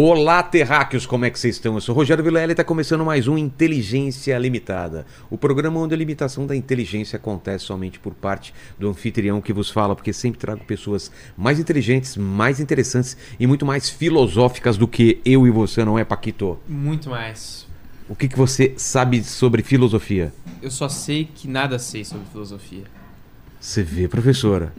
Olá, 0.00 0.44
terráqueos, 0.44 1.04
como 1.04 1.24
é 1.24 1.30
que 1.30 1.36
vocês 1.36 1.56
estão? 1.56 1.74
Eu 1.74 1.80
sou 1.80 1.92
Rogério 1.92 2.22
Vilela 2.22 2.46
e 2.46 2.52
está 2.52 2.62
começando 2.62 3.04
mais 3.04 3.26
um 3.26 3.36
Inteligência 3.36 4.38
Limitada. 4.38 5.04
O 5.28 5.36
programa 5.36 5.80
onde 5.80 5.92
a 5.92 5.96
limitação 5.96 6.46
da 6.46 6.54
inteligência 6.54 7.16
acontece 7.16 7.64
somente 7.64 7.98
por 7.98 8.14
parte 8.14 8.54
do 8.78 8.88
anfitrião 8.88 9.40
que 9.40 9.52
vos 9.52 9.70
fala, 9.70 9.96
porque 9.96 10.12
sempre 10.12 10.38
trago 10.38 10.64
pessoas 10.64 11.10
mais 11.36 11.58
inteligentes, 11.58 12.16
mais 12.16 12.60
interessantes 12.60 13.16
e 13.40 13.46
muito 13.48 13.66
mais 13.66 13.90
filosóficas 13.90 14.76
do 14.76 14.86
que 14.86 15.20
eu 15.24 15.48
e 15.48 15.50
você, 15.50 15.84
não 15.84 15.98
é, 15.98 16.04
Paquito? 16.04 16.60
Muito 16.68 17.10
mais. 17.10 17.66
O 18.08 18.14
que, 18.14 18.28
que 18.28 18.38
você 18.38 18.74
sabe 18.76 19.24
sobre 19.24 19.64
filosofia? 19.64 20.32
Eu 20.62 20.70
só 20.70 20.88
sei 20.88 21.24
que 21.24 21.48
nada 21.48 21.76
sei 21.76 22.04
sobre 22.04 22.24
filosofia. 22.30 22.84
Você 23.58 23.82
vê, 23.82 24.06
professora. 24.06 24.72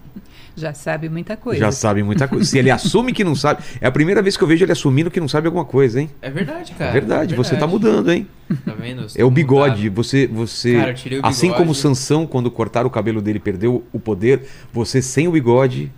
Já 0.59 0.73
sabe 0.73 1.09
muita 1.09 1.35
coisa. 1.37 1.59
Já 1.59 1.71
sabe 1.71 2.03
muita 2.03 2.27
coisa. 2.27 2.45
Se 2.45 2.57
ele 2.57 2.69
assume 2.71 3.13
que 3.13 3.23
não 3.23 3.35
sabe. 3.35 3.63
É 3.79 3.87
a 3.87 3.91
primeira 3.91 4.21
vez 4.21 4.35
que 4.37 4.43
eu 4.43 4.47
vejo 4.47 4.63
ele 4.65 4.71
assumindo 4.71 5.09
que 5.09 5.19
não 5.19 5.27
sabe 5.27 5.47
alguma 5.47 5.65
coisa, 5.65 6.01
hein? 6.01 6.09
É 6.21 6.29
verdade, 6.29 6.73
cara. 6.73 6.89
É 6.89 6.93
verdade, 6.93 7.35
você 7.35 7.55
tá 7.55 7.65
mudando, 7.67 8.11
hein? 8.11 8.27
Tá 8.65 8.73
vendo? 8.73 9.01
Eu 9.15 9.21
É 9.21 9.23
o 9.23 9.31
bigode. 9.31 9.83
mudado. 9.89 9.95
Você, 10.03 10.27
você 10.27 10.73
Cara, 10.75 10.91
eu 10.91 10.95
tirei 10.95 11.19
o 11.19 11.25
assim 11.25 11.47
bigode. 11.47 11.57
como 11.63 11.73
Sansão, 11.75 12.25
quando 12.27 12.49
cortaram 12.51 12.87
o 12.87 12.91
cabelo 12.91 13.21
dele, 13.21 13.39
perdeu 13.39 13.83
o 13.93 13.99
poder, 13.99 14.47
você 14.73 15.01
sem 15.01 15.27
o 15.27 15.31
bigode. 15.31 15.91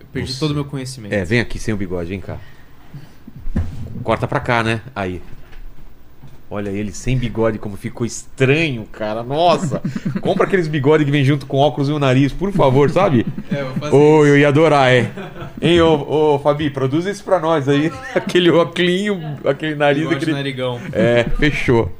Eu 0.00 0.06
perdi 0.12 0.32
Você- 0.32 0.40
todo 0.40 0.50
o 0.52 0.54
meu 0.54 0.64
conhecimento. 0.64 1.12
É, 1.12 1.24
vem 1.24 1.40
aqui 1.40 1.58
sem 1.58 1.72
o 1.72 1.76
bigode, 1.76 2.08
vem 2.10 2.20
cá. 2.20 2.38
Corta 4.02 4.26
pra 4.26 4.40
cá, 4.40 4.62
né? 4.62 4.80
Aí. 4.94 5.20
Olha 6.50 6.70
ele 6.70 6.92
sem 6.92 7.16
bigode, 7.18 7.58
como 7.58 7.76
ficou 7.76 8.06
estranho, 8.06 8.86
cara. 8.90 9.22
Nossa! 9.22 9.82
Compra 10.22 10.44
aqueles 10.46 10.66
bigodes 10.66 11.04
que 11.04 11.10
vem 11.12 11.22
junto 11.22 11.44
com 11.44 11.58
óculos 11.58 11.90
e 11.90 11.92
o 11.92 11.98
nariz, 11.98 12.32
por 12.32 12.50
favor, 12.52 12.88
sabe? 12.90 13.26
É, 13.50 13.62
vou 13.64 13.72
fazer 13.76 13.96
Ô, 13.96 14.24
isso. 14.24 14.26
eu 14.34 14.38
ia 14.38 14.48
adorar, 14.48 14.92
é. 14.92 15.10
Hein, 15.62 15.80
ô, 15.80 16.34
ô, 16.34 16.38
Fabi, 16.38 16.68
produz 16.68 17.06
isso 17.06 17.24
pra 17.24 17.38
nós 17.40 17.66
aí. 17.66 17.90
Aquele 18.14 18.50
óculinho, 18.50 19.38
aquele 19.44 19.74
nariz, 19.74 20.00
Bigode 20.02 20.16
aquele. 20.16 20.32
narigão. 20.32 20.78
É, 20.92 21.24
fechou. 21.38 21.90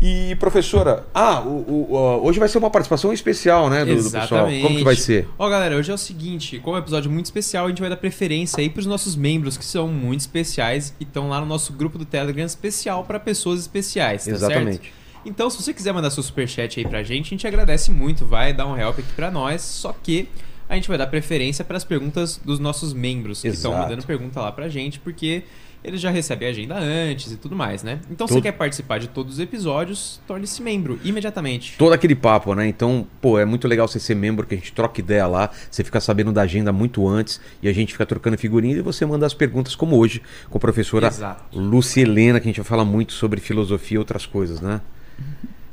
E, 0.00 0.34
professora, 0.36 1.06
ah, 1.14 1.40
o, 1.40 1.92
o- 1.92 2.26
hoje 2.26 2.38
vai 2.38 2.48
ser 2.48 2.58
uma 2.58 2.70
participação 2.70 3.12
especial, 3.12 3.70
né, 3.70 3.84
do, 3.84 3.94
do 4.02 4.10
pessoal. 4.22 4.46
Como 4.62 4.76
que 4.78 4.84
vai 4.84 4.96
ser? 4.96 5.28
Ó, 5.38 5.48
galera, 5.48 5.76
hoje 5.76 5.90
é 5.90 5.94
o 5.94 5.98
seguinte, 5.98 6.58
como 6.58 6.76
é 6.76 6.80
um 6.80 6.82
episódio 6.82 7.10
muito 7.10 7.26
especial, 7.26 7.66
a 7.66 7.68
gente 7.68 7.80
vai 7.80 7.88
dar 7.90 7.96
preferência 7.96 8.60
aí 8.60 8.68
pros 8.68 8.86
nossos 8.86 9.14
membros, 9.14 9.56
que 9.56 9.64
são 9.64 9.88
muito 9.88 10.20
especiais 10.20 10.94
e 10.98 11.04
estão 11.04 11.28
lá 11.28 11.40
no 11.40 11.46
nosso 11.46 11.72
grupo 11.72 11.98
do 11.98 12.04
Telegram 12.04 12.44
especial 12.44 13.04
para 13.04 13.20
pessoas 13.20 13.60
especiais, 13.60 14.24
tá 14.24 14.30
certo? 14.30 14.42
Exatamente. 14.52 14.92
Então, 15.24 15.48
se 15.48 15.62
você 15.62 15.72
quiser 15.72 15.92
mandar 15.92 16.10
seu 16.10 16.22
superchat 16.22 16.80
aí 16.80 16.86
pra 16.86 17.04
gente, 17.04 17.26
a 17.26 17.30
gente 17.30 17.46
agradece 17.46 17.92
muito, 17.92 18.26
vai 18.26 18.52
dar 18.52 18.66
um 18.66 18.76
help 18.76 18.98
aqui 18.98 19.12
pra 19.14 19.30
nós, 19.30 19.62
só 19.62 19.92
que 20.02 20.28
a 20.68 20.74
gente 20.74 20.88
vai 20.88 20.98
dar 20.98 21.06
preferência 21.06 21.64
para 21.64 21.76
as 21.76 21.84
perguntas 21.84 22.40
dos 22.44 22.58
nossos 22.58 22.92
membros, 22.92 23.40
que 23.40 23.48
estão 23.48 23.72
mandando 23.82 24.04
pergunta 24.04 24.40
lá 24.40 24.50
pra 24.50 24.68
gente, 24.68 24.98
porque 24.98 25.44
eles 25.84 26.00
já 26.00 26.10
recebem 26.10 26.46
a 26.46 26.50
agenda 26.50 26.78
antes 26.78 27.32
e 27.32 27.36
tudo 27.36 27.56
mais, 27.56 27.82
né? 27.82 28.00
Então, 28.10 28.26
se 28.26 28.32
Tudo. 28.32 28.42
você 28.42 28.50
quer 28.50 28.52
participar 28.52 28.98
de 28.98 29.08
todos 29.08 29.34
os 29.34 29.40
episódios, 29.40 30.20
torne-se 30.26 30.62
membro 30.62 31.00
imediatamente. 31.02 31.76
Todo 31.76 31.92
aquele 31.92 32.14
papo, 32.14 32.54
né? 32.54 32.66
Então, 32.68 33.06
pô, 33.20 33.38
é 33.38 33.44
muito 33.44 33.66
legal 33.66 33.88
você 33.88 33.98
ser 33.98 34.14
membro, 34.14 34.46
que 34.46 34.54
a 34.54 34.58
gente 34.58 34.72
troca 34.72 35.00
ideia 35.00 35.26
lá, 35.26 35.50
você 35.70 35.82
fica 35.82 36.00
sabendo 36.00 36.32
da 36.32 36.42
agenda 36.42 36.72
muito 36.72 37.06
antes 37.08 37.40
e 37.60 37.68
a 37.68 37.72
gente 37.72 37.92
fica 37.92 38.06
trocando 38.06 38.38
figurinha 38.38 38.76
e 38.76 38.82
você 38.82 39.04
manda 39.04 39.26
as 39.26 39.34
perguntas, 39.34 39.74
como 39.74 39.96
hoje, 39.96 40.22
com 40.48 40.58
a 40.58 40.60
professora 40.60 41.08
Exato. 41.08 41.58
Lúcia 41.58 42.02
Helena, 42.02 42.38
que 42.38 42.46
a 42.46 42.50
gente 42.50 42.60
vai 42.60 42.66
falar 42.66 42.84
muito 42.84 43.12
sobre 43.12 43.40
filosofia 43.40 43.96
e 43.96 43.98
outras 43.98 44.24
coisas, 44.24 44.60
né? 44.60 44.80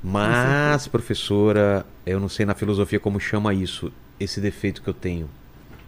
Mas, 0.01 0.87
professora, 0.87 1.85
eu 2.05 2.19
não 2.19 2.29
sei 2.29 2.45
na 2.45 2.55
filosofia 2.55 2.99
como 2.99 3.19
chama 3.19 3.53
isso, 3.53 3.91
esse 4.19 4.39
defeito 4.39 4.81
que 4.81 4.87
eu 4.87 4.93
tenho. 4.93 5.29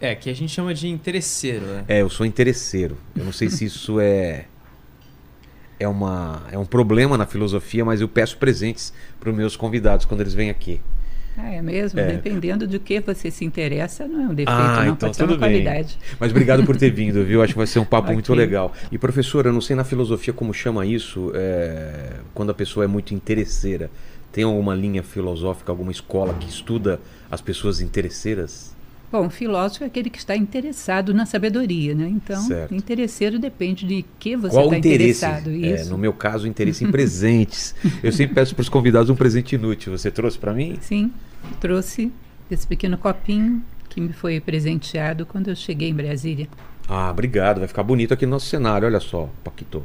É, 0.01 0.15
que 0.15 0.29
a 0.29 0.33
gente 0.33 0.51
chama 0.51 0.73
de 0.73 0.87
interesseiro, 0.87 1.65
né? 1.65 1.85
É, 1.87 2.01
eu 2.01 2.09
sou 2.09 2.25
interesseiro. 2.25 2.97
Eu 3.15 3.23
não 3.23 3.31
sei 3.31 3.49
se 3.49 3.65
isso 3.65 3.99
é 3.99 4.45
é 5.79 5.87
uma 5.87 6.43
é 6.51 6.57
um 6.57 6.65
problema 6.65 7.17
na 7.17 7.25
filosofia, 7.25 7.83
mas 7.85 8.01
eu 8.01 8.07
peço 8.07 8.37
presentes 8.37 8.91
para 9.19 9.29
os 9.29 9.35
meus 9.35 9.55
convidados 9.55 10.05
quando 10.05 10.21
eles 10.21 10.33
vêm 10.33 10.49
aqui. 10.49 10.81
Ah, 11.37 11.49
é 11.53 11.61
mesmo? 11.61 11.99
É. 11.99 12.07
Dependendo 12.07 12.67
de 12.67 12.77
que 12.77 12.99
você 12.99 13.31
se 13.31 13.45
interessa, 13.45 14.05
não 14.05 14.21
é 14.21 14.25
um 14.25 14.33
defeito, 14.33 14.51
Ah, 14.51 14.83
não. 14.83 14.93
então 14.93 15.07
Pode 15.07 15.15
ser 15.15 15.23
tudo 15.23 15.33
uma 15.35 15.47
bem. 15.47 15.63
qualidade. 15.63 15.97
Mas 16.19 16.29
obrigado 16.31 16.63
por 16.65 16.75
ter 16.75 16.91
vindo, 16.91 17.23
viu? 17.23 17.41
Acho 17.41 17.53
que 17.53 17.57
vai 17.57 17.67
ser 17.67 17.79
um 17.79 17.85
papo 17.85 18.11
muito 18.13 18.33
Ok. 18.33 18.43
legal. 18.43 18.73
E 18.91 18.97
professora, 18.97 19.47
eu 19.47 19.53
não 19.53 19.61
sei 19.61 19.75
na 19.75 19.83
filosofia 19.85 20.33
como 20.33 20.53
chama 20.53 20.85
isso, 20.85 21.31
é, 21.33 22.15
quando 22.33 22.49
a 22.49 22.53
pessoa 22.53 22.83
é 22.83 22.87
muito 22.87 23.13
interesseira. 23.13 23.89
Tem 24.31 24.43
alguma 24.43 24.75
linha 24.75 25.01
filosófica, 25.03 25.71
alguma 25.71 25.91
escola 25.91 26.33
que 26.33 26.49
estuda 26.49 26.99
as 27.29 27.39
pessoas 27.39 27.79
interesseiras? 27.79 28.75
Bom, 29.11 29.29
filósofo 29.29 29.83
é 29.83 29.87
aquele 29.87 30.09
que 30.09 30.17
está 30.17 30.35
interessado 30.37 31.13
na 31.13 31.25
sabedoria, 31.25 31.93
né? 31.93 32.07
Então, 32.07 32.41
Certo. 32.43 32.73
interesseiro 32.73 33.37
depende 33.37 33.85
de 33.85 34.05
que 34.17 34.37
você 34.37 34.55
Qual 34.55 34.65
está 34.65 34.77
interesse? 34.77 35.25
interessado. 35.25 35.49
É, 35.49 35.81
Isso. 35.81 35.89
no 35.91 35.97
meu 35.97 36.13
caso, 36.13 36.45
o 36.45 36.47
interesse 36.47 36.85
em 36.85 36.91
presentes. 36.91 37.75
Eu 38.01 38.11
sempre 38.13 38.35
peço 38.35 38.55
para 38.55 38.61
os 38.61 38.69
convidados 38.69 39.09
um 39.09 39.15
presente 39.15 39.55
inútil. 39.55 39.97
Você 39.97 40.09
trouxe 40.09 40.39
para 40.39 40.53
mim? 40.53 40.77
Sim, 40.79 41.11
trouxe 41.59 42.09
esse 42.49 42.65
pequeno 42.65 42.97
copinho 42.97 43.61
que 43.89 43.99
me 43.99 44.13
foi 44.13 44.39
presenteado 44.39 45.25
quando 45.25 45.49
eu 45.49 45.55
cheguei 45.55 45.89
em 45.89 45.93
Brasília. 45.93 46.47
Ah, 46.87 47.09
obrigado. 47.11 47.59
Vai 47.59 47.67
ficar 47.67 47.83
bonito 47.83 48.13
aqui 48.13 48.25
no 48.25 48.31
nosso 48.31 48.45
cenário. 48.45 48.87
Olha 48.87 49.01
só, 49.01 49.29
Paquito. 49.43 49.83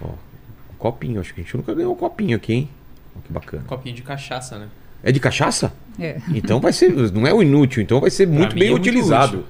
Ó, 0.00 0.08
um 0.08 0.76
copinho. 0.78 1.20
Acho 1.20 1.32
que 1.32 1.40
a 1.40 1.44
gente 1.44 1.56
nunca 1.56 1.74
ganhou 1.74 1.94
um 1.94 1.96
copinho 1.96 2.36
aqui, 2.36 2.52
hein? 2.52 2.68
Ó, 3.16 3.20
que 3.20 3.32
bacana. 3.32 3.62
Copinho 3.66 3.94
de 3.96 4.02
cachaça, 4.02 4.58
né? 4.58 4.68
É 5.02 5.10
de 5.10 5.18
cachaça? 5.18 5.72
É. 5.98 6.16
Então 6.34 6.60
vai 6.60 6.72
ser. 6.72 6.90
Não 7.12 7.26
é 7.26 7.32
o 7.32 7.42
inútil, 7.42 7.82
então 7.82 8.00
vai 8.00 8.10
ser 8.10 8.26
muito 8.26 8.54
bem 8.54 8.68
é 8.68 8.70
muito 8.70 8.82
utilizado. 8.82 9.44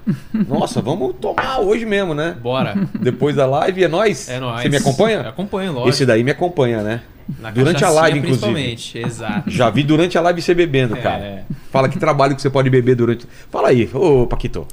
Nossa, 0.48 0.80
vamos 0.80 1.14
tomar 1.20 1.60
hoje 1.60 1.84
mesmo, 1.84 2.14
né? 2.14 2.36
Bora. 2.40 2.88
Depois 3.00 3.36
da 3.36 3.46
live 3.46 3.84
é 3.84 3.88
nós. 3.88 4.28
É 4.28 4.40
nóis. 4.40 4.62
Você 4.62 4.68
me 4.68 4.76
acompanha? 4.76 5.20
Acompanho, 5.20 5.72
lógico. 5.72 5.90
Esse 5.90 6.06
daí 6.06 6.22
me 6.24 6.30
acompanha, 6.30 6.82
né? 6.82 7.02
Na 7.38 7.50
durante 7.50 7.84
a 7.84 7.90
live, 7.90 8.18
inclusive. 8.18 8.52
Principalmente, 8.52 8.98
exato. 8.98 9.50
Já 9.50 9.70
vi 9.70 9.84
durante 9.84 10.18
a 10.18 10.20
live 10.20 10.42
você 10.42 10.54
bebendo, 10.54 10.96
É, 10.96 11.00
cara. 11.00 11.44
Fala 11.70 11.88
que 11.88 11.98
trabalho 11.98 12.34
que 12.34 12.42
você 12.42 12.50
pode 12.50 12.68
beber 12.68 12.96
durante. 12.96 13.26
Fala 13.50 13.68
aí, 13.68 13.88
ô 13.94 14.26
Paquito. 14.26 14.66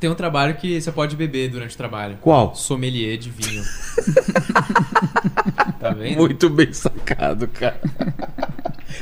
Tem 0.00 0.08
um 0.08 0.14
trabalho 0.14 0.54
que 0.54 0.80
você 0.80 0.92
pode 0.92 1.16
beber 1.16 1.50
durante 1.50 1.74
o 1.74 1.76
trabalho. 1.76 2.18
Qual? 2.20 2.54
Sommelier 2.54 3.16
de 3.18 3.30
vinho. 3.30 3.64
tá 5.80 5.90
vendo? 5.90 6.16
Muito 6.16 6.48
bem 6.48 6.72
sacado, 6.72 7.48
cara. 7.48 7.80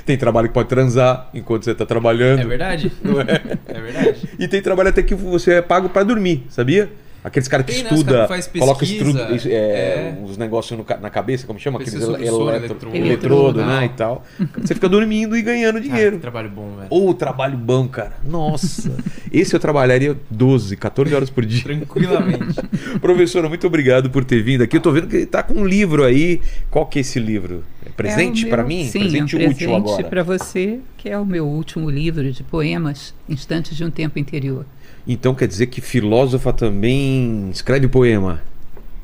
tem 0.06 0.16
trabalho 0.16 0.48
que 0.48 0.54
pode 0.54 0.68
transar 0.68 1.28
enquanto 1.34 1.64
você 1.64 1.74
tá 1.74 1.84
trabalhando. 1.84 2.40
É 2.40 2.46
verdade? 2.46 2.90
Não 3.02 3.20
é? 3.20 3.58
É 3.66 3.80
verdade. 3.80 4.28
E 4.38 4.48
tem 4.48 4.62
trabalho 4.62 4.88
até 4.88 5.02
que 5.02 5.14
você 5.14 5.54
é 5.54 5.62
pago 5.62 5.90
pra 5.90 6.02
dormir, 6.02 6.46
sabia? 6.48 6.90
Aqueles 7.26 7.48
caras 7.48 7.66
que 7.66 7.72
Tem, 7.72 7.82
né? 7.82 7.90
Os 7.92 8.04
que 8.04 8.28
faz 8.28 8.46
coloca 8.46 8.84
é, 8.84 9.48
é. 9.50 10.18
uns 10.22 10.36
negócios 10.36 10.78
no 10.78 10.84
ca- 10.84 10.96
na 10.96 11.10
cabeça, 11.10 11.44
como 11.44 11.58
chama? 11.58 11.80
Aqueles 11.80 12.00
eletro- 12.00 12.48
eletrodo. 12.50 12.96
eletrodo, 12.96 13.60
né? 13.64 13.66
Não. 13.66 13.82
E 13.84 13.88
tal. 13.88 14.24
Você 14.62 14.74
fica 14.76 14.88
dormindo 14.88 15.36
e 15.36 15.42
ganhando 15.42 15.78
Ah, 15.78 15.80
dinheiro. 15.80 16.16
que 16.16 16.22
trabalho 16.22 16.48
bom, 16.50 16.76
velho. 16.76 16.86
Ou 16.88 17.12
trabalho 17.12 17.58
bom, 17.58 17.88
cara. 17.88 18.12
Nossa. 18.24 18.96
Esse 19.32 19.56
eu 19.56 19.58
trabalharia 19.58 20.16
12, 20.30 20.76
14 20.76 21.12
horas 21.16 21.28
por 21.28 21.44
dia. 21.44 21.64
Tranquilamente. 21.64 22.60
Professora, 23.02 23.48
muito 23.48 23.66
obrigado 23.66 24.08
por 24.08 24.24
ter 24.24 24.40
vindo 24.40 24.62
aqui. 24.62 24.76
Eu 24.76 24.80
tô 24.80 24.92
vendo 24.92 25.08
que 25.08 25.26
tá 25.26 25.42
com 25.42 25.54
um 25.54 25.66
livro 25.66 26.04
aí. 26.04 26.40
Qual 26.70 26.86
que 26.86 26.98
é 26.98 27.00
esse 27.00 27.18
livro? 27.18 27.64
É 27.84 27.88
presente 27.88 28.48
É 28.48 28.56
meu- 28.56 28.66
mim? 28.66 28.86
Sim, 28.88 29.00
presente 29.00 29.18
é 29.18 29.20
um 29.20 29.24
útil 29.24 29.38
presente 29.68 29.74
agora. 29.74 30.04
para 30.04 30.22
você, 30.22 30.78
que 30.96 31.08
é 31.08 31.18
o 31.18 31.26
meu 31.26 31.44
último 31.44 31.90
livro 31.90 32.30
de 32.30 32.44
poemas, 32.44 33.12
Instantes 33.28 33.76
de 33.76 33.84
um 33.84 33.90
Tempo 33.90 34.16
Interior. 34.16 34.64
Então 35.06 35.34
quer 35.34 35.46
dizer 35.46 35.66
que 35.66 35.80
filósofa 35.80 36.52
também 36.52 37.48
escreve 37.50 37.86
poema? 37.86 38.42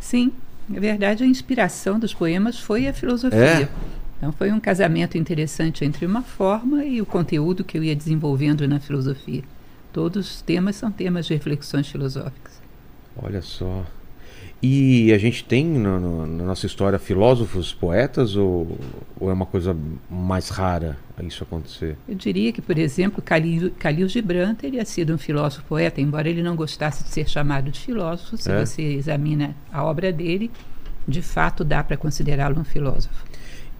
Sim, 0.00 0.32
na 0.68 0.80
verdade 0.80 1.22
a 1.22 1.26
inspiração 1.26 1.98
dos 1.98 2.12
poemas 2.12 2.58
foi 2.58 2.88
a 2.88 2.92
filosofia. 2.92 3.38
É? 3.38 3.68
Então 4.18 4.32
foi 4.32 4.52
um 4.52 4.60
casamento 4.60 5.16
interessante 5.16 5.84
entre 5.84 6.06
uma 6.06 6.22
forma 6.22 6.84
e 6.84 7.00
o 7.00 7.06
conteúdo 7.06 7.64
que 7.64 7.78
eu 7.78 7.84
ia 7.84 7.94
desenvolvendo 7.94 8.66
na 8.66 8.80
filosofia. 8.80 9.42
Todos 9.92 10.30
os 10.30 10.42
temas 10.42 10.76
são 10.76 10.90
temas 10.90 11.26
de 11.26 11.34
reflexões 11.34 11.88
filosóficas. 11.88 12.60
Olha 13.16 13.42
só. 13.42 13.84
E 14.62 15.12
a 15.12 15.18
gente 15.18 15.42
tem 15.42 15.66
no- 15.66 15.98
no- 15.98 16.26
na 16.26 16.44
nossa 16.44 16.66
história 16.66 16.96
filósofos, 16.98 17.72
poetas, 17.74 18.36
ou, 18.36 18.78
ou 19.18 19.28
é 19.28 19.32
uma 19.32 19.44
coisa 19.46 19.76
mais 20.08 20.48
rara 20.50 20.96
isso 21.24 21.42
acontecer? 21.44 21.96
Eu 22.08 22.14
diria 22.16 22.52
que, 22.52 22.60
por 22.62 22.76
exemplo, 22.78 23.22
Khalil, 23.22 23.70
Khalil 23.78 24.08
Gibran 24.08 24.54
teria 24.56 24.84
sido 24.84 25.14
um 25.14 25.18
filósofo 25.18 25.64
poeta, 25.68 26.00
embora 26.00 26.28
ele 26.28 26.42
não 26.42 26.56
gostasse 26.56 27.04
de 27.04 27.10
ser 27.10 27.28
chamado 27.28 27.70
de 27.70 27.78
filósofo. 27.78 28.36
Se 28.36 28.50
É? 28.50 28.64
você 28.64 28.82
examina 28.82 29.54
a 29.72 29.84
obra 29.84 30.12
dele, 30.12 30.50
de 31.06 31.22
fato 31.22 31.62
dá 31.64 31.82
para 31.84 31.96
considerá-lo 31.96 32.58
um 32.60 32.64
filósofo. 32.64 33.24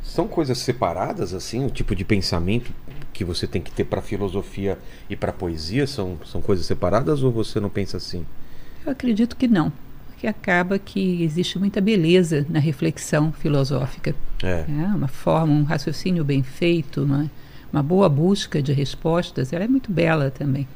São 0.02 0.26
coisas 0.29 0.58
separadas, 0.58 1.32
assim, 1.34 1.64
o 1.67 1.70
tipo 1.70 1.94
de 1.96 2.05
pensamento 2.05 2.73
que 3.12 3.25
você 3.25 3.46
tem 3.46 3.61
que 3.62 3.70
ter 3.73 3.84
para 3.84 4.00
filosofia 4.02 4.79
e 5.11 5.14
para 5.17 5.32
poesia 5.32 5.87
são, 5.87 6.19
são 6.25 6.40
coisas 6.40 6.67
separadas 6.67 7.23
ou 7.25 7.31
você 7.32 7.58
não 7.61 7.70
pensa 7.70 7.96
assim? 7.96 8.25
Eu 8.87 8.93
acredito 8.93 9.37
que 9.37 9.46
não, 9.49 9.73
porque 10.22 10.28
acaba 10.28 10.78
que 10.78 11.24
existe 11.24 11.58
muita 11.58 11.80
beleza 11.80 12.46
na 12.48 12.60
reflexão 12.60 13.32
filosófica. 13.32 14.14
É. 14.40 14.64
É 14.69 14.86
uma 14.94 15.08
forma, 15.08 15.52
um 15.52 15.64
raciocínio 15.64 16.24
bem 16.24 16.44
feito, 16.44 17.02
uma, 17.02 17.28
uma 17.72 17.82
boa 17.82 18.08
busca 18.08 18.62
de 18.62 18.72
respostas, 18.72 19.52
ela 19.52 19.64
é 19.64 19.69
muito 19.69 19.90
bela 19.90 20.30
também. 20.30 20.69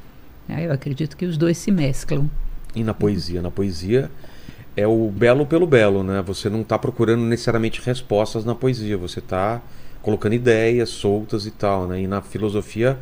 É, 0.49 0.65
eu 0.65 0.73
acredito 0.73 1.15
que 1.15 1.23
os 1.23 1.37
dois 1.37 1.57
se 1.57 1.71
mesclam. 1.71 2.29
E 2.75 2.83
na 2.83 2.93
poesia? 2.93 3.41
Na 3.41 3.49
poesia 3.49 4.11
é 4.75 4.85
o 4.85 5.09
belo 5.09 5.45
pelo 5.45 5.65
belo, 5.65 6.03
né? 6.03 6.21
Você 6.23 6.49
não 6.49 6.59
está 6.59 6.77
procurando 6.77 7.21
necessariamente 7.21 7.81
respostas 7.81 8.43
na 8.43 8.53
poesia, 8.53 8.97
você 8.97 9.19
está 9.19 9.61
colocando 10.01 10.33
ideias 10.33 10.89
soltas 10.89 11.45
e 11.45 11.51
tal, 11.51 11.87
né? 11.87 12.01
E 12.01 12.07
na 12.07 12.21
filosofia 12.21 12.99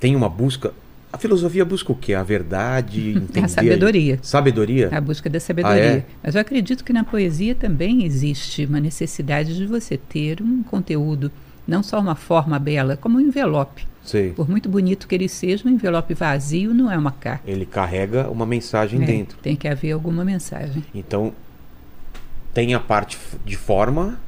tem 0.00 0.16
uma 0.16 0.28
busca. 0.28 0.74
A 1.16 1.18
filosofia 1.18 1.64
busca 1.64 1.90
o 1.90 1.94
quê? 1.94 2.12
A 2.12 2.22
verdade, 2.22 3.12
entender... 3.16 3.46
A 3.46 3.48
sabedoria. 3.48 4.18
Sabedoria? 4.20 4.90
A 4.92 5.00
busca 5.00 5.30
da 5.30 5.40
sabedoria. 5.40 5.82
Ah, 5.82 5.96
é? 5.96 6.04
Mas 6.22 6.34
eu 6.34 6.42
acredito 6.42 6.84
que 6.84 6.92
na 6.92 7.04
poesia 7.04 7.54
também 7.54 8.04
existe 8.04 8.66
uma 8.66 8.78
necessidade 8.78 9.56
de 9.56 9.64
você 9.64 9.96
ter 9.96 10.42
um 10.42 10.62
conteúdo, 10.62 11.32
não 11.66 11.82
só 11.82 11.98
uma 12.00 12.14
forma 12.14 12.58
bela, 12.58 12.98
como 12.98 13.16
um 13.16 13.20
envelope. 13.22 13.86
Sei. 14.04 14.32
Por 14.34 14.46
muito 14.46 14.68
bonito 14.68 15.08
que 15.08 15.14
ele 15.14 15.26
seja, 15.26 15.66
um 15.66 15.70
envelope 15.70 16.12
vazio 16.12 16.74
não 16.74 16.92
é 16.92 16.98
uma 16.98 17.12
carta. 17.12 17.50
Ele 17.50 17.64
carrega 17.64 18.28
uma 18.28 18.44
mensagem 18.44 19.00
né? 19.00 19.06
dentro. 19.06 19.38
Tem 19.38 19.56
que 19.56 19.66
haver 19.66 19.92
alguma 19.92 20.22
mensagem. 20.22 20.84
Então, 20.94 21.32
tem 22.52 22.74
a 22.74 22.78
parte 22.78 23.18
de 23.42 23.56
forma 23.56 24.20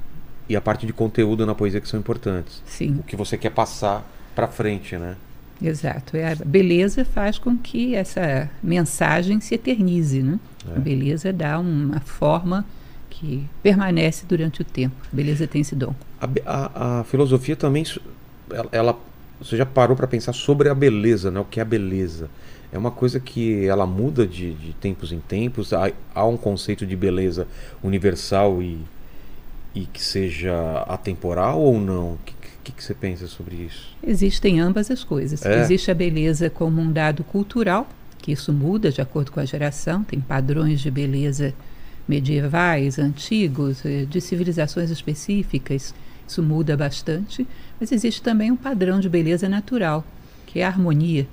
e 0.49 0.57
a 0.57 0.61
parte 0.61 0.87
de 0.87 0.95
conteúdo 0.95 1.45
na 1.45 1.55
poesia 1.55 1.83
que 1.83 1.89
são 1.89 2.01
importantes. 2.01 2.63
Sim, 2.65 2.97
O 3.01 3.03
que 3.03 3.15
você 3.15 3.37
quer 3.37 3.51
passar 3.51 4.11
para 4.35 4.49
frente, 4.49 4.97
né? 4.97 5.17
Exato. 5.63 6.17
É, 6.17 6.33
a 6.33 6.35
beleza 6.37 7.05
faz 7.05 7.39
com 7.39 7.57
que 7.57 7.95
essa 7.95 8.51
mensagem 8.63 9.41
se 9.41 9.55
eternize. 9.55 10.23
Né? 10.23 10.39
É. 10.71 10.77
A 10.77 10.81
beleza 10.81 11.33
dá 11.33 11.59
uma 11.59 12.01
forma 12.01 12.65
que 13.11 13.45
permanece 13.63 14.25
durante 14.29 14.63
o 14.63 14.65
tempo. 14.65 14.95
A 15.13 15.17
beleza 15.17 15.47
tem 15.47 15.61
esse 15.63 15.75
dom. 15.75 15.95
A, 16.21 16.29
a- 16.47 17.01
a 17.01 17.05
filosofia 17.05 17.57
também, 17.57 17.85
ela, 18.51 18.69
ela- 18.73 18.99
você 19.41 19.57
já 19.57 19.67
parou 19.67 19.97
para 19.97 20.07
pensar 20.07 20.33
sobre 20.33 20.69
a 20.69 20.75
beleza, 20.75 21.31
né? 21.31 21.41
O 21.41 21.45
que 21.45 21.59
é 21.61 21.63
a 21.63 21.67
beleza? 21.67 22.29
É 22.73 22.77
uma 22.77 22.91
coisa 22.91 23.19
que 23.19 23.67
ela 23.67 23.87
muda 23.87 24.27
de, 24.27 24.53
de 24.53 24.73
tempos 24.75 25.11
em 25.13 25.21
tempos. 25.21 25.73
Há, 25.73 25.91
há 26.15 26.25
um 26.27 26.37
conceito 26.37 26.85
de 26.87 26.95
beleza 26.97 27.47
universal 27.83 28.61
e, 28.63 28.79
e 29.75 29.87
que 29.87 30.03
seja 30.03 30.53
atemporal 30.87 31.61
ou 31.61 31.81
não? 31.81 32.19
Que, 32.27 32.35
que, 32.69 32.73
que 32.73 32.85
você 32.85 32.95
pensa 32.95 33.27
sobre 33.27 33.57
isso? 33.57 33.89
Existem 34.07 34.61
ambas 34.61 34.91
as 34.91 35.03
coisas. 35.03 35.45
É. 35.45 35.63
Existe 35.63 35.91
a 35.91 35.95
beleza 35.95 36.51
como 36.51 36.81
um 36.81 36.93
dado 36.93 37.25
cultural, 37.25 37.89
que 38.19 38.33
isso 38.33 38.53
muda 38.53 38.91
de 38.91 39.01
acordo 39.01 39.33
com 39.33 39.41
a 39.41 39.45
geração, 39.45 40.03
tem 40.03 40.21
padrões 40.21 40.81
de 40.81 40.91
beleza 40.91 41.55
medievais, 42.07 42.99
antigos, 42.99 43.85
eh, 43.85 44.05
de 44.05 44.21
civilizações 44.21 44.91
específicas, 44.91 45.95
isso 46.27 46.43
muda 46.43 46.77
bastante, 46.77 47.47
mas 47.81 47.93
existe 47.93 48.23
também 48.23 48.51
um 48.51 48.57
padrão 48.57 49.01
de 49.01 49.09
beleza 49.09 49.49
natural, 49.49 50.05
que 50.47 50.61
é 50.61 50.65
a 50.65 50.69
harmonia. 50.69 51.27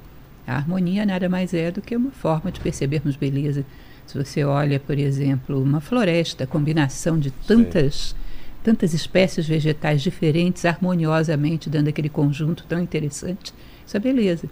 A 0.46 0.58
harmonia 0.58 1.06
nada 1.06 1.28
mais 1.28 1.54
é 1.54 1.72
do 1.72 1.82
que 1.82 1.96
uma 1.96 2.12
forma 2.12 2.52
de 2.52 2.60
percebermos 2.60 3.16
beleza. 3.16 3.66
Se 4.06 4.18
você 4.18 4.44
olha, 4.44 4.80
por 4.80 4.98
exemplo, 4.98 5.62
uma 5.62 5.82
floresta, 5.82 6.44
a 6.44 6.48
combinação 6.48 7.18
de 7.18 7.32
tantas 7.32 8.16
tantas 8.66 8.96
espécies 8.96 9.48
vegetais 9.48 10.02
diferentes 10.02 10.66
harmoniosamente 10.66 11.70
dando 11.70 11.88
aquele 11.88 12.10
conjunto 12.10 12.66
tão 12.68 12.82
interessante. 12.82 13.54
Isso 13.86 13.96
é 13.96 14.00
beleza. 14.00 14.50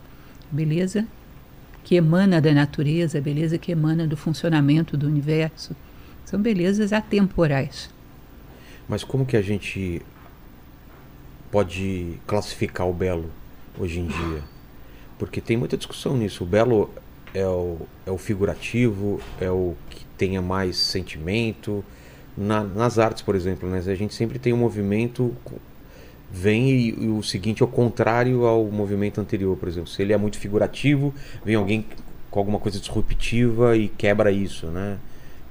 Beleza 0.52 1.08
que 1.84 1.96
emana 1.96 2.40
da 2.40 2.54
natureza, 2.54 3.20
beleza 3.20 3.58
que 3.58 3.72
emana 3.72 4.06
do 4.06 4.16
funcionamento 4.16 4.96
do 4.96 5.08
universo. 5.08 5.76
São 6.24 6.40
belezas 6.40 6.94
atemporais. 6.94 7.90
Mas 8.88 9.04
como 9.04 9.26
que 9.26 9.36
a 9.36 9.42
gente 9.42 10.00
pode 11.52 12.14
classificar 12.28 12.88
o 12.88 12.94
belo 12.94 13.32
hoje 13.80 14.00
em 14.00 14.06
dia? 14.06 14.44
Porque 15.18 15.42
tem 15.42 15.58
muita 15.58 15.76
discussão 15.76 16.16
nisso. 16.16 16.44
O 16.44 16.48
belo 16.48 16.94
é 17.34 17.48
o, 17.48 17.80
é 18.06 18.12
o 18.12 18.18
figurativo, 18.20 19.20
é 19.42 19.50
o 19.50 19.74
que 19.90 20.06
tenha 20.20 20.40
mais 20.40 20.78
sentimento. 20.78 21.84
Na- 22.38 22.64
nas 22.64 22.98
artes, 22.98 23.22
por 23.22 23.36
exemplo, 23.36 23.70
né? 23.70 23.78
a 23.86 23.96
gente 23.96 24.14
sempre 24.14 24.40
tem 24.40 24.52
um 24.54 24.58
movimento 24.58 25.34
vem 26.32 26.72
e, 26.72 26.90
e 27.04 27.08
o 27.08 27.22
seguinte 27.22 27.62
é 27.62 27.66
o 27.66 27.68
contrário 27.68 28.46
ao 28.46 28.66
movimento 28.66 29.22
anterior, 29.22 29.56
por 29.56 29.68
exemplo. 29.70 29.90
Se 29.90 30.02
ele 30.02 30.14
é 30.14 30.18
muito 30.18 30.38
figurativo, 30.40 31.14
vem 31.46 31.56
alguém 31.56 31.86
com 32.32 32.40
alguma 32.40 32.58
coisa 32.60 32.80
disruptiva 32.80 33.78
e 33.78 33.88
quebra 33.88 34.32
isso, 34.32 34.68
né? 34.68 34.98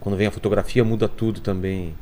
Quando 0.01 0.17
vem 0.17 0.27
a 0.27 0.31
fotografia 0.33 0.83
muda 0.83 1.07
tudo 1.09 1.41
também. 1.41 1.95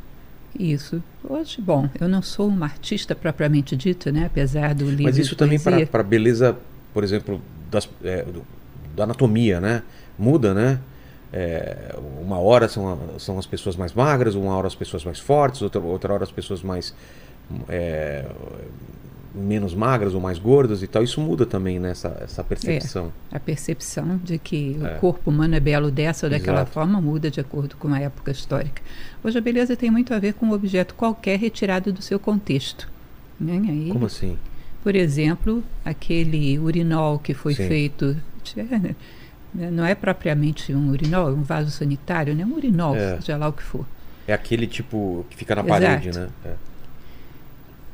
Isso. 0.59 1.03
Hoje, 1.23 1.61
bom, 1.61 1.89
eu 2.01 2.09
não 2.09 2.23
sou 2.23 2.49
uma 2.49 2.65
artista 2.65 3.15
propriamente 3.15 3.77
dita, 3.77 4.11
né? 4.11 4.25
apesar 4.27 4.75
do 4.75 4.87
livro 4.87 5.05
Mas 5.05 5.19
isso 5.19 5.37
também 5.37 5.59
para 5.87 6.03
beleza, 6.03 6.57
por 6.95 7.05
exemplo, 7.05 7.41
das, 7.71 7.89
é, 8.03 8.23
do- 8.23 8.43
da 8.97 9.05
anatomia, 9.05 9.61
né? 9.61 9.83
Muda, 10.19 10.55
né? 10.55 10.81
É, 11.33 11.95
uma 12.21 12.39
hora 12.39 12.69
são, 12.69 12.99
são 13.19 13.39
as 13.39 13.47
pessoas 13.47 13.77
mais 13.77 13.93
magras, 13.95 14.35
uma 14.35 14.55
hora 14.57 14.67
as 14.67 14.75
pessoas 14.75 15.05
mais 15.05 15.19
fortes, 15.21 15.63
outra, 15.63 15.81
outra 15.81 16.13
hora 16.13 16.25
as 16.25 16.33
pessoas 16.33 16.63
mais 16.63 16.93
é, 17.69 18.25
menos 19.33 19.75
magras 19.75 20.13
ou 20.13 20.21
mais 20.21 20.39
gordas 20.39 20.83
e 20.83 20.87
tal. 20.89 21.03
Isso 21.05 21.21
muda 21.21 21.47
também 21.47 21.79
nessa 21.79 22.19
essa 22.21 22.43
percepção. 22.43 23.13
A 23.31 23.39
percepção 23.39 24.19
de 24.25 24.39
que 24.39 24.77
É. 24.83 24.97
o 24.97 25.01
corpo 25.01 25.31
humano 25.31 25.55
é 25.55 25.61
belo 25.61 25.91
dessa 25.91 26.27
ou 26.27 26.31
daquela 26.31 26.59
Exato. 26.63 26.73
forma 26.73 27.01
muda 27.01 27.31
de 27.31 27.39
acordo 27.41 27.77
com 27.77 27.89
a 27.95 28.01
época 28.01 28.33
histórica. 28.33 28.83
Hoje 29.23 29.39
a 29.39 29.41
beleza 29.41 29.77
tem 29.77 29.91
muito 29.91 30.13
a 30.13 30.19
ver 30.19 30.35
com 30.35 30.47
um 30.47 30.53
objeto 30.53 30.95
qualquer 30.95 31.39
retirado 31.39 31.93
do 31.93 32.03
seu 32.03 32.19
contexto. 32.19 32.89
Né? 33.39 33.63
Aí, 33.69 33.89
Como 33.93 34.07
assim? 34.07 34.37
Por 34.83 34.97
exemplo, 34.97 35.63
aquele 35.85 36.59
urinol 36.59 37.19
que 37.19 37.35
foi 37.35 37.55
Sim. 37.55 37.69
feito. 37.69 38.17
né, 38.57 38.97
Não 39.55 39.85
é 39.85 39.95
propriamente 39.95 40.73
um 40.73 40.91
urinol, 40.91 41.29
é 41.29 41.33
um 41.33 41.43
vaso 41.43 41.71
sanitário, 41.71 42.35
né? 42.35 42.45
Um 42.45 42.55
urinol, 42.55 42.95
É. 42.97 43.17
seja 43.21 43.37
lá 43.37 43.49
o 43.49 43.53
que 43.53 43.63
for. 43.63 43.85
É 44.29 44.33
aquele 44.33 44.67
tipo 44.67 45.27
que 45.29 45.37
fica 45.37 45.55
na 45.55 45.63
Exato. 45.63 45.81
parede, 45.81 46.13
né? 46.19 46.29
É. 46.45 46.55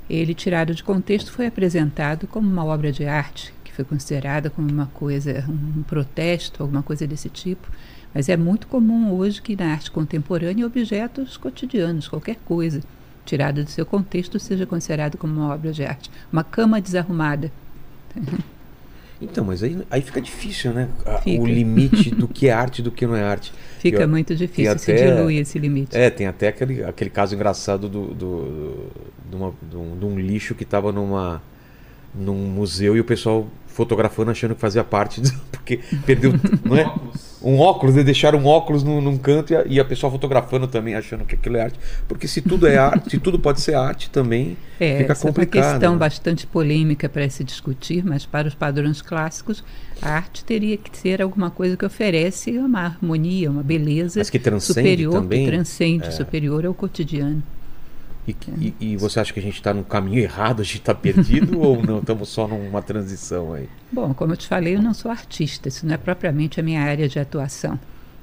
Ele, 0.09 0.35
tirado 0.35 0.75
de 0.75 0.85
contexto, 0.85 1.33
foi 1.33 1.47
apresentado 1.47 2.27
como 2.27 2.49
uma 2.49 2.65
obra 2.65 2.93
de 2.93 3.07
arte, 3.07 3.53
que 3.65 3.73
foi 3.73 3.85
considerada 3.85 4.51
como 4.51 4.71
uma 4.71 4.87
coisa, 4.87 5.45
um 5.49 5.83
protesto, 5.83 6.63
alguma 6.63 6.83
coisa 6.83 7.07
desse 7.07 7.29
tipo. 7.29 7.69
Mas 8.15 8.29
é 8.29 8.37
muito 8.37 8.67
comum 8.67 9.13
hoje 9.13 9.43
que 9.43 9.57
na 9.57 9.73
arte 9.73 9.91
contemporânea 9.91 10.67
objetos 10.67 11.37
cotidianos, 11.37 12.07
qualquer 12.09 12.37
coisa, 12.45 12.81
tirada 13.25 13.65
do 13.65 13.71
seu 13.71 13.85
contexto, 13.85 14.39
seja 14.39 14.65
considerado 14.65 15.19
como 15.19 15.35
uma 15.35 15.53
obra 15.55 15.73
de 15.73 15.85
arte. 15.85 16.11
Uma 16.33 16.45
cama 16.45 16.81
desarrumada. 16.81 17.51
Então, 19.21 19.45
mas 19.45 19.63
aí, 19.63 19.79
aí 19.91 20.03
fica 20.03 20.21
difícil, 20.21 20.73
né? 20.73 20.89
A- 21.07 21.19
Fica. 21.19 21.41
O 21.43 21.47
limite 21.47 22.11
do 22.11 22.29
que 22.29 22.49
é 22.49 22.53
arte 22.55 22.81
e 22.81 22.83
do 22.83 22.91
que 22.91 23.07
não 23.07 23.17
é 23.17 23.23
arte. 23.23 23.53
Fica 23.79 24.03
Eu- 24.03 24.09
muito 24.09 24.35
difícil, 24.37 24.79
se 24.79 24.93
até- 24.93 25.11
dilui 25.17 25.37
esse 25.39 25.59
limite. 25.59 25.97
É, 25.97 26.11
tem 26.11 26.27
até 26.27 26.49
aquele, 26.49 26.85
aquele 26.85 27.09
caso 27.11 27.35
engraçado 27.35 27.89
do, 27.89 28.09
do, 28.09 28.89
de, 29.31 29.37
uma- 29.37 29.55
um, 29.75 29.99
de 29.99 30.05
um 30.05 30.19
lixo 30.19 30.55
que 30.55 30.65
estava 30.65 30.93
numa, 30.93 31.43
num 32.15 32.35
museu 32.47 32.95
e 32.97 33.01
o 33.01 33.05
pessoal 33.05 33.49
fotografando 33.77 34.31
achando 34.31 34.55
que 34.55 34.61
fazia 34.61 34.83
parte, 34.83 35.21
do- 35.21 35.31
porque 35.53 35.81
perdeu, 36.07 36.33
não 36.65 36.77
é? 36.77 36.85
Óculos. 36.87 37.37
Um 37.43 37.59
óculos, 37.61 37.95
né? 37.95 38.03
deixaram 38.03 38.39
um 38.41 38.47
óculos 38.47 38.83
num, 38.83 39.01
num 39.01 39.17
canto 39.19 39.53
e 39.53 39.57
a, 39.57 39.65
e 39.67 39.79
a 39.79 39.85
pessoa 39.85 40.11
fotografando 40.11 40.67
também 40.67 40.95
achando 40.95 41.25
que 41.25 41.35
aquilo 41.35 41.57
é 41.59 41.63
arte. 41.63 41.79
Porque 42.09 42.27
se 42.27 42.41
tudo 42.41 42.67
é 42.67 42.77
arte, 42.79 43.11
se 43.11 43.19
tudo 43.19 43.39
pode 43.39 43.61
ser 43.61 43.75
arte 43.75 44.09
também, 44.11 44.57
É, 44.81 44.99
fica 44.99 45.13
essa 45.13 45.27
é 45.27 45.29
uma 45.29 45.35
complicado. 45.35 45.73
questão 45.73 45.93
né? 45.93 45.99
bastante 45.99 46.47
polêmica 46.47 47.09
para 47.09 47.29
se 47.29 47.45
discutir, 47.45 48.05
mas 48.05 48.25
para 48.27 48.49
os 48.49 48.55
padrões 48.55 49.01
clássicos, 49.03 49.63
a 50.03 50.11
arte 50.11 50.45
teria 50.45 50.77
que 50.77 50.97
ser 50.97 51.21
alguma 51.23 51.51
coisa 51.51 51.77
que 51.77 51.85
oferece 51.85 52.51
uma 52.59 52.81
harmonia, 52.81 53.51
uma 53.51 53.63
beleza 53.63 54.19
Mas 54.21 54.31
que 54.31 54.39
transcende 54.39 54.81
superior, 54.81 55.13
também. 55.13 55.45
que 55.45 55.51
transcende, 55.51 56.07
É. 56.07 56.11
superior 56.11 56.65
ao 56.67 56.75
cotidiano. 56.75 57.43
E, 58.27 58.37
e- 58.61 58.75
e 58.93 58.97
você 58.97 59.21
acha 59.21 59.33
que 59.33 59.39
a 59.41 59.43
gente 59.43 59.55
está 59.57 59.73
no 59.73 59.85
caminho 59.85 60.19
errado, 60.21 60.61
a 60.61 60.65
gente 60.65 60.79
está 60.79 60.95
perdido 60.95 61.59
ou 61.63 61.83
não? 61.83 61.99
Estamos 62.01 62.29
só 62.29 62.49
numa 62.49 62.83
transição 62.83 63.53
aí? 63.53 63.69
Bom, 63.93 64.13
como 64.15 64.33
eu 64.33 64.37
te 64.37 64.47
falei, 64.49 64.75
eu 64.77 64.83
não 64.83 64.95
sou 64.95 65.11
artista, 65.11 65.69
isso 65.69 65.87
não 65.87 65.95
é 65.95 65.97
propriamente 65.97 66.59
a 66.59 66.63
minha 66.63 66.83
área 66.83 67.09
de 67.09 67.19
atuação. 67.19 67.79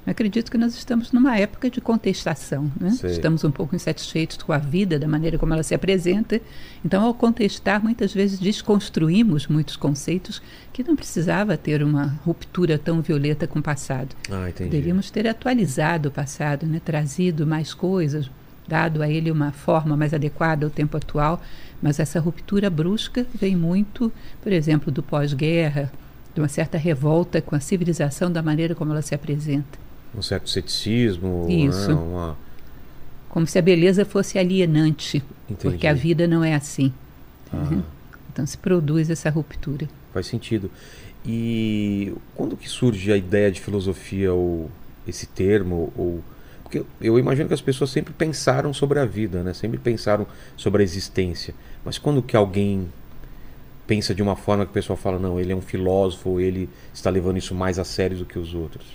Eu 0.06 0.10
acredito 0.10 0.50
que 0.50 0.58
nós 0.58 0.74
estamos 0.74 1.12
numa 1.12 1.38
época 1.38 1.70
de 1.70 1.80
contestação. 1.80 2.70
Né? 2.78 2.90
Estamos 3.04 3.42
um 3.42 3.50
pouco 3.50 3.74
insatisfeitos 3.74 4.36
com 4.36 4.52
a 4.52 4.58
vida, 4.58 4.98
da 4.98 5.08
maneira 5.08 5.38
como 5.38 5.54
ela 5.54 5.62
se 5.62 5.74
apresenta. 5.74 6.42
Então, 6.84 7.02
ao 7.02 7.14
contestar, 7.14 7.82
muitas 7.82 8.12
vezes 8.12 8.38
desconstruímos 8.38 9.46
muitos 9.46 9.76
conceitos 9.76 10.42
que 10.74 10.84
não 10.84 10.94
precisava 10.94 11.56
ter 11.56 11.82
uma 11.82 12.18
ruptura 12.22 12.76
tão 12.78 13.00
violenta 13.00 13.46
com 13.46 13.60
o 13.60 13.62
passado. 13.62 14.14
Ah. 14.30 14.50
Poderíamos 14.54 15.10
ter 15.10 15.26
atualizado 15.26 16.10
o 16.10 16.12
passado, 16.12 16.66
né? 16.66 16.82
trazido 16.84 17.46
mais 17.46 17.72
coisas, 17.72 18.30
dado 18.66 19.02
a 19.02 19.08
ele 19.08 19.30
uma 19.30 19.52
forma 19.52 19.96
mais 19.96 20.14
adequada 20.14 20.64
ao 20.66 20.70
tempo 20.70 20.96
atual, 20.96 21.42
mas 21.82 21.98
essa 22.00 22.18
ruptura 22.20 22.70
brusca 22.70 23.26
vem 23.34 23.54
muito, 23.54 24.10
por 24.42 24.52
exemplo, 24.52 24.90
do 24.90 25.02
pós-guerra, 25.02 25.92
de 26.34 26.40
uma 26.40 26.48
certa 26.48 26.78
revolta 26.78 27.40
com 27.42 27.54
a 27.54 27.60
civilização 27.60 28.30
da 28.32 28.42
maneira 28.42 28.74
como 28.74 28.92
ela 28.92 29.02
se 29.02 29.14
apresenta. 29.14 29.78
Um 30.16 30.22
certo 30.22 30.48
ceticismo, 30.48 31.46
Isso. 31.48 31.88
né? 31.88 31.94
uma... 31.94 32.36
Como 33.28 33.46
se 33.46 33.58
a 33.58 33.62
beleza 33.62 34.04
fosse 34.04 34.38
alienante, 34.38 35.22
Entendi. 35.50 35.60
porque 35.74 35.86
a 35.86 35.92
vida 35.92 36.26
não 36.26 36.42
é 36.44 36.54
assim. 36.54 36.92
Ah, 37.52 37.80
Então 38.32 38.46
se 38.46 38.56
produz 38.56 39.10
essa 39.10 39.28
ruptura. 39.28 39.88
faz 40.12 40.26
sentido. 40.26 40.70
E 41.26 42.12
quando 42.34 42.56
que 42.56 42.68
surge 42.68 43.10
a 43.12 43.16
ideia 43.16 43.50
de 43.50 43.60
filosofia 43.60 44.32
ou 44.32 44.70
esse 45.06 45.26
termo 45.26 45.92
ou 45.96 46.22
Porque 46.64 46.82
eu 47.00 47.18
imagino 47.18 47.46
que 47.46 47.54
as 47.54 47.60
pessoas 47.60 47.90
sempre 47.90 48.12
pensaram 48.12 48.74
sobre 48.74 48.98
a 48.98 49.04
vida, 49.04 49.44
né? 49.44 49.54
Sempre 49.54 49.78
pensaram 49.78 50.26
sobre 50.56 50.82
a 50.82 50.84
existência. 50.84 51.54
Mas 51.84 51.98
quando 51.98 52.20
que 52.20 52.36
alguém 52.36 52.88
pensa 53.86 54.14
de 54.14 54.22
uma 54.22 54.34
forma 54.34 54.64
que 54.64 54.70
o 54.70 54.74
pessoal 54.74 54.96
fala, 54.96 55.18
não, 55.18 55.38
ele 55.38 55.52
é 55.52 55.56
um 55.56 55.60
filósofo, 55.60 56.40
ele 56.40 56.68
está 56.92 57.10
levando 57.10 57.36
isso 57.36 57.54
mais 57.54 57.78
a 57.78 57.84
sério 57.84 58.18
do 58.18 58.24
que 58.24 58.38
os 58.38 58.54
outros? 58.54 58.86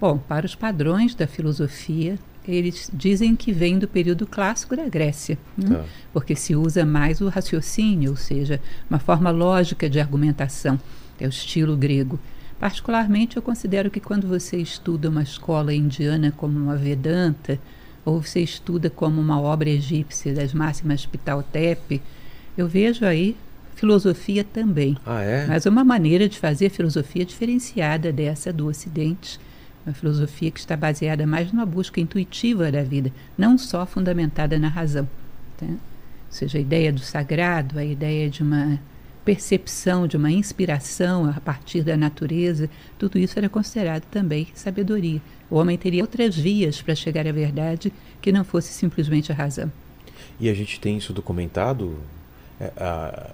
Bom, 0.00 0.18
para 0.18 0.46
os 0.46 0.54
padrões 0.54 1.14
da 1.14 1.26
filosofia, 1.26 2.18
eles 2.46 2.90
dizem 2.92 3.34
que 3.34 3.52
vem 3.52 3.78
do 3.78 3.88
período 3.88 4.26
clássico 4.26 4.76
da 4.76 4.88
Grécia, 4.88 5.38
né? 5.56 5.76
tá. 5.76 5.84
porque 6.12 6.36
se 6.36 6.54
usa 6.54 6.84
mais 6.84 7.20
o 7.20 7.28
raciocínio, 7.28 8.10
ou 8.10 8.16
seja, 8.16 8.60
uma 8.88 8.98
forma 8.98 9.30
lógica 9.30 9.88
de 9.88 9.98
argumentação, 9.98 10.78
é 11.18 11.26
o 11.26 11.30
estilo 11.30 11.76
grego. 11.76 12.18
Particularmente, 12.58 13.36
eu 13.36 13.42
considero 13.42 13.90
que 13.90 14.00
quando 14.00 14.26
você 14.26 14.56
estuda 14.56 15.10
uma 15.10 15.22
escola 15.22 15.74
indiana 15.74 16.32
como 16.36 16.58
uma 16.58 16.76
Vedanta, 16.76 17.58
ou 18.04 18.22
você 18.22 18.40
estuda 18.40 18.90
como 18.90 19.20
uma 19.20 19.40
obra 19.40 19.68
egípcia 19.68 20.34
das 20.34 20.52
máximas 20.52 21.06
Ptahotep, 21.06 22.00
eu 22.56 22.68
vejo 22.68 23.04
aí 23.04 23.36
filosofia 23.74 24.44
também. 24.44 24.96
Ah, 25.04 25.22
é? 25.22 25.46
Mas 25.46 25.66
uma 25.66 25.84
maneira 25.84 26.28
de 26.28 26.38
fazer 26.38 26.70
filosofia 26.70 27.24
diferenciada 27.24 28.12
dessa 28.12 28.52
do 28.52 28.66
Ocidente, 28.66 29.38
uma 29.84 29.92
filosofia 29.92 30.50
que 30.50 30.60
está 30.60 30.76
baseada 30.76 31.26
mais 31.26 31.52
numa 31.52 31.66
busca 31.66 32.00
intuitiva 32.00 32.70
da 32.70 32.82
vida, 32.82 33.12
não 33.36 33.58
só 33.58 33.84
fundamentada 33.84 34.58
na 34.58 34.68
razão. 34.68 35.08
Tá? 35.58 35.66
Ou 35.66 35.78
seja, 36.30 36.58
a 36.58 36.60
ideia 36.60 36.92
do 36.92 37.00
sagrado, 37.00 37.78
a 37.78 37.84
ideia 37.84 38.30
de 38.30 38.42
uma 38.42 38.78
percepção, 39.24 40.06
de 40.06 40.16
uma 40.16 40.30
inspiração 40.30 41.26
a 41.28 41.40
partir 41.40 41.82
da 41.82 41.96
natureza, 41.96 42.68
tudo 42.98 43.18
isso 43.18 43.38
era 43.38 43.48
considerado 43.48 44.04
também 44.10 44.48
sabedoria. 44.54 45.20
O 45.50 45.56
homem 45.56 45.78
teria 45.78 46.02
outras 46.02 46.36
vias 46.36 46.82
para 46.82 46.94
chegar 46.94 47.26
à 47.26 47.32
verdade 47.32 47.92
que 48.20 48.32
não 48.32 48.44
fosse 48.44 48.72
simplesmente 48.72 49.32
a 49.32 49.34
razão. 49.34 49.70
E 50.38 50.48
a 50.48 50.54
gente 50.54 50.80
tem 50.80 50.96
isso 50.96 51.12
documentado? 51.12 51.98
É, 52.60 52.72
a, 52.76 53.30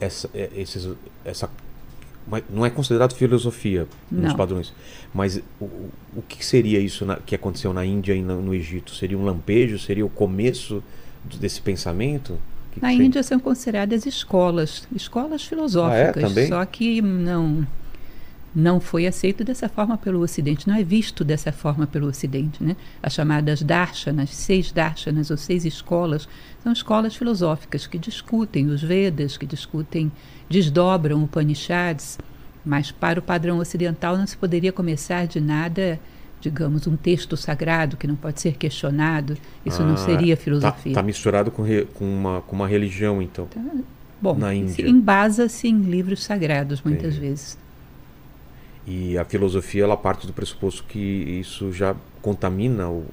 essa, 0.00 0.30
é, 0.34 0.50
esses, 0.56 0.88
essa 1.24 1.50
não 2.50 2.64
é 2.64 2.70
considerado 2.70 3.14
filosofia 3.14 3.86
nos 4.10 4.30
não. 4.30 4.36
padrões, 4.36 4.72
mas 5.14 5.40
o, 5.58 5.64
o 6.14 6.22
que 6.28 6.44
seria 6.44 6.78
isso 6.78 7.06
na, 7.06 7.16
que 7.16 7.34
aconteceu 7.34 7.72
na 7.72 7.84
Índia 7.86 8.14
e 8.14 8.22
no, 8.22 8.42
no, 8.42 8.54
Egito? 8.54 8.94
Seria 8.94 9.16
um 9.16 9.24
lampejo? 9.24 9.78
Seria 9.78 10.04
o 10.04 10.10
começo 10.10 10.82
desse 11.40 11.62
pensamento? 11.62 12.38
Na 12.80 12.90
que 12.90 13.02
Índia 13.02 13.22
são 13.22 13.38
consideradas 13.38 14.06
escolas, 14.06 14.86
escolas 14.94 15.44
filosóficas, 15.44 16.36
ah, 16.36 16.40
é? 16.40 16.46
só 16.46 16.64
que 16.64 17.00
não 17.02 17.66
não 18.54 18.80
foi 18.80 19.06
aceito 19.06 19.44
dessa 19.44 19.68
forma 19.68 19.96
pelo 19.96 20.20
Ocidente, 20.20 20.66
não 20.66 20.74
é 20.74 20.82
visto 20.82 21.22
dessa 21.22 21.52
forma 21.52 21.86
pelo 21.86 22.08
Ocidente. 22.08 22.62
Né? 22.62 22.76
As 23.02 23.12
chamadas 23.12 23.62
darshanas, 23.62 24.30
seis 24.30 24.72
darshanas 24.72 25.30
ou 25.30 25.36
seis 25.36 25.64
escolas, 25.64 26.28
são 26.62 26.72
escolas 26.72 27.14
filosóficas 27.14 27.86
que 27.86 27.98
discutem 27.98 28.66
os 28.66 28.82
Vedas, 28.82 29.36
que 29.36 29.46
discutem, 29.46 30.10
desdobram 30.48 31.22
Upanishads, 31.22 32.18
mas 32.64 32.90
para 32.90 33.20
o 33.20 33.22
padrão 33.22 33.58
ocidental 33.58 34.16
não 34.16 34.26
se 34.26 34.36
poderia 34.36 34.72
começar 34.72 35.26
de 35.26 35.40
nada, 35.40 36.00
digamos, 36.40 36.86
um 36.86 36.96
texto 36.96 37.36
sagrado 37.36 37.96
que 37.96 38.06
não 38.06 38.16
pode 38.16 38.40
ser 38.40 38.56
questionado. 38.56 39.36
Isso 39.64 39.82
ah, 39.82 39.86
não 39.86 39.96
seria 39.96 40.36
tá, 40.36 40.42
filosofia. 40.42 40.92
Está 40.92 41.00
tá 41.00 41.06
misturado 41.06 41.50
com, 41.50 41.62
re, 41.62 41.86
com, 41.94 42.04
uma, 42.04 42.40
com 42.42 42.54
uma 42.54 42.68
religião, 42.68 43.20
então. 43.20 43.46
Tá, 43.46 43.60
bom, 44.20 44.36
na 44.36 44.54
Índia. 44.54 44.88
embasa-se 44.88 45.68
em 45.68 45.80
livros 45.80 46.22
sagrados, 46.22 46.82
muitas 46.82 47.16
vezes. 47.16 47.58
E 48.86 49.18
a 49.18 49.24
filosofia 49.24 49.84
ela 49.84 49.96
parte 49.96 50.26
do 50.26 50.32
pressuposto 50.32 50.84
que 50.84 50.98
isso 50.98 51.72
já 51.72 51.94
contamina 52.22 52.88
o, 52.88 53.04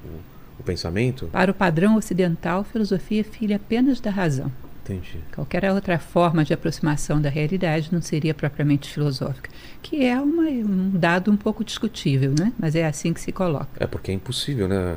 o 0.58 0.62
pensamento? 0.64 1.26
Para 1.26 1.50
o 1.50 1.54
padrão 1.54 1.96
ocidental, 1.96 2.64
filosofia 2.64 3.20
é 3.20 3.24
filha 3.24 3.56
apenas 3.56 4.00
da 4.00 4.10
razão. 4.10 4.50
Entendi. 4.86 5.18
Qualquer 5.34 5.70
outra 5.72 5.98
forma 5.98 6.44
de 6.44 6.54
aproximação 6.54 7.20
da 7.20 7.28
realidade 7.28 7.88
não 7.92 8.00
seria 8.00 8.32
propriamente 8.32 8.88
filosófica, 8.88 9.50
que 9.82 10.04
é 10.04 10.20
uma, 10.20 10.42
um 10.44 10.90
dado 10.90 11.30
um 11.30 11.36
pouco 11.36 11.64
discutível, 11.64 12.32
né? 12.38 12.52
Mas 12.56 12.76
é 12.76 12.86
assim 12.86 13.12
que 13.12 13.20
se 13.20 13.32
coloca. 13.32 13.68
É 13.78 13.86
porque 13.86 14.12
é 14.12 14.14
impossível, 14.14 14.68
né? 14.68 14.96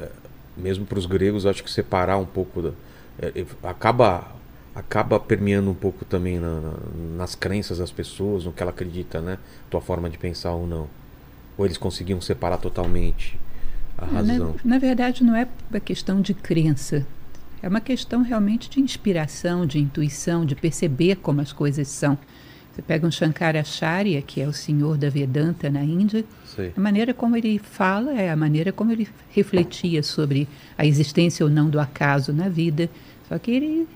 É, 0.00 0.08
mesmo 0.56 0.86
para 0.86 0.98
os 0.98 1.04
gregos, 1.04 1.44
acho 1.44 1.62
que 1.62 1.70
separar 1.70 2.16
um 2.16 2.24
pouco 2.24 2.62
da, 2.62 2.70
é, 3.20 3.44
acaba 3.62 4.38
acaba 4.74 5.18
permeando 5.18 5.68
um 5.70 5.74
pouco 5.74 6.04
também 6.04 6.38
na, 6.38 6.60
na, 6.60 6.72
nas 7.16 7.34
crenças 7.34 7.78
das 7.78 7.90
pessoas, 7.90 8.44
no 8.44 8.52
que 8.52 8.62
ela 8.62 8.70
acredita, 8.70 9.20
né? 9.20 9.36
Tua 9.68 9.80
forma 9.80 10.08
de 10.08 10.16
pensar 10.16 10.52
ou 10.52 10.66
não. 10.66 10.88
Ou 11.58 11.66
eles 11.66 11.76
conseguiam 11.76 12.20
separar 12.20 12.58
totalmente 12.58 13.38
a 13.98 14.06
razão? 14.06 14.54
Na, 14.62 14.76
na 14.76 14.78
verdade, 14.78 15.24
não 15.24 15.34
é 15.34 15.48
uma 15.68 15.80
questão 15.80 16.20
de 16.20 16.32
crença. 16.32 17.04
É 17.62 17.68
uma 17.68 17.80
questão 17.80 18.22
realmente 18.22 18.70
de 18.70 18.80
inspiração, 18.80 19.66
de 19.66 19.78
intuição, 19.78 20.44
de 20.44 20.54
perceber 20.54 21.16
como 21.16 21.40
as 21.40 21.52
coisas 21.52 21.88
são. 21.88 22.16
Você 22.72 22.82
pega 22.82 23.04
um 23.04 23.10
Shankaracharya, 23.10 24.22
que 24.22 24.40
é 24.40 24.46
o 24.46 24.52
senhor 24.52 24.96
da 24.96 25.10
Vedanta 25.10 25.68
na 25.68 25.82
Índia, 25.82 26.24
Sim. 26.44 26.70
a 26.76 26.80
maneira 26.80 27.12
como 27.12 27.36
ele 27.36 27.58
fala 27.58 28.12
é 28.12 28.30
a 28.30 28.36
maneira 28.36 28.70
como 28.70 28.92
ele 28.92 29.08
refletia 29.30 30.00
sobre 30.02 30.48
a 30.76 30.86
existência 30.86 31.44
ou 31.44 31.50
não 31.50 31.68
do 31.68 31.80
acaso 31.80 32.32
na 32.32 32.48
vida. 32.48 32.88
Só 33.28 33.36
que 33.36 33.50
ele 33.50 33.88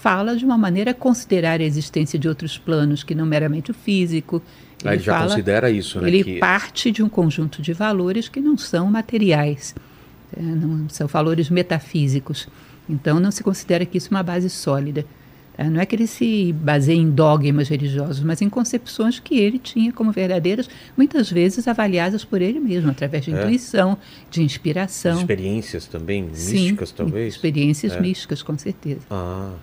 fala 0.00 0.34
de 0.34 0.44
uma 0.44 0.56
maneira 0.56 0.92
a 0.92 0.94
considerar 0.94 1.60
a 1.60 1.64
existência 1.64 2.18
de 2.18 2.26
outros 2.26 2.56
planos 2.56 3.02
que 3.02 3.14
não 3.14 3.26
meramente 3.26 3.70
o 3.70 3.74
físico. 3.74 4.42
Ele, 4.82 4.94
ele 4.94 5.02
já 5.02 5.12
fala, 5.12 5.30
considera 5.30 5.70
isso, 5.70 6.00
né? 6.00 6.08
Ele 6.08 6.24
que... 6.24 6.38
parte 6.38 6.90
de 6.90 7.02
um 7.02 7.08
conjunto 7.08 7.60
de 7.60 7.72
valores 7.72 8.28
que 8.28 8.40
não 8.40 8.56
são 8.56 8.90
materiais, 8.90 9.74
é, 10.34 10.40
não 10.40 10.88
são 10.88 11.06
valores 11.06 11.50
metafísicos. 11.50 12.48
Então 12.88 13.18
não 13.18 13.30
se 13.30 13.42
considera 13.42 13.84
que 13.84 13.98
isso 13.98 14.08
é 14.08 14.16
uma 14.16 14.22
base 14.22 14.48
sólida. 14.48 15.04
É, 15.58 15.64
não 15.70 15.80
é 15.80 15.86
que 15.86 15.96
ele 15.96 16.06
se 16.06 16.52
baseie 16.52 16.98
em 16.98 17.10
dogmas 17.10 17.68
religiosos, 17.68 18.22
mas 18.22 18.42
em 18.42 18.48
concepções 18.48 19.18
que 19.18 19.38
ele 19.38 19.58
tinha 19.58 19.90
como 19.90 20.12
verdadeiras, 20.12 20.68
muitas 20.94 21.30
vezes 21.30 21.66
avaliadas 21.66 22.24
por 22.24 22.42
ele 22.42 22.60
mesmo, 22.60 22.90
através 22.90 23.24
de 23.24 23.34
é. 23.34 23.40
intuição, 23.40 23.96
de 24.30 24.42
inspiração. 24.42 25.18
Experiências 25.18 25.86
também, 25.86 26.28
Sim, 26.34 26.52
místicas 26.52 26.92
talvez? 26.92 27.34
experiências 27.34 27.92
é. 27.92 28.00
místicas, 28.00 28.42
com 28.42 28.58
certeza. 28.58 29.00
Ah, 29.10 29.54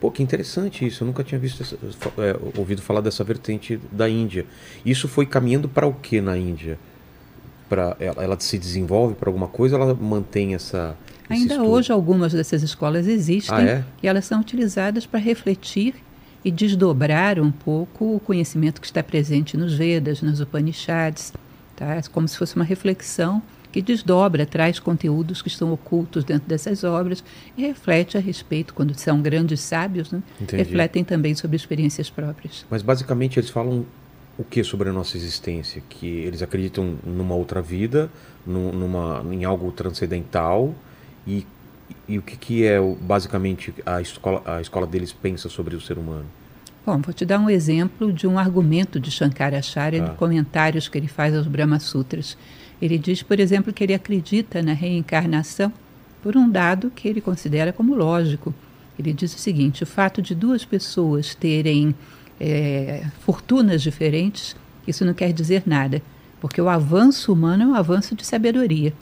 Pô, 0.00 0.10
que 0.10 0.22
interessante 0.22 0.86
isso. 0.86 1.02
Eu 1.02 1.06
nunca 1.06 1.24
tinha 1.24 1.38
visto 1.38 1.62
essa, 1.62 1.76
é, 2.18 2.36
ouvido 2.58 2.82
falar 2.82 3.00
dessa 3.00 3.24
vertente 3.24 3.80
da 3.90 4.06
Índia. 4.06 4.44
Isso 4.84 5.08
foi 5.08 5.24
caminhando 5.24 5.66
para 5.66 5.86
o 5.86 5.94
que 5.94 6.20
na 6.20 6.36
Índia? 6.36 6.78
Para 7.70 7.96
ela, 7.98 8.22
ela, 8.22 8.36
se 8.38 8.58
desenvolve 8.58 9.14
para 9.14 9.30
alguma 9.30 9.48
coisa? 9.48 9.76
Ela 9.76 9.94
mantém 9.94 10.54
essa 10.54 10.94
Ainda 11.28 11.54
estudo? 11.54 11.70
hoje 11.70 11.92
algumas 11.92 12.32
dessas 12.32 12.62
escolas 12.62 13.06
existem 13.06 13.56
ah, 13.56 13.62
é? 13.62 13.84
e 14.02 14.08
elas 14.08 14.24
são 14.24 14.40
utilizadas 14.40 15.06
para 15.06 15.18
refletir 15.18 15.94
e 16.44 16.50
desdobrar 16.50 17.40
um 17.40 17.50
pouco 17.50 18.16
o 18.16 18.20
conhecimento 18.20 18.80
que 18.80 18.86
está 18.86 19.02
presente 19.02 19.56
nos 19.56 19.74
Vedas, 19.74 20.20
nos 20.20 20.40
Upanishads, 20.40 21.32
tá? 21.74 22.02
Como 22.12 22.28
se 22.28 22.36
fosse 22.36 22.54
uma 22.54 22.64
reflexão 22.64 23.42
que 23.72 23.80
desdobra, 23.82 24.46
traz 24.46 24.78
conteúdos 24.78 25.42
que 25.42 25.48
estão 25.48 25.72
ocultos 25.72 26.22
dentro 26.22 26.46
dessas 26.46 26.84
obras 26.84 27.24
e 27.56 27.62
reflete 27.62 28.16
a 28.16 28.20
respeito, 28.20 28.72
quando 28.72 28.94
são 28.94 29.20
grandes 29.20 29.60
sábios, 29.60 30.12
né? 30.12 30.22
refletem 30.52 31.02
também 31.02 31.34
sobre 31.34 31.56
experiências 31.56 32.08
próprias. 32.08 32.64
Mas 32.70 32.82
basicamente 32.82 33.40
eles 33.40 33.50
falam 33.50 33.84
o 34.38 34.44
que 34.44 34.62
sobre 34.62 34.90
a 34.90 34.92
nossa 34.92 35.16
existência? 35.16 35.82
Que 35.88 36.06
eles 36.06 36.40
acreditam 36.40 36.96
numa 37.04 37.34
outra 37.34 37.60
vida, 37.60 38.08
numa, 38.46 39.24
em 39.32 39.44
algo 39.44 39.72
transcendental 39.72 40.72
e, 41.26 41.46
e 42.08 42.18
o 42.18 42.22
que, 42.22 42.36
que 42.36 42.64
é 42.64 42.78
basicamente 43.00 43.74
a 43.84 44.00
escola, 44.00 44.42
a 44.44 44.60
escola 44.60 44.86
deles 44.86 45.12
pensa 45.12 45.48
sobre 45.48 45.74
o 45.76 45.80
ser 45.80 45.98
humano? 45.98 46.26
Bom, 46.86 46.98
vou 46.98 47.14
te 47.14 47.24
dar 47.24 47.38
um 47.38 47.48
exemplo 47.48 48.12
de 48.12 48.26
um 48.26 48.38
argumento 48.38 49.00
de 49.00 49.10
Shankaracharya 49.10 50.02
ah. 50.02 50.08
de 50.08 50.16
comentários 50.16 50.86
que 50.86 50.98
ele 50.98 51.08
faz 51.08 51.34
aos 51.34 51.46
Brahma 51.46 51.80
Sutras. 51.80 52.36
Ele 52.80 52.98
diz, 52.98 53.22
por 53.22 53.40
exemplo, 53.40 53.72
que 53.72 53.82
ele 53.82 53.94
acredita 53.94 54.62
na 54.62 54.74
reencarnação 54.74 55.72
por 56.22 56.36
um 56.36 56.48
dado 56.48 56.90
que 56.90 57.08
ele 57.08 57.20
considera 57.20 57.72
como 57.72 57.94
lógico. 57.94 58.54
Ele 58.98 59.12
diz 59.12 59.34
o 59.34 59.38
seguinte: 59.38 59.82
o 59.82 59.86
fato 59.86 60.20
de 60.20 60.34
duas 60.34 60.64
pessoas 60.64 61.34
terem 61.34 61.94
é, 62.38 63.04
fortunas 63.20 63.82
diferentes, 63.82 64.54
isso 64.86 65.04
não 65.04 65.14
quer 65.14 65.32
dizer 65.32 65.62
nada, 65.64 66.02
porque 66.40 66.60
o 66.60 66.68
avanço 66.68 67.32
humano 67.32 67.62
é 67.62 67.66
um 67.66 67.74
avanço 67.74 68.14
de 68.14 68.26
sabedoria. 68.26 68.92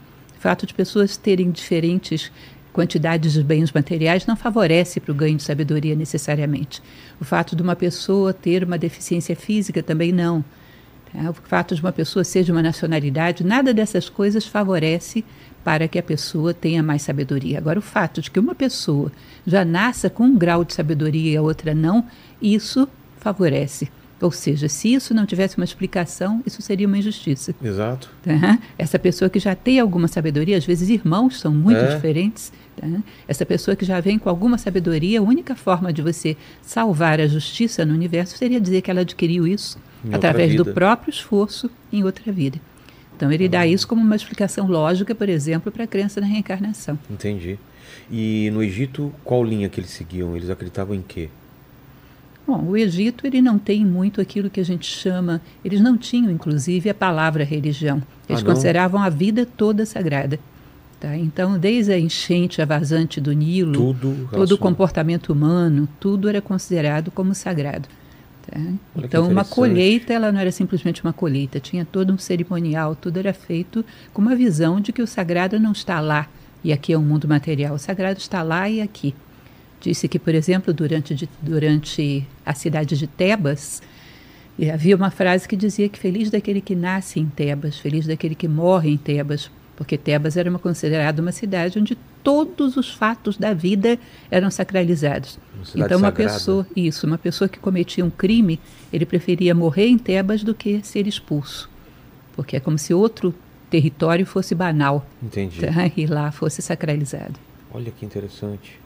Fato 0.43 0.67
de 0.67 0.75
pessoas 0.75 1.17
terem 1.17 1.53
diferentes 1.53 2.33
quantidades 2.73 3.33
de 3.33 3.45
bens 3.45 3.71
materiais 3.71 4.27
não 4.27 4.35
favorece 4.35 4.99
para 4.99 5.13
o 5.13 5.15
ganho 5.15 5.37
de 5.37 5.43
sabedoria 5.45 5.95
necessariamente. 5.95 6.83
O 7.21 7.25
fato 7.25 7.55
de 7.55 7.63
uma 7.63 7.77
pessoa 7.77 8.35
ter 8.35 8.65
uma 8.65 8.77
deficiência 8.77 9.37
física 9.37 9.85
também 9.85 10.11
não. 10.11 10.45
É, 11.15 11.31
o 11.31 11.33
fato 11.33 11.77
de 11.77 11.81
uma 11.81 11.93
pessoa 11.93 12.25
ser 12.25 12.43
de 12.43 12.51
uma 12.51 12.61
nacionalidade, 12.61 13.45
nada 13.45 13.73
dessas 13.73 14.09
coisas 14.09 14.45
favorece 14.45 15.25
para 15.63 15.87
que 15.87 15.97
a 15.97 16.03
pessoa 16.03 16.53
tenha 16.53 16.83
mais 16.83 17.03
sabedoria. 17.03 17.59
Agora, 17.59 17.79
o 17.79 17.83
fato 17.83 18.21
de 18.21 18.29
que 18.29 18.41
uma 18.41 18.53
pessoa 18.57 19.13
já 19.47 19.65
nasça 19.65 20.11
com 20.11 20.25
um 20.25 20.37
grau 20.37 20.65
de 20.65 20.75
sabedoria 20.75 21.35
e 21.35 21.37
a 21.37 21.43
outra 21.43 21.73
não, 21.73 22.05
isso 22.43 22.89
favorece. 23.17 23.89
Ou 24.23 24.31
seja, 24.31 24.69
se 24.69 24.95
isso 24.95 25.13
não 25.13 25.27
tivesse 25.27 25.57
uma 25.57 25.65
explicação, 25.65 26.41
isso 26.47 26.63
seria 26.63 26.87
uma 26.87 26.97
injustiça. 26.97 27.53
Exato. 27.63 28.09
Tá? 28.23 28.59
Essa 28.79 28.97
pessoa 28.99 29.29
que 29.29 29.41
já 29.41 29.55
tem 29.57 29.81
alguma 29.81 30.07
sabedoria, 30.07 30.57
às 30.57 30.65
vezes 30.65 30.89
irmãos 30.89 31.41
são 31.41 31.53
muito 31.53 31.79
É. 31.79 31.95
diferentes. 31.97 32.53
tá? 32.77 32.87
Essa 33.27 33.45
pessoa 33.45 33.75
que 33.77 33.85
já 33.85 33.99
vem 34.01 34.19
com 34.19 34.29
alguma 34.29 34.57
sabedoria, 34.59 35.19
a 35.19 35.23
única 35.23 35.57
forma 35.57 35.93
de 35.93 36.01
você 36.01 36.37
salvar 36.63 37.21
a 37.21 37.27
justiça 37.27 37.85
no 37.85 37.93
universo 37.93 38.39
seria 38.39 38.61
dizer 38.61 38.81
que 38.81 38.91
ela 38.93 39.01
adquiriu 39.01 39.45
isso 39.47 39.77
Em 40.05 40.15
através 40.15 40.55
do 40.55 40.65
próprio 40.65 41.11
esforço 41.11 41.69
em 41.93 42.05
outra 42.05 42.31
vida. 42.33 42.61
Então 43.17 43.31
ele 43.31 43.49
dá 43.49 43.67
isso 43.67 43.87
como 43.89 44.01
uma 44.01 44.17
explicação 44.17 44.67
lógica, 44.69 45.15
por 45.15 45.29
exemplo, 45.29 45.71
para 45.73 45.85
a 45.85 45.87
crença 45.87 46.21
na 46.21 46.27
reencarnação. 46.29 46.99
Entendi. 47.11 47.59
E 48.11 48.51
no 48.53 48.63
Egito, 48.63 49.13
qual 49.25 49.45
linha 49.45 49.69
que 49.69 49.81
eles 49.81 49.91
seguiam? 49.91 50.37
Eles 50.37 50.49
acreditavam 50.49 50.95
em 50.95 51.03
quê? 51.03 51.29
Bom, 52.47 52.65
o 52.69 52.77
Egito 52.77 53.27
ele 53.27 53.41
não 53.41 53.59
tem 53.59 53.85
muito 53.85 54.21
aquilo 54.21 54.51
que 54.51 54.61
a 54.61 54.65
gente 54.65 54.87
chama, 54.87 55.41
eles 55.65 55.81
não 55.81 55.97
tinham 55.97 56.31
inclusive 56.31 56.91
a 56.91 56.95
palavra 56.95 57.45
religião. 57.45 58.03
Eles 58.29 58.43
Ah, 58.43 58.45
consideravam 58.45 59.01
a 59.01 59.09
vida 59.09 59.47
toda 59.47 59.87
sagrada. 59.87 60.39
Tá? 60.99 61.17
Então, 61.17 61.59
desde 61.59 61.93
a 61.93 61.99
enchente, 61.99 62.63
a 62.63 62.65
vazante 62.65 63.21
do 63.21 63.33
Nilo, 63.33 63.73
Tudo 63.73 64.29
todo 64.31 64.53
o 64.53 64.59
comportamento 64.59 65.33
humano, 65.33 65.89
tudo 65.99 66.29
era 66.29 66.41
considerado 66.41 67.11
como 67.11 67.35
sagrado. 67.35 67.89
tá? 68.49 68.59
Então, 68.97 69.29
uma 69.29 69.45
colheita, 69.45 70.13
ela 70.13 70.31
não 70.33 70.39
era 70.41 70.51
simplesmente 70.53 71.03
uma 71.03 71.13
colheita, 71.13 71.59
tinha 71.61 71.85
todo 71.85 72.13
um 72.13 72.19
cerimonial, 72.19 72.95
tudo 72.97 73.19
era 73.19 73.33
feito 73.33 73.85
com 74.13 74.21
uma 74.23 74.35
visão 74.37 74.81
de 74.81 74.93
que 74.93 75.03
o 75.03 75.07
sagrado 75.07 75.59
não 75.61 75.73
está 75.73 76.01
lá 76.01 76.29
e 76.65 76.73
aqui 76.73 76.93
é 76.93 76.99
um 76.99 77.03
mundo 77.03 77.27
material, 77.27 77.75
o 77.75 77.79
sagrado 77.79 78.19
está 78.21 78.43
lá 78.43 78.69
e 78.69 78.81
aqui. 78.81 79.15
Disse 79.83 80.07
que, 80.07 80.19
por 80.19 80.33
exemplo, 80.33 80.73
durante, 80.73 81.29
durante 81.43 82.25
a 82.47 82.55
cidade 82.55 82.97
de 82.97 83.09
Tebas, 83.09 83.83
havia 84.73 84.95
uma 84.95 85.11
frase 85.11 85.49
que 85.49 85.57
dizia 85.57 85.89
que 85.89 85.99
feliz 85.99 86.31
daquele 86.31 86.61
que 86.61 86.77
nasce 86.77 87.19
em 87.19 87.27
Tebas, 87.27 87.79
feliz 87.79 88.07
daquele 88.07 88.37
que 88.37 88.47
morre 88.47 88.91
em 88.91 88.97
Tebas, 88.97 89.51
porque 89.77 89.99
Tebas 89.99 90.37
era 90.37 90.49
uma, 90.49 90.61
considerada 90.61 91.21
uma 91.21 91.33
cidade 91.33 91.81
onde 91.81 91.99
todos 92.23 92.77
os 92.77 92.93
fatos 92.93 93.37
da 93.37 93.53
vida 93.53 93.99
eram 94.31 94.53
sacralizados. 94.53 95.37
Uma 95.75 95.85
então 95.85 95.99
uma 95.99 96.09
sagrada. 96.11 96.33
pessoa, 96.35 96.67
isso, 96.77 97.05
uma 97.05 97.19
pessoa 97.19 97.49
que 97.49 97.59
cometia 97.59 98.05
um 98.05 98.11
crime, 98.11 98.61
ele 98.93 99.05
preferia 99.05 99.53
morrer 99.53 99.89
em 99.89 99.99
Tebas 99.99 100.45
do 100.45 100.55
que 100.55 100.81
ser 100.85 101.09
expulso, 101.09 101.69
porque 102.37 102.57
é 102.57 102.61
como 102.61 102.79
se 102.79 102.95
outro 102.95 103.35
território 103.69 104.25
fosse 104.25 104.55
banal 104.55 105.05
Entendi. 105.21 105.61
tá? 105.61 105.91
e 105.97 106.07
lá 106.07 106.31
fosse 106.31 106.63
sacralizado. 106.63 107.35
Olha 107.75 107.91
que 107.91 108.07
interessante. 108.07 108.82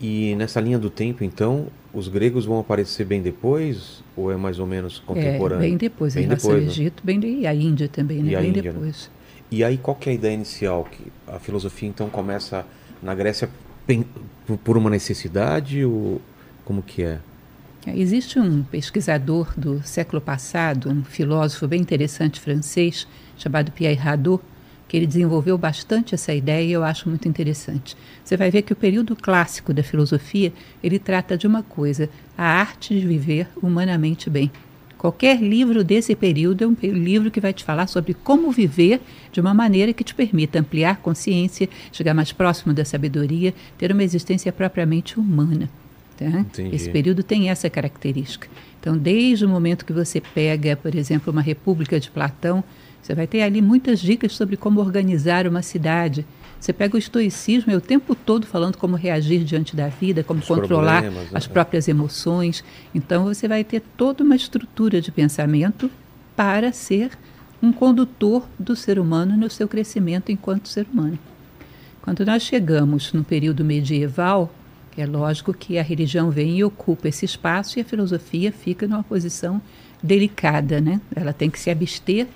E 0.00 0.34
nessa 0.36 0.60
linha 0.60 0.78
do 0.78 0.88
tempo, 0.88 1.22
então, 1.22 1.66
os 1.92 2.08
gregos 2.08 2.46
vão 2.46 2.58
aparecer 2.58 3.04
bem 3.04 3.20
depois? 3.20 4.02
Ou 4.16 4.32
é 4.32 4.36
mais 4.36 4.58
ou 4.58 4.66
menos 4.66 4.98
contemporâneo? 4.98 5.62
É, 5.62 5.68
bem 5.68 5.76
depois, 5.76 6.14
Bem 6.14 6.26
depois, 6.26 6.54
ao 6.54 6.60
né? 6.60 6.66
Egito, 6.66 7.02
bem 7.04 7.20
de, 7.20 7.26
e 7.26 7.46
a 7.46 7.54
Índia 7.54 7.86
também, 7.86 8.22
né? 8.22 8.32
E 8.32 8.36
bem 8.36 8.48
Índia, 8.48 8.62
né? 8.62 8.72
depois. 8.72 9.10
E 9.50 9.62
aí, 9.62 9.76
qual 9.76 9.94
que 9.94 10.08
é 10.08 10.12
a 10.12 10.14
ideia 10.14 10.32
inicial? 10.32 10.84
Que 10.90 11.12
a 11.26 11.38
filosofia, 11.38 11.88
então, 11.88 12.08
começa 12.08 12.64
na 13.02 13.14
Grécia 13.14 13.50
por 14.64 14.78
uma 14.78 14.88
necessidade? 14.88 15.84
Ou 15.84 16.20
como 16.64 16.82
que 16.82 17.02
é? 17.02 17.18
É, 17.86 17.98
Existe 17.98 18.38
um 18.38 18.62
pesquisador 18.62 19.52
do 19.58 19.82
século 19.82 20.20
passado, 20.20 20.90
um 20.90 21.04
filósofo 21.04 21.66
bem 21.68 21.80
interessante 21.80 22.40
francês, 22.40 23.06
chamado 23.36 23.72
Pierre 23.72 23.98
Hadot, 23.98 24.42
que 24.90 24.96
ele 24.96 25.06
desenvolveu 25.06 25.56
bastante 25.56 26.16
essa 26.16 26.34
ideia 26.34 26.66
e 26.66 26.72
eu 26.72 26.82
acho 26.82 27.08
muito 27.08 27.28
interessante. 27.28 27.96
Você 28.24 28.36
vai 28.36 28.50
ver 28.50 28.62
que 28.62 28.72
o 28.72 28.76
período 28.76 29.14
clássico 29.14 29.72
da 29.72 29.84
filosofia, 29.84 30.52
ele 30.82 30.98
trata 30.98 31.38
de 31.38 31.46
uma 31.46 31.62
coisa, 31.62 32.10
a 32.36 32.42
arte 32.42 32.98
de 32.98 33.06
viver 33.06 33.46
humanamente 33.62 34.28
bem. 34.28 34.50
Qualquer 34.98 35.40
livro 35.40 35.84
desse 35.84 36.16
período 36.16 36.64
é 36.64 36.66
um 36.66 36.74
livro 36.82 37.30
que 37.30 37.40
vai 37.40 37.52
te 37.52 37.62
falar 37.62 37.86
sobre 37.86 38.14
como 38.14 38.50
viver 38.50 39.00
de 39.30 39.40
uma 39.40 39.54
maneira 39.54 39.92
que 39.92 40.02
te 40.02 40.12
permita 40.12 40.58
ampliar 40.58 40.96
consciência, 40.96 41.68
chegar 41.92 42.12
mais 42.12 42.32
próximo 42.32 42.74
da 42.74 42.84
sabedoria, 42.84 43.54
ter 43.78 43.92
uma 43.92 44.02
existência 44.02 44.50
propriamente 44.50 45.20
humana. 45.20 45.70
Tá? 46.16 46.44
Esse 46.72 46.90
período 46.90 47.22
tem 47.22 47.48
essa 47.48 47.70
característica. 47.70 48.48
Então, 48.80 48.98
desde 48.98 49.46
o 49.46 49.48
momento 49.48 49.84
que 49.84 49.92
você 49.92 50.20
pega, 50.20 50.74
por 50.74 50.96
exemplo, 50.96 51.32
uma 51.32 51.42
República 51.42 52.00
de 52.00 52.10
Platão, 52.10 52.64
você 53.10 53.14
vai 53.14 53.26
ter 53.26 53.42
ali 53.42 53.60
muitas 53.60 53.98
dicas 53.98 54.32
sobre 54.32 54.56
como 54.56 54.78
organizar 54.78 55.44
uma 55.44 55.62
cidade. 55.62 56.24
Você 56.60 56.72
pega 56.72 56.94
o 56.94 56.98
estoicismo, 56.98 57.72
é 57.72 57.76
o 57.76 57.80
tempo 57.80 58.14
todo 58.14 58.46
falando 58.46 58.76
como 58.76 58.94
reagir 58.94 59.42
diante 59.42 59.74
da 59.74 59.88
vida, 59.88 60.22
como 60.22 60.38
Os 60.38 60.46
controlar 60.46 61.02
né? 61.02 61.26
as 61.34 61.48
próprias 61.48 61.88
emoções. 61.88 62.62
Então, 62.94 63.24
você 63.24 63.48
vai 63.48 63.64
ter 63.64 63.82
toda 63.96 64.22
uma 64.22 64.36
estrutura 64.36 65.00
de 65.00 65.10
pensamento 65.10 65.90
para 66.36 66.72
ser 66.72 67.10
um 67.60 67.72
condutor 67.72 68.46
do 68.56 68.76
ser 68.76 68.96
humano 68.96 69.36
no 69.36 69.50
seu 69.50 69.66
crescimento 69.66 70.30
enquanto 70.30 70.68
ser 70.68 70.86
humano. 70.92 71.18
Quando 72.02 72.24
nós 72.24 72.44
chegamos 72.44 73.12
no 73.12 73.24
período 73.24 73.64
medieval, 73.64 74.54
é 74.96 75.04
lógico 75.04 75.52
que 75.52 75.78
a 75.78 75.82
religião 75.82 76.30
vem 76.30 76.58
e 76.58 76.64
ocupa 76.64 77.08
esse 77.08 77.24
espaço 77.24 77.78
e 77.78 77.82
a 77.82 77.84
filosofia 77.84 78.52
fica 78.52 78.86
numa 78.86 79.02
posição 79.02 79.60
delicada, 80.00 80.80
né? 80.80 81.00
Ela 81.14 81.32
tem 81.32 81.50
que 81.50 81.58
se 81.58 81.70
abster 81.70 82.26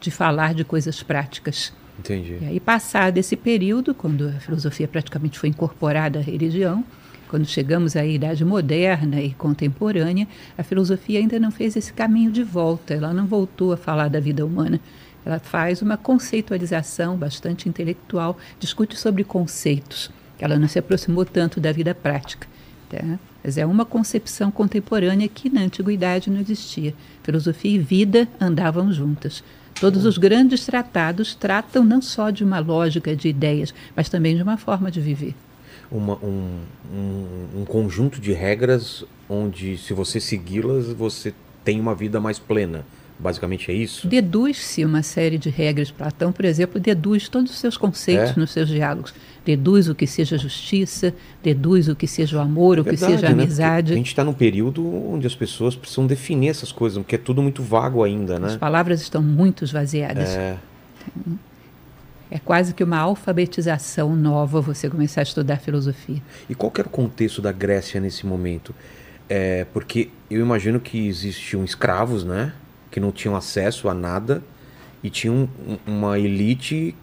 de 0.00 0.10
falar 0.10 0.54
de 0.54 0.64
coisas 0.64 1.02
práticas. 1.02 1.72
Entendi. 1.98 2.38
E 2.40 2.46
aí, 2.46 2.60
passado 2.60 3.18
esse 3.18 3.36
período, 3.36 3.94
quando 3.94 4.28
a 4.28 4.40
filosofia 4.40 4.88
praticamente 4.88 5.38
foi 5.38 5.50
incorporada 5.50 6.18
à 6.18 6.22
religião, 6.22 6.84
quando 7.28 7.44
chegamos 7.44 7.94
à 7.94 8.04
Idade 8.04 8.44
Moderna 8.44 9.20
e 9.20 9.32
Contemporânea, 9.34 10.26
a 10.58 10.64
filosofia 10.64 11.20
ainda 11.20 11.38
não 11.38 11.50
fez 11.50 11.76
esse 11.76 11.92
caminho 11.92 12.32
de 12.32 12.42
volta, 12.42 12.94
ela 12.94 13.12
não 13.12 13.26
voltou 13.26 13.72
a 13.72 13.76
falar 13.76 14.08
da 14.08 14.18
vida 14.18 14.44
humana. 14.44 14.80
Ela 15.24 15.38
faz 15.38 15.82
uma 15.82 15.96
conceitualização 15.96 17.16
bastante 17.16 17.68
intelectual, 17.68 18.36
discute 18.58 18.96
sobre 18.96 19.22
conceitos. 19.22 20.10
Ela 20.40 20.58
não 20.58 20.66
se 20.66 20.78
aproximou 20.78 21.24
tanto 21.24 21.60
da 21.60 21.70
vida 21.70 21.94
prática. 21.94 22.48
Tá? 22.88 22.98
Mas 23.44 23.56
é 23.56 23.64
uma 23.64 23.84
concepção 23.84 24.50
contemporânea 24.50 25.28
que 25.28 25.48
na 25.48 25.60
antiguidade 25.60 26.30
não 26.30 26.40
existia. 26.40 26.94
Filosofia 27.22 27.76
e 27.76 27.78
vida 27.78 28.26
andavam 28.40 28.92
juntas. 28.92 29.44
Todos 29.80 30.04
os 30.04 30.18
grandes 30.18 30.66
tratados 30.66 31.34
tratam 31.34 31.84
não 31.84 32.02
só 32.02 32.30
de 32.30 32.44
uma 32.44 32.58
lógica 32.58 33.16
de 33.16 33.28
ideias, 33.28 33.72
mas 33.96 34.08
também 34.08 34.36
de 34.36 34.42
uma 34.42 34.56
forma 34.56 34.90
de 34.90 35.00
viver. 35.00 35.34
Uma- 35.90 36.16
um, 36.22 36.58
um- 36.94 37.60
um 37.62 37.64
conjunto 37.64 38.20
de 38.20 38.32
regras 38.32 39.04
onde, 39.28 39.76
se 39.78 39.92
você 39.94 40.20
segui-las, 40.20 40.86
você 40.88 41.32
tem 41.64 41.80
uma 41.80 41.94
vida 41.94 42.20
mais 42.20 42.38
plena. 42.38 42.84
Basicamente 43.18 43.70
é 43.70 43.74
isso? 43.74 44.06
Deduz-se 44.08 44.82
uma 44.84 45.02
série 45.02 45.36
de 45.36 45.50
regras. 45.50 45.90
Platão, 45.90 46.32
por 46.32 46.44
exemplo, 46.44 46.80
deduz 46.80 47.28
todos 47.28 47.50
os 47.52 47.58
seus 47.58 47.76
conceitos 47.76 48.30
É? 48.36 48.40
nos 48.40 48.50
seus 48.50 48.68
diálogos. 48.68 49.12
Deduz 49.56 49.88
o 49.88 49.94
que 49.94 50.06
seja 50.06 50.38
justiça, 50.38 51.12
deduz 51.42 51.88
o 51.88 51.96
que 51.96 52.06
seja 52.06 52.36
o 52.38 52.40
amor, 52.40 52.78
o 52.78 52.84
que 52.84 52.90
Verdade, 52.90 53.12
seja 53.14 53.26
a 53.26 53.34
né? 53.34 53.42
Amizade. 53.42 53.92
A 53.92 53.96
gente 53.96 54.06
está 54.06 54.22
num 54.22 54.32
período 54.32 54.86
onde 55.12 55.26
as 55.26 55.34
pessoas 55.34 55.74
precisam 55.74 56.06
definir 56.06 56.50
essas 56.50 56.70
coisas, 56.70 56.98
porque 56.98 57.16
é 57.16 57.18
tudo 57.18 57.42
muito 57.42 57.62
vago 57.62 58.04
ainda, 58.04 58.34
As 58.36 58.40
né? 58.52 58.58
palavras 58.58 59.00
estão 59.02 59.20
muito 59.22 59.64
esvaziadas. 59.64 60.28
É, 60.28 60.56
É 62.30 62.38
quase 62.38 62.72
que 62.74 62.84
uma 62.84 62.98
alfabetização 62.98 64.14
nova 64.14 64.60
você 64.60 64.88
começar 64.88 65.22
a 65.22 65.24
estudar 65.24 65.56
filosofia. 65.56 66.22
E 66.48 66.54
qual 66.54 66.70
que 66.70 66.80
era 66.80 66.86
o 66.88 66.90
contexto 66.92 67.42
da 67.42 67.50
Grécia 67.50 68.00
nesse 68.00 68.24
momento? 68.24 68.72
É, 69.28 69.66
porque 69.72 70.10
eu 70.30 70.40
imagino 70.40 70.78
que 70.78 71.08
existiam 71.08 71.64
escravos, 71.64 72.22
né? 72.22 72.52
Que 72.88 73.00
não 73.00 73.10
tinham 73.10 73.34
acesso 73.34 73.88
a 73.88 73.94
nada 73.94 74.42
e 75.02 75.10
tinha 75.10 75.32
um- 75.32 75.48
uma 75.84 76.18
elite 76.20 76.94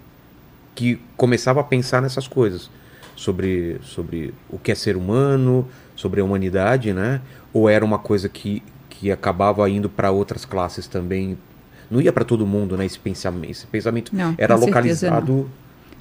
que 0.77 1.01
começava 1.17 1.59
a 1.59 1.63
pensar 1.63 2.03
nessas 2.03 2.27
coisas 2.27 2.69
sobre, 3.15 3.79
sobre 3.81 4.31
o 4.47 4.59
que 4.59 4.71
é 4.71 4.75
ser 4.75 4.95
humano, 4.95 5.67
sobre 5.95 6.21
a 6.21 6.23
humanidade, 6.23 6.93
né? 6.93 7.19
Ou 7.51 7.67
era 7.67 7.83
uma 7.83 7.97
coisa 7.97 8.29
que, 8.29 8.61
que 8.87 9.11
acabava 9.11 9.67
indo 9.67 9.89
para 9.89 10.11
outras 10.11 10.45
classes 10.45 10.85
também? 10.85 11.35
Não 11.89 11.99
ia 11.99 12.13
para 12.13 12.23
todo 12.23 12.45
mundo, 12.45 12.77
né? 12.77 12.85
Esse 12.85 12.99
pensamento, 12.99 13.49
esse 13.49 13.65
pensamento 13.65 14.15
Não, 14.15 14.35
era 14.37 14.55
localizado. 14.55 15.49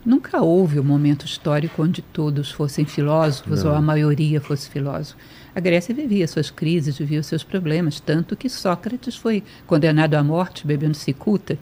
Nunca 0.04 0.42
houve 0.42 0.78
um 0.78 0.84
momento 0.84 1.24
histórico 1.24 1.82
onde 1.82 2.02
todos 2.02 2.52
fossem 2.52 2.84
filósofos 2.84 3.64
Não. 3.64 3.70
ou 3.70 3.76
a 3.78 3.80
maioria 3.80 4.42
fosse 4.42 4.68
filósofo. 4.68 5.18
A 5.54 5.58
Grécia 5.58 5.94
vivia 5.94 6.28
suas 6.28 6.50
crises, 6.50 6.98
vivia 6.98 7.20
os 7.20 7.26
seus 7.26 7.42
problemas, 7.42 7.98
tanto 7.98 8.36
que 8.36 8.46
Sócrates 8.50 9.16
foi 9.16 9.42
condenado 9.66 10.16
à 10.16 10.22
morte 10.22 10.66
bebendo 10.66 10.94
cicuta, 10.94 11.58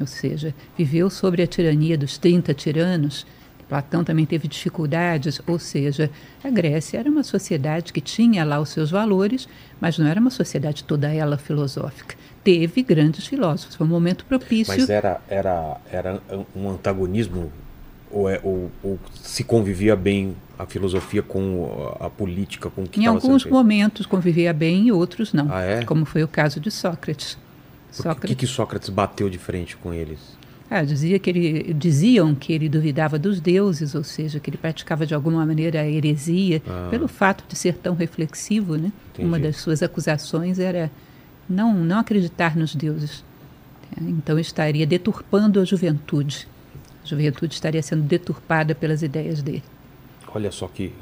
ou 0.00 0.06
seja, 0.06 0.54
viveu 0.76 1.10
sobre 1.10 1.42
a 1.42 1.46
tirania 1.46 1.96
dos 1.96 2.18
30 2.18 2.54
tiranos. 2.54 3.26
Platão 3.68 4.02
também 4.02 4.24
teve 4.24 4.48
dificuldades, 4.48 5.42
ou 5.46 5.58
seja, 5.58 6.10
a 6.42 6.48
Grécia 6.48 6.98
era 6.98 7.10
uma 7.10 7.22
sociedade 7.22 7.92
que 7.92 8.00
tinha 8.00 8.42
lá 8.42 8.58
os 8.58 8.70
seus 8.70 8.90
valores, 8.90 9.46
mas 9.78 9.98
não 9.98 10.06
era 10.06 10.18
uma 10.18 10.30
sociedade 10.30 10.84
toda 10.84 11.12
ela 11.12 11.36
filosófica. 11.36 12.16
Teve 12.42 12.82
grandes 12.82 13.26
filósofos, 13.26 13.76
foi 13.76 13.86
um 13.86 13.90
momento 13.90 14.24
propício. 14.24 14.74
Mas 14.74 14.88
era, 14.88 15.20
era, 15.28 15.76
era 15.92 16.22
um 16.56 16.70
antagonismo 16.70 17.52
ou, 18.10 18.28
é, 18.28 18.40
ou, 18.42 18.70
ou 18.82 18.98
se 19.22 19.44
convivia 19.44 19.94
bem 19.94 20.34
a 20.58 20.64
filosofia 20.64 21.22
com 21.22 21.94
a 22.00 22.08
política, 22.08 22.70
com 22.70 22.82
o 22.82 22.88
que 22.88 23.00
Em 23.00 23.06
alguns 23.06 23.44
momentos 23.44 24.06
convivia 24.06 24.52
bem 24.52 24.88
e 24.88 24.92
outros 24.92 25.32
não, 25.32 25.46
Ah, 25.50 25.62
é? 25.62 25.84
como 25.84 26.04
foi 26.04 26.22
o 26.24 26.28
caso 26.28 26.58
de 26.58 26.70
Sócrates. 26.70 27.36
Por 27.88 27.96
que- 27.96 28.02
Sócrates 28.02 28.36
que, 28.36 28.46
Sócrates 28.46 28.88
bateu 28.90 29.28
de 29.30 29.38
frente 29.38 29.76
com 29.76 29.92
eles? 29.94 30.18
Ah, 30.70 30.82
dizia 30.84 31.18
que 31.18 31.30
ele, 31.30 31.72
diziam 31.72 32.34
que 32.34 32.52
ele 32.52 32.68
duvidava 32.68 33.18
dos 33.18 33.40
deuses, 33.40 33.94
ou 33.94 34.04
seja, 34.04 34.38
que 34.38 34.50
ele 34.50 34.58
praticava 34.58 35.06
de 35.06 35.14
alguma 35.14 35.44
maneira 35.46 35.80
a 35.80 35.88
heresia, 35.88 36.60
Ah. 36.68 36.88
pelo 36.90 37.08
fato 37.08 37.42
de 37.48 37.56
ser 37.56 37.74
tão 37.78 37.94
reflexivo. 37.94 38.76
Né? 38.76 38.92
Uma 39.18 39.38
das 39.38 39.56
suas 39.56 39.82
acusações 39.82 40.58
era 40.58 40.90
não, 41.48 41.72
não 41.72 42.00
acreditar 42.00 42.54
nos 42.54 42.74
deuses. 42.74 43.24
É, 43.96 44.02
Então 44.02 44.38
estaria 44.38 44.86
deturpando 44.86 45.58
a 45.58 45.64
juventude. 45.64 46.46
A 47.02 47.06
juventude 47.08 47.54
estaria 47.54 47.82
sendo 47.82 48.02
deturpada 48.02 48.74
pelas 48.74 49.02
ideias 49.02 49.40
dele. 49.40 49.62
Olha 50.34 50.52
só 50.52 50.68
que, 50.68 50.92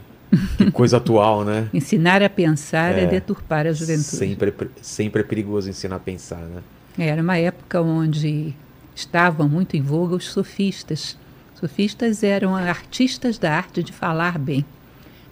que 0.57 0.71
coisa 0.71 0.99
atual, 0.99 1.45
né? 1.45 1.69
Ensinar 1.75 2.23
a 2.23 2.31
pensar 2.31 2.97
é, 2.97 3.03
É. 3.03 3.07
deturpar 3.07 3.67
a 3.67 3.73
juventude. 3.73 4.05
Sempre, 4.05 4.51
é 4.51 4.67
sempre 4.81 5.23
é 5.23 5.25
perigoso 5.25 5.69
ensinar 5.69 5.97
a 5.97 5.99
pensar, 5.99 6.39
né? 6.43 6.63
Era 6.99 7.21
uma 7.23 7.37
época 7.37 7.81
onde 7.81 8.55
estavam 8.95 9.49
muito 9.49 9.77
em 9.77 9.83
voga 9.83 10.15
os 10.17 10.25
sofistas. 10.25 11.17
Sofistas 11.55 12.23
eram 12.23 12.55
artistas 12.55 13.39
da 13.39 13.53
arte 13.55 13.83
de 13.83 13.93
falar 13.93 14.39
bem. 14.39 14.65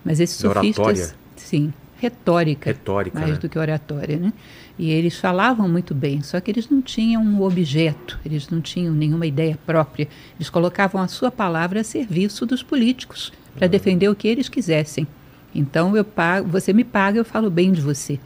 Mas 0.05 0.21
esses 0.21 0.41
Da 0.43 0.53
sofistas, 0.53 0.87
oratória? 0.87 1.15
sim, 1.37 1.73
retórica, 1.99 2.71
Retórica, 2.71 3.19
mais 3.19 3.33
né? 3.33 3.39
do 3.39 3.49
que 3.49 3.59
oratória, 3.59 4.19
né? 4.19 4.33
E 4.79 4.91
eles 4.91 5.17
falavam 5.19 5.69
muito 5.69 5.95
bem, 5.95 6.23
só 6.23 6.41
que 6.41 6.51
eles 6.51 6.69
não 6.69 6.83
tinham 6.83 7.23
um 7.23 7.43
objeto, 7.43 8.19
eles 8.27 8.49
não 8.51 8.61
tinham 8.61 8.93
nenhuma 8.93 9.27
ideia 9.27 9.59
própria. 9.65 10.09
Eles 10.37 10.51
colocavam 10.51 11.01
a 11.01 11.09
sua 11.09 11.31
palavra 11.31 11.81
a 11.81 11.85
serviço 11.85 12.45
dos 12.45 12.63
políticos 12.63 13.33
para 13.57 13.67
defender 13.69 14.09
o 14.09 14.15
que 14.15 14.29
eles 14.29 14.49
quisessem. 14.49 15.07
Então 15.55 15.97
eu 15.97 16.05
pago, 16.05 16.49
você 16.49 16.73
me 16.73 16.85
paga, 16.85 17.19
eu 17.19 17.25
falo 17.25 17.49
bem 17.49 17.73
de 17.73 17.81
você. 17.81 18.19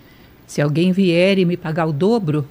Se 0.46 0.62
alguém 0.62 0.90
vier 0.90 1.38
e 1.38 1.44
me 1.44 1.57
pagar 1.57 1.87
o 1.87 1.92
dobro, 1.92 2.48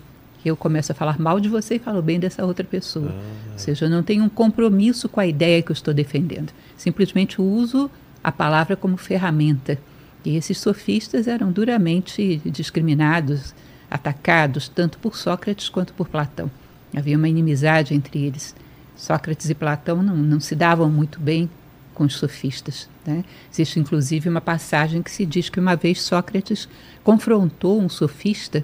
eu 0.48 0.58
começo 0.58 0.92
a 0.92 0.96
falar 0.96 1.20
mal 1.20 1.40
de 1.40 1.50
você 1.50 1.76
e 1.76 1.80
falo 1.80 2.02
bem 2.02 2.20
dessa 2.20 2.46
outra 2.46 2.64
pessoa. 2.64 3.14
Ou 3.52 3.60
seja, 3.60 3.86
eu 3.86 3.90
não 3.90 4.04
tenho 4.04 4.24
um 4.24 4.30
compromisso 4.30 5.08
com 5.08 5.20
a 5.20 5.28
ideia 5.28 5.62
que 5.62 5.72
eu 5.72 5.74
estou 5.74 5.94
defendendo. 5.94 6.52
Simplesmente 6.76 7.42
uso 7.42 7.90
a 8.24 8.32
palavra 8.32 8.76
como 8.76 8.98
ferramenta. 8.98 9.78
E 10.26 10.36
esses 10.36 10.58
sofistas 10.58 11.28
eram 11.28 11.52
duramente 11.52 12.42
discriminados, 12.46 13.54
atacados, 13.90 14.68
tanto 14.68 14.98
por 15.00 15.16
Sócrates 15.16 15.70
quanto 15.70 15.94
por 15.94 16.10
Platão. 16.10 16.52
Havia 16.96 17.18
uma 17.18 17.30
inimizade 17.30 17.94
entre 17.94 18.26
eles. 18.26 18.56
Sócrates 18.96 19.50
e 19.50 19.56
Platão 19.56 20.02
não, 20.02 20.18
não 20.18 20.40
se 20.40 20.56
davam 20.56 20.90
muito 20.90 21.20
bem 21.20 21.50
com 21.94 22.04
os 22.04 22.16
sofistas. 22.16 22.90
Né? 23.06 23.24
Existe 23.52 23.80
inclusive 23.80 24.30
uma 24.30 24.42
passagem 24.42 25.02
que 25.02 25.10
se 25.10 25.26
diz 25.26 25.50
que 25.50 25.60
uma 25.60 25.76
vez 25.76 26.02
Sócrates 26.02 26.68
confrontou 27.04 27.82
um 27.82 27.90
sofista 27.90 28.64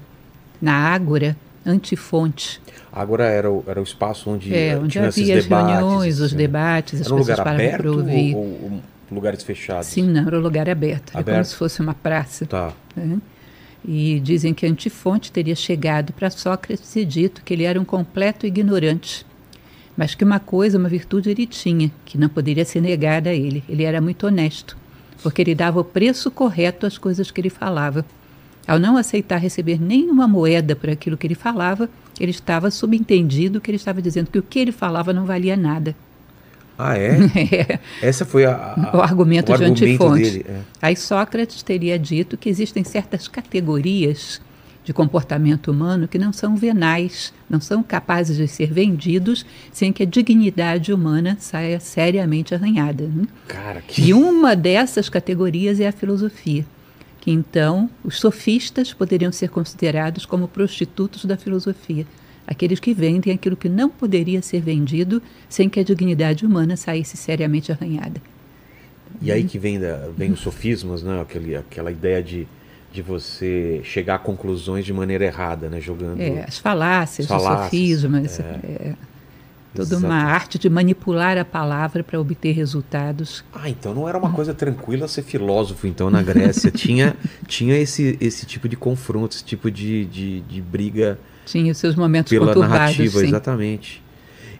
na 0.61 0.73
Ágora 0.73 1.35
Antifonte, 1.65 2.61
Agora 2.95 3.25
era 3.25 3.51
o, 3.51 3.63
era 3.65 3.79
o 3.79 3.83
espaço 3.83 4.29
onde, 4.29 4.53
é, 4.53 4.67
eh, 4.67 4.77
onde 4.77 4.89
tinha 4.89 5.07
havia 5.07 5.37
as 5.39 5.45
debates, 5.45 5.75
reuniões, 5.79 6.19
os 6.19 6.31
né? 6.31 6.37
debates, 6.37 7.01
as 7.01 7.07
Era 7.07 7.15
um 7.15 7.17
pessoas 7.17 7.37
lugar 7.39 7.43
paravam 7.43 7.57
para 7.57 7.79
aberto 7.79 7.97
ouvir. 7.97 8.35
ou, 8.35 8.41
ou 8.43 8.81
lugares 9.11 9.41
fechados? 9.41 9.87
Sim, 9.87 10.09
não, 10.09 10.27
era 10.27 10.37
um 10.37 10.41
lugar 10.41 10.69
aberto, 10.69 11.09
era 11.09 11.23
como 11.23 11.35
Aberto. 11.35 11.47
se 11.47 11.55
fosse 11.55 11.81
uma 11.81 11.95
praça. 11.95 12.45
Tá. 12.45 12.71
né? 12.95 13.17
E 13.83 14.19
dizem 14.19 14.53
que 14.53 14.65
Antifonte 14.67 15.31
teria 15.31 15.55
chegado 15.55 16.13
para 16.13 16.29
Sócrates 16.29 16.95
e 16.95 17.03
dito 17.03 17.41
que 17.43 17.53
ele 17.53 17.63
era 17.63 17.81
um 17.81 17.83
completo 17.83 18.45
ignorante, 18.45 19.25
mas 19.97 20.13
que 20.13 20.23
uma 20.23 20.39
coisa, 20.39 20.77
uma 20.77 20.87
virtude 20.87 21.31
ele 21.31 21.47
tinha, 21.47 21.91
que 22.05 22.15
não 22.15 22.29
poderia 22.29 22.63
ser 22.63 22.79
negada 22.79 23.31
a 23.31 23.33
ele. 23.33 23.63
Ele 23.67 23.83
era 23.83 23.99
muito 23.99 24.27
honesto, 24.27 24.77
porque 25.23 25.41
ele 25.41 25.55
dava 25.55 25.79
o 25.79 25.83
preço 25.83 26.29
correto 26.29 26.85
às 26.85 26.99
coisas 26.99 27.31
que 27.31 27.41
ele 27.41 27.49
falava. 27.49 28.05
Ao 28.67 28.79
não 28.79 28.95
aceitar 28.97 29.37
receber 29.37 29.79
nenhuma 29.81 30.27
moeda 30.27 30.75
por 30.75 30.89
aquilo 30.89 31.17
que 31.17 31.27
ele 31.27 31.35
falava, 31.35 31.89
ele 32.19 32.31
estava 32.31 32.71
subentendido 32.71 33.59
que 33.59 33.69
ele 33.69 33.75
estava 33.77 34.01
dizendo 34.01 34.29
que 34.31 34.39
o 34.39 34.43
que 34.43 34.59
ele 34.59 34.71
falava 34.71 35.11
não 35.11 35.25
valia 35.25 35.57
nada. 35.57 35.95
Ah, 36.77 36.97
é? 36.97 37.17
É. 37.51 37.79
Essa 38.01 38.25
foi 38.25 38.45
a, 38.45 38.53
a- 38.55 38.97
O 38.97 39.01
argumento 39.01 39.51
o 39.51 39.57
de 39.57 39.63
argumento 39.63 39.83
Antifonte. 39.85 40.21
dele. 40.23 40.45
é. 40.47 40.59
Aí 40.81 40.95
Sócrates 40.95 41.61
teria 41.61 41.99
dito 41.99 42.37
que 42.37 42.49
existem 42.49 42.83
certas 42.83 43.27
categorias 43.27 44.41
de 44.83 44.91
comportamento 44.91 45.69
humano 45.71 46.07
que 46.09 46.17
não 46.19 46.33
são 46.33 46.57
venais, 46.57 47.33
não 47.49 47.61
são 47.61 47.81
capazes 47.81 48.35
de 48.35 48.47
ser 48.49 48.73
vendidos 48.73 49.45
sem 49.71 49.93
que 49.93 50.03
a 50.03 50.05
dignidade 50.05 50.91
humana 50.91 51.37
saia 51.39 51.79
seriamente 51.79 52.53
arranhada. 52.53 53.05
né? 53.07 53.25
Cara, 53.47 53.81
que. 53.81 54.01
E 54.09 54.13
uma 54.13 54.55
dessas 54.55 55.07
categorias 55.07 55.79
é 55.79 55.87
a 55.87 55.91
filosofia, 55.93 56.65
que 57.23 57.31
então 57.31 57.89
os 58.03 58.19
sofistas 58.19 58.91
poderiam 58.91 59.31
ser 59.31 59.47
considerados 59.47 60.25
como 60.25 60.45
prostitutos 60.45 61.23
da 61.23 61.37
filosofia, 61.37 62.05
aqueles 62.45 62.81
que 62.81 62.93
vendem 62.93 63.33
aquilo 63.33 63.55
que 63.55 63.69
não 63.69 63.89
poderia 63.89 64.41
ser 64.41 64.59
vendido 64.59 65.23
sem 65.47 65.69
que 65.69 65.79
a 65.79 65.83
dignidade 65.85 66.45
humana 66.45 66.75
saísse 66.75 67.15
seriamente 67.15 67.71
arranhada. 67.71 68.21
E 69.21 69.31
aí 69.31 69.45
que 69.45 69.57
vem, 69.57 69.79
da, 69.79 70.09
vem 70.17 70.33
os 70.33 70.41
sofismas, 70.41 71.01
né? 71.01 71.21
Aquele, 71.21 71.55
aquela 71.55 71.89
ideia 71.93 72.21
de, 72.21 72.45
de 72.91 73.01
você 73.01 73.79
chegar 73.85 74.15
a 74.15 74.19
conclusões 74.19 74.83
de 74.83 74.91
maneira 74.91 75.23
errada, 75.23 75.69
né? 75.69 75.79
Jogando. 75.79 76.19
É, 76.19 76.43
as 76.45 76.57
falácias, 76.57 77.31
As 77.31 77.37
os 77.37 77.41
falácias, 77.41 77.63
sofismas, 77.63 78.39
é. 78.41 78.43
é, 78.43 78.95
toda 79.73 79.95
Exato. 79.95 80.05
uma 80.05 80.15
arte 80.15 80.59
de 80.59 80.69
manipular 80.69 81.37
a 81.37 81.45
palavra 81.45 82.03
para 82.03 82.19
obter 82.19 82.51
resultados. 82.51 83.43
Ah, 83.53 83.69
então 83.69 83.93
não 83.93 84.07
era 84.07 84.17
uma 84.17 84.31
coisa 84.31 84.53
tranquila 84.53 85.07
ser 85.07 85.23
filósofo, 85.23 85.87
então, 85.87 86.09
na 86.09 86.21
Grécia. 86.21 86.69
tinha 86.71 87.15
tinha 87.47 87.77
esse, 87.77 88.17
esse 88.21 88.45
tipo 88.45 88.69
de 88.69 88.75
confronto, 88.75 89.35
esse 89.35 89.43
tipo 89.43 89.69
de, 89.71 90.05
de, 90.05 90.41
de 90.41 90.61
briga 90.61 91.19
Tinha 91.45 91.71
os 91.71 91.77
seus 91.77 91.95
momentos 91.95 92.31
pela 92.31 92.55
narrativa, 92.55 93.19
sim. 93.19 93.27
exatamente. 93.27 94.03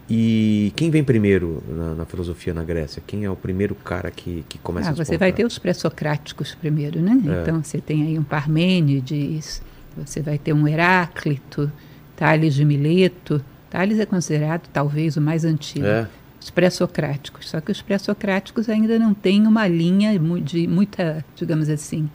E 0.08 0.70
quem 0.76 0.90
vem 0.90 1.02
primeiro 1.02 1.62
na, 1.66 1.94
na 1.94 2.04
filosofia 2.04 2.52
na 2.52 2.62
Grécia? 2.62 3.02
Quem 3.06 3.24
é 3.24 3.30
o 3.30 3.36
primeiro 3.36 3.74
cara 3.74 4.10
que, 4.10 4.44
que 4.48 4.58
começa 4.58 4.90
Ah, 4.90 4.92
a 4.92 4.94
você 4.94 5.16
vai 5.16 5.32
ter 5.32 5.46
os 5.46 5.58
pré-socráticos 5.58 6.54
primeiro, 6.54 7.00
né? 7.00 7.18
É. 7.26 7.42
Então 7.42 7.62
você 7.62 7.78
tem 7.80 8.02
aí 8.02 8.18
um 8.18 8.22
Parmênides, 8.22 9.62
você 9.96 10.20
vai 10.20 10.36
ter 10.36 10.52
um 10.52 10.68
Heráclito, 10.68 11.72
Tales 12.16 12.54
de 12.54 12.64
Mileto. 12.64 13.42
Tales 13.74 13.98
é 13.98 14.06
considerado 14.06 14.68
talvez 14.72 15.16
o 15.16 15.20
mais 15.20 15.44
antigo. 15.44 15.84
É, 15.84 16.06
Os 16.40 16.48
pré-socráticos. 16.48 17.50
Só 17.50 17.60
que 17.60 17.72
os 17.72 17.82
pré-socráticos 17.82 18.68
ainda 18.68 19.00
não 19.00 19.12
têm 19.12 19.48
uma 19.48 19.66
linha 19.66 20.16
de 20.40 20.68
muita, 20.68 21.24
digamos 21.34 21.68
assim, 21.68 22.08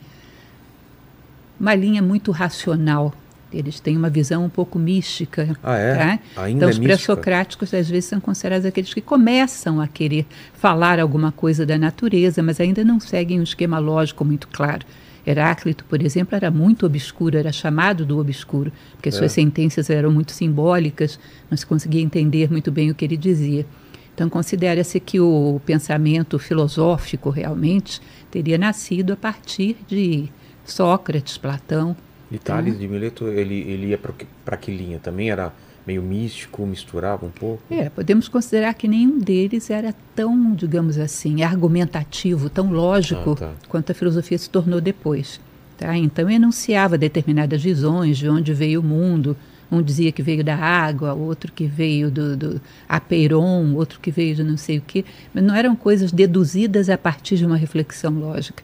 uma 1.60 1.74
linha 1.74 2.00
muito 2.00 2.30
racional. 2.30 3.12
Eles 3.52 3.78
têm 3.78 3.94
uma 3.94 4.08
visão 4.08 4.42
um 4.42 4.48
pouco 4.48 4.78
mística. 4.78 5.54
Ah, 5.62 5.76
é? 5.76 5.94
tá? 5.96 6.18
Ainda 6.44 6.56
então, 6.56 6.68
é 6.70 6.72
os 6.72 6.78
pré-socráticos, 6.78 7.74
às 7.74 7.90
vezes, 7.90 8.06
são 8.06 8.20
considerados 8.20 8.64
aqueles 8.64 8.94
que 8.94 9.02
começam 9.02 9.82
a 9.82 9.86
querer 9.86 10.24
falar 10.54 10.98
alguma 10.98 11.30
coisa 11.30 11.66
da 11.66 11.76
natureza, 11.76 12.42
mas 12.42 12.58
ainda 12.58 12.82
não 12.82 12.98
seguem 12.98 13.38
um 13.38 13.42
esquema 13.42 13.78
lógico 13.78 14.24
muito 14.24 14.48
claro. 14.48 14.86
Heráclito, 15.26 15.84
por 15.84 16.02
exemplo, 16.02 16.34
era 16.34 16.50
muito 16.50 16.86
obscuro, 16.86 17.36
era 17.36 17.52
chamado 17.52 18.04
do 18.04 18.18
obscuro, 18.18 18.72
porque 18.92 19.10
suas 19.10 19.32
sentenças 19.32 19.90
eram 19.90 20.10
muito 20.10 20.32
simbólicas, 20.32 21.18
não 21.50 21.56
se 21.56 21.66
conseguia 21.66 22.00
entender 22.00 22.50
muito 22.50 22.70
bem 22.70 22.90
o 22.90 22.94
que 22.94 23.04
ele 23.04 23.16
dizia. 23.16 23.66
Então, 24.14 24.28
considera-se 24.28 25.00
que 25.00 25.18
o 25.20 25.60
pensamento 25.64 26.38
filosófico 26.38 27.30
realmente 27.30 28.00
teria 28.30 28.58
nascido 28.58 29.12
a 29.12 29.16
partir 29.16 29.76
de 29.86 30.28
Sócrates, 30.64 31.38
Platão. 31.38 31.96
E 32.30 32.38
Tales 32.38 32.78
de 32.78 32.86
Mileto, 32.86 33.28
ele, 33.28 33.60
ele 33.60 33.86
ia 33.88 33.98
para 34.44 34.56
que 34.56 34.70
linha? 34.70 34.98
Também 34.98 35.30
era 35.30 35.52
meio 35.86 36.02
místico, 36.02 36.66
misturava 36.66 37.26
um 37.26 37.30
pouco? 37.30 37.62
É, 37.70 37.88
podemos 37.88 38.28
considerar 38.28 38.74
que 38.74 38.86
nenhum 38.86 39.18
deles 39.18 39.70
era 39.70 39.94
tão, 40.14 40.54
digamos 40.54 40.98
assim, 40.98 41.42
argumentativo, 41.42 42.48
tão 42.50 42.70
lógico 42.70 43.32
Ah, 43.32 43.36
tá. 43.36 43.52
quanto 43.68 43.92
a 43.92 43.94
filosofia 43.94 44.38
se 44.38 44.48
tornou 44.50 44.80
depois. 44.80 45.40
Tá? 45.76 45.96
Então 45.96 46.28
enunciava 46.28 46.98
determinadas 46.98 47.62
visões 47.62 48.18
de 48.18 48.28
onde 48.28 48.52
veio 48.52 48.80
o 48.80 48.84
mundo. 48.84 49.36
Um 49.72 49.80
dizia 49.80 50.10
que 50.12 50.22
veio 50.22 50.42
da 50.44 50.56
água, 50.56 51.14
outro 51.14 51.52
que 51.52 51.64
veio 51.64 52.10
do, 52.10 52.36
do 52.36 52.60
Apeiron, 52.88 53.74
outro 53.74 54.00
que 54.00 54.10
veio 54.10 54.34
de 54.34 54.42
não 54.42 54.56
sei 54.56 54.78
o 54.78 54.82
quê. 54.82 55.04
Mas 55.32 55.42
não 55.44 55.54
eram 55.54 55.74
coisas 55.76 56.12
deduzidas 56.12 56.90
a 56.90 56.98
partir 56.98 57.36
de 57.36 57.46
uma 57.46 57.56
reflexão 57.56 58.12
lógica. 58.12 58.62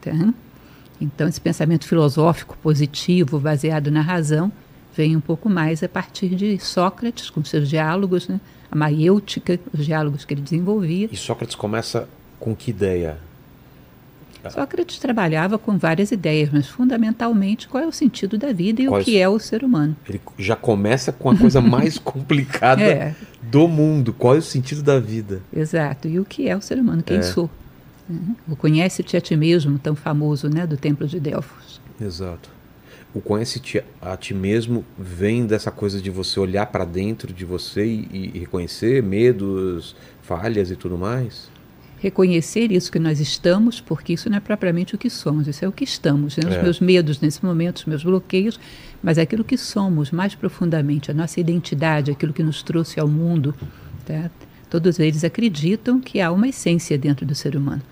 Tá? 0.00 0.12
Então 1.00 1.28
esse 1.28 1.40
pensamento 1.40 1.86
filosófico 1.86 2.56
positivo, 2.62 3.38
baseado 3.38 3.90
na 3.90 4.00
razão, 4.00 4.52
vem 4.98 5.14
um 5.16 5.20
pouco 5.20 5.48
mais 5.48 5.80
a 5.84 5.88
partir 5.88 6.30
de 6.34 6.58
Sócrates, 6.58 7.30
com 7.30 7.44
seus 7.44 7.68
diálogos, 7.70 8.26
né? 8.26 8.40
a 8.68 8.74
maiêutica, 8.76 9.58
os 9.72 9.86
diálogos 9.86 10.24
que 10.24 10.34
ele 10.34 10.40
desenvolvia. 10.42 11.08
E 11.10 11.16
Sócrates 11.16 11.54
começa 11.54 12.08
com 12.40 12.54
que 12.54 12.70
ideia? 12.70 13.16
Sócrates 14.50 14.98
trabalhava 14.98 15.56
com 15.58 15.76
várias 15.78 16.10
ideias, 16.10 16.48
mas 16.52 16.66
fundamentalmente 16.66 17.68
qual 17.68 17.84
é 17.84 17.86
o 17.86 17.92
sentido 17.92 18.36
da 18.38 18.52
vida 18.52 18.80
e 18.82 18.88
o 18.88 18.98
que 19.04 19.18
é 19.18 19.28
o 19.28 19.38
ser 19.38 19.62
humano. 19.62 19.94
Ele 20.08 20.20
já 20.38 20.56
começa 20.56 21.12
com 21.12 21.30
a 21.30 21.36
coisa 21.36 21.60
mais 21.60 21.96
complicada 21.98 22.82
É. 22.82 23.14
do 23.42 23.68
mundo. 23.68 24.12
Qual 24.12 24.34
é 24.34 24.38
o 24.38 24.42
sentido 24.42 24.82
da 24.82 24.98
vida? 24.98 25.42
Exato. 25.54 26.08
E 26.08 26.18
o 26.18 26.24
que 26.24 26.48
é 26.48 26.56
o 26.56 26.60
ser 26.62 26.78
humano? 26.78 27.02
Quem 27.04 27.18
É. 27.18 27.22
sou? 27.22 27.48
Né? 28.08 28.34
O 28.48 28.56
conhece-te 28.56 29.16
a 29.16 29.20
ti 29.20 29.36
mesmo, 29.36 29.78
tão 29.78 29.94
famoso, 29.94 30.48
né, 30.48 30.66
do 30.66 30.76
Templo 30.76 31.06
de 31.06 31.20
Delfos. 31.20 31.80
Exato. 32.00 32.48
O 33.14 33.20
conhece-te 33.20 33.82
a 34.00 34.16
ti 34.16 34.34
mesmo 34.34 34.84
vem 34.98 35.46
dessa 35.46 35.70
coisa 35.70 36.00
de 36.00 36.10
você 36.10 36.38
olhar 36.38 36.66
para 36.66 36.84
dentro 36.84 37.32
de 37.32 37.44
você 37.44 37.84
e, 37.84 38.32
e 38.34 38.38
reconhecer 38.38 39.02
medos, 39.02 39.96
falhas 40.22 40.70
e 40.70 40.76
tudo 40.76 40.98
mais? 40.98 41.48
reconhecer 42.00 42.70
isso 42.70 42.90
que 42.90 42.98
nós 42.98 43.20
estamos, 43.20 43.80
porque 43.80 44.12
isso 44.12 44.30
não 44.30 44.36
é 44.36 44.40
propriamente 44.40 44.94
o 44.94 44.98
que 44.98 45.10
somos, 45.10 45.46
isso 45.46 45.64
é 45.64 45.68
o 45.68 45.72
que 45.72 45.84
estamos. 45.84 46.36
Né? 46.36 46.48
Os 46.48 46.56
é. 46.56 46.62
meus 46.62 46.80
medos 46.80 47.20
nesse 47.20 47.44
momento, 47.44 47.78
os 47.78 47.84
meus 47.84 48.04
bloqueios, 48.04 48.58
mas 49.02 49.18
é 49.18 49.22
aquilo 49.22 49.44
que 49.44 49.56
somos 49.56 50.10
mais 50.10 50.34
profundamente, 50.34 51.10
a 51.10 51.14
nossa 51.14 51.40
identidade, 51.40 52.10
aquilo 52.10 52.32
que 52.32 52.42
nos 52.42 52.62
trouxe 52.62 53.00
ao 53.00 53.08
mundo. 53.08 53.54
Tá? 54.06 54.30
Todos 54.70 54.98
eles 54.98 55.24
acreditam 55.24 56.00
que 56.00 56.20
há 56.20 56.30
uma 56.30 56.48
essência 56.48 56.96
dentro 56.96 57.26
do 57.26 57.34
ser 57.34 57.56
humano. 57.56 57.82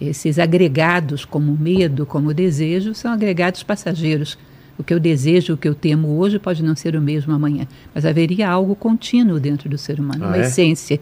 Esses 0.00 0.38
agregados, 0.38 1.26
como 1.26 1.54
medo, 1.56 2.06
como 2.06 2.32
desejo, 2.32 2.94
são 2.94 3.12
agregados 3.12 3.62
passageiros. 3.62 4.38
O 4.80 4.82
que 4.82 4.94
eu 4.94 4.98
desejo, 4.98 5.52
o 5.52 5.56
que 5.58 5.68
eu 5.68 5.74
temo 5.74 6.16
hoje 6.16 6.38
pode 6.38 6.64
não 6.64 6.74
ser 6.74 6.96
o 6.96 7.02
mesmo 7.02 7.34
amanhã, 7.34 7.68
mas 7.94 8.06
haveria 8.06 8.48
algo 8.48 8.74
contínuo 8.74 9.38
dentro 9.38 9.68
do 9.68 9.76
ser 9.76 10.00
humano, 10.00 10.24
ah, 10.24 10.28
uma 10.28 10.38
é? 10.38 10.40
essência. 10.40 10.98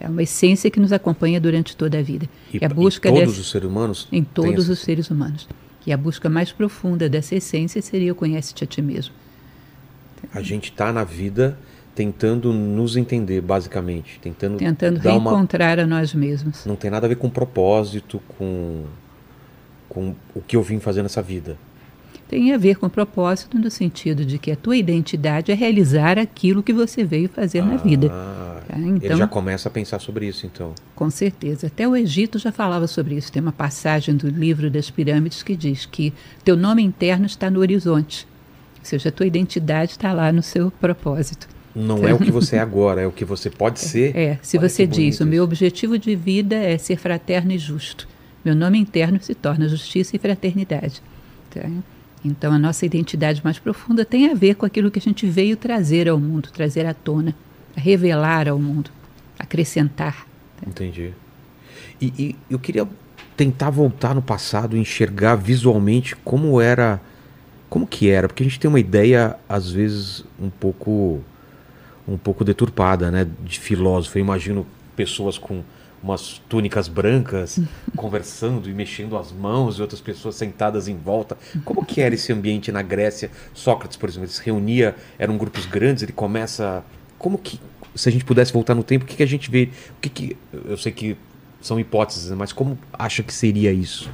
É 0.00 0.08
uma 0.08 0.22
essência 0.22 0.70
que 0.70 0.80
nos 0.80 0.94
acompanha 0.94 1.38
durante 1.38 1.76
toda 1.76 1.98
a 1.98 2.02
vida. 2.02 2.26
E, 2.54 2.56
e 2.56 2.64
a 2.64 2.70
busca 2.70 3.10
em 3.10 3.12
todos 3.12 3.28
dessa, 3.28 3.40
os 3.42 3.50
seres 3.50 3.68
humanos? 3.68 4.08
Em 4.10 4.24
todos 4.24 4.68
os 4.70 4.78
seres 4.78 5.10
humanos. 5.10 5.46
E 5.86 5.92
a 5.92 5.96
busca 5.96 6.30
mais 6.30 6.52
profunda 6.52 7.06
dessa 7.06 7.34
essência 7.34 7.82
seria 7.82 8.12
o 8.12 8.14
conhece-te 8.14 8.64
a 8.64 8.66
ti 8.66 8.80
mesmo. 8.80 9.12
A 10.32 10.40
gente 10.40 10.70
está 10.70 10.90
na 10.90 11.04
vida 11.04 11.58
tentando 11.94 12.50
nos 12.50 12.96
entender, 12.96 13.42
basicamente. 13.42 14.18
Tentando, 14.22 14.56
tentando 14.56 14.98
reencontrar 14.98 15.76
uma... 15.78 15.84
a 15.84 15.86
nós 15.86 16.14
mesmos. 16.14 16.64
Não 16.64 16.76
tem 16.76 16.90
nada 16.90 17.06
a 17.06 17.08
ver 17.10 17.16
com 17.16 17.28
propósito, 17.28 18.22
com, 18.38 18.84
com 19.86 20.14
o 20.34 20.40
que 20.40 20.56
eu 20.56 20.62
vim 20.62 20.80
fazer 20.80 21.02
nessa 21.02 21.20
vida 21.20 21.58
tem 22.32 22.50
a 22.50 22.56
ver 22.56 22.76
com 22.76 22.88
propósito 22.88 23.58
no 23.58 23.70
sentido 23.70 24.24
de 24.24 24.38
que 24.38 24.50
a 24.50 24.56
tua 24.56 24.74
identidade 24.74 25.52
é 25.52 25.54
realizar 25.54 26.18
aquilo 26.18 26.62
que 26.62 26.72
você 26.72 27.04
veio 27.04 27.28
fazer 27.28 27.58
ah, 27.58 27.66
na 27.66 27.76
vida. 27.76 28.08
Tá? 28.08 28.78
Então, 28.78 28.96
ele 29.02 29.16
já 29.16 29.26
começa 29.26 29.68
a 29.68 29.70
pensar 29.70 30.00
sobre 30.00 30.28
isso, 30.28 30.46
então. 30.46 30.74
Com 30.96 31.10
certeza. 31.10 31.66
Até 31.66 31.86
o 31.86 31.94
Egito 31.94 32.38
já 32.38 32.50
falava 32.50 32.86
sobre 32.86 33.16
isso. 33.16 33.30
Tem 33.30 33.42
uma 33.42 33.52
passagem 33.52 34.16
do 34.16 34.30
livro 34.30 34.70
das 34.70 34.88
pirâmides 34.88 35.42
que 35.42 35.54
diz 35.54 35.84
que 35.84 36.10
teu 36.42 36.56
nome 36.56 36.82
interno 36.82 37.26
está 37.26 37.50
no 37.50 37.60
horizonte. 37.60 38.26
Ou 38.78 38.84
seja, 38.86 39.10
a 39.10 39.12
tua 39.12 39.26
identidade 39.26 39.90
está 39.90 40.10
lá 40.14 40.32
no 40.32 40.42
seu 40.42 40.70
propósito. 40.70 41.46
Não 41.76 41.98
então, 41.98 42.08
é 42.08 42.14
o 42.14 42.18
que 42.18 42.30
você 42.32 42.56
é 42.56 42.60
agora, 42.60 43.02
é 43.02 43.06
o 43.06 43.12
que 43.12 43.26
você 43.26 43.50
pode 43.50 43.78
ser. 43.78 44.16
É, 44.16 44.38
se 44.40 44.56
Olha 44.56 44.70
você 44.70 44.86
diz, 44.86 45.20
o 45.20 45.26
meu 45.26 45.44
objetivo 45.44 45.98
de 45.98 46.16
vida 46.16 46.56
é 46.56 46.78
ser 46.78 46.96
fraterno 46.96 47.52
e 47.52 47.58
justo. 47.58 48.08
Meu 48.42 48.54
nome 48.54 48.78
interno 48.78 49.20
se 49.20 49.34
torna 49.34 49.68
justiça 49.68 50.16
e 50.16 50.18
fraternidade. 50.18 51.02
Tá? 51.50 51.68
Então, 52.24 52.52
a 52.52 52.58
nossa 52.58 52.86
identidade 52.86 53.40
mais 53.42 53.58
profunda 53.58 54.04
tem 54.04 54.30
a 54.30 54.34
ver 54.34 54.54
com 54.54 54.64
aquilo 54.64 54.90
que 54.90 54.98
a 54.98 55.02
gente 55.02 55.26
veio 55.26 55.56
trazer 55.56 56.08
ao 56.08 56.18
mundo, 56.18 56.50
trazer 56.52 56.86
à 56.86 56.94
tona, 56.94 57.34
revelar 57.74 58.48
ao 58.48 58.58
mundo, 58.58 58.90
acrescentar. 59.38 60.26
Entendi. 60.64 61.12
E, 62.00 62.12
e 62.18 62.36
eu 62.48 62.58
queria 62.58 62.86
tentar 63.36 63.70
voltar 63.70 64.14
no 64.14 64.22
passado 64.22 64.76
enxergar 64.76 65.36
visualmente 65.36 66.14
como 66.16 66.60
era, 66.60 67.00
como 67.68 67.86
que 67.86 68.08
era, 68.08 68.28
porque 68.28 68.42
a 68.42 68.46
gente 68.46 68.60
tem 68.60 68.68
uma 68.68 68.80
ideia 68.80 69.36
às 69.48 69.70
vezes 69.70 70.24
um 70.40 70.50
pouco, 70.50 71.20
um 72.06 72.16
pouco 72.16 72.44
deturpada, 72.44 73.10
né, 73.10 73.26
de 73.44 73.58
filósofo. 73.58 74.18
Eu 74.18 74.22
imagino 74.22 74.66
pessoas 74.94 75.38
com 75.38 75.62
umas 76.02 76.40
túnicas 76.48 76.88
brancas, 76.88 77.60
conversando 77.96 78.68
e 78.68 78.74
mexendo 78.74 79.16
as 79.16 79.30
mãos 79.30 79.78
e 79.78 79.82
outras 79.82 80.00
pessoas 80.00 80.34
sentadas 80.34 80.88
em 80.88 80.96
volta. 80.96 81.36
Como 81.64 81.84
que 81.84 82.00
era 82.00 82.14
esse 82.14 82.32
ambiente 82.32 82.72
na 82.72 82.82
Grécia? 82.82 83.30
Sócrates, 83.54 83.96
por 83.96 84.08
exemplo, 84.08 84.26
ele 84.26 84.32
se 84.32 84.42
reunia, 84.42 84.96
eram 85.18 85.36
grupos 85.36 85.66
grandes, 85.66 86.02
ele 86.02 86.12
começa... 86.12 86.84
Como 87.18 87.38
que, 87.38 87.60
se 87.94 88.08
a 88.08 88.12
gente 88.12 88.24
pudesse 88.24 88.52
voltar 88.52 88.74
no 88.74 88.82
tempo, 88.82 89.04
o 89.04 89.08
que, 89.08 89.16
que 89.16 89.22
a 89.22 89.26
gente 89.26 89.50
vê? 89.50 89.68
O 89.96 90.00
que, 90.00 90.08
que 90.08 90.36
eu 90.52 90.76
sei 90.76 90.90
que 90.90 91.16
são 91.60 91.78
hipóteses, 91.78 92.30
mas 92.32 92.52
como 92.52 92.76
acha 92.92 93.22
que 93.22 93.32
seria 93.32 93.72
isso? 93.72 94.10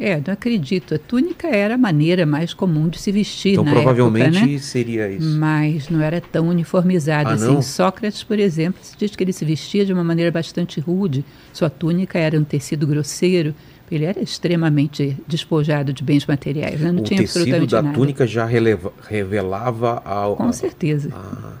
É, 0.00 0.22
não 0.24 0.32
acredito. 0.32 0.94
A 0.94 0.98
túnica 0.98 1.48
era 1.48 1.74
a 1.74 1.78
maneira 1.78 2.24
mais 2.24 2.54
comum 2.54 2.88
de 2.88 2.98
se 2.98 3.10
vestir 3.10 3.52
então, 3.52 3.64
na 3.64 3.72
provavelmente 3.72 4.36
época, 4.36 4.52
né? 4.52 4.58
seria 4.58 5.10
isso. 5.10 5.36
Mas 5.36 5.88
não 5.88 6.00
era 6.00 6.20
tão 6.20 6.48
uniformizado 6.48 7.30
ah, 7.30 7.32
assim. 7.32 7.46
Não? 7.46 7.62
Sócrates, 7.62 8.22
por 8.22 8.38
exemplo, 8.38 8.78
se 8.82 8.96
diz 8.96 9.14
que 9.16 9.24
ele 9.24 9.32
se 9.32 9.44
vestia 9.44 9.84
de 9.84 9.92
uma 9.92 10.04
maneira 10.04 10.30
bastante 10.30 10.78
rude. 10.78 11.24
Sua 11.52 11.68
túnica 11.68 12.18
era 12.18 12.38
um 12.38 12.44
tecido 12.44 12.86
grosseiro. 12.86 13.54
Ele 13.90 14.04
era 14.04 14.20
extremamente 14.22 15.16
despojado 15.26 15.92
de 15.92 16.04
bens 16.04 16.24
materiais. 16.26 16.80
Né? 16.80 16.92
Não 16.92 17.00
o 17.00 17.04
tinha 17.04 17.20
absolutamente 17.20 17.58
nada. 17.58 17.64
O 17.64 17.68
tecido 17.68 17.82
da 17.82 17.92
túnica 17.92 18.26
já 18.26 18.44
releva, 18.46 18.92
revelava 19.08 20.02
ao... 20.04 20.36
Com 20.36 20.52
certeza. 20.52 21.10
Ah. 21.12 21.54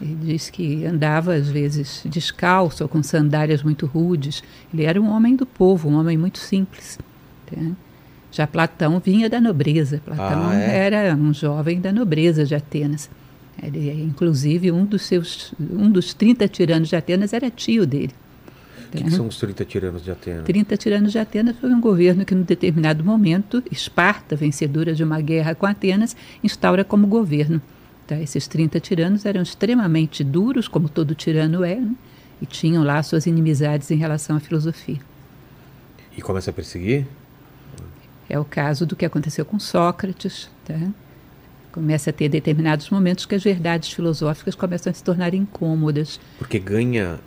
Ele 0.00 0.16
diz 0.20 0.50
que 0.50 0.84
andava 0.84 1.34
às 1.34 1.48
vezes 1.48 2.02
descalço 2.04 2.82
ou 2.82 2.88
com 2.88 3.02
sandálias 3.02 3.62
muito 3.62 3.86
rudes. 3.86 4.42
Ele 4.72 4.84
era 4.84 5.00
um 5.00 5.08
homem 5.08 5.34
do 5.34 5.46
povo, 5.46 5.88
um 5.88 5.94
homem 5.94 6.18
muito 6.18 6.38
simples. 6.38 6.98
Né? 7.56 7.72
Já 8.30 8.46
Platão 8.46 8.98
vinha 8.98 9.28
da 9.28 9.40
nobreza. 9.40 10.00
Platão 10.04 10.48
ah, 10.48 10.54
é? 10.54 10.86
era 10.86 11.14
um 11.14 11.34
jovem 11.34 11.80
da 11.80 11.92
nobreza 11.92 12.44
de 12.44 12.54
Atenas. 12.54 13.10
Ele, 13.62 13.90
inclusive, 14.02 14.72
um 14.72 14.84
dos 14.84 15.02
seus, 15.02 15.52
um 15.60 15.90
dos 15.90 16.14
30 16.14 16.48
tiranos 16.48 16.88
de 16.88 16.96
Atenas 16.96 17.32
era 17.32 17.50
tio 17.50 17.86
dele. 17.86 18.14
O 18.88 18.96
que, 18.96 19.04
que, 19.04 19.10
são 19.10 19.26
os 19.26 19.38
30 19.38 19.64
tiranos 19.64 20.04
de 20.04 20.10
Atenas? 20.10 20.44
30 20.44 20.76
tiranos 20.76 21.12
de 21.12 21.18
Atenas 21.18 21.56
foi 21.58 21.70
um 21.70 21.80
governo 21.80 22.24
que, 22.24 22.34
num 22.34 22.42
determinado 22.42 23.02
momento, 23.02 23.62
Esparta, 23.70 24.36
vencedora 24.36 24.94
de 24.94 25.02
uma 25.02 25.20
guerra 25.20 25.54
com 25.54 25.66
Atenas, 25.66 26.16
instaura 26.42 26.84
como 26.84 27.06
governo. 27.06 27.60
Tá? 28.06 28.20
Esses 28.20 28.46
30 28.46 28.80
tiranos 28.80 29.24
eram 29.24 29.42
extremamente 29.42 30.22
duros, 30.22 30.68
como 30.68 30.88
todo 30.88 31.14
tirano 31.14 31.64
é, 31.64 31.76
né? 31.76 31.94
e 32.40 32.46
tinham 32.46 32.82
lá 32.82 33.02
suas 33.02 33.26
inimizades 33.26 33.90
em 33.90 33.96
relação 33.96 34.36
à 34.36 34.40
filosofia. 34.40 34.98
E 36.16 36.20
começa 36.20 36.50
a 36.50 36.52
perseguir? 36.52 37.06
É 38.32 38.38
o 38.38 38.46
caso 38.46 38.86
do 38.86 38.96
que 38.96 39.04
aconteceu 39.04 39.44
com 39.44 39.58
Sócrates. 39.58 40.48
Tá? 40.64 40.74
Começa 41.70 42.08
a 42.08 42.12
ter 42.14 42.30
determinados 42.30 42.88
momentos 42.88 43.26
que 43.26 43.34
as 43.34 43.44
verdades 43.44 43.92
filosóficas 43.92 44.54
começam 44.54 44.90
a 44.90 44.94
se 44.94 45.04
tornar 45.04 45.34
incômodas. 45.34 46.18
Porque 46.38 46.58
ganha, 46.58 47.20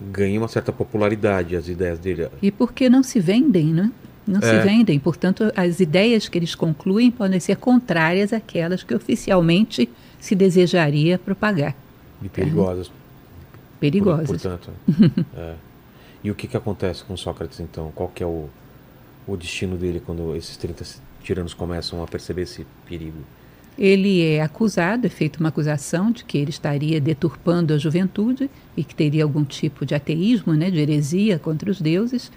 ganha 0.00 0.40
uma 0.40 0.48
certa 0.48 0.72
popularidade 0.72 1.54
as 1.54 1.68
ideias 1.68 1.98
dele. 1.98 2.28
E 2.40 2.50
porque 2.50 2.88
não 2.88 3.02
se 3.02 3.20
vendem, 3.20 3.66
né? 3.66 3.92
Não 4.26 4.40
é. 4.40 4.42
se 4.42 4.66
vendem. 4.66 4.98
Portanto, 4.98 5.52
as 5.54 5.78
ideias 5.78 6.26
que 6.26 6.38
eles 6.38 6.54
concluem 6.54 7.10
podem 7.10 7.38
ser 7.38 7.58
contrárias 7.58 8.32
àquelas 8.32 8.82
que 8.82 8.94
oficialmente 8.94 9.90
se 10.18 10.34
desejaria 10.34 11.18
propagar. 11.18 11.76
E 12.22 12.30
perigosas. 12.30 12.90
Perigosas. 13.78 14.26
Por, 14.26 14.40
portanto. 14.40 14.70
é. 15.36 15.54
E 16.24 16.30
o 16.30 16.34
que, 16.34 16.48
que 16.48 16.56
acontece 16.56 17.04
com 17.04 17.16
Sócrates, 17.16 17.60
então? 17.60 17.92
Qual 17.94 18.08
que 18.08 18.20
é 18.20 18.26
o 18.26 18.48
o 19.26 19.36
destino 19.36 19.76
dele 19.76 20.00
quando 20.04 20.34
esses 20.36 20.56
30 20.56 20.84
tiranos 21.22 21.54
começam 21.54 22.02
a 22.02 22.06
perceber 22.06 22.42
esse 22.42 22.66
perigo? 22.86 23.18
Ele 23.78 24.22
é 24.22 24.40
acusado, 24.40 25.06
é 25.06 25.10
feita 25.10 25.38
uma 25.38 25.50
acusação 25.50 26.10
de 26.10 26.24
que 26.24 26.38
ele 26.38 26.50
estaria 26.50 26.98
deturpando 26.98 27.74
a 27.74 27.78
juventude 27.78 28.48
e 28.74 28.82
que 28.82 28.94
teria 28.94 29.22
algum 29.24 29.44
tipo 29.44 29.84
de 29.84 29.94
ateísmo, 29.94 30.54
né, 30.54 30.70
de 30.70 30.78
heresia 30.78 31.38
contra 31.38 31.70
os 31.70 31.80
deuses. 31.80 32.32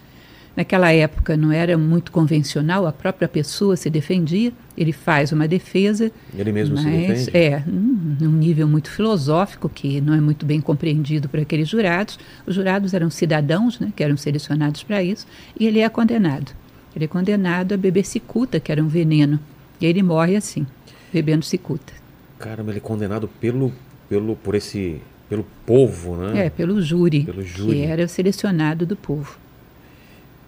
Naquela 0.54 0.92
época 0.92 1.38
não 1.38 1.54
era 1.54 1.78
muito 1.78 2.12
convencional, 2.12 2.86
a 2.86 2.92
própria 2.92 3.30
pessoa 3.30 3.78
se 3.78 3.90
defendia, 3.90 4.52
ele 4.76 4.92
faz 4.92 5.32
uma 5.32 5.48
defesa. 5.48 6.12
Ele 6.38 6.52
mesmo 6.52 6.78
se 6.78 6.84
defende? 6.84 7.38
É, 7.38 7.64
num 7.66 8.32
nível 8.32 8.68
muito 8.68 8.92
filosófico, 8.92 9.70
que 9.70 10.02
não 10.02 10.14
é 10.14 10.20
muito 10.20 10.46
bem 10.46 10.60
compreendido 10.60 11.30
por 11.30 11.40
aqueles 11.40 11.70
jurados. 11.70 12.20
Os 12.46 12.56
jurados 12.56 12.94
eram 12.94 13.10
cidadãos, 13.10 13.80
né, 13.80 13.94
que 13.96 14.04
eram 14.04 14.18
selecionados 14.18 14.84
para 14.84 15.02
isso, 15.02 15.26
e 15.58 15.66
ele 15.66 15.80
é 15.80 15.88
condenado. 15.88 16.52
Ele 16.96 17.06
é 17.06 17.08
condenado 17.08 17.74
a 17.74 17.78
beber 17.78 18.06
cicuta, 18.06 18.60
que 18.60 18.72
era 18.72 18.84
um 18.84 18.88
veneno. 18.88 19.40
E 19.80 19.86
ele 19.86 20.04
morre 20.04 20.36
assim, 20.36 20.66
bebendo 21.14 21.46
cicuta. 21.46 21.94
Caramba, 22.38 22.72
ele 22.72 22.80
é 22.80 22.82
condenado 22.82 23.28
pelo, 23.28 23.72
pelo, 24.08 24.36
por 24.36 24.56
esse, 24.56 25.02
pelo 25.30 25.46
povo, 25.66 26.16
né? 26.16 26.46
É, 26.46 26.50
pelo 26.50 26.82
júri, 26.82 27.24
pelo 27.24 27.44
júri. 27.44 27.74
que 27.74 27.82
era 27.84 28.08
selecionado 28.08 28.86
do 28.86 28.96
povo. 28.96 29.38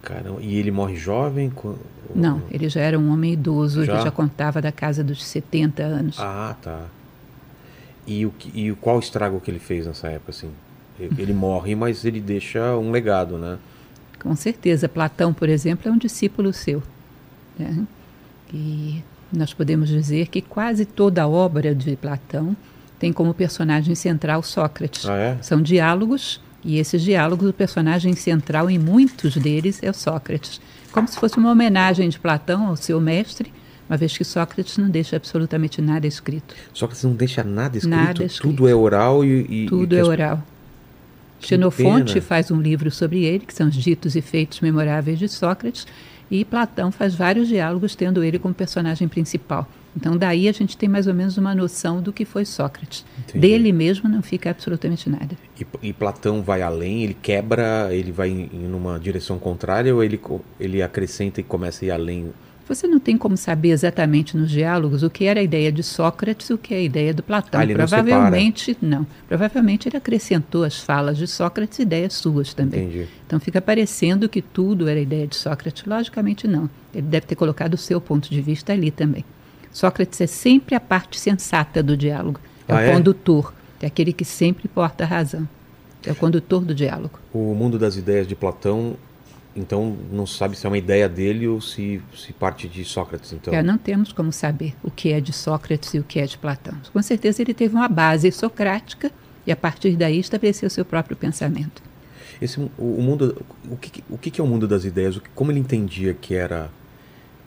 Caramba, 0.02 0.40
e 0.42 0.56
ele 0.56 0.70
morre 0.70 0.96
jovem? 0.96 1.52
Não, 2.14 2.42
ele 2.50 2.68
já 2.68 2.80
era 2.80 2.98
um 2.98 3.12
homem 3.12 3.34
idoso, 3.34 3.84
já? 3.84 3.94
ele 3.94 4.02
já 4.02 4.10
contava 4.10 4.60
da 4.60 4.72
casa 4.72 5.04
dos 5.04 5.24
70 5.24 5.82
anos. 5.82 6.16
Ah, 6.18 6.56
tá. 6.60 6.86
E, 8.06 8.26
o, 8.26 8.34
e 8.52 8.72
qual 8.80 8.98
estrago 8.98 9.40
que 9.40 9.50
ele 9.50 9.60
fez 9.60 9.86
nessa 9.86 10.08
época, 10.08 10.30
assim? 10.30 10.50
Ele 10.98 11.32
morre, 11.32 11.74
mas 11.74 12.04
ele 12.04 12.20
deixa 12.20 12.76
um 12.76 12.90
legado, 12.90 13.38
né? 13.38 13.58
Com 14.22 14.36
certeza. 14.36 14.88
Platão, 14.88 15.34
por 15.34 15.48
exemplo, 15.48 15.88
é 15.88 15.92
um 15.92 15.98
discípulo 15.98 16.52
seu. 16.52 16.82
Né? 17.58 17.84
E 18.54 19.02
nós 19.32 19.52
podemos 19.52 19.88
dizer 19.88 20.28
que 20.28 20.40
quase 20.40 20.84
toda 20.84 21.22
a 21.22 21.28
obra 21.28 21.74
de 21.74 21.96
Platão 21.96 22.56
tem 22.98 23.12
como 23.12 23.34
personagem 23.34 23.94
central 23.94 24.42
Sócrates. 24.42 25.08
Ah, 25.08 25.16
é? 25.16 25.38
São 25.42 25.60
diálogos 25.60 26.40
E 26.64 26.78
esses 26.78 27.02
diálogos, 27.02 27.48
o 27.48 27.52
personagem 27.52 28.14
central 28.14 28.70
em 28.70 28.78
muitos 28.78 29.36
deles 29.36 29.82
é 29.82 29.90
o 29.90 29.94
Sócrates, 29.94 30.60
como 30.92 31.08
se 31.08 31.18
fosse 31.18 31.36
uma 31.36 31.50
homenagem 31.50 32.08
de 32.08 32.18
Platão 32.18 32.68
ao 32.68 32.76
seu 32.76 33.00
mestre, 33.00 33.52
uma 33.88 33.96
vez 33.96 34.16
que 34.16 34.22
Sócrates 34.22 34.78
não 34.78 34.88
deixa 34.88 35.16
absolutamente 35.16 35.82
nada 35.82 36.06
escrito. 36.06 36.54
Sócrates 36.72 37.02
não 37.02 37.14
deixa 37.14 37.42
nada 37.42 37.76
escrito? 37.76 37.96
Nada 37.96 38.24
escrito. 38.24 38.54
Tudo 38.54 38.68
é 38.68 38.74
oral 38.74 39.24
e... 39.24 39.64
e 39.64 39.66
Tudo 39.66 39.96
e 39.96 39.98
é 39.98 40.04
oral. 40.04 40.42
Xenofonte 41.46 42.20
faz 42.20 42.50
um 42.50 42.60
livro 42.60 42.90
sobre 42.90 43.24
ele, 43.24 43.44
que 43.46 43.54
são 43.54 43.68
os 43.68 43.74
ditos 43.74 44.16
e 44.16 44.20
feitos 44.20 44.60
memoráveis 44.60 45.18
de 45.18 45.28
Sócrates, 45.28 45.86
e 46.30 46.44
Platão 46.44 46.90
faz 46.90 47.14
vários 47.14 47.48
diálogos 47.48 47.94
tendo 47.94 48.24
ele 48.24 48.38
como 48.38 48.54
personagem 48.54 49.06
principal. 49.06 49.68
Então, 49.94 50.16
daí 50.16 50.48
a 50.48 50.52
gente 50.52 50.76
tem 50.76 50.88
mais 50.88 51.06
ou 51.06 51.12
menos 51.12 51.36
uma 51.36 51.54
noção 51.54 52.00
do 52.00 52.12
que 52.12 52.24
foi 52.24 52.46
Sócrates. 52.46 53.04
Entendi. 53.18 53.38
Dele 53.40 53.72
mesmo 53.72 54.08
não 54.08 54.22
fica 54.22 54.48
absolutamente 54.48 55.10
nada. 55.10 55.36
E, 55.60 55.66
e, 55.82 55.92
Platão 55.92 56.42
vai 56.42 56.62
além, 56.62 57.04
ele 57.04 57.14
quebra, 57.20 57.88
ele 57.90 58.10
vai 58.10 58.30
em, 58.30 58.48
em 58.52 58.72
uma 58.72 58.98
direção 58.98 59.38
contrária 59.38 59.94
ou 59.94 60.02
ele, 60.02 60.18
ele 60.58 60.82
acrescenta 60.82 61.40
e 61.40 61.44
começa 61.44 61.84
a 61.84 61.86
ir 61.86 61.90
além 61.90 62.32
você 62.68 62.86
não 62.86 63.00
tem 63.00 63.16
como 63.16 63.36
saber 63.36 63.70
exatamente 63.70 64.36
nos 64.36 64.50
diálogos 64.50 65.02
o 65.02 65.10
que 65.10 65.24
era 65.24 65.40
a 65.40 65.42
ideia 65.42 65.72
de 65.72 65.82
Sócrates 65.82 66.48
e 66.48 66.54
o 66.54 66.58
que 66.58 66.74
é 66.74 66.78
a 66.78 66.82
ideia 66.82 67.12
do 67.12 67.22
Platão. 67.22 67.60
Ah, 67.60 67.66
provavelmente 67.66 68.76
não, 68.80 69.00
não, 69.00 69.06
Provavelmente 69.28 69.88
ele 69.88 69.96
acrescentou 69.96 70.64
às 70.64 70.78
falas 70.78 71.18
de 71.18 71.26
Sócrates 71.26 71.78
ideias 71.78 72.14
suas 72.14 72.54
também. 72.54 72.84
Entendi. 72.84 73.08
Então 73.26 73.40
fica 73.40 73.60
parecendo 73.60 74.28
que 74.28 74.40
tudo 74.40 74.88
era 74.88 74.98
a 74.98 75.02
ideia 75.02 75.26
de 75.26 75.36
Sócrates. 75.36 75.84
Logicamente 75.84 76.46
não. 76.46 76.68
Ele 76.94 77.06
deve 77.06 77.26
ter 77.26 77.34
colocado 77.34 77.74
o 77.74 77.78
seu 77.78 78.00
ponto 78.00 78.30
de 78.30 78.40
vista 78.40 78.72
ali 78.72 78.90
também. 78.90 79.24
Sócrates 79.72 80.20
é 80.20 80.26
sempre 80.26 80.74
a 80.74 80.80
parte 80.80 81.18
sensata 81.18 81.82
do 81.82 81.96
diálogo. 81.96 82.40
É 82.68 82.72
ah, 82.72 82.76
o 82.76 82.78
é? 82.80 82.92
condutor, 82.92 83.54
é 83.80 83.86
aquele 83.86 84.12
que 84.12 84.24
sempre 84.24 84.68
porta 84.68 85.04
a 85.04 85.06
razão. 85.06 85.48
É 86.06 86.12
o 86.12 86.16
condutor 86.16 86.64
do 86.64 86.74
diálogo. 86.74 87.18
O 87.32 87.54
mundo 87.54 87.78
das 87.78 87.96
ideias 87.96 88.26
de 88.26 88.34
Platão 88.34 88.96
então 89.54 89.96
não 90.10 90.26
se 90.26 90.36
sabe 90.36 90.56
se 90.56 90.66
é 90.66 90.68
uma 90.68 90.78
ideia 90.78 91.08
dele 91.08 91.46
ou 91.46 91.60
se, 91.60 92.00
se 92.16 92.32
parte 92.32 92.68
de 92.68 92.84
Sócrates. 92.84 93.32
Então. 93.32 93.52
É, 93.52 93.62
não 93.62 93.78
temos 93.78 94.12
como 94.12 94.32
saber 94.32 94.74
o 94.82 94.90
que 94.90 95.12
é 95.12 95.20
de 95.20 95.32
Sócrates 95.32 95.94
e 95.94 95.98
o 95.98 96.04
que 96.04 96.18
é 96.18 96.26
de 96.26 96.38
Platão. 96.38 96.74
Com 96.92 97.02
certeza 97.02 97.42
ele 97.42 97.54
teve 97.54 97.74
uma 97.74 97.88
base 97.88 98.30
socrática 98.32 99.10
e 99.46 99.52
a 99.52 99.56
partir 99.56 99.96
daí 99.96 100.18
estabeleceu 100.18 100.70
seu 100.70 100.84
próprio 100.84 101.16
pensamento. 101.16 101.82
Esse, 102.40 102.58
o, 102.58 102.70
o 102.78 103.02
mundo, 103.02 103.44
o 103.70 103.76
que, 103.76 104.04
o 104.08 104.18
que 104.18 104.40
é 104.40 104.44
o 104.44 104.46
mundo 104.46 104.66
das 104.66 104.84
ideias? 104.84 105.20
Como 105.34 105.52
ele 105.52 105.60
entendia 105.60 106.14
que 106.14 106.34
era 106.34 106.70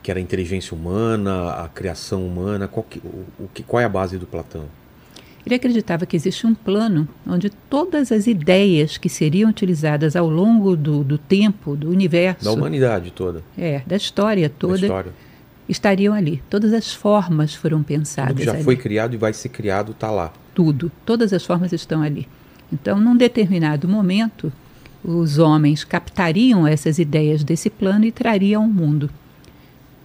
que 0.02 0.12
era 0.12 0.20
a 0.20 0.22
inteligência 0.22 0.78
humana, 0.78 1.54
a 1.54 1.68
criação 1.68 2.28
humana? 2.28 2.68
Qual, 2.68 2.84
que, 2.84 3.00
o, 3.00 3.26
o 3.39 3.50
que, 3.52 3.63
qual 3.63 3.82
é 3.82 3.86
a 3.86 3.89
base 3.89 4.20
do 4.20 4.28
Platão? 4.28 4.65
Ele 5.45 5.55
acreditava 5.55 6.05
que 6.05 6.15
existe 6.15 6.47
um 6.47 6.55
plano 6.55 7.08
onde 7.27 7.49
todas 7.49 8.12
as 8.12 8.25
ideias 8.25 8.97
que 8.97 9.08
seriam 9.08 9.49
utilizadas 9.49 10.15
ao 10.15 10.27
longo 10.27 10.75
do, 10.75 11.03
do 11.03 11.17
tempo, 11.19 11.75
do 11.75 11.89
universo. 11.89 12.43
Da 12.43 12.51
humanidade 12.51 13.12
toda. 13.12 13.43
É, 13.55 13.81
da 13.86 13.95
história 13.95 14.49
toda. 14.49 14.79
Da 14.79 14.86
história. 14.88 15.13
Estariam 15.69 16.13
ali. 16.13 16.41
Todas 16.49 16.73
as 16.73 16.93
formas 16.93 17.53
foram 17.53 17.84
pensadas. 17.84 18.29
Tudo 18.29 18.39
que 18.39 18.45
já 18.45 18.53
ali. 18.53 18.63
foi 18.63 18.75
criado 18.75 19.13
e 19.13 19.17
vai 19.17 19.34
ser 19.34 19.49
criado 19.49 19.91
está 19.91 20.10
lá. 20.10 20.34
Tudo. 20.53 20.91
Todas 21.05 21.31
as 21.31 21.45
formas 21.45 21.71
estão 21.71 22.01
ali. 22.01 22.27
Então, 22.73 22.99
num 22.99 23.15
determinado 23.15 23.88
momento, 23.88 24.51
os 25.03 25.38
homens 25.38 25.84
captariam 25.84 26.65
essas 26.65 26.97
ideias 26.97 27.43
desse 27.43 27.69
plano 27.69 28.05
e 28.05 28.12
trariam 28.12 28.63
ao 28.63 28.69
mundo. 28.69 29.10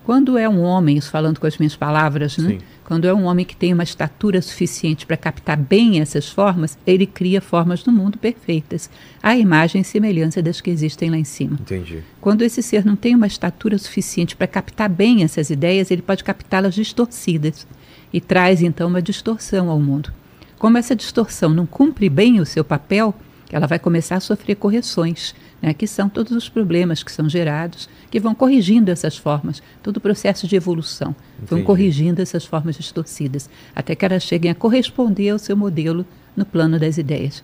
Quando 0.04 0.38
é 0.38 0.48
um 0.48 0.62
homem, 0.62 0.96
isso 0.96 1.10
falando 1.10 1.38
com 1.38 1.46
as 1.46 1.58
minhas 1.58 1.76
palavras, 1.76 2.38
né? 2.38 2.58
quando 2.84 3.06
é 3.06 3.14
um 3.14 3.24
homem 3.24 3.44
que 3.44 3.54
tem 3.54 3.72
uma 3.72 3.82
estatura 3.82 4.40
suficiente 4.40 5.06
para 5.06 5.16
captar 5.16 5.56
bem 5.56 6.00
essas 6.00 6.28
formas, 6.28 6.76
ele 6.86 7.06
cria 7.06 7.40
formas 7.40 7.84
no 7.84 7.92
mundo 7.92 8.18
perfeitas, 8.18 8.90
à 9.22 9.36
imagem 9.36 9.82
e 9.82 9.84
semelhança 9.84 10.42
das 10.42 10.60
que 10.60 10.70
existem 10.70 11.10
lá 11.10 11.16
em 11.16 11.24
cima. 11.24 11.58
Entendi. 11.60 12.02
Quando 12.20 12.42
esse 12.42 12.62
ser 12.62 12.84
não 12.84 12.96
tem 12.96 13.14
uma 13.14 13.26
estatura 13.26 13.78
suficiente 13.78 14.34
para 14.34 14.46
captar 14.46 14.88
bem 14.88 15.22
essas 15.22 15.50
ideias, 15.50 15.90
ele 15.90 16.02
pode 16.02 16.24
captá-las 16.24 16.74
distorcidas 16.74 17.66
e 18.12 18.20
traz 18.20 18.62
então 18.62 18.88
uma 18.88 19.02
distorção 19.02 19.68
ao 19.68 19.78
mundo. 19.78 20.12
Como 20.58 20.76
essa 20.76 20.96
distorção 20.96 21.50
não 21.50 21.66
cumpre 21.66 22.08
bem 22.08 22.40
o 22.40 22.46
seu 22.46 22.64
papel, 22.64 23.14
ela 23.56 23.66
vai 23.66 23.78
começar 23.78 24.16
a 24.16 24.20
sofrer 24.20 24.56
correções 24.56 25.34
né, 25.60 25.74
que 25.74 25.86
são 25.86 26.08
todos 26.08 26.32
os 26.32 26.48
problemas 26.48 27.02
que 27.02 27.12
são 27.12 27.28
gerados, 27.28 27.88
que 28.10 28.18
vão 28.18 28.34
corrigindo 28.34 28.90
essas 28.90 29.16
formas, 29.16 29.62
todo 29.82 29.98
o 29.98 30.00
processo 30.00 30.46
de 30.46 30.56
evolução, 30.56 31.14
Entendi. 31.34 31.50
vão 31.50 31.62
corrigindo 31.62 32.22
essas 32.22 32.44
formas 32.44 32.76
distorcidas, 32.76 33.50
até 33.74 33.94
que 33.94 34.04
elas 34.04 34.22
cheguem 34.22 34.50
a 34.50 34.54
corresponder 34.54 35.30
ao 35.30 35.38
seu 35.38 35.56
modelo 35.56 36.06
no 36.36 36.44
plano 36.44 36.78
das 36.78 36.96
ideias. 36.96 37.42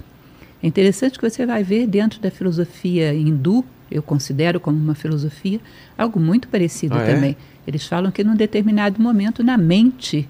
É 0.63 0.67
interessante 0.67 1.19
que 1.19 1.29
você 1.29 1.45
vai 1.45 1.63
ver 1.63 1.87
dentro 1.87 2.21
da 2.21 2.31
filosofia 2.31 3.15
hindu, 3.15 3.65
eu 3.91 4.03
considero 4.03 4.59
como 4.59 4.79
uma 4.79 4.95
filosofia, 4.95 5.61
algo 5.97 6.19
muito 6.19 6.49
parecido 6.49 6.97
ah, 6.97 7.05
também. 7.05 7.33
É? 7.33 7.69
Eles 7.69 7.87
falam 7.87 8.11
que 8.11 8.25
num 8.25 8.35
determinado 8.35 9.01
momento 9.01 9.45
na 9.45 9.57
mente 9.57 10.29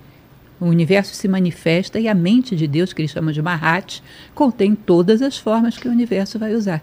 o 0.60 0.66
universo 0.66 1.14
se 1.14 1.28
manifesta 1.28 2.00
e 2.00 2.08
a 2.08 2.14
mente 2.14 2.56
de 2.56 2.66
Deus, 2.66 2.92
que 2.92 3.02
eles 3.02 3.10
chamam 3.10 3.32
de 3.32 3.42
Mahat, 3.42 4.02
contém 4.34 4.74
todas 4.74 5.20
as 5.20 5.36
formas 5.36 5.76
que 5.76 5.88
o 5.88 5.90
universo 5.90 6.38
vai 6.38 6.54
usar. 6.54 6.82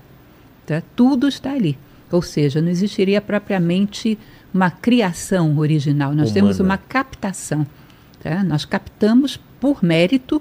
Tá? 0.65 0.81
Tudo 0.95 1.27
está 1.27 1.51
ali. 1.51 1.77
Ou 2.11 2.21
seja, 2.21 2.61
não 2.61 2.69
existiria 2.69 3.19
propriamente 3.19 4.17
uma 4.53 4.69
criação 4.69 5.57
original. 5.57 6.11
Nós 6.11 6.29
Humana. 6.29 6.33
temos 6.33 6.59
uma 6.59 6.77
captação. 6.77 7.65
Tá? 8.21 8.43
Nós 8.43 8.65
captamos 8.65 9.39
por 9.59 9.83
mérito, 9.83 10.39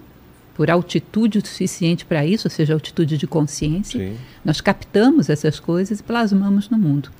por 0.55 0.71
altitude 0.71 1.40
suficiente 1.40 2.05
para 2.05 2.27
isso, 2.27 2.47
ou 2.47 2.51
seja, 2.51 2.75
altitude 2.75 3.16
de 3.16 3.27
consciência. 3.27 3.99
Sim. 3.99 4.16
Nós 4.45 4.61
captamos 4.61 5.31
essas 5.31 5.59
coisas 5.59 6.01
e 6.01 6.03
plasmamos 6.03 6.68
no 6.68 6.77
mundo. 6.77 7.11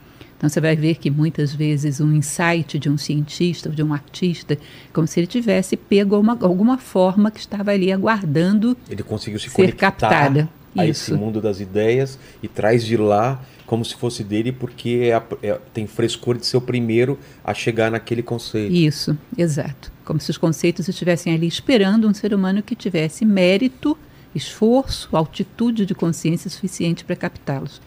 Então 0.43 0.51
você 0.51 0.61
vai 0.61 0.75
ver 0.75 0.97
que 0.97 1.09
muitas 1.09 1.55
vezes 1.55 2.01
um 2.01 2.13
insight 2.13 2.77
de 2.77 2.91
um 2.91 2.99
cientista 2.99 3.69
ou 3.69 3.75
de 3.77 3.81
um 3.81 3.95
artista, 3.95 4.59
como 4.93 5.07
se 5.07 5.21
ele 5.21 5.29
tivesse 5.29 5.77
pego 5.77 6.19
uma, 6.19 6.37
alguma 6.41 6.79
forma 6.79 7.31
que 7.31 7.39
estava 7.39 7.71
ali 7.71 7.93
aguardando 7.93 8.77
ele 8.91 9.05
conseguiu 9.05 9.39
se 9.39 9.49
ser 9.49 9.77
captada 9.77 10.49
a 10.77 10.85
Isso. 10.85 11.13
esse 11.13 11.21
mundo 11.21 11.41
das 11.41 11.61
ideias 11.61 12.19
e 12.43 12.49
traz 12.49 12.85
de 12.85 12.97
lá 12.97 13.41
como 13.67 13.85
se 13.85 13.95
fosse 13.95 14.25
dele, 14.25 14.51
porque 14.51 15.13
é, 15.13 15.47
é, 15.47 15.61
tem 15.73 15.87
frescor 15.87 16.37
de 16.37 16.45
ser 16.45 16.57
o 16.57 16.61
primeiro 16.61 17.17
a 17.45 17.55
chegar 17.55 17.93
naquele 17.93 18.23
conceito. 18.23 18.75
Isso, 18.75 19.17
exato. 19.39 19.93
Como 20.05 20.21
se 20.21 20.29
os 20.29 20.37
conceitos 20.37 20.89
estivessem 20.89 21.33
ali 21.33 21.47
esperando 21.47 22.09
um 22.09 22.13
ser 22.13 22.35
humano 22.35 22.65
que 22.65 22.75
tivesse 22.75 23.25
mérito, 23.25 23.97
esforço, 24.35 25.17
altitude 25.17 25.87
de 25.87 25.95
consciência 25.95 26.51
suficiente 26.51 27.05
para 27.05 27.15
captá-los. 27.15 27.81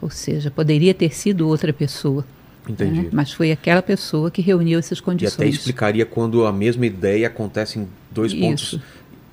Ou 0.00 0.10
seja, 0.10 0.50
poderia 0.50 0.94
ter 0.94 1.14
sido 1.14 1.48
outra 1.48 1.72
pessoa. 1.72 2.24
Entendi. 2.68 3.02
Né? 3.02 3.08
Mas 3.12 3.32
foi 3.32 3.50
aquela 3.50 3.82
pessoa 3.82 4.30
que 4.30 4.42
reuniu 4.42 4.78
essas 4.78 5.00
condições. 5.00 5.38
E 5.38 5.42
até 5.42 5.48
explicaria 5.48 6.04
quando 6.04 6.46
a 6.46 6.52
mesma 6.52 6.86
ideia 6.86 7.26
acontece 7.26 7.78
em 7.78 7.88
dois 8.10 8.32
Isso. 8.32 8.40
pontos 8.40 8.80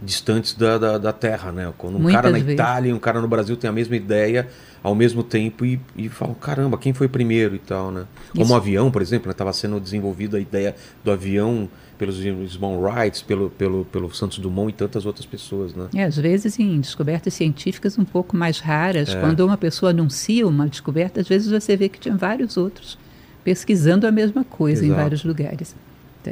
distantes 0.01 0.53
da, 0.53 0.77
da, 0.77 0.97
da, 0.97 1.13
Terra, 1.13 1.51
né? 1.51 1.73
Quando 1.77 1.95
um 1.95 1.99
Muitas 1.99 2.21
cara 2.21 2.31
na 2.31 2.37
vezes. 2.37 2.53
Itália 2.53 2.89
e 2.89 2.93
um 2.93 2.99
cara 2.99 3.21
no 3.21 3.27
Brasil 3.27 3.55
tem 3.55 3.69
a 3.69 3.73
mesma 3.73 3.95
ideia 3.95 4.47
ao 4.83 4.93
mesmo 4.93 5.23
tempo 5.23 5.65
e, 5.65 5.79
e 5.95 6.09
falam, 6.09 6.35
caramba, 6.35 6.77
quem 6.77 6.93
foi 6.93 7.07
primeiro 7.07 7.55
e 7.55 7.59
tal, 7.59 7.91
né? 7.91 8.05
Como 8.35 8.53
o 8.53 8.55
avião, 8.55 8.91
por 8.91 9.01
exemplo, 9.01 9.31
estava 9.31 9.51
sendo 9.51 9.79
desenvolvida 9.79 10.37
a 10.37 10.39
ideia 10.39 10.75
do 11.03 11.11
avião 11.11 11.67
pelos 11.97 12.19
irmãos 12.23 12.77
Wright, 12.81 13.23
pelo, 13.23 13.49
pelo, 13.49 13.85
pelo 13.85 14.13
Santos 14.13 14.39
Dumont 14.39 14.69
e 14.69 14.73
tantas 14.73 15.05
outras 15.05 15.25
pessoas, 15.25 15.73
né? 15.73 15.87
É, 15.95 16.03
às 16.03 16.17
vezes 16.17 16.59
em 16.59 16.79
descobertas 16.79 17.33
científicas 17.33 17.97
um 17.97 18.05
pouco 18.05 18.35
mais 18.35 18.59
raras, 18.59 19.09
É. 19.09 19.19
quando 19.19 19.39
uma 19.41 19.57
pessoa 19.57 19.91
anuncia 19.91 20.47
uma 20.47 20.67
descoberta, 20.67 21.21
às 21.21 21.27
vezes 21.27 21.49
você 21.51 21.75
vê 21.77 21.87
que 21.89 21.99
tinha 21.99 22.15
vários 22.15 22.57
outros 22.57 22.97
pesquisando 23.43 24.05
a 24.07 24.11
mesma 24.11 24.43
coisa 24.43 24.83
em 24.83 24.87
Exato. 24.87 25.01
vários 25.01 25.23
lugares. 25.23 25.75
tá? 26.23 26.31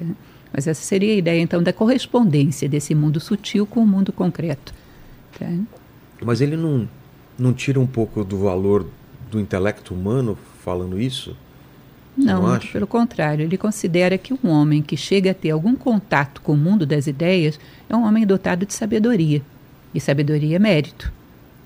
Mas 0.52 0.68
essa 0.68 0.82
seria 0.84 1.14
a 1.14 1.18
ideia, 1.18 1.40
então, 1.42 1.64
da 1.64 1.72
correspondência 1.74 2.68
desse 2.70 2.94
mundo 2.94 3.20
sutil 3.20 3.66
com 3.66 3.80
o 3.82 3.88
mundo 3.88 4.12
concreto. 4.12 4.74
tá? 5.40 5.48
Mas 6.24 6.42
ele 6.42 6.56
não, 6.56 6.88
não 7.38 7.54
tira 7.54 7.80
um 7.80 7.88
pouco 7.88 8.24
do 8.24 8.38
valor 8.38 8.86
do 9.32 9.40
intelecto 9.40 9.94
humano 9.94 10.38
falando 10.64 11.00
isso? 11.00 11.36
Não, 12.16 12.60
pelo 12.72 12.86
contrário. 12.88 13.44
Ele 13.44 13.58
considera 13.58 14.18
que 14.18 14.34
um 14.34 14.50
homem 14.50 14.82
que 14.82 14.96
chega 14.96 15.32
a 15.32 15.34
ter 15.34 15.50
algum 15.52 15.76
contato 15.76 16.42
com 16.42 16.54
o 16.54 16.58
mundo 16.58 16.86
das 16.86 17.08
ideias 17.08 17.60
é 17.90 17.96
um 17.96 18.06
homem 18.06 18.26
dotado 18.26 18.66
de 18.66 18.74
sabedoria. 18.74 19.42
E 19.94 20.00
sabedoria 20.00 20.56
é 20.56 20.60
mérito. 20.60 21.12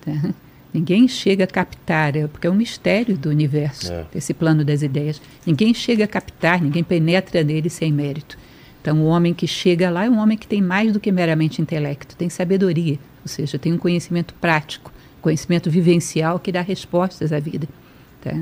tá? 0.01 0.11
Ninguém 0.73 1.07
chega 1.07 1.45
a 1.45 1.47
captar, 1.47 2.15
é- 2.15 2.27
porque 2.27 2.45
é 2.45 2.49
um 2.49 2.55
mistério 2.55 3.17
do 3.17 3.29
universo, 3.29 3.91
É. 3.91 4.05
esse 4.13 4.33
plano 4.33 4.63
das 4.63 4.81
ideias. 4.81 5.21
Ninguém 5.45 5.73
chega 5.73 6.03
a 6.03 6.07
captar, 6.07 6.61
ninguém 6.61 6.83
penetra 6.83 7.43
nele 7.43 7.69
sem 7.69 7.91
mérito. 7.91 8.37
Então, 8.81 9.01
o 9.01 9.05
homem 9.05 9.33
que 9.33 9.47
chega 9.47 9.89
lá 9.89 10.05
é 10.05 10.09
um 10.09 10.17
homem 10.19 10.37
que 10.37 10.47
tem 10.47 10.61
mais 10.61 10.93
do 10.93 10.99
que 10.99 11.11
meramente 11.11 11.61
intelecto, 11.61 12.15
tem 12.15 12.29
sabedoria, 12.29 12.99
ou 13.23 13.27
seja, 13.27 13.57
tem 13.57 13.73
um 13.73 13.77
conhecimento 13.77 14.33
prático, 14.35 14.91
conhecimento 15.21 15.69
vivencial 15.69 16.37
que 16.39 16.51
dá 16.51 16.61
respostas 16.61 17.33
à 17.33 17.39
vida. 17.39 17.67
Tá? 18.21 18.33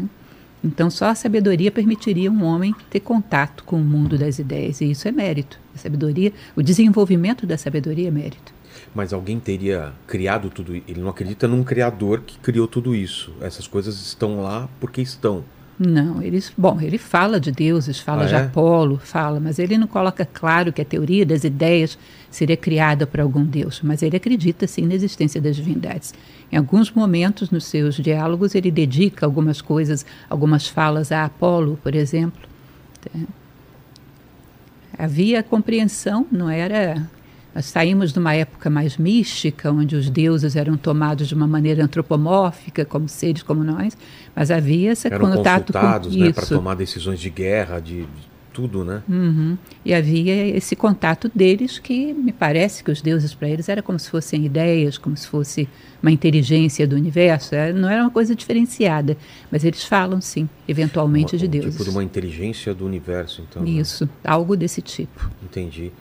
Então, 0.66 0.90
só 0.90 1.10
a 1.10 1.16
sabedoria 1.16 1.72
permitiria 1.72 2.32
um 2.32 2.44
homem 2.44 2.74
ter 2.90 3.00
contato 3.00 3.64
com 3.64 3.76
o 3.76 3.86
mundo 3.86 4.18
das 4.18 4.40
ideias, 4.40 4.82
e 4.82 4.90
isso 4.90 5.08
é 5.08 5.12
mérito. 5.12 5.60
A 5.76 5.78
sabedoria, 5.78 6.34
o 6.56 6.64
desenvolvimento 6.64 7.46
da 7.46 7.56
sabedoria 7.56 8.08
é 8.08 8.12
mérito. 8.12 8.52
Mas 8.94 9.14
alguém 9.14 9.40
teria 9.40 9.94
criado 10.08 10.50
tudo 10.50 10.76
Ele 10.76 11.00
não 11.00 11.10
acredita 11.10 11.48
num 11.48 11.64
criador 11.64 12.22
que 12.22 12.40
criou 12.40 12.68
tudo 12.68 12.96
isso. 12.96 13.32
Essas 13.42 13.68
coisas 13.68 14.02
estão 14.02 14.42
lá 14.42 14.68
porque 14.80 15.02
estão. 15.02 15.46
Não, 15.78 16.22
ele, 16.22 16.42
bom, 16.58 16.80
ele 16.80 16.98
fala 16.98 17.38
de 17.38 17.52
deuses, 17.52 18.00
fala 18.00 18.24
Ah, 18.24 18.28
de 18.28 18.34
é? 18.34 18.38
Apolo, 18.38 18.98
fala, 18.98 19.42
mas 19.42 19.60
ele 19.60 19.78
não 19.78 19.88
coloca 19.88 20.26
claro 20.26 20.72
que 20.72 20.82
a 20.82 20.86
teoria 20.86 21.26
das 21.26 21.44
ideias 21.44 21.98
seria 22.32 22.56
criada 22.56 23.06
por 23.06 23.20
algum 23.20 23.44
deus, 23.44 23.82
mas 23.84 24.02
ele 24.02 24.16
acredita 24.16 24.68
sim 24.68 24.86
na 24.86 24.94
existência 24.94 25.42
das 25.42 25.54
divindades. 25.56 26.14
Em 26.50 26.56
alguns 26.56 26.92
momentos 26.92 27.50
nos 27.50 27.66
seus 27.66 27.96
diálogos 27.96 28.56
ele 28.56 28.72
dedica 28.72 29.26
algumas 29.26 29.62
coisas, 29.62 30.06
algumas 30.30 30.66
falas 30.66 31.12
a 31.12 31.26
Apolo, 31.26 31.78
por 31.84 31.94
exemplo. 31.94 32.48
Tá? 33.02 33.20
Havia 34.98 35.44
compreensão, 35.44 36.26
não 36.32 36.50
era 36.50 37.06
saímos 37.62 38.12
de 38.12 38.20
uma 38.20 38.34
época 38.34 38.70
mais 38.70 38.98
mística, 38.98 39.72
onde 39.72 39.96
os 39.96 40.10
deuses 40.10 40.56
eram 40.56 40.76
tomados 40.76 41.28
de 41.28 41.34
uma 41.34 41.48
maneira 41.48 41.84
antropomórfica, 41.84 42.84
como 42.86 43.08
seres 43.08 43.44
como 43.44 43.64
nós, 43.64 43.98
mas 44.36 44.52
havia 44.52 44.92
esse 44.92 45.08
Eram 45.08 45.20
contato 45.32 45.72
consultados 45.74 46.14
com 46.16 46.20
né, 46.22 46.34
para 46.34 46.46
tomar 46.46 46.76
decisões 46.76 47.20
de 47.20 47.30
guerra, 47.30 47.80
de, 47.80 48.02
de 48.02 48.36
tudo, 48.52 48.86
né? 48.86 49.04
Uhum. 49.10 49.58
E 49.84 49.94
havia 49.94 50.48
esse 50.56 50.76
contato 50.78 51.30
deles 51.36 51.78
que 51.78 52.14
me 52.14 52.32
parece 52.32 52.84
que 52.84 52.90
os 52.90 53.02
deuses 53.02 53.34
para 53.34 53.50
eles 53.50 53.68
era 53.68 53.82
como 53.82 54.00
se 54.00 54.10
fossem 54.10 54.46
ideias, 54.46 54.98
como 54.98 55.16
se 55.18 55.28
fosse 55.28 55.68
uma 56.02 56.10
inteligência 56.12 56.88
do 56.88 56.96
universo. 56.96 57.54
Era- 57.54 57.74
Não 57.74 57.90
era 57.90 58.02
uma 58.02 58.10
coisa 58.12 58.34
diferenciada, 58.34 59.18
mas 59.52 59.66
eles 59.66 59.84
falam 59.84 60.22
sim, 60.22 60.48
eventualmente 60.70 61.36
Uma- 61.36 61.40
de 61.40 61.46
um 61.48 61.50
deuses. 61.50 61.72
Tipo 61.74 61.84
de 61.84 61.90
uma 61.90 62.04
inteligência 62.04 62.74
do 62.74 62.86
universo, 62.86 63.42
então. 63.50 63.62
né? 63.62 63.70
Isso, 63.72 64.08
algo 64.24 64.56
desse 64.56 64.82
tipo. 64.82 65.30
Entendi. 65.44 65.92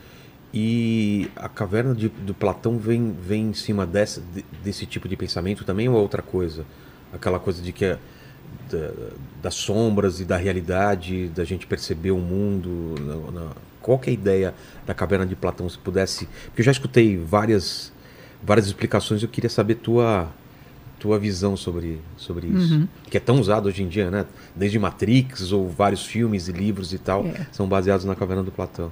E 0.56 1.28
a 1.34 1.48
caverna 1.48 1.92
de- 1.96 2.08
do 2.08 2.32
Platão 2.32 2.78
vem, 2.78 3.12
vem 3.20 3.48
em 3.48 3.54
cima 3.54 3.84
dessa, 3.84 4.22
de- 4.32 4.44
desse 4.62 4.86
tipo 4.86 5.08
de 5.08 5.16
pensamento 5.16 5.64
também 5.64 5.88
ou 5.88 5.96
é 5.96 6.00
outra 6.00 6.22
coisa? 6.22 6.64
Aquela 7.12 7.40
coisa 7.40 7.60
de 7.60 7.72
que 7.72 7.84
é 7.84 7.98
da- 8.70 8.92
das 9.42 9.54
sombras 9.54 10.20
e 10.20 10.24
da 10.24 10.36
realidade, 10.36 11.26
da 11.34 11.44
gente 11.44 11.66
perceber 11.66 12.12
o 12.12 12.18
mundo. 12.18 12.94
na- 13.00 13.40
na- 13.40 13.50
qual 13.82 13.98
que 13.98 14.08
é 14.08 14.12
a 14.12 14.14
ideia 14.14 14.54
da 14.86 14.94
caverna 14.94 15.26
de 15.26 15.34
Platão? 15.34 15.68
Se 15.68 15.76
pudesse. 15.76 16.26
Porque 16.46 16.60
eu 16.60 16.64
já 16.64 16.70
escutei 16.72 17.16
várias, 17.18 17.92
várias 18.42 18.66
explicações 18.66 19.22
eu 19.24 19.28
queria 19.28 19.50
saber 19.50 19.74
tua 19.76 20.30
tua 21.00 21.18
visão 21.18 21.54
sobre, 21.54 22.00
sobre 22.16 22.46
isso. 22.46 22.74
Uhum. 22.76 22.88
Que 23.10 23.18
é 23.18 23.20
tão 23.20 23.38
usado 23.38 23.66
hoje 23.66 23.82
em 23.82 23.88
dia, 23.88 24.10
né? 24.10 24.24
Desde 24.56 24.78
Matrix 24.78 25.52
ou 25.52 25.68
vários 25.68 26.06
filmes 26.06 26.48
e 26.48 26.52
livros 26.52 26.94
e 26.94 26.98
tal, 26.98 27.26
É. 27.26 27.46
são 27.52 27.68
baseados 27.68 28.06
na 28.06 28.14
caverna 28.14 28.42
do 28.42 28.50
Platão. 28.50 28.90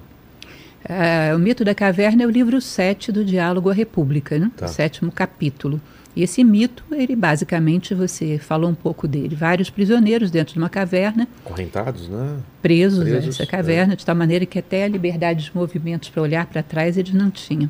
Ah, 0.87 1.35
o 1.35 1.39
mito 1.39 1.63
da 1.63 1.73
caverna 1.73 2.23
é 2.23 2.27
o 2.27 2.29
livro 2.29 2.59
7 2.59 3.11
do 3.11 3.23
Diálogo 3.23 3.69
à 3.69 3.73
República, 3.73 4.37
né? 4.37 4.51
Tá. 4.55 4.65
o 4.65 4.69
sétimo 4.69 5.11
capítulo. 5.11 5.79
E 6.15 6.21
esse 6.21 6.43
mito, 6.43 6.83
ele 6.91 7.15
basicamente, 7.15 7.95
você 7.95 8.37
falou 8.37 8.69
um 8.69 8.75
pouco 8.75 9.07
dele. 9.07 9.35
Vários 9.35 9.69
prisioneiros 9.69 10.29
dentro 10.29 10.53
de 10.53 10.59
uma 10.59 10.69
caverna, 10.69 11.27
Correntados, 11.43 12.07
né? 12.07 12.37
presos, 12.61 13.03
Presos, 13.03 13.25
a 13.25 13.29
essa 13.29 13.43
é. 13.43 13.45
caverna, 13.45 13.95
de 13.95 14.05
tal 14.05 14.15
maneira 14.15 14.45
que 14.45 14.59
até 14.59 14.83
a 14.83 14.87
liberdade 14.87 15.45
de 15.45 15.51
movimentos 15.55 16.09
para 16.09 16.21
olhar 16.21 16.45
para 16.45 16.61
trás 16.61 16.97
eles 16.97 17.13
não 17.13 17.31
tinham. 17.31 17.69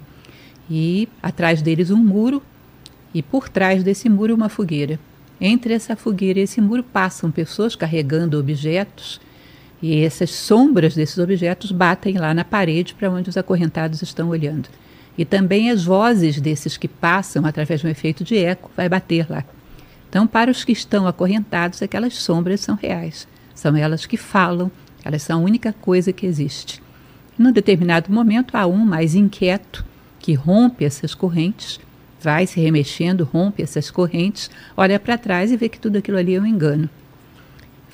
E 0.70 1.08
atrás 1.22 1.62
deles 1.62 1.90
um 1.90 1.98
muro, 1.98 2.44
e 3.14 3.22
por 3.22 3.48
trás 3.48 3.84
desse 3.84 4.10
muro 4.10 4.36
uma 4.36 4.50
fogueira. 4.50 5.00
Entre 5.40 5.74
essa 5.74 5.96
fogueira 5.96 6.40
e 6.40 6.44
esse 6.44 6.60
muro 6.60 6.84
passam 6.84 7.32
pessoas 7.32 7.76
carregando 7.76 8.40
objetos, 8.40 9.22
e 9.84 10.02
essas 10.02 10.30
sombras 10.30 10.96
desses 10.96 11.18
objetos 11.18 11.70
batem 11.74 12.18
lá 12.18 12.34
na 12.34 12.46
parede 12.46 12.94
para 12.94 13.12
onde 13.12 13.30
os 13.30 13.36
acorrentados 13.36 14.02
estão 14.02 14.30
olhando. 14.30 14.70
E 15.18 15.26
também 15.26 15.70
as 15.70 15.84
vozes 15.84 16.40
desses 16.40 16.78
que 16.78 16.88
passam, 16.88 17.46
através 17.46 17.82
de 17.82 17.88
um 17.88 17.90
efeito 17.90 18.24
de 18.24 18.38
eco, 18.38 18.72
vai 18.78 18.88
bater 18.88 19.30
lá. 19.30 19.44
Então, 20.08 20.26
para 20.26 20.50
os 20.50 20.64
que 20.64 20.72
estão 20.72 21.06
acorrentados, 21.06 21.82
aquelas 21.82 22.14
sombras 22.16 22.62
são 22.62 22.76
reais. 22.76 23.28
São 23.54 23.76
elas 23.76 24.06
que 24.06 24.16
falam, 24.16 24.72
elas 25.04 25.22
são 25.22 25.42
a 25.42 25.44
única 25.44 25.74
coisa 25.74 26.14
que 26.14 26.26
existe. 26.26 26.82
Num 27.38 27.52
determinado 27.52 28.10
momento, 28.10 28.56
há 28.56 28.66
um 28.66 28.78
mais 28.78 29.16
inquieto 29.16 29.84
que 30.18 30.34
rompe 30.34 30.86
essas 30.86 31.14
correntes, 31.14 31.78
vai 32.22 32.48
se 32.48 32.58
remexendo, 32.58 33.26
rompe 33.26 33.62
essas 33.62 33.92
correntes, 33.92 34.50
olha 34.78 34.98
para 34.98 35.18
trás 35.18 35.52
e 35.52 35.58
vê 35.58 35.68
que 35.68 35.80
tudo 35.80 35.98
aquilo 35.98 36.18
ali 36.18 36.36
é 36.36 36.40
um 36.40 36.46
engano. 36.46 36.90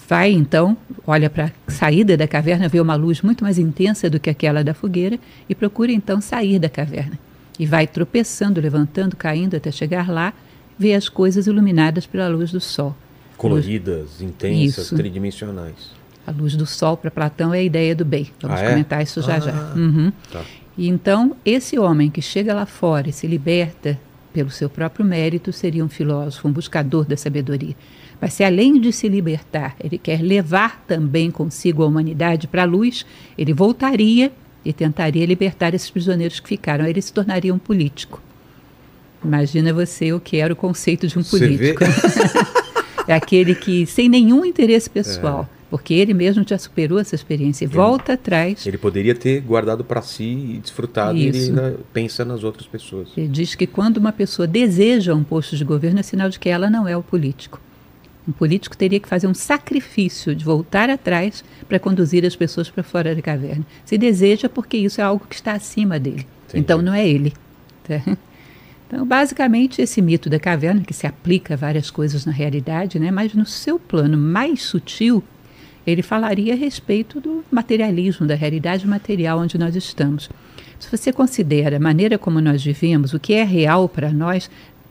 Vai 0.09 0.31
então, 0.31 0.75
olha 1.05 1.29
para 1.29 1.51
a 1.67 1.71
saída 1.71 2.17
da 2.17 2.27
caverna, 2.27 2.67
vê 2.67 2.81
uma 2.81 2.95
luz 2.95 3.21
muito 3.21 3.43
mais 3.43 3.59
intensa 3.59 4.09
do 4.09 4.19
que 4.19 4.27
aquela 4.27 4.63
da 4.63 4.73
fogueira 4.73 5.19
e 5.47 5.53
procura 5.53 5.91
então 5.91 6.19
sair 6.19 6.57
da 6.57 6.67
caverna. 6.67 7.19
E 7.59 7.65
vai 7.67 7.85
tropeçando, 7.85 8.59
levantando, 8.59 9.15
caindo 9.15 9.55
até 9.55 9.69
chegar 9.71 10.09
lá, 10.09 10.33
vê 10.79 10.95
as 10.95 11.07
coisas 11.07 11.45
iluminadas 11.45 12.07
pela 12.07 12.27
luz 12.27 12.51
do 12.51 12.59
sol. 12.59 12.95
Coloridas, 13.37 14.19
intensas, 14.19 14.85
Isso. 14.85 14.95
tridimensionais. 14.95 15.91
A 16.25 16.31
luz 16.31 16.55
do 16.55 16.65
sol 16.65 16.97
para 16.97 17.11
Platão 17.11 17.53
é 17.53 17.59
a 17.59 17.63
ideia 17.63 17.95
do 17.95 18.03
bem. 18.03 18.29
Vamos 18.41 18.59
Ah, 18.59 18.63
é? 18.63 18.69
comentar 18.69 19.03
isso 19.03 19.21
já 19.21 19.39
já. 19.39 19.51
Ah. 19.51 19.73
Uhum. 19.75 20.11
Tá. 20.31 20.41
E 20.75 20.87
então, 20.87 21.35
esse 21.45 21.77
homem 21.77 22.09
que 22.09 22.21
chega 22.21 22.51
lá 22.55 22.65
fora 22.65 23.09
e 23.09 23.13
se 23.13 23.27
liberta 23.27 23.99
pelo 24.33 24.49
seu 24.49 24.69
próprio 24.69 25.05
mérito 25.05 25.53
seria 25.53 25.85
um 25.85 25.89
filósofo, 25.89 26.47
um 26.47 26.51
buscador 26.51 27.05
da 27.05 27.15
sabedoria. 27.15 27.75
Mas 28.21 28.33
se 28.33 28.43
além 28.43 28.79
de 28.79 28.91
se 28.91 29.07
libertar, 29.07 29.75
ele 29.81 29.97
quer 29.97 30.21
levar 30.21 30.83
também 30.85 31.31
consigo 31.31 31.83
a 31.83 31.87
humanidade 31.87 32.47
para 32.47 32.63
a 32.63 32.65
luz, 32.65 33.05
ele 33.37 33.53
voltaria 33.53 34.31
e 34.63 34.73
tentaria 34.73 35.25
libertar 35.25 35.73
esses 35.73 35.89
prisioneiros 35.89 36.39
que 36.39 36.49
ficaram. 36.49 36.83
Aí 36.83 36.91
ele 36.91 37.01
se 37.01 37.13
tornaria 37.13 37.53
um 37.53 37.59
político. 37.59 38.21
Imagina 39.23 39.73
você 39.73 40.11
o 40.13 40.19
que 40.19 40.37
era 40.37 40.51
o 40.51 40.55
conceito 40.55 41.07
de 41.07 41.17
um 41.17 41.23
político. 41.23 41.83
é 43.07 43.13
aquele 43.13 43.55
que, 43.55 43.85
sem 43.85 44.09
nenhum 44.09 44.45
interesse 44.45 44.89
pessoal, 44.89 45.49
porque 45.69 45.93
ele 45.93 46.13
mesmo 46.13 46.43
já 46.47 46.57
superou 46.57 46.99
essa 46.99 47.15
experiência 47.15 47.65
e 47.65 47.67
volta 47.67 48.13
atrás 48.13 48.65
Ele 48.65 48.77
poderia 48.77 49.13
ter 49.13 49.41
guardado 49.41 49.83
para 49.83 50.01
si 50.01 50.23
e 50.23 50.59
desfrutado, 50.61 51.17
e 51.17 51.27
ele 51.27 51.37
Isso. 51.37 51.53
pensa 51.93 52.25
nas 52.25 52.43
outras 52.43 52.65
pessoas. 52.67 53.09
Ele 53.15 53.27
diz 53.27 53.55
que 53.55 53.67
quando 53.67 53.97
uma 53.97 54.11
pessoa 54.11 54.47
deseja 54.47 55.13
um 55.13 55.23
posto 55.23 55.55
de 55.55 55.63
governo, 55.63 55.99
é 55.99 56.03
sinal 56.03 56.29
de 56.29 56.39
que 56.39 56.49
ela 56.49 56.69
não 56.69 56.87
é 56.87 56.95
o 56.95 57.03
político. 57.03 57.59
Um 58.29 58.31
político 58.31 58.77
teria 58.77 58.99
que 58.99 59.09
fazer 59.09 59.25
um 59.25 59.33
sacrifício 59.33 60.35
de 60.35 60.45
voltar 60.45 60.87
atrás 60.87 61.43
para 61.67 61.79
conduzir 61.79 62.23
as 62.23 62.35
pessoas 62.35 62.69
para 62.69 62.83
fora 62.83 63.15
da 63.15 63.21
caverna. 63.23 63.65
Se 63.83 63.97
deseja, 63.97 64.47
porque 64.47 64.77
isso 64.77 65.01
é 65.01 65.03
algo 65.03 65.25
que 65.27 65.33
está 65.33 65.53
acima 65.53 65.99
dele. 65.99 66.27
Entendi. 66.47 66.63
Então 66.63 66.79
não 66.79 66.93
é 66.93 67.07
ele. 67.07 67.33
tá? 67.83 67.99
Então, 68.87 69.05
basicamente, 69.05 69.83
esse 69.83 70.01
mito 70.01 70.31
da 70.31 70.39
caverna, 70.39 70.81
que 70.81 70.95
se 70.95 71.05
aplica 71.05 71.53
a 71.53 71.57
várias 71.57 71.91
coisas 71.91 72.25
na 72.25 72.31
realidade, 72.31 72.99
né, 72.99 73.11
mas 73.11 73.35
no 73.35 73.45
seu 73.45 73.77
plano 73.77 74.17
mais 74.17 74.63
sutil, 74.63 75.23
ele 75.85 76.01
falaria 76.01 76.53
a 76.53 76.57
respeito 76.57 77.21
do 77.21 77.43
materialismo, 77.51 78.25
da 78.25 78.33
realidade 78.33 78.87
material 78.87 79.39
onde 79.39 79.59
nós 79.59 79.75
estamos. 79.75 80.27
Se 80.79 80.89
você 80.89 81.13
considera 81.13 81.77
a 81.77 81.79
maneira 81.79 82.17
como 82.17 82.41
nós 82.41 82.63
vivemos, 82.63 83.13
o 83.13 83.19
que 83.19 83.33
é 83.33 83.43
real 83.43 83.87
para 83.87 84.11
nós, 84.11 84.49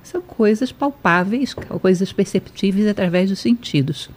são 0.09 0.23
coisas 0.23 0.73
palpáveis, 0.73 1.55
coisas 1.55 2.13
perceptíveis 2.13 2.87
através 2.87 3.29
dos 3.29 3.39
sentidos. 3.39 4.09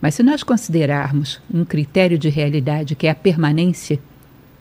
Mas 0.00 0.14
se 0.14 0.22
nós 0.22 0.42
considerarmos 0.42 1.40
um 1.52 1.64
critério 1.64 2.18
de 2.18 2.28
realidade 2.28 2.94
que 2.96 3.06
é 3.06 3.10
a 3.10 3.14
permanência, 3.14 4.00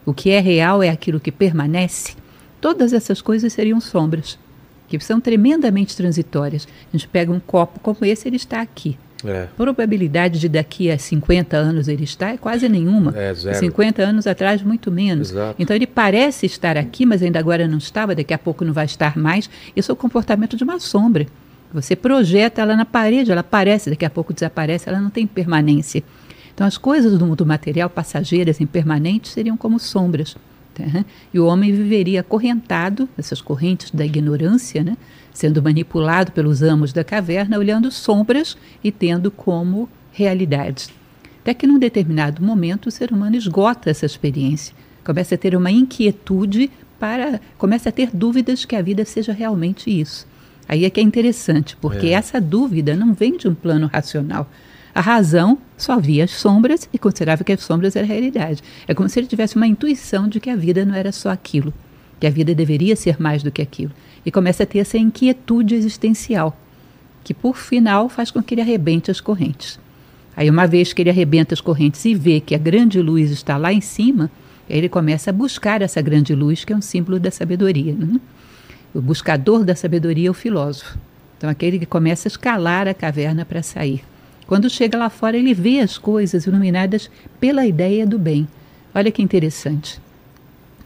o 0.06 0.14
que 0.14 0.30
é 0.30 0.40
real 0.40 0.84
é 0.84 0.90
aquilo 0.90 1.20
que 1.20 1.32
permanece, 1.32 2.16
todas 2.62 2.94
essas 2.94 3.22
coisas 3.22 3.52
seriam 3.52 3.82
sombras, 3.82 4.38
que 4.88 5.00
são 5.00 5.20
tremendamente 5.20 5.96
transitórias. 5.96 6.68
A 6.94 6.98
gente 6.98 7.08
pega 7.08 7.32
um 7.32 7.40
copo 7.40 7.80
como 7.80 8.04
esse, 8.04 8.28
ele 8.28 8.36
está 8.36 8.62
aqui. 8.62 8.98
É, 9.26 9.48
probabilidade 9.58 10.40
de 10.40 10.48
daqui 10.48 10.90
a 10.90 10.98
50 10.98 11.58
anos 11.58 11.88
ele 11.90 12.06
estar 12.06 12.34
é 12.34 12.38
quase 12.38 12.70
nenhuma. 12.70 13.14
É, 13.18 13.34
zero. 13.34 13.58
50 13.58 14.02
anos 14.02 14.26
atrás, 14.26 14.62
muito 14.62 14.90
menos. 14.92 15.32
Exato. 15.32 15.56
Então 15.60 15.76
ele 15.76 15.86
parece 15.86 16.46
estar 16.46 16.78
aqui, 16.78 17.06
mas 17.06 17.22
ainda 17.22 17.38
agora 17.38 17.68
não 17.68 17.78
estava, 17.78 18.16
daqui 18.16 18.34
a 18.34 18.38
pouco 18.38 18.64
não 18.64 18.72
vai 18.72 18.86
estar 18.86 19.18
mais. 19.18 19.50
Isso 19.76 19.92
é 19.92 19.94
o 19.94 19.96
comportamento 19.96 20.56
de 20.56 20.64
uma 20.64 20.80
sombra. 20.80 21.28
Você 21.74 21.96
projeta 21.96 22.62
ela 22.62 22.76
na 22.76 22.86
parede, 22.86 23.32
ela 23.32 23.42
aparece, 23.42 23.90
daqui 23.90 24.06
a 24.06 24.10
pouco 24.10 24.34
desaparece, 24.34 24.88
ela 24.90 25.00
não 25.00 25.10
tem 25.10 25.28
permanência. 25.28 26.02
Então 26.54 26.66
as 26.66 26.78
coisas 26.78 27.18
do 27.18 27.26
mundo 27.26 27.46
material, 27.46 27.90
passageiras, 27.90 28.60
impermanentes, 28.60 29.32
seriam 29.32 29.56
como 29.56 29.80
sombras. 29.80 30.36
tá? 30.74 31.06
E 31.34 31.40
o 31.40 31.46
homem 31.46 31.72
viveria 31.72 32.22
acorrentado, 32.22 33.08
nessas 33.16 33.42
correntes 33.42 33.92
da 33.92 34.06
ignorância, 34.06 34.84
né? 34.84 34.98
Sendo 35.40 35.64
manipulado 35.64 36.34
pelos 36.34 36.62
amos 36.62 36.92
da 36.92 37.02
caverna, 37.04 37.58
olhando 37.58 37.90
sombras 37.90 38.58
e 38.84 38.92
tendo 38.92 39.32
como 39.32 39.88
realidades. 40.12 40.90
Até 41.42 41.54
que 41.54 41.66
num 41.66 41.80
determinado 41.80 42.44
momento 42.44 42.88
o 42.88 42.92
ser 42.92 43.12
humano 43.14 43.38
esgota 43.38 43.90
essa 43.90 44.06
experiência, 44.06 44.76
começa 45.04 45.36
a 45.36 45.38
ter 45.38 45.56
uma 45.56 45.72
inquietude 45.72 46.70
para, 47.00 47.40
começa 47.58 47.88
a 47.88 47.92
ter 47.92 48.10
dúvidas 48.14 48.66
que 48.66 48.76
a 48.76 48.82
vida 48.82 49.06
seja 49.06 49.32
realmente 49.32 49.90
isso. 49.90 50.28
Aí 50.68 50.84
é 50.84 50.90
que 50.90 51.00
é 51.00 51.04
interessante, 51.04 51.78
porque 51.78 52.08
É. 52.08 52.12
essa 52.12 52.42
dúvida 52.42 52.94
não 52.96 53.14
vem 53.14 53.38
de 53.38 53.48
um 53.48 53.56
plano 53.56 53.88
racional. 53.88 54.52
A 54.94 55.00
razão 55.00 55.58
só 55.78 55.98
via 55.98 56.26
as 56.26 56.32
sombras 56.32 56.90
e 56.92 57.00
considerava 57.00 57.46
que 57.46 57.54
as 57.54 57.62
sombras 57.62 57.96
eram 57.96 58.08
a 58.08 58.12
realidade. 58.12 58.62
É 58.86 58.94
como 58.94 59.08
se 59.08 59.18
ele 59.18 59.28
tivesse 59.28 59.56
uma 59.56 59.66
intuição 59.68 60.28
de 60.28 60.42
que 60.42 60.50
a 60.50 60.56
vida 60.58 60.84
não 60.84 60.94
era 60.94 61.14
só 61.14 61.30
aquilo. 61.30 61.74
Que 62.20 62.28
a 62.28 62.30
vida 62.30 62.54
deveria 62.54 62.96
ser 62.96 63.20
mais 63.22 63.42
do 63.42 63.52
que 63.52 63.62
aquilo. 63.62 63.92
E 64.26 64.32
começa 64.32 64.64
a 64.64 64.66
ter 64.66 64.80
essa 64.80 64.98
inquietude 64.98 65.76
existencial, 65.76 66.58
que 67.24 67.34
por 67.34 67.56
final 67.56 68.10
faz 68.10 68.32
com 68.32 68.44
que 68.44 68.54
ele 68.54 68.62
arrebente 68.62 69.10
as 69.10 69.22
correntes. 69.22 69.80
Aí, 70.36 70.50
uma 70.50 70.68
vez 70.68 70.94
que 70.94 71.02
ele 71.02 71.10
arrebenta 71.10 71.54
as 71.54 71.62
correntes 71.62 72.04
e 72.06 72.16
vê 72.16 72.40
que 72.40 72.56
a 72.56 72.58
grande 72.58 73.02
luz 73.02 73.32
está 73.32 73.58
lá 73.58 73.74
em 73.74 73.82
cima, 73.82 74.32
ele 74.70 74.88
começa 74.88 75.32
a 75.32 75.34
buscar 75.34 75.82
essa 75.82 76.02
grande 76.02 76.36
luz, 76.36 76.64
que 76.64 76.72
é 76.72 76.76
um 76.76 76.82
símbolo 76.82 77.20
da 77.20 77.32
sabedoria. 77.32 77.94
Né? 77.94 78.20
O 78.94 79.02
buscador 79.02 79.64
da 79.64 79.76
sabedoria 79.76 80.28
é 80.28 80.32
o 80.32 80.34
filósofo. 80.34 80.98
Então, 81.38 81.50
aquele 81.50 81.80
que 81.80 81.86
começa 81.86 82.28
a 82.28 82.30
escalar 82.30 82.88
a 82.88 82.94
caverna 82.94 83.46
para 83.46 83.64
sair. 83.64 84.04
Quando 84.46 84.70
chega 84.70 84.98
lá 84.98 85.10
fora, 85.10 85.38
ele 85.38 85.54
vê 85.54 85.80
as 85.80 85.98
coisas 85.98 86.46
iluminadas 86.46 87.10
pela 87.40 87.66
ideia 87.66 88.06
do 88.06 88.18
bem. 88.18 88.48
Olha 88.94 89.12
que 89.12 89.22
interessante. 89.22 90.02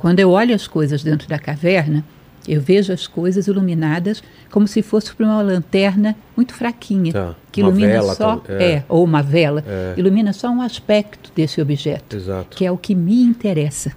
Quando 0.04 0.20
eu 0.20 0.32
olho 0.32 0.54
as 0.54 0.68
coisas 0.68 1.01
dentro 1.01 1.30
da 1.30 1.39
caverna, 1.39 2.04
eu 2.45 2.60
vejo 2.60 2.91
as 2.91 3.08
coisas 3.08 3.47
iluminadas 3.47 4.22
como 4.51 4.68
se 4.68 4.82
fosse 4.82 5.16
por 5.16 5.26
uma 5.26 5.41
lanterna 5.41 6.14
muito 6.36 6.54
fraquinha, 6.54 7.14
Tá, 7.14 7.36
que 7.49 7.62
ilumina 7.62 7.88
vela, 7.93 8.14
só, 8.14 8.43
é. 8.49 8.64
é, 8.74 8.86
ou 8.89 9.01
uma 9.01 9.24
vela, 9.24 9.64
É. 9.66 9.93
ilumina 9.95 10.34
só 10.34 10.49
um 10.49 10.62
aspecto 10.62 11.32
desse 11.34 11.62
objeto, 11.62 12.18
Exato. 12.18 12.58
que 12.58 12.66
é 12.66 12.70
o 12.70 12.78
que 12.78 12.93
me 12.93 13.24
interessa. 13.24 13.93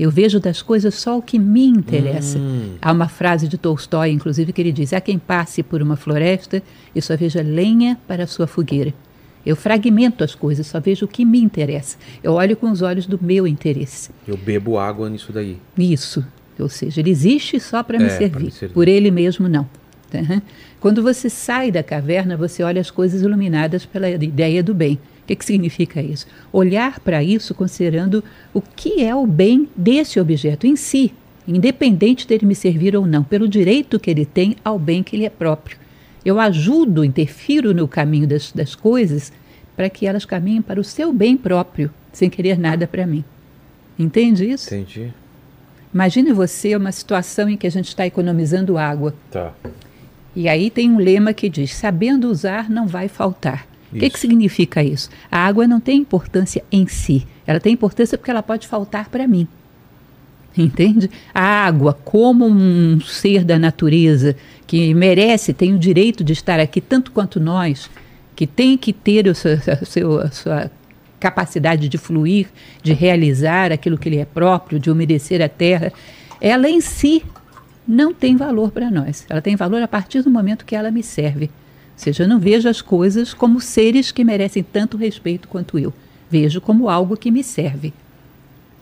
Eu 0.00 0.10
vejo 0.10 0.40
das 0.40 0.62
coisas 0.62 0.94
só 0.94 1.18
o 1.18 1.20
que 1.22 1.38
me 1.38 1.66
interessa. 1.66 2.38
Hum. 2.38 2.76
Há 2.80 2.90
uma 2.90 3.06
frase 3.08 3.46
de 3.48 3.58
Tolstói, 3.58 4.10
inclusive, 4.12 4.50
que 4.50 4.62
ele 4.62 4.72
diz: 4.72 4.94
Há 4.94 5.00
quem 5.02 5.18
passe 5.18 5.62
por 5.62 5.82
uma 5.82 5.96
floresta 5.96 6.62
e 6.94 7.02
só 7.02 7.14
veja 7.18 7.42
lenha 7.42 7.98
para 8.08 8.24
a 8.24 8.26
sua 8.26 8.46
fogueira. 8.46 8.94
Eu 9.46 9.56
fragmento 9.56 10.22
as 10.24 10.34
coisas, 10.34 10.66
só 10.66 10.78
vejo 10.80 11.06
o 11.06 11.08
que 11.08 11.24
me 11.24 11.40
interessa. 11.40 11.96
Eu 12.22 12.32
olho 12.34 12.56
com 12.56 12.70
os 12.70 12.82
olhos 12.82 13.06
do 13.06 13.18
meu 13.22 13.46
interesse. 13.46 14.10
Eu 14.26 14.36
bebo 14.36 14.78
água 14.78 15.08
nisso 15.08 15.32
daí. 15.32 15.56
Isso. 15.76 16.24
Ou 16.58 16.68
seja, 16.68 17.00
ele 17.00 17.10
existe 17.10 17.58
só 17.60 17.82
para 17.82 17.98
me, 17.98 18.06
É, 18.06 18.08
servir. 18.10 18.44
me 18.46 18.50
servir. 18.50 18.74
Por 18.74 18.88
ele 18.88 19.10
mesmo, 19.10 19.48
não. 19.48 19.68
Tá? 20.10 20.42
Quando 20.80 21.02
você 21.02 21.28
sai 21.30 21.70
da 21.70 21.82
caverna, 21.82 22.36
você 22.36 22.62
olha 22.62 22.80
as 22.80 22.90
coisas 22.90 23.22
iluminadas 23.22 23.84
pela 23.86 24.08
ideia 24.10 24.62
do 24.62 24.74
bem. 24.74 24.94
O 25.22 25.26
que, 25.28 25.36
que 25.36 25.44
significa 25.44 26.00
isso? 26.02 26.26
Olhar 26.52 26.98
para 27.00 27.22
isso 27.22 27.54
considerando 27.54 28.24
o 28.52 28.60
que 28.62 29.02
é 29.02 29.14
o 29.14 29.26
bem 29.26 29.68
desse 29.76 30.18
objeto 30.18 30.66
em 30.66 30.74
si, 30.74 31.12
independente 31.46 32.26
dele 32.26 32.46
me 32.46 32.54
servir 32.54 32.96
ou 32.96 33.06
não, 33.06 33.22
pelo 33.22 33.46
direito 33.46 34.00
que 34.00 34.10
ele 34.10 34.24
tem 34.24 34.56
ao 34.64 34.78
bem 34.78 35.02
que 35.02 35.14
ele 35.16 35.26
é 35.26 35.30
próprio. 35.30 35.76
Eu 36.28 36.38
ajudo, 36.38 37.06
interfiro 37.06 37.72
no 37.72 37.88
caminho 37.88 38.26
das, 38.26 38.52
das 38.52 38.74
coisas 38.74 39.32
para 39.74 39.88
que 39.88 40.06
elas 40.06 40.26
caminhem 40.26 40.60
para 40.60 40.78
o 40.78 40.84
seu 40.84 41.10
bem 41.10 41.38
próprio, 41.38 41.90
sem 42.12 42.28
querer 42.28 42.58
nada 42.58 42.86
para 42.86 43.06
mim. 43.06 43.24
Entende 43.98 44.44
isso? 44.44 44.74
Entendi. 44.74 45.10
Imagine 45.92 46.34
você 46.34 46.76
uma 46.76 46.92
situação 46.92 47.48
em 47.48 47.56
que 47.56 47.66
a 47.66 47.70
gente 47.70 47.88
está 47.88 48.06
economizando 48.06 48.76
água. 48.76 49.14
Tá. 49.30 49.54
E 50.36 50.50
aí 50.50 50.68
tem 50.68 50.90
um 50.90 50.98
lema 50.98 51.32
que 51.32 51.48
diz: 51.48 51.72
sabendo 51.74 52.28
usar, 52.28 52.68
não 52.68 52.86
vai 52.86 53.08
faltar. 53.08 53.66
O 53.90 53.98
que, 53.98 54.10
que 54.10 54.20
significa 54.20 54.82
isso? 54.82 55.08
A 55.30 55.38
água 55.38 55.66
não 55.66 55.80
tem 55.80 55.98
importância 55.98 56.62
em 56.70 56.86
si. 56.86 57.26
Ela 57.46 57.58
tem 57.58 57.72
importância 57.72 58.18
porque 58.18 58.30
ela 58.30 58.42
pode 58.42 58.68
faltar 58.68 59.08
para 59.08 59.26
mim. 59.26 59.48
Entende? 60.54 61.10
A 61.32 61.40
água, 61.40 61.94
como 62.04 62.44
um 62.44 63.00
ser 63.00 63.44
da 63.44 63.58
natureza 63.58 64.36
que 64.68 64.94
merece, 64.94 65.52
tem 65.52 65.74
o 65.74 65.78
direito 65.78 66.22
de 66.22 66.32
estar 66.32 66.60
aqui 66.60 66.80
tanto 66.80 67.10
quanto 67.10 67.40
nós, 67.40 67.90
que 68.36 68.46
tem 68.46 68.78
que 68.78 68.92
ter 68.92 69.26
o 69.26 69.34
seu, 69.34 69.54
a 69.54 69.84
seu- 69.84 70.20
a 70.20 70.30
sua 70.30 70.70
capacidade 71.18 71.88
de 71.88 71.98
fluir, 71.98 72.46
de 72.82 72.92
realizar 72.92 73.72
aquilo 73.72 73.98
que 73.98 74.08
lhe 74.08 74.18
é 74.18 74.24
próprio, 74.24 74.78
de 74.78 74.90
umedecer 74.90 75.42
a 75.42 75.48
terra, 75.48 75.92
ela 76.40 76.68
em 76.68 76.80
si 76.80 77.24
não 77.86 78.12
tem 78.14 78.36
valor 78.36 78.70
para 78.70 78.90
nós. 78.90 79.26
Ela 79.28 79.40
tem 79.40 79.56
valor 79.56 79.82
a 79.82 79.88
partir 79.88 80.22
do 80.22 80.30
momento 80.30 80.64
que 80.64 80.76
ela 80.76 80.90
me 80.90 81.02
serve. 81.02 81.46
Ou 81.46 81.50
seja, 81.96 82.22
eu 82.24 82.28
não 82.28 82.38
vejo 82.38 82.68
as 82.68 82.80
coisas 82.82 83.34
como 83.34 83.60
seres 83.60 84.12
que 84.12 84.22
merecem 84.22 84.62
tanto 84.62 84.96
respeito 84.96 85.48
quanto 85.48 85.78
eu. 85.78 85.92
Vejo 86.30 86.60
como 86.60 86.88
algo 86.88 87.16
que 87.16 87.30
me 87.30 87.42
serve. 87.42 87.92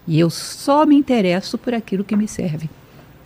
E 0.07 0.19
eu 0.19 0.29
só 0.29 0.85
me 0.85 0.97
interesso 0.97 1.57
por 1.57 1.73
aquilo 1.73 2.05
que 2.05 2.17
me 2.17 2.29
serve. 2.29 2.69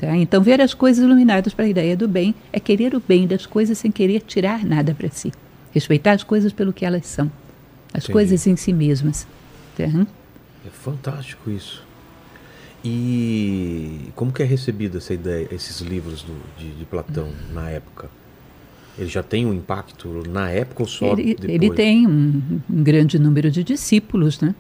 Tá? 0.01 0.17
Então, 0.17 0.43
ver 0.43 0.63
as 0.63 0.73
coisas 0.73 1.05
iluminadas 1.05 1.53
para 1.53 1.67
a 1.67 1.69
ideia 1.69 1.95
do 1.95 2.09
bem 2.09 2.35
é 2.51 2.59
querer 2.59 2.95
o 2.95 3.03
bem 3.07 3.27
das 3.27 3.45
coisas 3.45 3.77
sem 3.77 3.91
querer 3.93 4.23
tirar 4.23 4.65
nada 4.65 4.95
para 4.95 5.11
si. 5.11 5.31
Respeitar 5.73 6.13
as 6.13 6.23
coisas 6.23 6.55
pelo 6.55 6.73
que 6.73 6.87
elas 6.87 7.05
são. 7.07 7.31
As 7.93 8.05
Entendi. 8.05 8.13
coisas 8.13 8.47
em 8.47 8.57
si 8.57 8.73
mesmas. 8.73 9.27
Tá? 9.77 9.85
É 9.85 10.71
fantástico 10.71 11.51
isso. 11.51 11.85
E 12.83 14.09
como 14.17 14.33
que 14.33 14.43
é 14.43 14.47
recebida 14.47 14.97
essa 14.97 15.13
ideia, 15.13 15.47
esses 15.53 15.81
livros 15.81 16.23
do- 16.23 16.41
de, 16.59 16.71
de 16.71 16.85
Platão 16.87 17.29
na 17.53 17.69
época? 17.69 18.09
Ele 18.99 19.09
já 19.09 19.23
tem 19.23 19.45
um 19.45 19.53
impacto 19.53 20.23
na 20.29 20.51
época 20.51 20.83
ou 20.83 20.89
só 20.89 21.13
Ele, 21.13 21.35
depois? 21.35 21.49
ele 21.51 21.71
tem 21.71 22.07
um, 22.07 22.43
um 22.71 22.83
grande 22.83 23.19
número 23.19 23.51
de 23.51 23.63
discípulos, 23.63 24.41
né? 24.41 24.55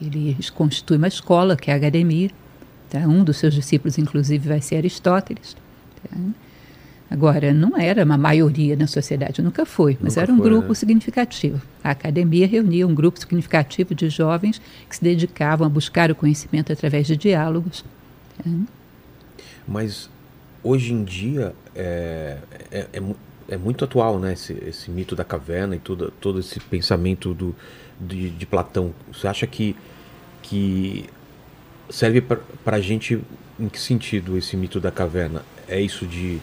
Ele 0.00 0.36
constitui 0.54 0.96
uma 0.96 1.08
escola, 1.08 1.56
que 1.56 1.70
é 1.70 1.74
a 1.74 1.76
academia. 1.76 2.28
Tá? 2.90 2.98
Um 3.00 3.22
dos 3.22 3.36
seus 3.36 3.54
discípulos, 3.54 3.96
inclusive, 3.98 4.48
vai 4.48 4.60
ser 4.60 4.76
Aristóteles. 4.76 5.56
tá? 6.02 6.16
Agora, 7.10 7.52
não 7.52 7.76
era 7.76 8.04
uma 8.04 8.16
maioria 8.16 8.76
na 8.76 8.86
sociedade, 8.86 9.42
nunca 9.42 9.66
foi, 9.66 9.98
mas 10.00 10.14
Nunca 10.14 10.22
era 10.22 10.32
um 10.32 10.36
foi, 10.36 10.48
grupo 10.48 10.68
né? 10.68 10.74
significativo. 10.74 11.60
A 11.82 11.90
academia 11.90 12.46
reunia 12.46 12.86
um 12.86 12.94
grupo 12.94 13.18
significativo 13.18 13.94
de 13.96 14.08
jovens 14.08 14.60
que 14.88 14.94
se 14.94 15.02
dedicavam 15.02 15.66
a 15.66 15.70
buscar 15.70 16.10
o 16.10 16.14
conhecimento 16.14 16.72
através 16.72 17.08
de 17.08 17.16
diálogos. 17.16 17.84
tá? 18.38 18.50
Mas 19.66 20.08
hoje 20.62 20.92
em 20.92 21.02
dia 21.02 21.52
é, 21.74 22.38
é, 22.70 22.86
é, 22.92 23.02
é 23.48 23.56
muito 23.56 23.84
atual, 23.84 24.20
né? 24.20 24.34
Esse, 24.34 24.52
esse 24.64 24.88
mito 24.88 25.16
da 25.16 25.24
caverna 25.24 25.74
e 25.74 25.80
tudo, 25.80 26.12
todo 26.20 26.38
esse 26.38 26.60
pensamento 26.60 27.34
do, 27.34 27.56
de, 28.00 28.30
de 28.30 28.46
Platão. 28.46 28.94
Você 29.12 29.26
acha 29.26 29.48
que, 29.48 29.74
que 30.42 31.06
serve 31.90 32.20
para 32.20 32.76
a 32.76 32.80
gente 32.80 33.20
em 33.58 33.68
que 33.68 33.78
sentido 33.78 34.38
esse 34.38 34.56
mito 34.56 34.80
da 34.80 34.90
caverna? 34.90 35.44
É 35.68 35.80
isso 35.80 36.06
de 36.06 36.40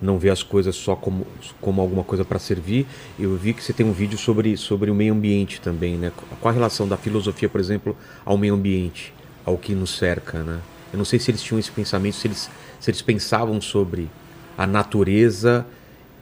não 0.00 0.18
ver 0.18 0.30
as 0.30 0.42
coisas 0.42 0.76
só 0.76 0.94
como, 0.94 1.26
como 1.60 1.80
alguma 1.80 2.04
coisa 2.04 2.24
para 2.24 2.38
servir? 2.38 2.86
Eu 3.18 3.36
vi 3.36 3.52
que 3.52 3.62
você 3.62 3.72
tem 3.72 3.84
um 3.84 3.92
vídeo 3.92 4.18
sobre, 4.18 4.56
sobre 4.56 4.90
o 4.90 4.94
meio 4.94 5.14
ambiente 5.14 5.60
também, 5.60 5.96
né? 5.96 6.12
Qual 6.40 6.50
a 6.50 6.54
relação 6.54 6.86
da 6.86 6.96
filosofia, 6.96 7.48
por 7.48 7.60
exemplo, 7.60 7.96
ao 8.24 8.36
meio 8.36 8.54
ambiente, 8.54 9.12
ao 9.44 9.56
que 9.56 9.74
nos 9.74 9.96
cerca, 9.96 10.42
né? 10.42 10.60
Eu 10.92 10.98
não 10.98 11.04
sei 11.04 11.18
se 11.18 11.30
eles 11.30 11.42
tinham 11.42 11.58
esse 11.58 11.70
pensamento, 11.70 12.14
se 12.14 12.28
eles, 12.28 12.50
se 12.80 12.90
eles 12.90 13.02
pensavam 13.02 13.60
sobre 13.60 14.08
a 14.56 14.66
natureza 14.66 15.66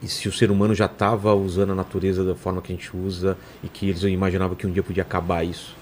e 0.01 0.07
se 0.07 0.27
o 0.27 0.31
ser 0.31 0.51
humano 0.51 0.75
já 0.75 0.85
estava 0.85 1.33
usando 1.33 1.71
a 1.71 1.75
natureza 1.75 2.23
da 2.23 2.35
forma 2.35 2.61
que 2.61 2.71
a 2.71 2.75
gente 2.75 2.95
usa 2.95 3.37
e 3.63 3.67
que 3.67 3.89
eles 3.89 4.03
imaginavam 4.03 4.55
que 4.55 4.67
um 4.67 4.71
dia 4.71 4.83
podia 4.83 5.03
acabar 5.03 5.43
isso. 5.43 5.75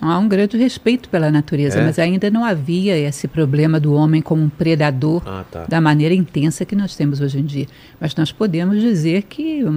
Há 0.00 0.18
um 0.18 0.28
grande 0.28 0.56
respeito 0.56 1.08
pela 1.08 1.30
natureza, 1.30 1.80
É? 1.80 1.84
mas 1.84 1.98
ainda 1.98 2.30
não 2.30 2.44
havia 2.44 2.96
esse 2.96 3.26
problema 3.26 3.80
do 3.80 3.92
homem 3.94 4.22
como 4.22 4.42
um 4.42 4.48
predador 4.48 5.22
Ah, 5.26 5.44
tá. 5.50 5.64
da 5.68 5.80
maneira 5.80 6.14
intensa 6.14 6.64
que 6.64 6.76
nós 6.76 6.94
temos 6.94 7.20
hoje 7.20 7.38
em 7.40 7.44
dia. 7.44 7.66
Mas 8.00 8.14
nós 8.14 8.30
podemos 8.30 8.80
dizer 8.80 9.22
que 9.22 9.64
o, 9.64 9.70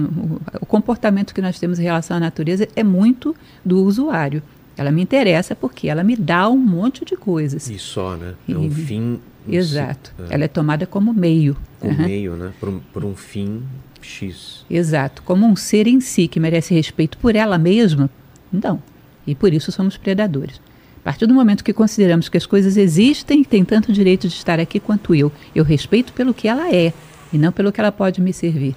o- 0.60 0.66
comportamento 0.66 1.34
que 1.34 1.40
nós 1.42 1.58
temos 1.58 1.78
em 1.78 1.82
relação 1.82 2.16
à 2.16 2.20
natureza 2.20 2.68
é 2.76 2.84
muito 2.84 3.34
do 3.64 3.82
usuário. 3.82 4.42
Ela 4.76 4.90
me 4.92 5.02
interessa 5.02 5.54
porque 5.56 5.88
ela 5.88 6.04
me 6.04 6.14
dá 6.16 6.48
um 6.48 6.56
monte 6.58 7.04
de 7.04 7.16
coisas. 7.16 7.68
E 7.68 7.78
só, 7.78 8.14
né? 8.16 8.34
É 8.48 8.56
um 8.56 8.64
E- 8.66 8.70
fim. 8.70 9.18
Exato. 9.48 10.12
É. 10.30 10.34
Ela 10.34 10.44
é 10.44 10.48
tomada 10.48 10.86
como 10.86 11.12
meio. 11.12 11.56
Com 11.80 11.88
Aham. 11.90 12.06
meio, 12.06 12.36
né? 12.36 12.52
Por 12.60 12.68
um, 12.68 12.78
por 12.92 13.04
um 13.04 13.14
fim 13.16 13.60
X. 14.00 14.64
Exato. 14.70 15.22
Como 15.24 15.44
um 15.46 15.56
ser 15.56 15.88
em 15.88 16.00
si 16.00 16.28
que 16.28 16.38
merece 16.38 16.72
respeito 16.74 17.18
por 17.18 17.34
ela 17.34 17.58
mesma, 17.58 18.08
não. 18.52 18.80
E 19.26 19.34
por 19.34 19.52
isso 19.52 19.70
somos 19.70 19.96
predadores. 19.96 20.60
A 21.02 21.04
partir 21.04 21.26
do 21.26 21.34
momento 21.34 21.64
que 21.64 21.72
consideramos 21.72 22.28
que 22.28 22.36
as 22.36 22.46
coisas 22.46 22.76
existem 22.76 23.40
e 23.40 23.44
têm 23.44 23.64
tanto 23.64 23.92
direito 23.92 24.28
de 24.28 24.34
estar 24.34 24.60
aqui 24.60 24.78
quanto 24.78 25.14
eu, 25.14 25.32
eu 25.54 25.64
respeito 25.64 26.12
pelo 26.12 26.32
que 26.32 26.46
ela 26.46 26.72
é 26.72 26.92
e 27.32 27.38
não 27.38 27.50
pelo 27.50 27.72
que 27.72 27.80
ela 27.80 27.90
pode 27.90 28.20
me 28.20 28.32
servir. 28.32 28.76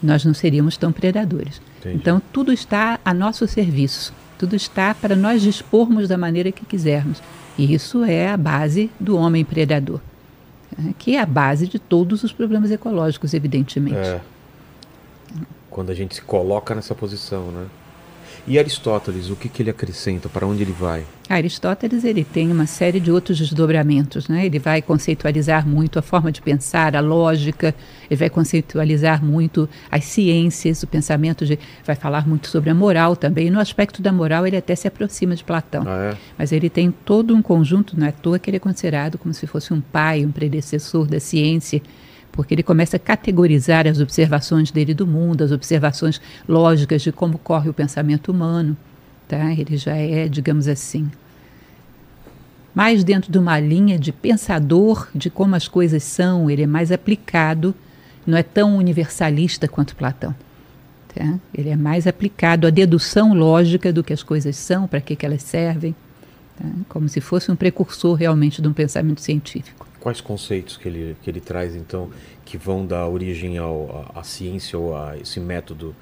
Nós 0.00 0.24
não 0.24 0.32
seríamos 0.32 0.76
tão 0.76 0.92
predadores. 0.92 1.60
Entendi. 1.80 1.96
Então, 1.96 2.22
tudo 2.32 2.52
está 2.52 3.00
a 3.04 3.12
nosso 3.12 3.46
serviço. 3.48 4.14
Tudo 4.38 4.54
está 4.54 4.94
para 4.94 5.16
nós 5.16 5.42
dispormos 5.42 6.06
da 6.06 6.16
maneira 6.16 6.52
que 6.52 6.64
quisermos. 6.64 7.20
E 7.58 7.74
isso 7.74 8.04
é 8.04 8.28
a 8.28 8.36
base 8.36 8.88
do 9.00 9.16
homem 9.16 9.44
predador, 9.44 10.00
né, 10.76 10.94
que 10.96 11.16
é 11.16 11.20
a 11.20 11.26
base 11.26 11.66
de 11.66 11.80
todos 11.80 12.22
os 12.22 12.32
problemas 12.32 12.70
ecológicos, 12.70 13.34
evidentemente. 13.34 13.96
É. 13.96 14.20
Quando 15.68 15.90
a 15.90 15.94
gente 15.94 16.14
se 16.14 16.22
coloca 16.22 16.72
nessa 16.72 16.94
posição, 16.94 17.50
né? 17.50 17.66
E 18.48 18.58
Aristóteles, 18.58 19.28
o 19.28 19.36
que, 19.36 19.48
que 19.48 19.62
ele 19.62 19.68
acrescenta? 19.68 20.28
Para 20.28 20.46
onde 20.46 20.62
ele 20.62 20.72
vai? 20.72 21.04
Aristóteles 21.28 22.02
ele 22.04 22.24
tem 22.24 22.50
uma 22.50 22.66
série 22.66 22.98
de 22.98 23.12
outros 23.12 23.38
desdobramentos, 23.38 24.26
né? 24.26 24.46
Ele 24.46 24.58
vai 24.58 24.80
conceitualizar 24.80 25.68
muito 25.68 25.98
a 25.98 26.02
forma 26.02 26.32
de 26.32 26.40
pensar, 26.40 26.96
a 26.96 27.00
lógica, 27.00 27.74
ele 28.10 28.18
vai 28.18 28.30
conceitualizar 28.30 29.22
muito 29.22 29.68
as 29.90 30.04
ciências, 30.06 30.82
o 30.82 30.86
pensamento 30.86 31.44
de, 31.44 31.58
vai 31.84 31.94
falar 31.94 32.26
muito 32.26 32.48
sobre 32.48 32.70
a 32.70 32.74
moral 32.74 33.14
também. 33.14 33.50
No 33.50 33.60
aspecto 33.60 34.00
da 34.00 34.10
moral 34.10 34.46
ele 34.46 34.56
até 34.56 34.74
se 34.74 34.88
aproxima 34.88 35.36
de 35.36 35.44
Platão, 35.44 35.84
Ah, 35.86 36.12
é? 36.14 36.16
mas 36.38 36.50
ele 36.50 36.70
tem 36.70 36.90
todo 36.90 37.34
um 37.34 37.42
conjunto, 37.42 37.98
não 37.98 38.06
é 38.06 38.08
à 38.08 38.12
toa 38.12 38.38
que 38.38 38.48
ele 38.48 38.56
é 38.56 38.60
considerado 38.60 39.18
como 39.18 39.34
se 39.34 39.46
fosse 39.46 39.74
um 39.74 39.80
pai, 39.82 40.24
um 40.24 40.32
predecessor 40.32 41.06
da 41.06 41.20
ciência, 41.20 41.82
porque 42.38 42.54
ele 42.54 42.62
começa 42.62 42.98
a 42.98 43.00
categorizar 43.00 43.84
as 43.88 43.98
observações 43.98 44.70
dele 44.70 44.94
do 44.94 45.04
mundo, 45.04 45.42
as 45.42 45.50
observações 45.50 46.20
lógicas 46.48 47.02
de 47.02 47.10
como 47.10 47.36
corre 47.36 47.68
o 47.68 47.74
pensamento 47.74 48.30
humano. 48.30 48.76
Tá? 49.26 49.52
Ele 49.52 49.76
já 49.76 49.96
é, 49.96 50.28
digamos 50.28 50.68
assim, 50.68 51.10
mais 52.72 53.02
dentro 53.02 53.32
de 53.32 53.38
uma 53.38 53.58
linha 53.58 53.98
de 53.98 54.12
pensador 54.12 55.08
de 55.12 55.28
como 55.28 55.56
as 55.56 55.66
coisas 55.66 56.04
são, 56.04 56.48
ele 56.48 56.62
é 56.62 56.66
mais 56.66 56.92
aplicado, 56.92 57.74
não 58.24 58.38
é 58.38 58.44
tão 58.44 58.76
universalista 58.76 59.66
quanto 59.66 59.96
Platão. 59.96 60.32
Tá? 61.12 61.40
Ele 61.52 61.70
é 61.70 61.76
mais 61.76 62.06
aplicado 62.06 62.68
à 62.68 62.70
dedução 62.70 63.34
lógica 63.34 63.92
do 63.92 64.04
que 64.04 64.12
as 64.12 64.22
coisas 64.22 64.54
são, 64.54 64.86
para 64.86 65.00
que, 65.00 65.16
que 65.16 65.26
elas 65.26 65.42
servem, 65.42 65.92
tá? 66.56 66.68
como 66.88 67.08
se 67.08 67.20
fosse 67.20 67.50
um 67.50 67.56
precursor 67.56 68.14
realmente 68.14 68.62
de 68.62 68.68
um 68.68 68.72
pensamento 68.72 69.20
científico. 69.20 69.87
Quais 70.00 70.20
conceitos 70.20 70.76
que 70.76 70.88
ele, 70.88 71.16
que 71.22 71.30
ele 71.30 71.40
traz, 71.40 71.74
então, 71.74 72.10
que 72.44 72.56
vão 72.56 72.86
dar 72.86 73.08
origem 73.08 73.56
à 73.58 74.22
ciência 74.22 74.78
ou 74.78 74.96
a 74.96 75.16
esse 75.16 75.40
método 75.40 75.94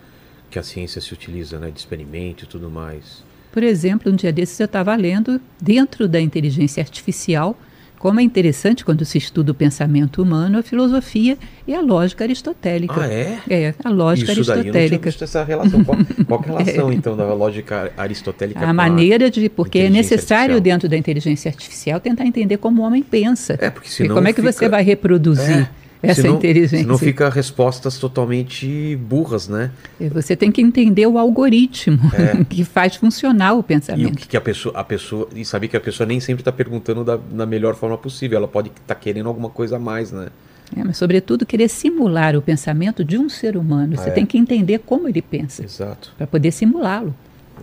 que 0.51 0.59
a 0.59 0.63
ciência 0.63 1.01
se 1.01 1.13
utiliza, 1.13 1.59
né, 1.59 1.71
de 1.71 1.79
experimento 1.79 2.45
e 2.45 2.47
tudo 2.47 2.71
mais? 2.71 3.25
Por 3.51 3.63
exemplo, 3.63 4.13
um 4.13 4.15
dia 4.15 4.33
desses 4.33 4.61
eu 4.61 4.67
estava 4.67 4.95
lendo, 4.95 5.41
dentro 5.61 6.07
da 6.07 6.21
inteligência 6.21 6.83
artificial, 6.83 7.59
como 8.07 8.21
é 8.21 8.23
interessante 8.23 8.85
quando 8.85 9.05
se 9.05 9.19
estuda 9.19 9.51
o 9.51 9.55
pensamento 9.55 10.23
humano, 10.23 10.59
a 10.59 10.63
filosofia 10.63 11.37
e 11.67 11.75
a 11.75 11.81
lógica 11.81 12.23
aristotélica. 12.23 13.01
Ah, 13.01 13.13
é? 13.13 13.39
É, 13.51 13.75
a 13.83 13.89
lógica 13.89 14.31
Isso 14.33 14.45
daí 14.45 14.59
aristotélica. 14.61 15.11
visto 15.11 15.25
essa 15.25 15.43
relação. 15.43 15.83
Qual, 15.83 15.99
qual 16.25 16.59
é 16.59 16.63
a 16.63 16.65
relação, 16.65 16.93
então, 16.93 17.17
da 17.17 17.35
lógica 17.35 17.91
aristotélica 17.97 18.61
com 18.61 18.67
A 18.67 18.73
maneira 18.73 19.29
de. 19.29 19.49
Porque 19.49 19.81
é 19.81 19.91
necessário, 19.91 20.55
artificial? 20.55 20.61
dentro 20.61 20.89
da 20.89 20.97
inteligência 20.97 21.49
artificial, 21.49 21.99
tentar 21.99 22.25
entender 22.25 22.59
como 22.59 22.83
o 22.83 22.85
homem 22.85 23.03
pensa. 23.03 23.59
É, 23.61 23.71
porque 23.71 23.89
E 23.89 23.91
senão 23.91 24.15
como 24.15 24.29
é 24.29 24.33
que 24.33 24.41
fica- 24.41 24.53
você 24.53 24.69
vai 24.69 24.85
reproduzir 24.85 25.63
É, 25.63 25.69
essa 26.03 26.23
senão, 26.23 26.37
inteligência? 26.37 26.79
Senão 26.79 26.99
fica 26.99 27.29
respostas 27.29 27.99
totalmente 27.99 28.97
burras, 28.97 29.49
né? 29.49 29.71
Você 30.13 30.37
tem 30.37 30.51
que 30.53 30.61
entender 30.61 31.07
o 31.07 31.19
algoritmo 31.19 31.99
É. 32.15 32.45
que 32.49 32.65
faz 32.65 32.97
funcionar 32.97 33.55
o 33.55 33.57
E 33.57 33.61
o 33.61 33.63
pensamento. 33.63 34.17
que, 34.17 34.29
que 34.29 34.37
a 34.37 34.41
pessoa, 34.41 34.75
a 34.79 34.85
pessoa. 34.85 35.29
E 35.35 35.45
saber 35.45 35.69
que 35.69 35.77
a 35.77 35.81
pessoa 35.81 36.07
nem 36.07 36.21
sempre 36.21 36.41
está 36.43 36.53
perguntando 36.53 37.03
da, 37.05 37.17
da 37.17 37.47
melhor 37.47 37.75
forma 37.75 37.97
possível. 37.99 38.39
Ela 38.39 38.49
pode 38.49 38.71
estar 38.71 38.95
querendo 38.95 39.29
alguma 39.29 39.49
coisa 39.49 39.77
a 39.77 39.79
mais, 39.79 40.13
né? 40.13 40.29
É, 40.77 40.83
mas, 40.83 40.97
sobretudo, 40.97 41.47
querer 41.47 41.69
simular 41.69 42.35
o 42.37 42.43
pensamento 42.43 43.05
de 43.05 43.17
um 43.17 43.29
ser 43.29 43.57
humano. 43.57 43.97
Você 43.97 44.09
É. 44.09 44.13
tem 44.13 44.27
que 44.27 44.37
entender 44.37 44.81
como 44.81 45.09
ele 45.09 45.23
pensa. 45.23 45.65
Exato. 45.65 46.13
para 46.19 46.27
poder 46.27 46.51
simulá-lo. 46.51 47.15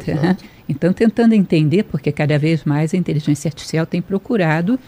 tá? 0.05 0.37
Então, 0.67 0.91
tentando 0.93 1.33
entender, 1.33 1.83
porque 1.83 2.11
cada 2.11 2.39
vez 2.39 2.63
mais 2.63 2.93
a 2.93 2.97
inteligência 2.97 3.47
artificial 3.49 3.85
tem 3.85 4.01
procurado 4.01 4.79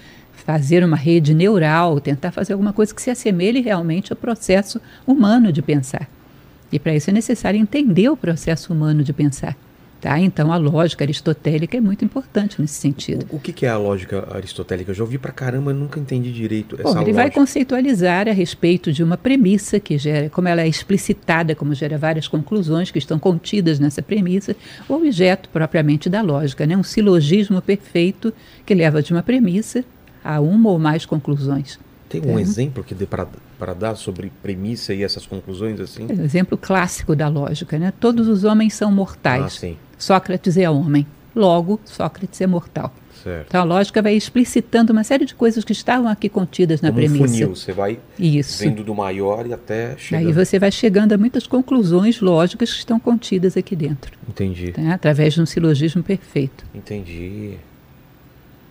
fazer 0.46 0.84
uma 0.84 0.96
rede 0.96 1.34
neural, 1.34 2.00
tentar 2.00 2.32
fazer 2.32 2.54
alguma 2.54 2.72
coisa 2.72 2.94
que 2.94 3.02
se 3.02 3.10
assemelhe 3.10 3.62
realmente 3.62 4.14
ao 4.14 4.18
processo 4.18 4.80
humano 5.06 5.52
de 5.52 5.62
pensar. 5.62 6.08
E 6.72 6.78
para 6.78 6.96
isso 6.96 7.10
é 7.10 7.14
necessário 7.14 7.60
entender 7.60 8.10
o 8.10 8.18
processo 8.18 8.72
humano 8.72 9.04
de 9.04 9.12
pensar. 9.12 9.58
Tá? 10.02 10.20
Então, 10.20 10.52
a 10.52 10.58
lógica 10.58 11.04
aristotélica 11.04 11.78
é 11.78 11.82
muito 11.82 12.06
importante 12.06 12.62
nesse 12.62 12.76
sentido. 12.76 13.26
O, 13.32 13.38
o 13.38 13.40
que, 13.40 13.52
que 13.52 13.66
é 13.66 13.70
a 13.70 13.78
lógica 13.78 14.28
aristotélica? 14.36 14.92
Eu 14.92 14.96
já 14.96 15.04
ouvi 15.04 15.18
pra 15.18 15.32
caramba, 15.32 15.74
nunca 15.74 16.00
entendi 16.00 16.32
direito 16.32 16.78
Bom, 16.78 16.90
essa 16.90 17.02
ele 17.02 17.12
vai 17.12 17.24
lógica. 17.24 17.40
conceitualizar 17.40 18.28
a 18.28 18.32
respeito 18.32 18.92
de 18.94 19.02
uma 19.02 19.18
premissa 19.18 19.80
que 19.80 19.98
gera, 19.98 20.30
como 20.30 20.48
ela 20.48 20.62
é 20.62 20.68
explicitada, 20.68 21.56
como 21.56 21.74
gera 21.74 21.98
várias 21.98 22.28
conclusões 22.28 22.92
que 22.92 23.00
estão 23.00 23.18
contidas 23.18 23.80
nessa 23.80 24.04
premissa, 24.04 24.56
o 24.88 24.94
objeto 24.94 25.50
propriamente 25.50 26.08
da 26.08 26.22
lógica, 26.22 26.68
né? 26.68 26.78
um 26.78 26.84
silogismo 26.84 27.60
perfeito 27.60 28.32
que 28.64 28.76
leva 28.76 29.02
de 29.02 29.12
uma 29.12 29.24
premissa 29.24 29.84
a 30.26 30.42
uma 30.42 30.72
ou 30.72 30.80
mais 30.80 31.06
conclusões. 31.06 31.78
Tem 32.10 32.22
um 32.26 32.38
É. 32.38 32.42
exemplo 32.42 32.84
que 32.84 32.94
dê 32.96 33.06
para 33.06 33.74
dar 33.74 33.96
sobre 33.96 34.32
premissa 34.42 34.94
e 34.94 35.04
essas 35.04 35.26
conclusões 35.26 35.80
assim? 35.80 36.08
É 36.10 36.14
um 36.14 36.24
exemplo 36.24 36.58
clássico 36.58 37.16
da 37.16 37.28
lógica. 37.28 37.78
Né? 37.78 37.94
Todos 38.00 38.28
os 38.28 38.44
homens 38.44 38.74
são 38.74 38.90
Ah, 38.90 38.92
mortais. 38.92 39.54
sim. 39.54 39.78
Sócrates 39.98 40.58
é 40.58 40.70
homem. 40.70 41.06
Logo, 41.36 41.80
Sócrates 41.86 42.40
é 42.42 42.48
mortal. 42.48 42.94
Certo. 43.24 43.48
Então 43.50 43.60
a 43.62 43.64
lógica 43.64 44.02
vai 44.04 44.14
explicitando 44.16 44.94
uma 44.94 45.04
série 45.04 45.26
de 45.26 45.34
coisas 45.34 45.64
que 45.66 45.72
estavam 45.74 46.08
aqui 46.08 46.30
contidas 46.30 46.80
na 46.80 46.92
Como 46.92 47.02
um 47.02 47.06
premissa. 47.08 47.28
funil, 47.34 47.56
você 47.56 47.72
vai 47.74 48.00
Isso. 48.20 48.64
vendo 48.64 48.84
do 48.84 48.94
maior 48.94 49.46
e 49.48 49.52
até 49.54 49.98
chegar. 49.98 50.20
Aí 50.26 50.32
você 50.32 50.60
vai 50.60 50.72
chegando 50.72 51.12
a 51.14 51.18
muitas 51.18 51.48
conclusões 51.48 52.22
lógicas 52.22 52.72
que 52.72 52.78
estão 52.80 53.00
contidas 53.00 53.58
aqui 53.58 53.76
dentro, 53.76 54.18
Entendi. 54.30 54.72
tá? 54.74 54.94
através 54.94 55.34
de 55.34 55.42
um 55.42 55.46
silogismo 55.46 56.04
perfeito. 56.04 56.64
Entendi. 56.74 57.56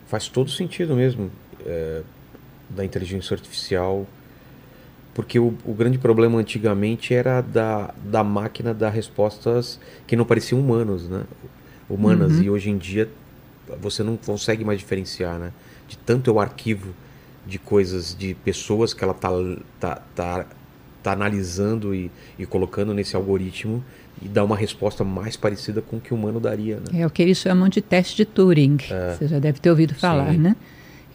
Faz 0.06 0.28
todo 0.28 0.48
sentido 0.50 0.94
mesmo 0.94 1.30
é, 1.64 2.02
da 2.70 2.84
inteligência 2.84 3.34
artificial. 3.34 4.06
Porque 5.14 5.38
o, 5.38 5.54
o 5.64 5.72
grande 5.72 5.96
problema 5.96 6.38
antigamente 6.38 7.14
era 7.14 7.40
da, 7.40 7.94
da 8.04 8.24
máquina 8.24 8.74
dar 8.74 8.90
respostas 8.90 9.78
que 10.06 10.16
não 10.16 10.24
pareciam 10.24 10.60
humanos, 10.60 11.08
né? 11.08 11.22
Humanas. 11.88 12.32
Uhum. 12.32 12.42
E 12.42 12.50
hoje 12.50 12.70
em 12.70 12.76
dia 12.76 13.08
você 13.80 14.02
não 14.02 14.16
consegue 14.16 14.64
mais 14.64 14.78
diferenciar, 14.78 15.38
né? 15.38 15.52
De 15.86 15.96
tanto 15.98 16.30
é 16.30 16.32
o 16.32 16.40
arquivo 16.40 16.92
de 17.46 17.58
coisas, 17.58 18.16
de 18.18 18.34
pessoas 18.34 18.92
que 18.92 19.04
ela 19.04 19.14
tá, 19.14 19.28
tá, 19.78 20.02
tá, 20.14 20.46
tá 21.02 21.12
analisando 21.12 21.94
e, 21.94 22.10
e 22.38 22.44
colocando 22.44 22.92
nesse 22.92 23.14
algoritmo 23.14 23.84
e 24.20 24.28
dá 24.28 24.42
uma 24.42 24.56
resposta 24.56 25.04
mais 25.04 25.36
parecida 25.36 25.82
com 25.82 25.96
o 25.96 26.00
que 26.00 26.12
o 26.12 26.16
humano 26.16 26.40
daria, 26.40 26.76
né? 26.76 27.00
É 27.00 27.06
o 27.06 27.10
que 27.10 27.22
eles 27.22 27.38
chamam 27.38 27.68
de 27.68 27.80
teste 27.80 28.16
de 28.16 28.24
Turing. 28.24 28.78
Você 29.16 29.28
já 29.28 29.38
deve 29.38 29.60
ter 29.60 29.70
ouvido 29.70 29.94
falar, 29.94 30.30
É. 30.30 30.32
Sim. 30.32 30.38
né? 30.38 30.56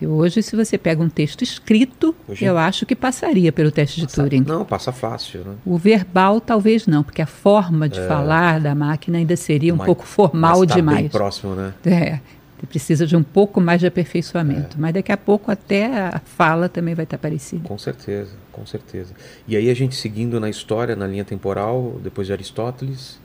Hoje, 0.06 0.42
se 0.42 0.56
você 0.56 0.78
pega 0.78 1.02
um 1.02 1.10
texto 1.10 1.42
escrito, 1.44 2.16
Hoje- 2.28 2.46
eu 2.46 2.58
acho 2.58 2.86
que 2.86 2.96
passaria 2.96 3.52
pelo 3.52 3.72
teste 3.72 4.00
de 4.02 4.08
Passa- 4.08 4.24
Turing. 4.24 4.44
Não, 4.48 4.64
passa 4.66 4.92
fácil, 4.92 5.44
né? 5.44 5.56
O 5.66 5.78
verbal, 5.78 6.40
talvez 6.40 6.88
não, 6.88 7.04
porque 7.04 7.22
a 7.22 7.26
forma 7.28 7.90
de 7.90 8.00
falar 8.08 8.60
da 8.60 8.74
máquina 8.74 9.18
ainda 9.18 9.36
seria 9.36 9.74
um 9.74 9.78
Mas- 9.78 9.86
pouco 9.86 10.06
formal 10.06 10.60
mas 10.60 10.70
tá 10.70 10.76
demais. 10.76 11.00
bem 11.00 11.10
próximo, 11.10 11.56
né? 11.56 11.74
É, 11.86 12.20
precisa 12.68 13.06
de 13.08 13.16
um 13.16 13.24
pouco 13.24 13.60
mais 13.62 13.80
de 13.80 13.88
aperfeiçoamento. 13.88 14.78
É. 14.78 14.80
Mas 14.80 14.94
daqui 14.94 15.12
a 15.12 15.18
pouco 15.18 15.50
até 15.52 15.86
a 15.86 16.22
fala 16.24 16.68
também 16.70 16.94
vai 16.96 17.04
estar 17.04 17.18
parecida. 17.18 17.68
Com 17.68 17.78
certeza, 17.78 18.32
com 18.52 18.66
certeza. 18.66 19.14
E 19.48 19.56
aí 19.56 19.70
a 19.70 19.74
gente 19.74 19.96
seguindo 19.96 20.40
na 20.40 20.50
história, 20.50 20.96
na 20.96 21.08
linha 21.08 21.24
temporal, 21.26 22.00
depois 22.04 22.28
de 22.28 22.34
Aristóteles. 22.34 23.18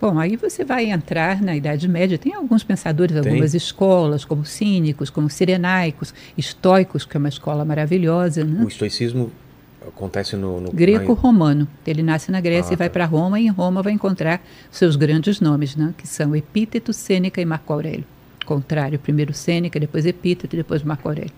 Bom, 0.00 0.18
aí 0.18 0.34
você 0.36 0.64
vai 0.64 0.86
entrar 0.86 1.42
na 1.42 1.54
Idade 1.54 1.86
Média. 1.86 2.16
Tem 2.16 2.32
alguns 2.32 2.64
pensadores, 2.64 3.14
Tem. 3.20 3.30
algumas 3.30 3.54
escolas, 3.54 4.24
como 4.24 4.46
cínicos, 4.46 5.10
como 5.10 5.28
sirenaicos, 5.28 6.14
estoicos, 6.38 7.04
que 7.04 7.16
é 7.16 7.18
uma 7.18 7.28
escola 7.28 7.64
maravilhosa, 7.64 8.42
né? 8.42 8.64
O 8.64 8.68
estoicismo 8.68 9.30
acontece 9.86 10.36
no. 10.36 10.60
no 10.60 10.72
Greco-romano. 10.72 11.68
Ele 11.86 12.02
nasce 12.02 12.30
na 12.30 12.40
Grécia 12.40 12.72
Ah, 12.72 12.74
e 12.74 12.76
vai 12.76 12.88
tá. 12.88 12.94
para 12.94 13.04
Roma, 13.04 13.38
e 13.38 13.46
em 13.46 13.50
Roma 13.50 13.82
vai 13.82 13.92
encontrar 13.92 14.42
seus 14.70 14.96
grandes 14.96 15.38
nomes, 15.38 15.76
né? 15.76 15.92
que 15.98 16.06
são 16.06 16.34
Epíteto, 16.34 16.92
Sêneca 16.94 17.40
e 17.40 17.44
Marco 17.44 17.70
Aurélio. 17.72 18.04
Contrário, 18.46 18.98
primeiro 18.98 19.34
Sêneca, 19.34 19.78
depois 19.78 20.06
Epíteto 20.06 20.56
e 20.56 20.58
depois 20.58 20.82
Marco 20.82 21.08
Aurélio. 21.08 21.32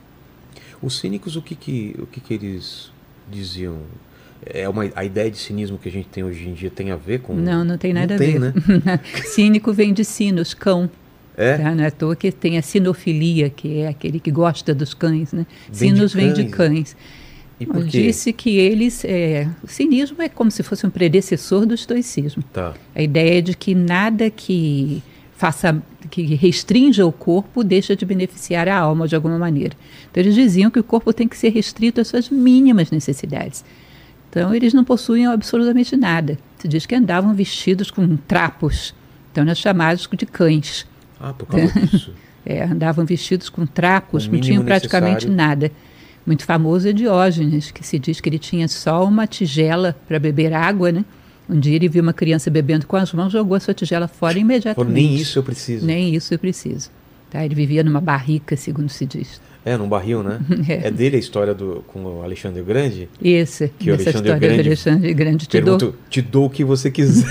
Os 0.80 0.98
cínicos, 0.98 1.36
o 1.36 1.42
que 1.42 1.54
que, 1.54 1.96
o 1.98 2.06
que 2.06 2.20
que 2.20 2.34
eles 2.34 2.90
diziam? 3.30 3.78
É 4.44 4.68
uma, 4.68 4.90
a 4.94 5.04
ideia 5.04 5.30
de 5.30 5.38
cinismo 5.38 5.78
que 5.78 5.88
a 5.88 5.92
gente 5.92 6.08
tem 6.08 6.24
hoje 6.24 6.48
em 6.48 6.52
dia 6.52 6.70
tem 6.70 6.90
a 6.90 6.96
ver 6.96 7.20
com. 7.20 7.34
Não, 7.34 7.64
não 7.64 7.78
tem 7.78 7.92
nada 7.92 8.16
a 8.16 8.18
tem, 8.18 8.38
ver. 8.38 8.40
Né? 8.40 8.52
Cínico 9.26 9.72
vem 9.72 9.92
de 9.92 10.04
sinos, 10.04 10.52
cão. 10.52 10.90
É? 11.36 11.56
Tá? 11.56 11.74
Não 11.74 11.84
é 11.84 11.86
à 11.86 11.90
toa 11.90 12.14
que 12.14 12.30
tem 12.30 12.58
a 12.58 12.62
sinofilia, 12.62 13.48
que 13.48 13.78
é 13.78 13.88
aquele 13.88 14.20
que 14.20 14.30
gosta 14.30 14.74
dos 14.74 14.92
cães. 14.92 15.32
Né? 15.32 15.46
Vem 15.70 15.92
de 15.92 15.96
Sinos 15.96 16.14
vem 16.14 16.32
de 16.32 16.44
cães. 16.44 16.94
cães. 16.94 16.96
E 17.60 17.66
por 17.66 17.84
quê? 17.84 18.02
Disse 18.02 18.32
que 18.32 18.56
eles. 18.58 19.04
É, 19.04 19.48
o 19.62 19.68
cinismo 19.68 20.20
é 20.20 20.28
como 20.28 20.50
se 20.50 20.62
fosse 20.62 20.84
um 20.86 20.90
predecessor 20.90 21.64
do 21.64 21.74
estoicismo. 21.74 22.42
Tá. 22.52 22.74
A 22.94 23.00
ideia 23.00 23.40
de 23.40 23.56
que 23.56 23.74
nada 23.74 24.28
que 24.28 25.02
faça 25.36 25.82
que 26.10 26.34
restrinja 26.34 27.06
o 27.06 27.12
corpo 27.12 27.64
deixa 27.64 27.96
de 27.96 28.04
beneficiar 28.04 28.68
a 28.68 28.76
alma 28.76 29.08
de 29.08 29.14
alguma 29.14 29.38
maneira. 29.38 29.74
Então 30.10 30.22
eles 30.22 30.34
diziam 30.34 30.70
que 30.70 30.78
o 30.78 30.84
corpo 30.84 31.12
tem 31.12 31.26
que 31.26 31.36
ser 31.36 31.50
restrito 31.50 32.00
às 32.00 32.08
suas 32.08 32.28
mínimas 32.28 32.90
necessidades. 32.90 33.64
Então 34.32 34.54
eles 34.54 34.72
não 34.72 34.82
possuíam 34.82 35.30
absolutamente 35.30 35.94
nada. 35.94 36.38
Se 36.58 36.66
diz 36.66 36.86
que 36.86 36.94
andavam 36.94 37.34
vestidos 37.34 37.90
com 37.90 38.16
trapos. 38.16 38.94
Então 39.30 39.44
eram 39.44 39.54
chamados 39.54 40.08
de 40.10 40.24
cães. 40.24 40.86
Ah, 41.20 41.34
por 41.34 41.46
causa 41.46 41.68
disso. 41.78 42.14
É, 42.44 42.64
andavam 42.64 43.04
vestidos 43.04 43.50
com 43.50 43.66
trapos, 43.66 44.26
não 44.26 44.40
tinham 44.40 44.64
praticamente 44.64 45.28
necessário. 45.28 45.36
nada. 45.36 45.72
Muito 46.26 46.44
famoso 46.44 46.88
é 46.88 46.92
Diógenes, 46.92 47.70
que 47.70 47.86
se 47.86 47.98
diz 47.98 48.20
que 48.20 48.28
ele 48.28 48.38
tinha 48.38 48.66
só 48.68 49.04
uma 49.04 49.26
tigela 49.26 49.94
para 50.08 50.18
beber 50.18 50.54
água, 50.54 50.90
né? 50.90 51.04
Um 51.48 51.60
dia 51.60 51.76
ele 51.76 51.88
viu 51.88 52.02
uma 52.02 52.12
criança 52.14 52.48
bebendo 52.50 52.86
com 52.86 52.96
as 52.96 53.12
mãos, 53.12 53.32
jogou 53.32 53.54
a 53.54 53.60
sua 53.60 53.74
tigela 53.74 54.08
fora 54.08 54.38
imediatamente. 54.38 54.76
Falou, 54.76 54.92
nem 54.92 55.14
isso 55.14 55.38
eu 55.38 55.42
preciso. 55.42 55.84
Nem 55.84 56.14
isso 56.14 56.32
eu 56.32 56.38
preciso. 56.38 56.90
Tá? 57.28 57.44
Ele 57.44 57.54
vivia 57.54 57.82
numa 57.82 58.00
barrica, 58.00 58.56
segundo 58.56 58.88
se 58.88 59.04
diz. 59.04 59.40
É, 59.64 59.76
num 59.76 59.88
barril, 59.88 60.22
né? 60.22 60.40
É. 60.68 60.88
É, 60.88 60.90
dele 60.90 61.16
a 61.16 61.18
história 61.18 61.54
do, 61.54 61.84
com 61.86 62.02
o 62.04 62.22
Alexandre 62.22 62.60
o 62.60 62.64
Grande. 62.64 63.08
Esse, 63.22 63.68
Que 63.78 63.90
o 63.90 63.94
Alexandre 63.94 64.18
história 64.20 64.38
Grande 64.40 64.62
do 64.62 64.66
Alexandre 64.68 65.14
Grande 65.14 65.46
te 65.46 65.60
dou. 65.60 65.78
Pergunto, 65.78 65.98
te 66.10 66.20
dou 66.22 66.46
o 66.46 66.50
que 66.50 66.64
você 66.64 66.90
quiser. 66.90 67.26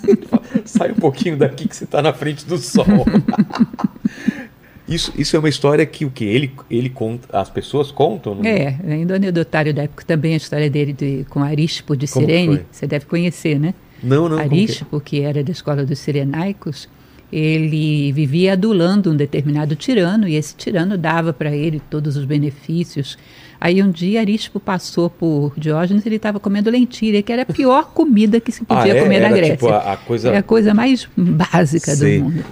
Sai 0.64 0.92
um 0.92 0.96
pouquinho 0.96 1.36
daqui 1.36 1.66
que 1.66 1.74
você 1.74 1.84
está 1.84 2.00
na 2.02 2.12
frente 2.12 2.44
do 2.46 2.56
sol. 2.58 2.84
isso, 4.86 5.12
isso 5.16 5.34
é 5.36 5.38
uma 5.38 5.48
história 5.48 5.84
que 5.86 6.04
o 6.04 6.10
que 6.10 6.24
ele, 6.24 6.52
ele 6.70 6.90
conta, 6.90 7.26
as 7.36 7.48
pessoas 7.48 7.90
contam. 7.90 8.34
não- 8.34 8.44
É, 8.44 8.78
ainda 8.86 9.16
anedotário 9.16 9.72
da 9.72 9.82
época 9.84 10.04
também 10.06 10.34
a 10.34 10.36
história 10.36 10.68
dele 10.68 10.92
de, 10.92 11.24
com 11.30 11.42
Arispo 11.42 11.96
de 11.96 12.06
Como 12.08 12.26
que 12.26 12.46
foi? 12.46 12.66
Você 12.70 12.86
deve 12.86 13.06
conhecer, 13.06 13.58
né? 13.58 13.74
Não, 14.02 14.28
não. 14.28 14.36
que- 14.36 14.42
Arispo, 14.44 15.00
que 15.00 15.20
era 15.22 15.42
da 15.42 15.52
escola 15.52 15.84
dos 15.86 15.98
Sirenaicos, 15.98 16.88
ele 17.32 18.12
vivia 18.12 18.52
adulando 18.52 19.10
um 19.10 19.16
determinado 19.16 19.74
tirano 19.74 20.28
e 20.28 20.34
esse 20.36 20.54
tirano 20.54 20.98
dava 20.98 21.32
para 21.32 21.50
ele 21.56 21.80
todos 21.88 22.16
os 22.16 22.24
benefícios. 22.26 23.16
Aí 23.58 23.82
um 23.82 23.90
dia 23.90 24.20
Arispo 24.20 24.60
passou 24.60 25.08
por 25.08 25.52
Diógenes 25.56 26.04
e 26.04 26.08
ele 26.08 26.16
estava 26.16 26.38
comendo 26.38 26.68
lentilha, 26.68 27.22
que 27.22 27.32
era 27.32 27.42
a 27.42 27.46
pior 27.46 27.86
comida 27.94 28.38
que 28.40 28.52
se 28.52 28.64
podia 28.64 28.92
Ah, 28.92 28.96
é? 28.96 29.02
comer 29.02 29.20
na 29.20 29.26
Era 29.28 29.36
Grécia. 29.36 29.56
tipo 29.56 29.68
a, 29.68 29.92
a 29.92 29.96
coisa. 29.96 30.28
É 30.30 30.36
a 30.36 30.42
coisa 30.42 30.74
mais 30.74 31.08
básica 31.16 31.94
Sei. 31.96 32.18
do 32.18 32.24
mundo. 32.24 32.44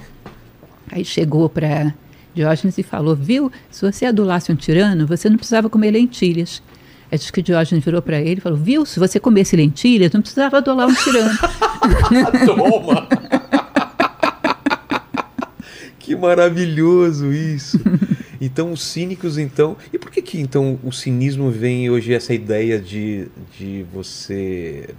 Aí 0.90 1.04
chegou 1.04 1.48
para 1.48 1.92
Diógenes 2.34 2.78
e 2.78 2.82
falou: 2.82 3.14
Viu, 3.16 3.50
se 3.70 3.82
você 3.84 4.06
adulasse 4.06 4.50
um 4.50 4.54
tirano, 4.56 5.06
você 5.06 5.28
não 5.28 5.36
precisava 5.36 5.68
comer 5.68 5.90
lentilhas. 5.90 6.62
Aí 7.12 7.18
diz 7.18 7.28
que 7.30 7.42
Diógenes 7.42 7.84
virou 7.84 8.00
para 8.00 8.20
ele 8.20 8.38
e 8.38 8.40
falou: 8.40 8.56
Viu, 8.56 8.86
se 8.86 8.98
você 9.00 9.18
comesse 9.20 9.56
lentilhas, 9.56 10.12
não 10.12 10.20
precisava 10.22 10.58
adular 10.58 10.86
um 10.88 10.94
tirano. 10.94 11.36
Toma! 12.46 13.08
Que 16.14 16.16
maravilhoso 16.16 17.32
isso. 17.32 17.78
Então 18.42 18.72
os 18.72 18.82
cínicos 18.82 19.36
então, 19.36 19.76
e 19.92 19.98
por 19.98 20.10
que 20.10 20.22
que 20.22 20.40
então 20.40 20.78
o 20.82 20.90
cinismo 20.90 21.50
vem 21.50 21.90
hoje 21.90 22.14
essa 22.14 22.32
ideia 22.32 22.80
de, 22.80 23.28
de 23.58 23.84
você 23.92 24.94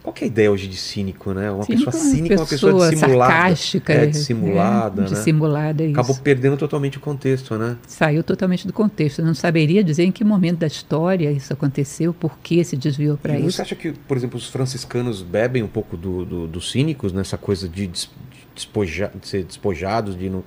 qual 0.00 0.14
que 0.14 0.22
é 0.22 0.26
a 0.26 0.28
ideia 0.28 0.52
hoje 0.52 0.68
de 0.68 0.76
cínico, 0.76 1.32
né? 1.34 1.50
Uma 1.50 1.64
Cínico 1.64 1.90
pessoa 1.90 2.00
é 2.04 2.14
cínica 2.14 2.34
é 2.34 2.36
uma 2.38 2.46
pessoa 2.46 2.90
dissimulada. 2.90 3.32
sarcástica, 3.32 3.92
é, 3.92 4.06
dissimulada, 4.06 5.00
é, 5.02 5.04
né? 5.04 5.10
dissimulada, 5.10 5.82
isso. 5.82 5.92
Acabou 5.98 6.14
perdendo 6.22 6.56
totalmente 6.56 6.98
o 6.98 7.00
contexto, 7.00 7.58
né? 7.58 7.76
Saiu 7.88 8.22
totalmente 8.22 8.64
do 8.64 8.72
contexto. 8.72 9.18
Eu 9.18 9.24
não 9.26 9.34
saberia 9.34 9.82
dizer 9.82 10.04
em 10.04 10.12
que 10.12 10.22
momento 10.22 10.58
da 10.60 10.68
história 10.68 11.28
isso 11.32 11.52
aconteceu, 11.52 12.14
por 12.14 12.38
que 12.38 12.62
se 12.62 12.76
desviou 12.76 13.16
para 13.16 13.36
isso. 13.36 13.50
você 13.50 13.62
acha 13.62 13.74
que, 13.74 13.90
por 13.90 14.16
exemplo, 14.16 14.38
os 14.38 14.46
franciscanos 14.46 15.20
bebem 15.22 15.64
um 15.64 15.68
pouco 15.68 15.96
do, 15.96 16.24
do- 16.24 16.46
dos 16.46 16.70
cínicos 16.70 17.12
nessa 17.12 17.36
coisa 17.36 17.68
de, 17.68 17.88
de 17.88 18.08
despoja- 18.56 19.12
de 19.20 19.28
ser 19.28 19.44
despojados, 19.44 20.18
de 20.18 20.28
não, 20.28 20.42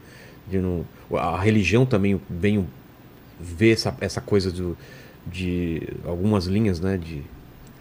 de 0.50 0.58
não. 0.60 0.84
A 1.18 1.40
religião 1.40 1.86
também 1.86 2.20
vem 2.30 2.68
ver 3.40 3.72
essa, 3.72 3.96
essa 4.02 4.20
coisa 4.20 4.52
do, 4.52 4.78
de 5.26 5.82
algumas 6.06 6.46
linhas, 6.46 6.80
né? 6.82 6.98
De, 6.98 7.22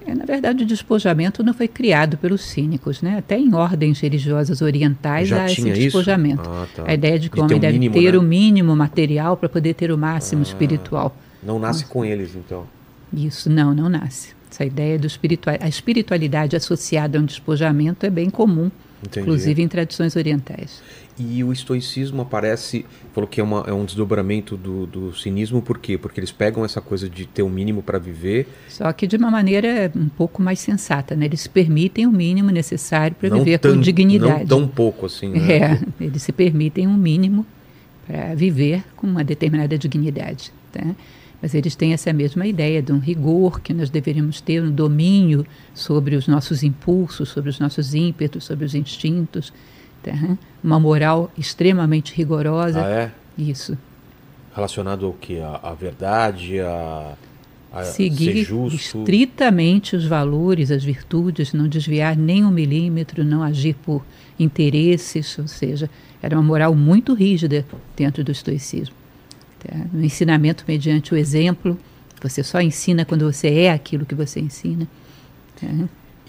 É, 0.07 0.15
na 0.15 0.25
verdade, 0.25 0.63
o 0.63 0.67
despojamento 0.67 1.43
não 1.43 1.53
foi 1.53 1.67
criado 1.69 2.17
pelos 2.17 2.43
cínicos, 2.43 3.03
né? 3.03 3.19
Até 3.19 3.37
em 3.39 3.53
ordens 3.55 4.01
religiosas 4.01 4.63
orientais 4.63 5.29
já 5.29 5.43
há 5.43 5.47
esse 5.47 5.61
despojamento. 5.71 6.49
Ah, 6.49 6.67
tá. 6.75 6.85
A 6.87 6.95
ideia 6.95 7.19
de 7.19 7.29
que 7.29 7.35
De 7.35 7.41
o 7.41 7.45
homem 7.45 7.57
um 7.57 7.61
deve 7.61 7.79
mínimo, 7.79 7.95
ter 7.95 8.13
né? 8.13 8.19
o 8.19 8.23
mínimo 8.23 8.77
material 8.77 9.37
para 9.37 9.49
poder 9.49 9.75
ter 9.75 9.91
o 9.91 9.99
máximo 9.99 10.41
Ah. 10.43 10.45
espiritual. 10.45 11.17
Não 11.43 11.59
nasce 11.59 11.85
com 11.85 12.05
eles, 12.05 12.35
então. 12.35 12.67
Isso 13.13 13.51
não, 13.51 13.75
não 13.75 13.89
nasce. 13.89 14.35
Essa 14.51 14.65
ideia 14.65 14.99
do 14.99 15.07
espiritual, 15.07 15.57
a 15.61 15.69
espiritualidade 15.69 16.57
associada 16.57 17.19
a 17.19 17.21
um 17.21 17.25
despojamento 17.25 18.07
é 18.07 18.11
bem 18.11 18.31
comum, 18.31 18.71
Entendi. 19.03 19.21
inclusive 19.21 19.63
em 19.63 19.69
tradições 19.69 20.17
orientais. 20.17 20.83
E 21.19 21.43
o 21.43 21.53
estoicismo 21.53 22.23
aparece, 22.23 22.85
falou 23.13 23.29
que 23.29 23.41
é, 23.41 23.45
uma- 23.45 23.65
é 23.67 23.73
um 23.73 23.85
desdobramento 23.85 24.57
do, 24.57 24.87
do 24.87 25.15
cinismo, 25.17 25.61
por 25.63 25.79
quê? 25.79 25.97
Porque 25.99 26.21
eles 26.21 26.31
pegam 26.33 26.65
essa 26.65 26.81
coisa 26.81 27.09
de 27.09 27.27
ter 27.27 27.43
o 27.43 27.49
mínimo 27.49 27.83
para 27.83 27.99
viver, 27.99 28.47
Só 28.69 28.93
que 28.93 29.07
de 29.07 29.17
uma 29.17 29.31
maneira 29.31 29.91
um 29.97 30.09
pouco 30.09 30.41
mais 30.43 30.59
sensata, 30.61 31.17
né? 31.17 31.25
Eles 31.27 31.47
permitem 31.47 32.07
o 32.07 32.13
mínimo 32.13 32.51
necessário 32.51 33.17
para 33.19 33.29
viver 33.31 33.59
tão, 33.59 33.75
com 33.75 33.81
dignidade. 33.81 34.41
não 34.41 34.47
tão 34.47 34.69
pouco 34.69 35.07
assim, 35.07 35.29
né? 35.31 35.39
É, 36.01 36.05
eles 36.05 36.23
se 36.23 36.31
permitem 36.33 36.87
um 36.87 36.97
mínimo 36.97 37.45
para 38.07 38.35
viver 38.35 38.85
com 38.97 39.07
uma 39.07 39.23
determinada 39.25 39.77
dignidade. 39.79 40.53
Tá? 40.73 40.85
Mas 41.41 41.55
eles 41.55 41.77
têm 41.77 41.93
essa 41.93 42.13
mesma 42.13 42.47
ideia 42.47 42.83
de 42.83 42.93
um 42.93 42.99
rigor 42.99 43.61
que 43.61 43.73
nós 43.73 43.91
deveríamos 43.91 44.41
ter, 44.41 44.63
um 44.63 44.73
domínio 44.73 45.47
sobre 45.73 46.17
os 46.17 46.27
nossos 46.27 46.63
impulsos, 46.63 47.29
sobre 47.29 47.51
os 47.51 47.61
nossos 47.61 47.95
ímpetos, 47.95 48.45
sobre 48.45 48.65
os 48.65 48.75
instintos. 48.75 49.53
tá? 50.03 50.13
Uma 50.63 50.81
moral 50.81 51.31
extremamente 51.39 52.13
rigorosa. 52.15 52.85
Ah, 52.85 52.91
é? 52.91 53.13
Isso. 53.37 53.79
Relacionado 54.55 55.07
ao 55.07 55.13
que? 55.13 55.39
A, 55.39 55.61
a 55.63 55.75
verdade, 55.75 56.59
a, 56.59 57.15
a 57.73 57.85
Seguir 57.85 58.49
estritamente 58.73 59.95
os 59.95 60.07
valores, 60.07 60.71
as 60.71 60.83
virtudes, 60.83 61.53
não 61.53 61.69
desviar 61.69 62.17
nem 62.17 62.45
um 62.45 62.51
milímetro, 62.51 63.23
não 63.23 63.43
agir 63.43 63.75
por 63.75 64.05
interesses, 64.39 65.39
ou 65.39 65.47
seja, 65.47 65.89
era 66.23 66.35
uma 66.37 66.43
moral 66.43 66.75
muito 66.75 67.15
rígida 67.15 67.65
dentro 67.95 68.25
do 68.25 68.33
estoicismo. 68.33 68.98
Tá? 69.59 69.77
No 69.93 70.05
ensinamento 70.05 70.65
mediante 70.67 71.15
o 71.15 71.17
exemplo, 71.17 71.79
você 72.23 72.43
só 72.43 72.61
ensina 72.61 73.05
quando 73.05 73.31
você 73.31 73.49
é 73.49 73.73
aquilo 73.73 74.05
que 74.07 74.15
você 74.15 74.41
ensina. 74.41 74.87
tá? 75.61 75.67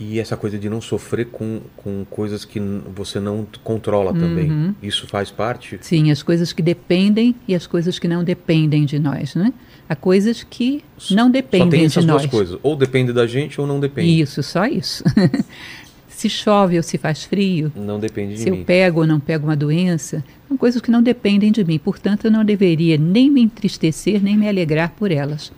E 0.01 0.17
essa 0.17 0.37
coisa 0.37 0.57
de 0.57 0.69
não 0.69 0.79
sofrer 0.79 1.25
com, 1.25 1.59
com 1.75 2.05
coisas 2.09 2.45
que 2.45 2.57
você 2.95 3.19
não 3.19 3.45
controla 3.65 4.13
também. 4.13 4.49
Uhum. 4.49 4.75
Isso 4.81 5.05
faz 5.07 5.29
parte? 5.29 5.77
Sim, 5.81 6.09
as 6.09 6.23
coisas 6.23 6.53
que 6.53 6.61
dependem 6.61 7.35
e 7.45 7.53
as 7.53 7.67
coisas 7.67 7.99
que 7.99 8.07
não 8.07 8.23
dependem 8.23 8.85
de 8.85 8.97
nós. 8.97 9.35
Né? 9.35 9.51
Há 9.89 9.97
coisas 9.97 10.41
que 10.41 10.85
não 11.11 11.25
Só 11.25 11.31
dependem 11.31 11.69
tem 11.69 11.79
de 11.81 11.85
essas 11.87 12.05
nós. 12.05 12.21
duas 12.21 12.31
coisas. 12.31 12.57
Ou 12.63 12.77
depende 12.77 13.11
da 13.11 13.27
gente 13.27 13.59
ou 13.59 13.67
não 13.67 13.77
depende. 13.77 14.21
Isso, 14.21 14.41
só 14.41 14.65
isso. 14.65 15.03
se 16.19 16.29
chove 16.29 16.75
ou 16.75 16.83
se 16.83 16.97
faz 16.97 17.23
frio, 17.23 17.71
Não 17.75 17.97
depende 17.97 18.33
de 18.33 18.41
se 18.41 18.49
eu 18.49 18.55
mim. 18.57 18.63
pego 18.65 18.99
ou 19.01 19.07
não 19.07 19.19
pego 19.21 19.47
uma 19.47 19.55
doença, 19.55 20.21
são 20.49 20.57
coisas 20.57 20.81
que 20.81 20.91
não 20.91 21.01
dependem 21.01 21.49
de 21.51 21.63
mim. 21.63 21.79
Portanto, 21.79 22.25
eu 22.25 22.31
não 22.31 22.43
deveria 22.43 22.97
nem 22.97 23.29
me 23.31 23.41
entristecer, 23.41 24.21
nem 24.21 24.37
me 24.37 24.47
alegrar 24.49 24.91
por 24.91 25.11
elas. 25.11 25.51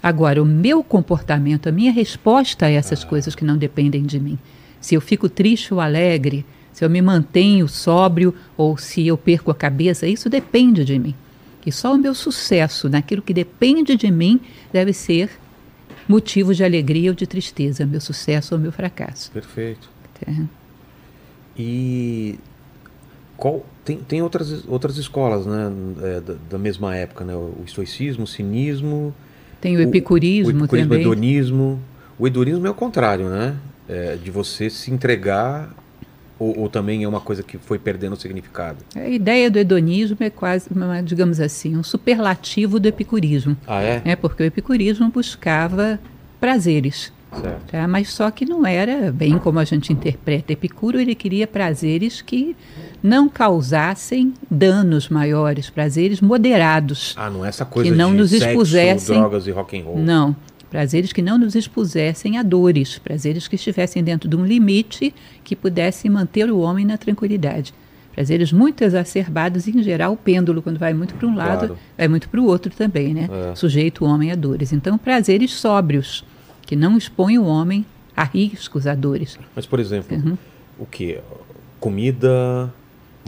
Agora, 0.00 0.40
o 0.40 0.46
meu 0.46 0.84
comportamento, 0.84 1.68
a 1.68 1.72
minha 1.72 1.90
resposta 1.90 2.66
a 2.66 2.70
essas 2.70 3.02
coisas 3.02 3.34
que 3.34 3.44
não 3.44 3.56
dependem 3.56 4.04
de 4.04 4.20
mim. 4.20 4.38
Se 4.80 4.94
eu 4.94 5.00
fico 5.00 5.28
triste 5.28 5.74
ou 5.74 5.80
alegre, 5.80 6.44
se 6.72 6.84
eu 6.84 6.90
me 6.90 7.02
mantenho 7.02 7.66
sóbrio 7.66 8.32
ou 8.56 8.76
se 8.76 9.04
eu 9.06 9.16
perco 9.18 9.50
a 9.50 9.54
cabeça, 9.54 10.06
isso 10.06 10.28
depende 10.30 10.84
de 10.84 10.96
mim. 10.98 11.14
E 11.66 11.72
só 11.72 11.92
o 11.92 11.98
meu 11.98 12.14
sucesso 12.14 12.88
naquilo 12.88 13.22
que 13.22 13.34
depende 13.34 13.96
de 13.96 14.10
mim 14.12 14.38
deve 14.72 14.92
ser 14.92 15.30
motivo 16.06 16.54
de 16.54 16.62
alegria 16.62 17.10
ou 17.10 17.16
de 17.16 17.26
tristeza, 17.26 17.86
meu 17.86 18.00
sucesso 18.00 18.54
ou 18.54 18.60
meu 18.60 18.70
fracasso. 18.70 19.32
Perfeito. 19.32 19.93
Tá? 20.20 20.32
E 21.56 22.38
qual 23.36 23.64
tem, 23.84 23.98
tem 23.98 24.22
outras, 24.22 24.66
outras 24.66 24.96
escolas, 24.96 25.46
né? 25.46 25.72
é, 26.02 26.20
da, 26.20 26.34
da 26.50 26.58
mesma 26.58 26.96
época, 26.96 27.24
né? 27.24 27.34
O 27.34 27.62
estoicismo, 27.64 28.24
o 28.24 28.26
cinismo, 28.26 29.14
Tem 29.60 29.76
o 29.76 29.80
epicurismo, 29.80 30.46
o 30.46 30.64
epicurismo, 30.64 30.86
o 30.86 30.96
também. 30.96 31.00
hedonismo. 31.00 31.80
O 32.18 32.26
hedonismo 32.26 32.66
é 32.66 32.70
o 32.70 32.74
contrário, 32.74 33.28
né? 33.28 33.56
É, 33.88 34.16
de 34.16 34.30
você 34.30 34.70
se 34.70 34.90
entregar 34.90 35.74
ou, 36.38 36.60
ou 36.60 36.68
também 36.68 37.04
é 37.04 37.08
uma 37.08 37.20
coisa 37.20 37.42
que 37.42 37.58
foi 37.58 37.78
perdendo 37.78 38.14
o 38.14 38.16
significado. 38.16 38.78
A 38.96 39.08
ideia 39.08 39.50
do 39.50 39.58
hedonismo 39.58 40.16
é 40.20 40.30
quase, 40.30 40.68
uma, 40.74 41.00
digamos 41.02 41.40
assim, 41.40 41.76
um 41.76 41.82
superlativo 41.82 42.80
do 42.80 42.86
epicurismo. 42.88 43.56
Ah, 43.66 43.82
é? 43.82 44.02
É 44.04 44.16
porque 44.16 44.42
o 44.42 44.46
epicurismo 44.46 45.10
buscava 45.10 45.98
prazeres, 46.40 47.12
Certo. 47.40 47.70
tá? 47.70 47.88
mas 47.88 48.08
só 48.10 48.30
que 48.30 48.44
não 48.44 48.66
era 48.66 49.12
bem 49.12 49.38
como 49.38 49.58
a 49.58 49.64
gente 49.64 49.92
interpreta. 49.92 50.52
Epicuro 50.52 51.00
ele 51.00 51.14
queria 51.14 51.46
prazeres 51.46 52.20
que 52.22 52.56
não 53.02 53.28
causassem 53.28 54.32
danos 54.50 55.08
maiores, 55.08 55.68
prazeres 55.70 56.20
moderados. 56.20 57.14
Ah, 57.16 57.28
não 57.30 57.44
é 57.44 57.48
essa 57.48 57.64
coisa 57.64 57.90
Que 57.90 57.96
não 57.96 58.10
de 58.12 58.16
nos 58.18 58.30
sexo, 58.30 58.46
expusessem- 58.48 59.18
drogas 59.18 59.46
e 59.46 59.50
rock 59.50 59.78
and 59.78 59.84
roll. 59.84 59.98
Não, 59.98 60.34
prazeres 60.70 61.12
que 61.12 61.22
não 61.22 61.38
nos 61.38 61.54
expusessem 61.54 62.38
a 62.38 62.42
dores, 62.42 62.98
prazeres 62.98 63.46
que 63.48 63.56
estivessem 63.56 64.02
dentro 64.02 64.28
de 64.28 64.36
um 64.36 64.44
limite 64.44 65.14
que 65.42 65.54
pudesse 65.54 66.08
manter 66.08 66.50
o 66.50 66.58
homem 66.58 66.84
na 66.84 66.96
tranquilidade. 66.96 67.72
Prazeres 68.12 68.52
muito 68.52 68.82
exacerbados, 68.84 69.66
e 69.66 69.76
em 69.76 69.82
geral 69.82 70.12
o 70.12 70.16
pêndulo, 70.16 70.62
quando 70.62 70.78
vai 70.78 70.94
muito 70.94 71.14
para 71.14 71.26
um 71.26 71.34
lado, 71.34 71.66
Claro. 71.66 71.78
vai 71.98 72.06
muito 72.06 72.28
para 72.28 72.40
o 72.40 72.44
outro 72.46 72.72
também, 72.72 73.12
né? 73.12 73.28
É. 73.50 73.54
Sujeito 73.56 74.04
o 74.04 74.08
homem 74.08 74.30
a 74.30 74.36
dores. 74.36 74.72
Então, 74.72 74.96
prazeres 74.96 75.52
sóbrios, 75.52 76.24
que 76.74 76.76
não 76.76 76.98
expõem 76.98 77.38
o 77.38 77.44
homem 77.44 77.86
a 78.16 78.24
riscos, 78.24 78.88
a 78.88 78.96
dores. 78.96 79.38
Mas, 79.54 79.64
por 79.64 79.78
exemplo, 79.78 80.16
Uhum. 80.16 80.36
o 80.76 80.84
que? 80.84 81.20
Comida, 81.78 82.72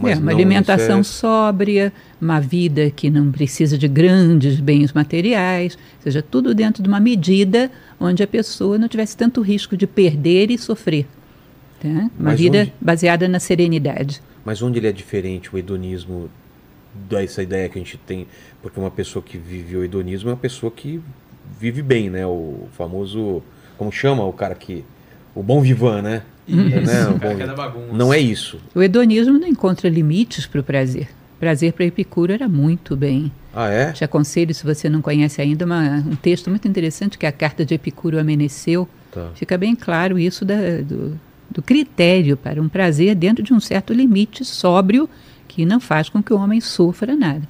é, 0.02 0.16
uma 0.16 0.32
alimentação 0.32 1.04
sóbria, 1.04 1.92
uma 2.20 2.40
vida 2.40 2.90
que 2.90 3.08
não 3.08 3.30
precisa 3.30 3.78
de 3.78 3.86
grandes 3.86 4.58
bens 4.58 4.92
materiais, 4.92 5.78
seja, 6.00 6.20
tudo 6.22 6.52
dentro 6.54 6.82
de 6.82 6.88
uma 6.88 6.98
medida 6.98 7.70
onde 8.00 8.20
a 8.20 8.26
pessoa 8.26 8.78
não 8.78 8.88
tivesse 8.88 9.16
tanto 9.16 9.40
risco 9.42 9.76
de 9.76 9.86
perder 9.86 10.50
e 10.50 10.58
sofrer. 10.58 11.06
Tá? 11.78 11.88
Uma 11.88 12.10
Mas 12.18 12.40
vida 12.40 12.62
onde... 12.62 12.72
baseada 12.80 13.28
na 13.28 13.38
serenidade. 13.38 14.20
Mas 14.44 14.60
onde 14.60 14.80
ele 14.80 14.88
é 14.88 14.92
diferente, 14.92 15.54
o 15.54 15.58
hedonismo, 15.58 16.28
dessa 17.08 17.44
ideia 17.44 17.68
que 17.68 17.78
a 17.78 17.82
gente 17.82 17.96
tem? 17.98 18.26
Porque 18.60 18.80
uma 18.80 18.90
pessoa 18.90 19.22
que 19.22 19.38
vive 19.38 19.76
o 19.76 19.84
hedonismo 19.84 20.30
é 20.30 20.32
uma 20.32 20.38
pessoa 20.38 20.72
que 20.72 21.00
vive 21.58 21.82
bem, 21.82 22.10
né? 22.10 22.26
O 22.26 22.68
famoso. 22.72 23.42
Como 23.76 23.92
chama 23.92 24.24
o 24.24 24.32
cara 24.32 24.54
que. 24.54 24.84
O 25.34 25.42
bom 25.42 25.60
vivan, 25.60 26.02
né? 26.02 26.22
Isso, 26.48 26.80
né? 26.80 27.08
o 27.08 27.18
bom... 27.18 27.28
É 27.28 27.94
não 27.94 28.14
é 28.14 28.18
isso. 28.18 28.58
O 28.74 28.82
hedonismo 28.82 29.38
não 29.38 29.46
encontra 29.46 29.88
limites 29.88 30.46
para 30.46 30.60
o 30.60 30.64
prazer. 30.64 31.08
Prazer 31.38 31.72
para 31.72 31.84
Epicuro 31.84 32.32
era 32.32 32.48
muito 32.48 32.96
bem. 32.96 33.30
Ah, 33.54 33.68
é? 33.68 33.92
Te 33.92 34.04
aconselho, 34.04 34.54
se 34.54 34.64
você 34.64 34.88
não 34.88 35.02
conhece 35.02 35.42
ainda, 35.42 35.66
uma, 35.66 36.02
um 36.06 36.16
texto 36.16 36.48
muito 36.48 36.66
interessante 36.66 37.18
que 37.18 37.26
é 37.26 37.28
a 37.28 37.32
Carta 37.32 37.64
de 37.64 37.74
Epicuro 37.74 38.18
Ameneceu. 38.18 38.88
Tá. 39.10 39.30
Fica 39.34 39.58
bem 39.58 39.74
claro 39.74 40.18
isso 40.18 40.44
da, 40.44 40.56
do, 40.82 41.18
do 41.50 41.62
critério 41.62 42.36
para 42.36 42.60
um 42.60 42.68
prazer 42.68 43.14
dentro 43.14 43.42
de 43.42 43.52
um 43.52 43.60
certo 43.60 43.92
limite 43.92 44.44
sóbrio 44.44 45.08
que 45.46 45.66
não 45.66 45.80
faz 45.80 46.08
com 46.08 46.22
que 46.22 46.32
o 46.32 46.38
homem 46.38 46.60
sofra 46.60 47.14
nada. 47.14 47.42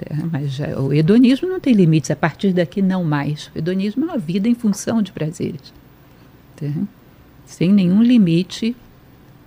Tá? 0.00 0.16
Mas 0.32 0.52
já, 0.52 0.78
o 0.80 0.94
hedonismo 0.94 1.46
não 1.46 1.60
tem 1.60 1.74
limites, 1.74 2.10
a 2.10 2.16
partir 2.16 2.54
daqui 2.54 2.80
não 2.80 3.04
mais. 3.04 3.50
O 3.54 3.58
hedonismo 3.58 4.04
é 4.04 4.08
uma 4.08 4.18
vida 4.18 4.48
em 4.48 4.54
função 4.54 5.02
de 5.02 5.12
prazeres. 5.12 5.74
Tá? 6.56 6.66
Sem 7.44 7.70
nenhum 7.70 8.02
limite 8.02 8.74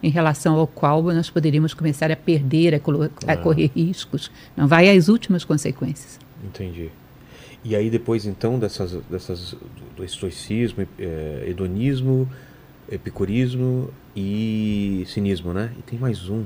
em 0.03 0.09
relação 0.09 0.55
ao 0.59 0.67
qual 0.67 1.01
nós 1.01 1.29
poderíamos 1.29 1.73
começar 1.73 2.11
a 2.11 2.15
perder, 2.15 2.75
a, 2.75 2.77
a 2.77 3.33
ah. 3.33 3.37
correr 3.37 3.71
riscos. 3.75 4.29
Não 4.55 4.67
vai 4.67 4.95
às 4.95 5.07
últimas 5.07 5.43
consequências. 5.43 6.19
Entendi. 6.43 6.91
E 7.63 7.75
aí 7.75 7.89
depois 7.89 8.25
então 8.25 8.59
dessas, 8.59 8.91
dessas 9.09 9.55
do 9.95 10.03
estoicismo, 10.03 10.85
é, 10.99 11.45
hedonismo, 11.47 12.29
epicurismo 12.91 13.89
e 14.15 15.03
cinismo, 15.07 15.53
né? 15.53 15.71
E 15.79 15.81
tem 15.81 15.97
mais 15.97 16.29
um. 16.29 16.43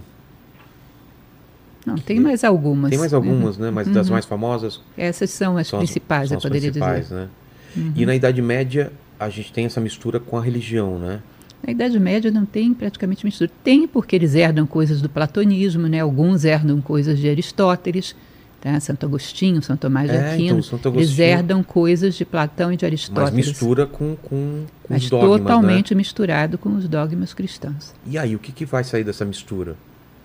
Não, 1.88 1.96
tem 1.96 2.20
mais 2.20 2.44
algumas. 2.44 2.90
Tem 2.90 3.00
mais 3.00 3.14
algumas, 3.14 3.56
uhum. 3.56 3.64
né? 3.64 3.72
Mas 3.72 3.88
uhum. 3.88 3.94
das 3.94 4.10
mais 4.10 4.26
famosas. 4.26 4.82
Essas 4.98 5.30
são 5.30 5.56
as 5.56 5.68
são 5.68 5.80
principais, 5.80 6.24
as, 6.24 6.30
são 6.30 6.38
eu 6.38 6.42
poderia 6.42 6.70
dizer. 6.70 7.06
Né? 7.10 7.30
Uhum. 7.78 7.94
E 7.96 8.06
na 8.06 8.14
Idade 8.14 8.42
Média 8.42 8.92
a 9.18 9.30
gente 9.30 9.54
tem 9.54 9.66
essa 9.66 9.80
mistura 9.80 10.20
com 10.20 10.38
a 10.38 10.42
religião, 10.42 11.00
né? 11.00 11.22
Na 11.66 11.72
Idade 11.72 11.98
Média 11.98 12.30
não 12.30 12.46
tem 12.46 12.74
praticamente 12.74 13.26
mistura. 13.26 13.50
Tem 13.64 13.88
porque 13.88 14.18
eles 14.18 14.36
herdam 14.36 14.68
coisas 14.68 15.02
do 15.02 15.08
platonismo, 15.08 15.88
né? 15.88 16.02
alguns 16.02 16.44
herdam 16.44 16.82
coisas 16.82 17.18
de 17.18 17.30
Aristóteles, 17.30 18.14
tá? 18.60 18.78
Santo 18.82 19.06
Agostinho, 19.06 19.64
São 19.64 19.78
Tomás 19.78 20.12
de 20.12 20.18
é, 20.18 20.34
Aquino. 20.34 20.60
Então, 20.60 20.94
eles 20.94 21.18
herdam 21.18 21.64
coisas 21.64 22.16
de 22.16 22.26
Platão 22.26 22.74
e 22.74 22.76
de 22.76 22.86
Aristóteles. 22.86 23.34
Mas 23.34 23.48
mistura 23.48 23.86
com, 23.86 24.18
com, 24.18 24.66
com 24.84 24.94
Mas 24.94 25.04
os 25.04 25.10
dogmas, 25.10 25.40
totalmente 25.40 25.96
né? 25.96 25.98
misturado 25.98 26.58
com 26.58 26.76
os 26.76 26.86
dogmas 26.86 27.34
cristãos. 27.34 27.94
E 28.06 28.18
aí, 28.18 28.36
o 28.36 28.40
que, 28.40 28.52
que 28.52 28.66
vai 28.66 28.84
sair 28.84 29.06
dessa 29.06 29.24
mistura? 29.24 29.78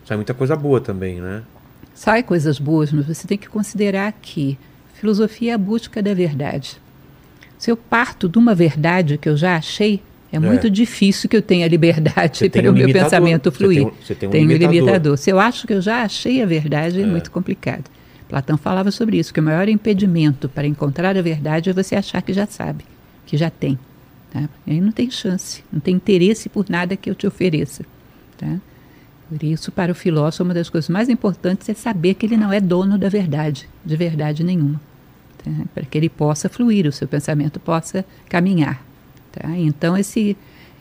Sai 0.04 0.16
muita 0.16 0.34
coisa 0.34 0.56
boa 0.56 0.80
também, 0.80 1.20
né? 1.20 1.42
Sai 1.94 2.22
coisas 2.22 2.58
boas, 2.58 2.92
mas 2.92 3.06
você 3.06 3.26
tem 3.26 3.38
que 3.38 3.48
considerar 3.48 4.12
que 4.12 4.58
filosofia 4.94 5.52
é 5.52 5.54
a 5.54 5.58
busca 5.58 6.02
da 6.02 6.14
verdade. 6.14 6.80
Se 7.58 7.70
eu 7.70 7.76
parto 7.76 8.28
de 8.28 8.38
uma 8.38 8.54
verdade 8.54 9.18
que 9.18 9.28
eu 9.28 9.36
já 9.36 9.56
achei, 9.56 10.02
é, 10.32 10.36
é 10.36 10.38
muito 10.40 10.70
difícil 10.70 11.28
que 11.28 11.36
eu 11.36 11.42
tenha 11.42 11.68
liberdade 11.68 12.48
para 12.50 12.62
um 12.62 12.70
o 12.70 12.72
meu 12.72 12.86
limitador. 12.86 13.10
pensamento 13.10 13.52
fluir. 13.52 13.84
Você 13.84 14.14
tem, 14.14 14.28
você 14.28 14.32
tem 14.32 14.44
um, 14.44 14.48
limitador. 14.48 14.74
limitador. 14.74 15.16
Se 15.18 15.30
eu 15.30 15.38
acho 15.38 15.66
que 15.66 15.74
eu 15.74 15.80
já 15.80 16.02
achei 16.02 16.42
a 16.42 16.46
verdade, 16.46 17.00
é, 17.00 17.02
é 17.02 17.06
muito 17.06 17.30
complicado. 17.30 17.84
Platão 18.28 18.56
falava 18.56 18.90
sobre 18.90 19.18
isso, 19.18 19.32
que 19.32 19.40
o 19.40 19.42
maior 19.42 19.68
impedimento 19.68 20.48
para 20.48 20.66
encontrar 20.66 21.16
a 21.18 21.22
verdade 21.22 21.68
é 21.68 21.72
você 21.72 21.94
achar 21.94 22.22
que 22.22 22.32
já 22.32 22.46
sabe, 22.46 22.84
que 23.26 23.36
já 23.36 23.50
tem. 23.50 23.78
Tá? 24.32 24.48
E 24.66 24.72
aí 24.72 24.80
não 24.80 24.90
tem 24.90 25.10
chance, 25.10 25.62
não 25.70 25.78
tem 25.78 25.94
interesse 25.94 26.48
por 26.48 26.64
nada 26.70 26.96
que 26.96 27.10
eu 27.10 27.14
te 27.14 27.26
ofereça. 27.26 27.84
Tá? 28.38 28.56
Por 29.32 29.42
isso, 29.42 29.72
para 29.72 29.90
o 29.90 29.94
filósofo, 29.94 30.42
uma 30.42 30.52
das 30.52 30.68
coisas 30.68 30.90
mais 30.90 31.08
importantes 31.08 31.66
é 31.66 31.72
saber 31.72 32.12
que 32.12 32.26
ele 32.26 32.36
não 32.36 32.52
é 32.52 32.60
dono 32.60 32.98
da 32.98 33.08
verdade, 33.08 33.66
de 33.82 33.96
verdade 33.96 34.44
nenhuma. 34.44 34.78
Tá? 35.42 35.50
Para 35.74 35.86
que 35.86 35.96
ele 35.96 36.10
possa 36.10 36.50
fluir, 36.50 36.86
o 36.86 36.92
seu 36.92 37.08
pensamento 37.08 37.58
possa 37.58 38.04
caminhar. 38.28 38.84
Tá? 39.32 39.48
Então, 39.56 39.96
esse, 39.96 40.36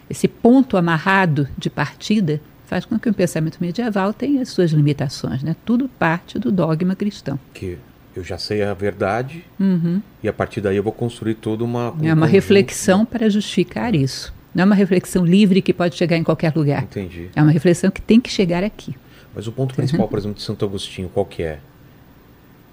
esse 0.09 0.27
ponto 0.27 0.75
amarrado 0.75 1.47
de 1.57 1.69
partida 1.69 2.41
faz 2.65 2.83
com 2.83 2.99
que 2.99 3.09
o 3.09 3.13
pensamento 3.13 3.57
medieval 3.61 4.11
tenha 4.11 4.41
as 4.41 4.49
suas 4.49 4.71
limitações. 4.71 5.41
Né? 5.41 5.55
Tudo 5.63 5.87
parte 5.87 6.37
do 6.37 6.51
dogma 6.51 6.93
cristão. 6.93 7.39
Que 7.53 7.77
eu 8.13 8.21
já 8.21 8.37
sei 8.37 8.63
a 8.63 8.73
verdade 8.73 9.45
uhum. 9.57 10.01
e 10.21 10.27
a 10.27 10.33
partir 10.33 10.59
daí 10.59 10.75
eu 10.75 10.83
vou 10.83 10.91
construir 10.91 11.35
toda 11.35 11.63
uma. 11.63 11.91
Um 11.93 12.05
é 12.05 12.13
uma 12.13 12.27
reflexão 12.27 13.05
para 13.05 13.29
justificar 13.29 13.95
isso. 13.95 14.33
Não 14.53 14.63
é 14.63 14.65
uma 14.65 14.75
reflexão 14.75 15.25
livre 15.25 15.61
que 15.61 15.73
pode 15.73 15.95
chegar 15.95 16.17
em 16.17 16.23
qualquer 16.23 16.53
lugar. 16.55 16.83
Entendi. 16.83 17.29
É 17.35 17.41
uma 17.41 17.51
reflexão 17.51 17.89
que 17.89 18.01
tem 18.01 18.19
que 18.19 18.29
chegar 18.29 18.63
aqui. 18.63 18.95
Mas 19.33 19.47
o 19.47 19.51
ponto 19.51 19.73
principal, 19.73 20.05
uhum. 20.05 20.09
por 20.09 20.19
exemplo, 20.19 20.35
de 20.35 20.43
Santo 20.43 20.65
Agostinho, 20.65 21.09
qual 21.09 21.25
que 21.25 21.41
é? 21.41 21.59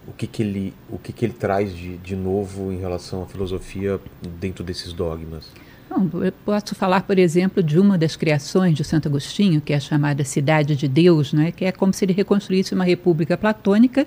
O 0.06 0.12
que, 0.12 0.26
que, 0.26 0.42
ele, 0.42 0.74
o 0.88 0.98
que, 0.98 1.12
que 1.12 1.24
ele 1.24 1.34
traz 1.34 1.74
de, 1.76 1.98
de 1.98 2.16
novo 2.16 2.72
em 2.72 2.78
relação 2.78 3.22
à 3.22 3.26
filosofia 3.26 4.00
dentro 4.40 4.64
desses 4.64 4.92
dogmas? 4.92 5.52
Bom, 5.88 6.22
eu 6.22 6.32
posso 6.44 6.74
falar, 6.74 7.02
por 7.02 7.18
exemplo, 7.18 7.62
de 7.62 7.78
uma 7.78 7.96
das 7.96 8.16
criações 8.16 8.76
de 8.76 8.84
Santo 8.84 9.08
Agostinho, 9.08 9.60
que 9.60 9.72
é 9.72 9.76
a 9.76 9.80
chamada 9.80 10.24
Cidade 10.24 10.76
de 10.76 10.88
Deus, 10.88 11.32
né? 11.32 11.52
que 11.52 11.64
é 11.64 11.72
como 11.72 11.92
se 11.92 12.04
ele 12.04 12.12
reconstruísse 12.12 12.74
uma 12.74 12.84
república 12.84 13.36
platônica, 13.36 14.06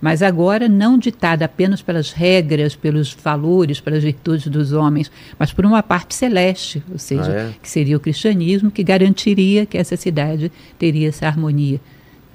mas 0.00 0.22
agora 0.22 0.68
não 0.68 0.96
ditada 0.98 1.44
apenas 1.44 1.82
pelas 1.82 2.12
regras, 2.12 2.74
pelos 2.74 3.12
valores, 3.12 3.80
pelas 3.80 4.02
virtudes 4.02 4.46
dos 4.48 4.72
homens, 4.72 5.10
mas 5.38 5.52
por 5.52 5.66
uma 5.66 5.82
parte 5.82 6.14
celeste, 6.14 6.82
ou 6.90 6.98
seja, 6.98 7.30
ah, 7.30 7.50
é? 7.50 7.54
que 7.60 7.68
seria 7.68 7.96
o 7.96 8.00
cristianismo, 8.00 8.70
que 8.70 8.82
garantiria 8.82 9.66
que 9.66 9.76
essa 9.76 9.96
cidade 9.96 10.50
teria 10.78 11.08
essa 11.08 11.26
harmonia. 11.26 11.80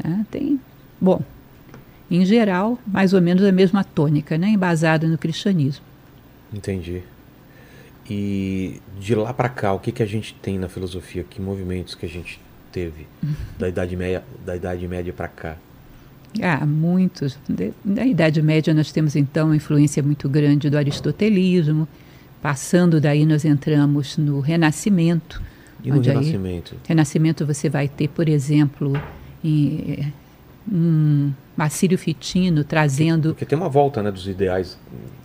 Né? 0.03 0.25
Tem, 0.29 0.59
bom, 1.01 1.21
em 2.09 2.23
geral, 2.25 2.77
mais 2.85 3.13
ou 3.13 3.21
menos 3.21 3.43
a 3.43 3.51
mesma 3.51 3.83
tônica, 3.83 4.37
né? 4.37 4.49
embasada 4.49 5.07
no 5.07 5.17
cristianismo. 5.17 5.83
Entendi. 6.53 7.01
E 8.07 8.79
de 8.99 9.15
lá 9.15 9.33
para 9.33 9.49
cá, 9.49 9.73
o 9.73 9.79
que, 9.79 9.91
que 9.91 10.03
a 10.03 10.05
gente 10.05 10.35
tem 10.35 10.59
na 10.59 10.69
filosofia? 10.69 11.25
Que 11.27 11.41
movimentos 11.41 11.95
que 11.95 12.05
a 12.05 12.09
gente 12.09 12.39
teve 12.71 13.07
da 13.57 13.67
Idade 13.67 13.95
Média, 13.95 14.23
da 14.45 14.55
Idade 14.55 14.87
Média 14.87 15.11
para 15.11 15.27
cá? 15.27 15.57
Ah, 16.41 16.65
muitos. 16.65 17.37
Da 17.83 18.05
Idade 18.05 18.41
Média 18.41 18.73
nós 18.73 18.91
temos 18.91 19.15
então 19.15 19.47
uma 19.47 19.55
influência 19.55 20.01
muito 20.03 20.27
grande 20.27 20.69
do 20.69 20.77
aristotelismo. 20.77 21.87
Passando 22.41 23.01
daí 23.01 23.25
nós 23.25 23.45
entramos 23.45 24.17
no 24.17 24.39
Renascimento. 24.39 25.41
E 25.83 25.91
no 25.91 26.01
Renascimento? 26.01 26.75
Aí, 26.75 26.89
Renascimento 26.89 27.45
você 27.45 27.69
vai 27.69 27.87
ter, 27.87 28.07
por 28.09 28.27
exemplo, 28.27 28.93
em, 29.43 30.11
um 30.71 31.31
Marcílio 31.55 31.97
Fitino 31.97 32.63
trazendo... 32.63 33.29
Porque 33.29 33.45
tem 33.45 33.57
uma 33.57 33.69
volta 33.69 34.03
né, 34.03 34.11
dos 34.11 34.27
ideais 34.27 34.77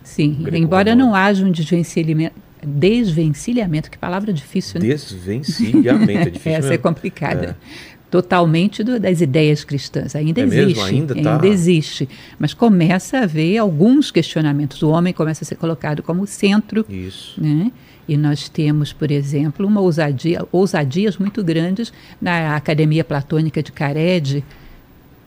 Sim, 0.03 0.45
embora 0.53 0.95
não 0.95 1.13
haja 1.13 1.45
um 1.45 1.51
desvencilhamento, 1.51 2.35
desvencilhamento, 2.63 3.89
que 3.89 3.97
palavra 3.97 4.31
difícil, 4.31 4.79
né? 4.79 4.87
Desvencilhamento, 4.87 6.27
é 6.27 6.31
difícil 6.31 6.51
Essa 6.51 6.69
mesmo. 6.69 6.73
é 6.73 6.77
complicada. 6.77 7.57
É. 7.59 7.90
Totalmente 8.11 8.83
do, 8.83 8.99
das 8.99 9.21
ideias 9.21 9.63
cristãs. 9.63 10.17
Ainda 10.17 10.41
é 10.41 10.43
existe. 10.43 10.65
Mesmo? 10.65 10.83
Ainda, 10.83 11.15
tá... 11.15 11.33
ainda 11.35 11.47
existe. 11.47 12.09
Mas 12.37 12.53
começa 12.53 13.19
a 13.19 13.23
haver 13.23 13.57
alguns 13.57 14.11
questionamentos. 14.11 14.83
O 14.83 14.89
homem 14.89 15.13
começa 15.13 15.45
a 15.45 15.47
ser 15.47 15.55
colocado 15.55 16.03
como 16.03 16.27
centro. 16.27 16.85
Isso. 16.89 17.41
Né? 17.41 17.71
E 18.07 18.17
nós 18.17 18.49
temos, 18.49 18.91
por 18.91 19.09
exemplo, 19.09 19.65
uma 19.65 19.79
ousadia, 19.79 20.45
ousadias 20.51 21.17
muito 21.17 21.41
grandes 21.41 21.93
na 22.21 22.57
Academia 22.57 23.05
Platônica 23.05 23.63
de 23.63 23.71
Cared. 23.71 24.43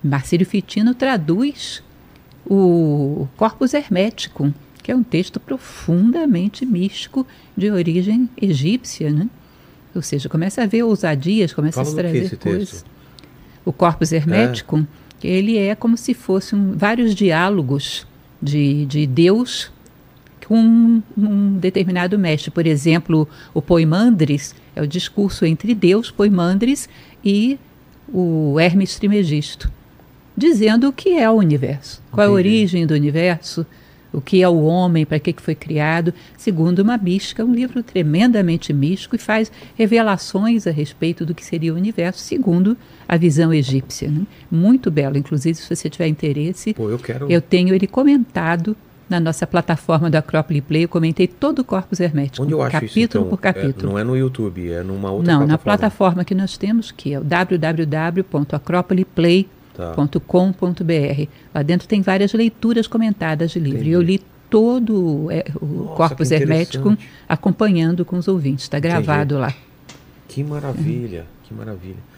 Marcílio 0.02 0.44
Fitino 0.44 0.94
traduz 0.94 1.82
o 2.46 3.26
Corpus 3.38 3.72
Hermeticum, 3.72 4.52
que 4.82 4.92
é 4.92 4.94
um 4.94 5.02
texto 5.02 5.40
profundamente 5.40 6.66
místico 6.66 7.26
de 7.56 7.70
origem 7.70 8.28
egípcia, 8.36 9.10
né? 9.10 9.26
Ou 9.94 10.02
seja, 10.02 10.28
começa 10.28 10.62
a 10.62 10.66
ver 10.66 10.82
ousadias, 10.82 11.52
começa 11.52 11.84
Fala 11.84 12.00
a 12.00 12.02
trazer 12.02 12.36
coisas. 12.36 12.84
O 13.64 13.72
Corpus 13.72 14.12
Hermeticum, 14.12 14.86
é. 15.22 15.26
ele 15.26 15.56
é 15.56 15.74
como 15.74 15.96
se 15.96 16.12
fossem 16.12 16.72
vários 16.72 17.14
diálogos 17.14 18.06
de, 18.42 18.84
de 18.86 19.06
Deus 19.06 19.72
com 20.46 20.58
um, 20.58 21.02
um, 21.16 21.58
determinado 21.58 22.18
mestre. 22.18 22.50
Por 22.50 22.66
exemplo, 22.66 23.28
o 23.52 23.62
Poimandres 23.62 24.54
é 24.76 24.82
o 24.82 24.86
discurso 24.86 25.46
entre 25.46 25.74
Deus, 25.74 26.10
Poimandres, 26.10 26.88
e 27.24 27.58
o 28.12 28.60
Hermes 28.60 28.96
Trimegisto, 28.98 29.70
dizendo 30.36 30.88
o 30.88 30.92
que 30.92 31.10
é 31.10 31.30
o 31.30 31.34
universo, 31.34 32.02
qual 32.10 32.26
é 32.26 32.28
a 32.28 32.32
origem 32.32 32.86
do 32.86 32.92
universo, 32.94 33.66
o 34.14 34.20
que 34.20 34.42
é 34.42 34.48
o 34.48 34.62
homem, 34.62 35.04
para 35.04 35.18
que, 35.18 35.32
que 35.32 35.42
foi 35.42 35.54
criado, 35.54 36.14
segundo 36.36 36.78
uma 36.80 36.96
mística, 36.96 37.44
um 37.44 37.52
livro 37.52 37.82
tremendamente 37.82 38.72
místico 38.72 39.16
e 39.16 39.18
faz 39.18 39.50
revelações 39.76 40.66
a 40.66 40.70
respeito 40.70 41.26
do 41.26 41.34
que 41.34 41.44
seria 41.44 41.72
o 41.72 41.76
universo, 41.76 42.20
segundo 42.20 42.76
a 43.08 43.16
visão 43.16 43.52
egípcia. 43.52 44.08
Né? 44.08 44.22
Muito 44.50 44.90
belo, 44.90 45.18
inclusive 45.18 45.54
se 45.56 45.74
você 45.74 45.90
tiver 45.90 46.06
interesse, 46.06 46.72
Pô, 46.74 46.88
eu, 46.88 46.98
quero... 46.98 47.30
eu 47.30 47.40
tenho 47.40 47.74
ele 47.74 47.86
comentado 47.86 48.76
na 49.08 49.20
nossa 49.20 49.46
plataforma 49.46 50.08
do 50.08 50.16
Acrópole 50.16 50.62
Play, 50.62 50.84
eu 50.84 50.88
comentei 50.88 51.26
todo 51.26 51.58
o 51.58 51.64
Corpus 51.64 52.00
Hermético, 52.00 52.42
Onde 52.42 52.52
eu 52.54 52.62
acho 52.62 52.72
capítulo 52.72 52.98
isso, 52.98 53.18
então? 53.18 53.24
por 53.28 53.38
capítulo. 53.38 53.90
É, 53.90 53.92
não 53.92 53.98
é 53.98 54.04
no 54.04 54.16
YouTube, 54.16 54.70
é 54.70 54.82
numa 54.82 55.10
outra 55.10 55.32
Não, 55.32 55.40
plataforma. 55.40 55.46
na 55.46 55.58
plataforma 55.58 56.24
que 56.24 56.34
nós 56.34 56.56
temos, 56.56 56.90
que 56.90 57.12
é 57.12 57.20
o 57.20 57.24
www.acropoleplay.com.br. 59.76 61.28
Lá 61.54 61.62
dentro 61.62 61.88
tem 61.88 62.02
várias 62.02 62.32
leituras 62.32 62.86
comentadas 62.86 63.50
de 63.50 63.58
livro. 63.58 63.84
E 63.84 63.92
eu 63.92 64.02
li 64.02 64.20
todo 64.48 65.30
é, 65.30 65.44
o 65.60 65.66
Nossa, 65.66 65.96
Corpus 65.96 66.30
Hermético 66.30 66.96
acompanhando 67.28 68.04
com 68.04 68.16
os 68.16 68.28
ouvintes. 68.28 68.64
Está 68.64 68.78
gravado 68.78 69.38
lá. 69.38 69.54
Que 70.28 70.42
maravilha, 70.42 71.26
que 71.44 71.54
maravilha. 71.54 72.14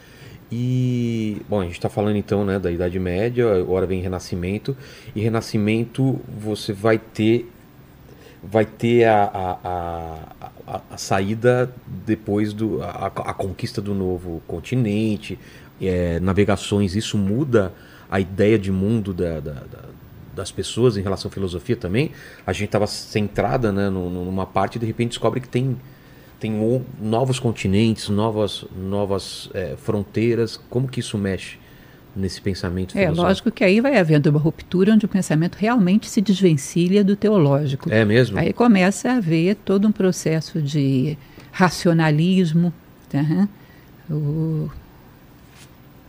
E, 0.50 1.42
bom, 1.48 1.60
a 1.60 1.64
gente 1.64 1.72
está 1.72 1.88
falando 1.88 2.16
então 2.16 2.44
né, 2.44 2.58
da 2.58 2.70
Idade 2.70 2.98
Média, 3.00 3.52
agora 3.58 3.84
vem 3.84 4.00
Renascimento, 4.00 4.76
e 5.14 5.20
Renascimento 5.20 6.20
você 6.38 6.72
vai 6.72 6.98
ter 6.98 7.50
vai 8.42 8.64
ter 8.64 9.04
a, 9.04 9.24
a, 9.24 9.58
a, 9.64 10.18
a, 10.68 10.80
a 10.92 10.96
saída 10.96 11.74
depois 11.84 12.52
do 12.52 12.80
a, 12.80 13.06
a 13.06 13.34
conquista 13.34 13.82
do 13.82 13.92
novo 13.92 14.40
continente, 14.46 15.36
é, 15.80 16.18
navegações, 16.20 16.94
isso 16.96 17.16
muda 17.18 17.72
a 18.10 18.20
ideia 18.20 18.58
de 18.58 18.70
mundo 18.70 19.12
da, 19.12 19.40
da- 19.40 19.52
da- 19.52 19.96
das 20.34 20.52
pessoas 20.52 20.96
em 20.98 21.02
relação 21.02 21.30
à 21.30 21.32
filosofia 21.32 21.76
também. 21.76 22.10
A 22.46 22.52
gente 22.52 22.66
estava 22.66 22.86
centrada 22.86 23.72
né, 23.72 23.88
numa 23.88 24.44
parte 24.46 24.76
e 24.76 24.78
de 24.78 24.84
repente 24.86 25.10
descobre 25.10 25.40
que 25.40 25.48
tem 25.48 25.76
tem 26.38 26.52
novos 27.00 27.38
continentes, 27.40 28.10
novas, 28.10 28.66
novas 28.76 29.48
é, 29.54 29.74
fronteiras. 29.78 30.60
Como 30.68 30.86
que 30.86 31.00
isso 31.00 31.16
mexe 31.16 31.56
nesse 32.14 32.42
pensamento 32.42 32.96
É, 32.96 33.08
lógico 33.10 33.50
que 33.50 33.64
aí 33.64 33.80
vai 33.80 33.96
havendo 33.98 34.28
uma 34.28 34.38
ruptura 34.38 34.92
onde 34.92 35.06
o 35.06 35.08
pensamento 35.08 35.56
realmente 35.56 36.08
se 36.10 36.20
desvencilha 36.20 37.02
do 37.02 37.16
teológico. 37.16 37.90
É 37.90 38.04
mesmo? 38.04 38.38
Aí 38.38 38.52
começa 38.52 39.10
a 39.12 39.16
haver 39.16 39.54
todo 39.64 39.88
um 39.88 39.92
processo 39.92 40.60
de 40.60 41.16
racionalismo, 41.52 42.72
tá? 43.08 43.48
o 44.10 44.68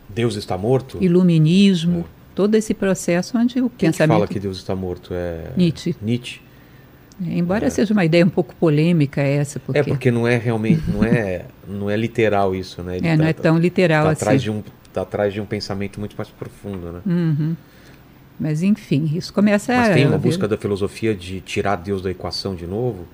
Deus 0.08 0.36
está 0.36 0.56
morto? 0.56 0.98
iluminismo, 1.00 2.04
todo 2.34 2.54
esse 2.54 2.74
processo 2.74 3.36
onde 3.36 3.60
o 3.60 3.68
Quem 3.68 3.90
que 3.90 3.96
pensamento 3.96 4.16
fala 4.16 4.28
que 4.28 4.40
Deus 4.40 4.58
está 4.58 4.74
morto? 4.74 5.12
É 5.12 5.52
Nietzsche. 5.56 5.96
Nietzsche. 6.00 6.40
É, 7.26 7.36
Embora 7.36 7.68
seja 7.68 7.92
uma 7.92 8.04
ideia 8.04 8.24
um 8.24 8.28
pouco 8.28 8.54
polêmica 8.54 9.20
essa, 9.20 9.58
porque, 9.58 9.78
É 9.78 9.82
porque 9.82 10.10
não 10.10 10.26
é 10.26 10.36
realmente, 10.36 10.84
não 10.88 11.02
é, 11.02 11.46
não 11.66 11.90
é 11.90 11.96
literal 11.96 12.54
isso, 12.54 12.82
né? 12.82 12.98
Ele 12.98 13.08
é, 13.08 13.16
não 13.16 13.24
é 13.24 13.32
tão 13.32 13.58
literal 13.58 14.04
tá 14.04 14.10
assim. 14.12 14.22
atrás 14.22 14.42
de 14.42 14.50
um, 14.50 14.62
tá 14.92 15.02
atrás 15.02 15.34
de 15.34 15.40
um 15.40 15.46
pensamento 15.46 15.98
muito 15.98 16.16
mais 16.16 16.28
profundo, 16.28 16.92
né? 16.92 17.00
Uhum. 17.04 17.56
Mas 18.38 18.62
enfim, 18.62 19.10
isso 19.14 19.32
começa 19.32 19.74
Mas 19.76 19.90
a 19.90 19.94
tem 19.94 20.06
uma 20.06 20.16
busca 20.16 20.46
da 20.46 20.56
filosofia 20.56 21.12
de 21.14 21.40
tirar 21.40 21.74
Deus 21.76 22.00
da 22.00 22.10
equação 22.10 22.54
de 22.54 22.66
novo? 22.66 23.04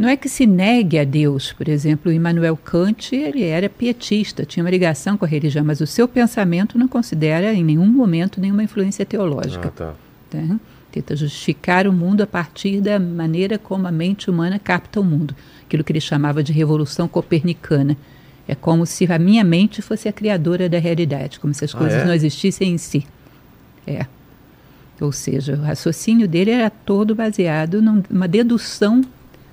Não 0.00 0.08
é 0.08 0.16
que 0.16 0.30
se 0.30 0.46
negue 0.46 0.98
a 0.98 1.04
Deus, 1.04 1.52
por 1.52 1.68
exemplo, 1.68 2.10
Immanuel 2.10 2.56
Kant, 2.56 3.14
ele 3.14 3.42
era 3.44 3.68
pietista, 3.68 4.46
tinha 4.46 4.64
uma 4.64 4.70
ligação 4.70 5.18
com 5.18 5.26
a 5.26 5.28
religião, 5.28 5.62
mas 5.62 5.82
o 5.82 5.86
seu 5.86 6.08
pensamento 6.08 6.78
não 6.78 6.88
considera 6.88 7.52
em 7.52 7.62
nenhum 7.62 7.84
momento 7.86 8.40
nenhuma 8.40 8.62
influência 8.62 9.04
teológica. 9.04 9.68
Ah, 9.68 9.70
tá. 9.70 9.94
tá? 10.30 10.56
Tenta 10.90 11.14
justificar 11.14 11.86
o 11.86 11.92
mundo 11.92 12.22
a 12.22 12.26
partir 12.26 12.80
da 12.80 12.98
maneira 12.98 13.58
como 13.58 13.86
a 13.86 13.92
mente 13.92 14.30
humana 14.30 14.58
capta 14.58 14.98
o 15.02 15.04
mundo, 15.04 15.36
aquilo 15.66 15.84
que 15.84 15.92
ele 15.92 16.00
chamava 16.00 16.42
de 16.42 16.50
revolução 16.50 17.06
copernicana. 17.06 17.94
É 18.48 18.54
como 18.54 18.86
se 18.86 19.04
a 19.12 19.18
minha 19.18 19.44
mente 19.44 19.82
fosse 19.82 20.08
a 20.08 20.12
criadora 20.14 20.66
da 20.66 20.78
realidade, 20.78 21.38
como 21.38 21.52
se 21.52 21.62
as 21.62 21.74
Ah, 21.74 21.78
coisas 21.78 22.00
é? 22.00 22.04
não 22.06 22.14
existissem 22.14 22.72
em 22.72 22.78
si. 22.78 23.06
É. 23.86 24.06
Ou 24.98 25.12
seja, 25.12 25.56
o 25.56 25.60
raciocínio 25.62 26.26
dele 26.26 26.52
era 26.52 26.70
todo 26.70 27.14
baseado 27.14 27.82
num- 27.82 28.02
numa 28.08 28.26
dedução 28.26 29.02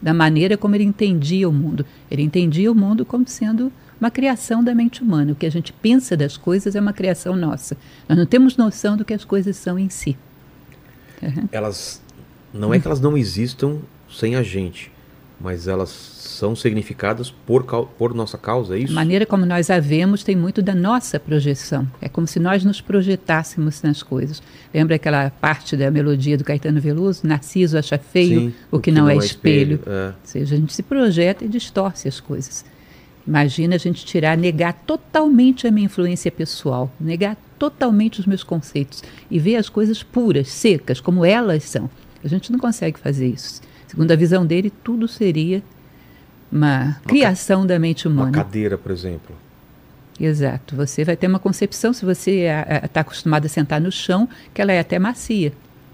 da 0.01 0.13
maneira 0.13 0.57
como 0.57 0.75
ele 0.75 0.83
entendia 0.83 1.47
o 1.49 1.53
mundo. 1.53 1.85
Ele 2.09 2.21
entendia 2.21 2.71
o 2.71 2.75
mundo 2.75 3.05
como 3.05 3.27
sendo 3.27 3.71
uma 3.99 4.11
criação 4.11 4.63
da 4.63 4.73
mente 4.75 5.01
humana. 5.01 5.31
O 5.31 5.35
que 5.35 5.45
a 5.45 5.51
gente 5.51 5.73
pensa 5.73 6.15
das 6.15 6.37
coisas 6.37 6.75
é 6.75 6.79
uma 6.79 6.93
criação 6.93 7.35
nossa. 7.35 7.77
Nós 8.07 8.17
não 8.17 8.25
temos 8.25 8.55
noção 8.57 8.95
do 8.95 9.03
que 9.03 9.13
as 9.13 9.25
coisas 9.25 9.55
são 9.57 9.77
em 9.77 9.89
si. 9.89 10.17
Elas 11.51 12.01
não 12.53 12.73
é 12.73 12.79
que 12.79 12.87
elas 12.87 13.01
não 13.01 13.17
existam 13.17 13.79
sem 14.09 14.35
a 14.35 14.43
gente, 14.43 14.91
mas 15.39 15.67
elas 15.67 15.89
são 15.89 16.55
significadas 16.55 17.31
por, 17.31 17.63
por 17.63 18.13
nossa 18.13 18.37
causa, 18.37 18.75
é 18.75 18.77
A 18.77 18.79
isso? 18.79 18.93
maneira 18.93 19.25
como 19.25 19.45
nós 19.45 19.69
a 19.69 19.79
vemos 19.79 20.23
tem 20.23 20.35
muito 20.35 20.61
da 20.61 20.73
nossa 20.73 21.19
projeção. 21.19 21.87
É 22.01 22.09
como 22.09 22.27
se 22.27 22.39
nós 22.39 22.63
nos 22.63 22.81
projetássemos 22.81 23.81
nas 23.81 24.01
coisas. 24.03 24.41
Lembra 24.73 24.95
aquela 24.95 25.29
parte 25.29 25.75
da 25.75 25.89
melodia 25.91 26.37
do 26.37 26.43
Caetano 26.43 26.81
Veloso? 26.81 27.25
Narciso 27.25 27.77
acha 27.77 27.97
feio 27.97 28.41
Sim, 28.41 28.53
o 28.71 28.79
que, 28.79 28.91
não, 28.91 29.09
é 29.09 29.15
espelho. 29.15 29.79
É. 29.85 30.07
Ou 30.07 30.13
seja, 30.23 30.55
a 30.55 30.57
gente 30.57 30.73
se 30.73 30.83
projeta 30.83 31.45
e 31.45 31.47
distorce 31.47 32.07
as 32.07 32.19
coisas. 32.19 32.65
Imagina 33.27 33.75
a 33.75 33.79
gente 33.79 34.05
tirar, 34.05 34.37
negar 34.37 34.73
totalmente 34.73 35.67
a 35.67 35.71
minha 35.71 35.85
influência 35.85 36.31
pessoal, 36.31 36.91
negar 36.99 37.35
totalmente 37.59 38.19
os 38.19 38.25
meus 38.25 38.43
conceitos 38.43 39.03
e 39.29 39.37
ver 39.37 39.57
as 39.57 39.67
coisas 39.67 40.01
puras, 40.01 40.47
secas, 40.47 41.01
como 41.01 41.25
elas 41.25 41.63
são. 41.63 41.89
A 42.23 42.27
gente 42.27 42.51
não 42.51 42.59
consegue 42.59 42.99
fazer 42.99 43.27
isso. 43.27 43.61
Segundo 43.87 44.11
a 44.11 44.15
visão 44.15 44.45
dele, 44.45 44.69
tudo 44.83 45.07
seria 45.07 45.63
uma 46.51 46.99
criação 47.05 47.65
da 47.65 47.79
mente 47.79 48.07
Uma 48.07 48.23
humana. 48.23 48.37
cadeira, 48.43 48.77
por 48.77 48.91
exemplo. 48.91 49.35
Exato. 50.19 50.75
Você 50.75 51.03
vai 51.03 51.15
ter 51.15 51.27
uma 51.27 51.39
concepção, 51.39 51.93
se 51.93 52.03
você 52.03 52.47
está 52.83 53.01
acostumado 53.01 53.45
a 53.45 53.49
sentar 53.49 53.79
no 53.79 53.91
chão, 53.91 54.27
que 54.53 54.61
ela 54.61 54.71
é 54.71 54.79
até 54.79 54.97
macia. 54.97 55.53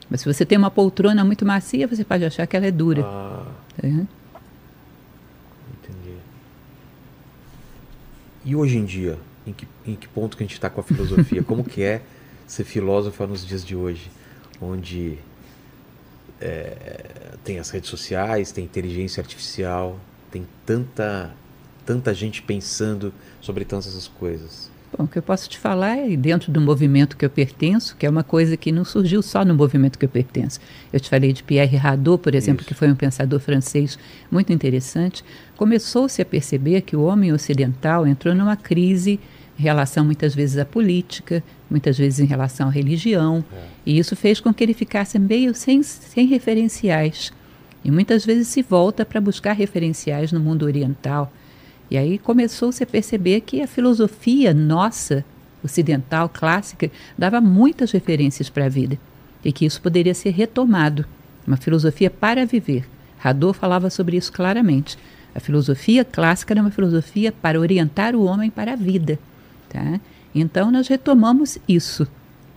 Mas 0.10 0.22
se 0.22 0.32
você 0.32 0.46
tem 0.46 0.58
uma 0.58 0.72
poltrona 0.72 1.24
muito 1.24 1.46
macia, 1.46 1.88
você 1.88 2.04
pode 2.04 2.24
achar 2.26 2.46
que 2.48 2.56
ela 2.56 2.66
é 2.66 2.72
dura. 2.72 3.02
Ah, 3.04 3.46
tá 3.80 3.88
entendi. 3.88 4.08
E 8.46 8.56
hoje 8.56 8.78
em 8.78 8.86
dia, 8.86 9.18
em 9.46 9.54
que, 9.54 9.68
em 9.86 9.96
que 9.96 10.08
ponto 10.08 10.38
que 10.38 10.44
a 10.44 10.46
gente 10.46 10.54
está 10.54 10.70
com 10.70 10.82
a 10.82 10.84
filosofia? 10.84 11.44
Como 11.44 11.64
que 11.64 11.82
é 11.84 12.02
ser 12.48 12.64
filósofa 12.64 13.28
nos 13.28 13.46
dias 13.46 13.66
de 13.66 13.76
hoje? 13.76 14.10
Onde 14.62 15.18
é, 16.39 17.33
tem 17.44 17.60
as 17.60 17.70
redes 17.70 17.89
sociais, 17.89 18.52
tem 18.52 18.64
inteligência 18.64 19.22
artificial, 19.22 20.00
tem 20.32 20.48
tanta, 20.66 21.32
tanta 21.86 22.14
gente 22.14 22.41
pensando 22.41 23.14
sobre 23.41 23.66
tantas 23.66 23.88
essas 23.88 24.08
coisas. 24.08 24.72
Bom, 24.96 25.06
o 25.06 25.08
que 25.08 25.18
eu 25.18 25.24
posso 25.24 25.50
te 25.50 25.58
falar 25.58 25.98
é 25.98 26.16
dentro 26.16 26.52
do 26.52 26.62
movimento 26.62 27.18
que 27.18 27.26
eu 27.26 27.30
pertenço, 27.30 27.96
que 27.98 28.06
é 28.06 28.10
uma 28.10 28.24
coisa 28.24 28.56
que 28.56 28.72
não 28.72 28.86
surgiu 28.86 29.24
só 29.24 29.44
no 29.44 29.56
movimento 29.56 29.98
que 29.98 30.06
eu 30.06 30.10
pertenço. 30.10 30.60
Eu 30.91 31.00
te 31.00 31.10
falei 31.10 31.34
de 31.34 31.41
Pierre 31.41 31.78
Hadot, 31.78 32.22
por 32.22 32.36
exemplo, 32.36 32.62
Isso. 32.62 32.68
que 32.68 32.74
foi 32.76 32.91
um 32.91 32.96
pensador 32.96 33.39
francês 33.39 33.98
muito 34.30 34.54
interessante. 34.54 35.24
Começou-se 35.58 36.22
a 36.22 36.26
perceber 36.26 36.82
que 36.82 36.96
o 36.96 37.04
homem 37.04 37.34
ocidental 37.34 38.06
entrou 38.06 38.36
numa 38.36 38.56
crise 38.56 39.20
relação 39.62 40.04
muitas 40.04 40.34
vezes 40.34 40.58
à 40.58 40.66
política, 40.66 41.43
muitas 41.70 41.97
vezes 41.97 42.20
em 42.20 42.26
relação 42.26 42.68
à 42.68 42.72
religião, 42.72 43.43
e 43.86 43.97
isso 43.97 44.16
fez 44.16 44.39
com 44.39 44.54
que 44.54 44.64
ele 44.64 44.74
ficasse 44.74 45.20
meio 45.20 45.54
sem, 45.54 45.84
sem 45.84 46.28
referenciais. 46.28 47.32
E 47.84 47.91
muitas 47.91 48.26
vezes 48.26 48.47
se 48.47 48.62
volta 48.62 49.06
para 49.06 49.20
buscar 49.20 49.54
referenciais 49.54 50.32
no 50.32 50.39
mundo 50.39 50.64
oriental. 50.64 51.32
E 51.91 51.97
aí 51.97 52.18
começou-se 52.18 52.82
a 52.84 52.88
perceber 52.88 53.41
que 53.41 53.62
a 53.62 53.68
filosofia 53.68 54.54
nossa, 54.54 55.24
ocidental, 55.64 56.30
clássica, 56.30 56.89
dava 57.18 57.41
muitas 57.41 57.91
referências 57.91 58.49
para 58.49 58.66
a 58.66 58.70
vida 58.70 58.97
e 59.43 59.51
que 59.51 59.66
isso 59.66 59.82
poderia 59.82 60.14
ser 60.14 60.32
retomado. 60.32 61.06
Uma 61.45 61.58
filosofia 61.58 62.10
para 62.10 62.45
viver. 62.45 62.88
Hadot 63.22 63.58
falava 63.58 63.89
sobre 63.89 64.18
isso 64.18 64.32
claramente. 64.32 64.97
A 65.36 65.39
filosofia 65.39 66.06
clássica 66.06 66.54
era 66.54 66.62
uma 66.62 66.72
filosofia 66.72 67.32
para 67.32 67.60
orientar 67.60 68.16
o 68.16 68.24
homem 68.24 68.49
para 68.49 68.74
a 68.74 68.76
vida. 68.76 69.20
Tá? 69.74 69.99
Então 70.34 70.71
nós 70.71 70.88
retomamos 70.88 71.57
isso. 71.67 72.07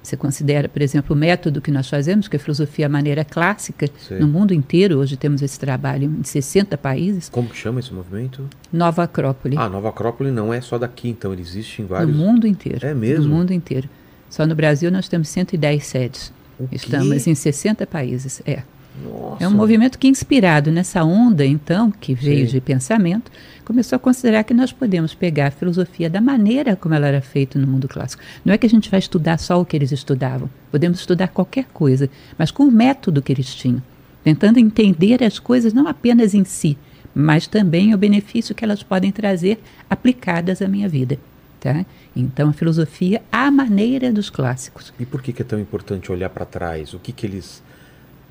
Você 0.02 0.16
considera, 0.16 0.68
por 0.68 0.80
exemplo, 0.82 1.16
o 1.16 1.18
método 1.18 1.60
que 1.60 1.68
nós 1.70 1.88
fazemos, 1.88 2.28
que 2.28 2.36
é 2.36 2.38
a 2.38 2.40
filosofia 2.40 2.86
à 2.86 2.88
maneira 2.88 3.24
clássica, 3.24 3.88
no 4.20 4.28
mundo 4.28 4.54
inteiro, 4.54 4.98
hoje 4.98 5.16
temos 5.16 5.42
esse 5.42 5.58
trabalho 5.58 6.04
em 6.20 6.22
60 6.22 6.78
países, 6.78 7.28
Como 7.28 7.48
que 7.48 7.56
chama 7.56 7.80
esse 7.80 7.92
movimento? 7.92 8.48
Nova 8.72 9.02
Acrópole. 9.02 9.56
Ah, 9.58 9.68
Nova 9.68 9.88
Acrópole 9.88 10.30
não 10.30 10.54
é 10.54 10.60
só 10.60 10.78
daqui, 10.78 11.08
então 11.08 11.32
ele 11.32 11.42
existe 11.42 11.80
em 11.80 11.86
No 11.86 11.88
vários. 11.88 12.16
mundo 12.16 12.46
inteiro. 12.46 12.86
É 12.86 12.94
mesmo? 12.94 13.24
No 13.26 13.34
mundo 13.34 13.52
inteiro. 13.52 13.88
Só 14.30 14.46
no 14.46 14.54
Brasil 14.54 14.92
nós 14.92 15.08
temos 15.08 15.28
110 15.28 15.84
sedes. 15.84 16.32
Estamos 16.70 17.26
em 17.26 17.34
60 17.34 17.84
países. 17.86 18.40
É. 18.46 18.62
Nossa. 19.04 19.44
É 19.44 19.48
um 19.48 19.52
movimento 19.52 19.98
que, 19.98 20.08
inspirado 20.08 20.70
nessa 20.70 21.04
onda, 21.04 21.44
então, 21.44 21.90
que 21.90 22.14
veio 22.14 22.46
Sim. 22.46 22.52
de 22.52 22.60
pensamento, 22.60 23.30
começou 23.64 23.96
a 23.96 23.98
considerar 23.98 24.44
que 24.44 24.54
nós 24.54 24.72
podemos 24.72 25.14
pegar 25.14 25.48
a 25.48 25.50
filosofia 25.50 26.08
da 26.08 26.20
maneira 26.20 26.76
como 26.76 26.94
ela 26.94 27.06
era 27.06 27.20
feita 27.20 27.58
no 27.58 27.66
mundo 27.66 27.88
clássico. 27.88 28.22
Não 28.44 28.54
é 28.54 28.58
que 28.58 28.66
a 28.66 28.70
gente 28.70 28.90
vai 28.90 28.98
estudar 28.98 29.38
só 29.38 29.60
o 29.60 29.64
que 29.64 29.76
eles 29.76 29.92
estudavam, 29.92 30.48
podemos 30.70 31.00
estudar 31.00 31.28
qualquer 31.28 31.66
coisa, 31.72 32.08
mas 32.38 32.50
com 32.50 32.64
o 32.64 32.70
método 32.70 33.20
que 33.20 33.32
eles 33.32 33.54
tinham, 33.54 33.82
tentando 34.24 34.58
entender 34.58 35.22
as 35.22 35.38
coisas 35.38 35.72
não 35.72 35.86
apenas 35.86 36.34
em 36.34 36.44
si, 36.44 36.78
mas 37.14 37.46
também 37.46 37.94
o 37.94 37.98
benefício 37.98 38.54
que 38.54 38.64
elas 38.64 38.82
podem 38.82 39.10
trazer 39.10 39.58
aplicadas 39.88 40.62
à 40.62 40.68
minha 40.68 40.88
vida. 40.88 41.18
Tá? 41.58 41.84
Então, 42.14 42.50
a 42.50 42.52
filosofia 42.52 43.22
à 43.32 43.50
maneira 43.50 44.12
dos 44.12 44.30
clássicos. 44.30 44.92
E 45.00 45.06
por 45.06 45.22
que, 45.22 45.32
que 45.32 45.42
é 45.42 45.44
tão 45.44 45.58
importante 45.58 46.12
olhar 46.12 46.28
para 46.28 46.44
trás? 46.44 46.94
O 46.94 46.98
que, 46.98 47.10
que 47.10 47.26
eles 47.26 47.62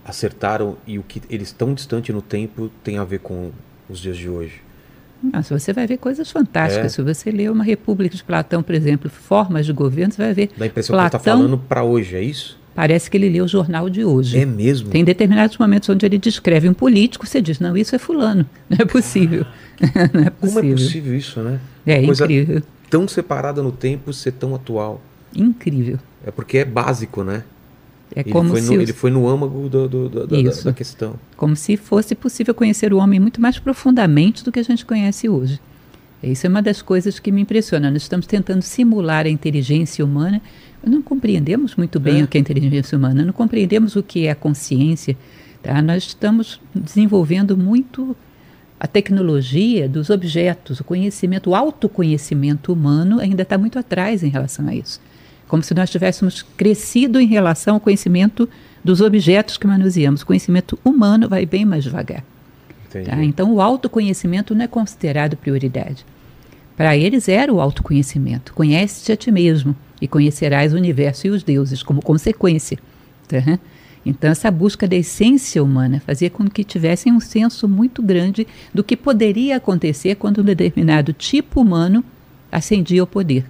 acertaram 0.06 0.78
e 0.86 1.00
o 1.00 1.04
que 1.04 1.22
eles 1.30 1.52
tão 1.52 1.74
distante 1.74 2.14
no 2.14 2.22
tempo 2.22 2.70
tem 2.84 2.98
a 2.98 3.04
ver 3.04 3.20
com 3.20 3.52
os 3.90 4.00
dias 4.00 4.16
de 4.16 4.30
hoje? 4.30 4.62
Nossa, 5.34 5.58
você 5.58 5.74
vai 5.74 5.88
ver 5.88 5.98
coisas 5.98 6.30
fantásticas. 6.30 6.86
É. 6.86 6.90
Se 6.90 7.02
você 7.02 7.32
ler 7.32 7.50
uma 7.50 7.64
República 7.64 8.16
de 8.16 8.24
Platão, 8.24 8.62
por 8.62 8.76
exemplo, 8.76 9.10
Formas 9.10 9.66
de 9.66 9.74
Governo, 9.74 10.14
você 10.14 10.22
vai 10.22 10.34
ver. 10.34 10.52
Dá 10.56 10.66
a 10.66 10.68
impressão 10.68 10.96
que 10.96 11.02
ele 11.02 11.08
está 11.08 11.20
Platão, 11.20 11.38
falando 11.38 11.58
para 11.58 11.84
hoje, 11.84 12.16
é 12.16 12.22
isso? 12.22 12.60
Parece 12.76 13.10
que 13.10 13.16
ele 13.16 13.30
leu 13.30 13.46
o 13.46 13.48
jornal 13.48 13.90
de 13.90 14.04
hoje. 14.04 14.38
É 14.38 14.46
mesmo? 14.46 14.90
Tem 14.90 15.04
determinados 15.04 15.58
momentos 15.58 15.88
onde 15.90 16.06
ele 16.06 16.18
descreve 16.18 16.68
um 16.68 16.74
político, 16.74 17.26
você 17.26 17.42
diz, 17.42 17.60
não, 17.60 17.76
isso 17.76 17.96
é 17.96 18.00
fulano. 18.00 18.46
Não 18.70 18.78
é 18.80 18.86
possível. 18.86 19.46
não 20.14 20.22
é 20.22 20.30
Como 20.30 20.54
possível. 20.54 20.70
é 20.70 20.74
possível 20.74 21.16
isso, 21.16 21.42
né? 21.42 21.60
É 21.86 22.06
Coisa 22.06 22.24
incrível. 22.24 22.62
Tão 22.90 23.08
separada 23.08 23.64
no 23.64 23.72
tempo 23.72 24.14
ser 24.14 24.34
tão 24.34 24.54
atual. 24.54 25.02
Incrível. 25.36 26.00
É 26.26 26.32
porque 26.32 26.60
é 26.60 26.66
básico, 26.66 27.24
né? 27.24 27.44
É 28.16 28.20
ele, 28.22 28.32
como 28.32 28.50
foi 28.50 28.62
se, 28.62 28.68
no, 28.68 28.74
os- 28.78 28.84
ele 28.84 28.94
foi 28.94 29.12
no 29.12 29.28
âmago 29.28 29.70
do- 29.70 29.88
do- 29.88 30.10
do- 30.10 30.28
da- 30.28 30.52
da, 30.64 30.74
questão. 30.74 31.16
como 31.38 31.56
se 31.56 31.76
fosse 31.78 32.14
possível 32.16 32.54
conhecer 32.54 32.94
o 32.94 32.98
homem 32.98 33.20
muito 33.20 33.40
mais 33.42 33.58
profundamente 33.58 34.44
do 34.44 34.52
que 34.52 34.60
a 34.60 34.64
gente 34.64 34.86
conhece 34.86 35.28
hoje. 35.30 35.60
Isso 36.24 36.46
é 36.46 36.50
uma 36.50 36.62
das 36.62 36.82
coisas 36.82 37.20
que 37.20 37.32
me 37.32 37.42
impressiona. 37.42 37.92
Nós 37.92 38.02
estamos 38.04 38.26
tentando 38.26 38.62
simular 38.62 39.26
a 39.26 39.30
inteligência 39.30 40.04
humana. 40.04 40.42
mas 40.82 40.92
Não 40.92 41.02
compreendemos 41.02 41.76
muito 41.76 42.00
bem 42.00 42.22
É. 42.22 42.24
o 42.24 42.28
que 42.28 42.38
é 42.38 42.42
inteligência 42.42 42.98
humana, 42.98 43.26
não 43.26 43.34
compreendemos 43.34 43.96
o 43.96 44.04
que 44.04 44.26
é 44.28 44.32
a 44.32 44.36
consciência. 44.36 45.18
tá? 45.64 45.82
Nós 45.82 46.04
estamos 46.04 46.62
desenvolvendo 46.76 47.58
muito 47.58 48.16
a 48.80 48.86
tecnologia 48.88 49.90
dos 49.90 50.10
objetos, 50.12 50.80
o 50.80 50.84
conhecimento, 50.84 51.50
o 51.50 51.56
autoconhecimento 51.56 52.72
humano 52.72 53.20
ainda 53.20 53.42
está 53.42 53.58
muito 53.58 53.80
atrás 53.80 54.22
em 54.24 54.30
relação 54.30 54.68
a 54.68 54.76
isso. 54.76 55.00
Como 55.48 55.64
se 55.64 55.74
nós 55.74 55.90
tivéssemos 55.90 56.42
crescido 56.42 57.20
em 57.20 57.28
relação 57.28 57.76
ao 57.76 57.80
conhecimento 57.80 58.50
dos 58.84 59.02
objetos 59.02 59.58
que 59.58 59.66
manuseamos. 59.66 60.22
O 60.22 60.26
conhecimento 60.26 60.78
humano 60.86 61.28
vai 61.28 61.46
bem 61.46 61.66
mais 61.66 61.84
devagar. 61.84 62.24
Tá? 63.04 63.24
Então, 63.24 63.52
o 63.54 63.60
autoconhecimento 63.60 64.56
não 64.56 64.64
é 64.64 64.68
considerado 64.68 65.36
prioridade. 65.36 66.06
Para 66.78 66.96
eles 66.96 67.28
era 67.28 67.52
o 67.52 67.60
autoconhecimento. 67.60 68.54
Conhece-te 68.54 69.12
a 69.12 69.18
ti 69.18 69.32
mesmo 69.32 69.76
e 70.00 70.08
conhecerás 70.08 70.74
o 70.74 70.78
universo 70.78 71.28
e 71.28 71.30
os 71.30 71.44
deuses 71.44 71.82
como 71.82 72.02
consequência. 72.02 72.78
tá? 73.28 73.60
Então, 74.06 74.30
essa 74.30 74.52
busca 74.52 74.88
da 74.88 74.96
essência 74.96 75.64
humana 75.64 76.02
fazia 76.06 76.30
com 76.30 76.48
que 76.48 76.64
tivessem 76.64 77.12
um 77.12 77.20
senso 77.20 77.68
muito 77.68 78.04
grande 78.04 78.46
do 78.72 78.84
que 78.84 78.96
poderia 78.96 79.58
acontecer 79.58 80.16
quando 80.16 80.42
um 80.42 80.46
determinado 80.46 81.12
tipo 81.12 81.60
humano 81.60 82.04
ascendia 82.52 83.02
ao 83.02 83.08
poder. 83.08 83.46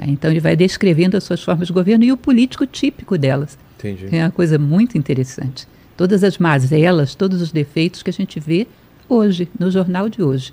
Tá? 0.00 0.10
Então, 0.10 0.30
ele 0.30 0.40
vai 0.40 0.56
descrevendo 0.56 1.16
as 1.16 1.24
suas 1.24 1.42
formas 1.42 1.68
de 1.68 1.72
governo 1.72 2.04
e 2.04 2.12
o 2.12 2.16
político 2.16 2.66
típico 2.66 3.18
delas. 3.18 3.58
Entendi. 3.78 4.14
É 4.14 4.24
uma 4.24 4.30
coisa 4.30 4.58
muito 4.58 4.96
interessante. 4.96 5.68
Todas 5.96 6.24
as 6.24 6.38
mazelas, 6.38 7.14
todos 7.14 7.42
os 7.42 7.52
defeitos 7.52 8.02
que 8.02 8.10
a 8.10 8.12
gente 8.12 8.40
vê 8.40 8.66
hoje, 9.08 9.48
no 9.58 9.70
jornal 9.70 10.08
de 10.08 10.22
hoje. 10.22 10.52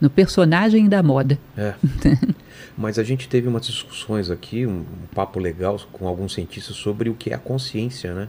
No 0.00 0.10
personagem 0.10 0.88
da 0.88 1.02
moda. 1.02 1.38
É. 1.56 1.74
Mas 2.76 2.98
a 2.98 3.02
gente 3.02 3.28
teve 3.28 3.48
umas 3.48 3.66
discussões 3.66 4.30
aqui, 4.30 4.64
um, 4.64 4.80
um 4.80 5.14
papo 5.14 5.40
legal 5.40 5.80
com 5.90 6.06
alguns 6.06 6.34
cientistas 6.34 6.76
sobre 6.76 7.08
o 7.10 7.14
que 7.14 7.30
é 7.30 7.34
a 7.34 7.38
consciência, 7.38 8.14
né? 8.14 8.28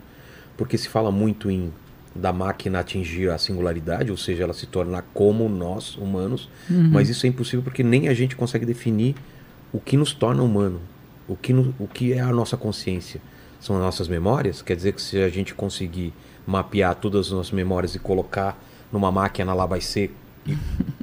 Porque 0.58 0.78
se 0.78 0.90
fala 0.90 1.12
muito 1.12 1.52
em 1.52 1.72
da 2.16 2.34
máquina 2.34 2.80
atingir 2.80 3.30
a 3.30 3.38
singularidade, 3.38 4.10
ou 4.10 4.18
seja, 4.18 4.44
ela 4.44 4.54
se 4.54 4.66
tornar 4.66 5.04
como 5.14 5.48
nós, 5.48 5.96
humanos, 5.96 6.50
mas 6.68 7.08
isso 7.08 7.26
é 7.28 7.30
impossível 7.30 7.62
porque 7.62 7.84
nem 7.84 8.08
a 8.08 8.14
gente 8.16 8.36
consegue 8.36 8.66
definir 8.66 9.16
o 9.74 9.80
que 9.80 9.96
nos 9.98 10.14
torna 10.14 10.42
humano, 10.44 10.82
o 11.28 11.36
que, 11.36 11.54
no- 11.54 11.74
o 11.80 11.88
que 11.88 12.14
é 12.14 12.20
a 12.20 12.32
nossa 12.32 12.58
consciência. 12.58 13.22
São 13.60 13.76
as 13.76 13.82
nossas 13.82 14.08
memórias? 14.08 14.62
Quer 14.62 14.76
dizer 14.76 14.94
que 14.94 15.02
se 15.02 15.18
a 15.22 15.30
gente 15.30 15.54
conseguir 15.54 16.14
mapear 16.48 16.96
todas 16.96 17.28
as 17.28 17.32
nossas 17.32 17.52
memórias 17.52 17.94
e 17.94 18.00
colocar 18.00 18.58
numa 18.92 19.12
máquina 19.12 19.54
lá 19.54 19.66
vai 19.66 19.82
ser 19.82 20.16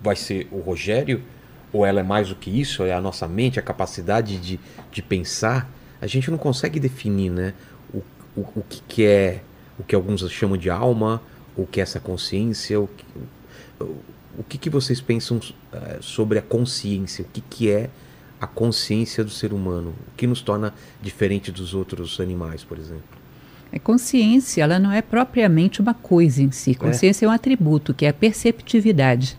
vai 0.02 0.16
ser 0.16 0.48
o 0.50 0.60
Rogério? 0.60 1.22
Ou 1.72 1.84
ela 1.84 2.00
é 2.00 2.02
mais 2.02 2.28
do 2.30 2.34
que 2.34 2.48
isso? 2.50 2.82
É 2.84 2.92
a 2.94 3.00
nossa 3.00 3.28
mente, 3.28 3.58
a 3.58 3.62
capacidade 3.62 4.38
de, 4.38 4.58
de 4.90 5.02
pensar? 5.02 5.70
A 6.00 6.06
gente 6.06 6.30
não 6.30 6.38
consegue 6.38 6.80
definir, 6.80 7.30
né? 7.30 7.52
O, 7.92 7.98
o, 8.36 8.40
o 8.56 8.64
que, 8.68 8.80
que 8.88 9.04
é 9.04 9.42
o 9.78 9.84
que 9.84 9.94
alguns 9.94 10.28
chamam 10.30 10.56
de 10.56 10.70
alma, 10.70 11.20
o 11.54 11.66
que 11.66 11.80
é 11.80 11.82
essa 11.82 12.00
consciência, 12.00 12.80
o 12.80 12.88
que, 12.88 13.04
o, 14.38 14.42
que, 14.44 14.56
que 14.56 14.70
vocês 14.70 15.00
pensam 15.02 15.38
eh, 15.72 15.98
sobre 16.00 16.38
a 16.38 16.42
consciência? 16.42 17.22
O 17.24 17.28
que, 17.28 17.42
que 17.42 17.70
é 17.70 17.90
a 18.40 18.46
consciência 18.46 19.24
do 19.24 19.30
ser 19.30 19.52
humano? 19.52 19.94
O 20.12 20.16
que 20.16 20.26
nos 20.26 20.42
torna 20.42 20.74
diferente 21.00 21.50
dos 21.50 21.74
outros 21.74 22.20
animais, 22.20 22.62
por 22.62 22.78
exemplo? 22.78 23.04
A 23.72 23.78
consciência, 23.78 24.62
ela 24.62 24.78
não 24.78 24.92
é 24.92 25.02
propriamente 25.02 25.80
uma 25.80 25.94
coisa 25.94 26.42
em 26.42 26.50
si. 26.50 26.74
Consciência 26.74 27.26
é, 27.26 27.28
um 27.28 27.32
atributo, 27.32 27.92
que 27.92 28.06
é 28.06 28.08
a 28.08 28.14
perceptividade. 28.14 29.36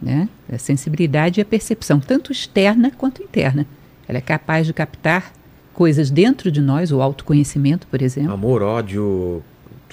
Né? 0.00 0.28
A 0.50 0.58
sensibilidade 0.58 1.40
e 1.40 1.42
a 1.42 1.44
percepção, 1.44 1.98
tanto 1.98 2.30
externa 2.30 2.90
quanto 2.90 3.22
interna. 3.22 3.66
Ela 4.06 4.18
é 4.18 4.20
capaz 4.20 4.66
de 4.66 4.72
captar 4.72 5.32
coisas 5.72 6.10
dentro 6.10 6.50
de 6.50 6.60
nós, 6.60 6.92
o 6.92 7.02
autoconhecimento, 7.02 7.86
por 7.88 8.00
exemplo. 8.00 8.32
Amor, 8.32 8.62
ódio, 8.62 9.42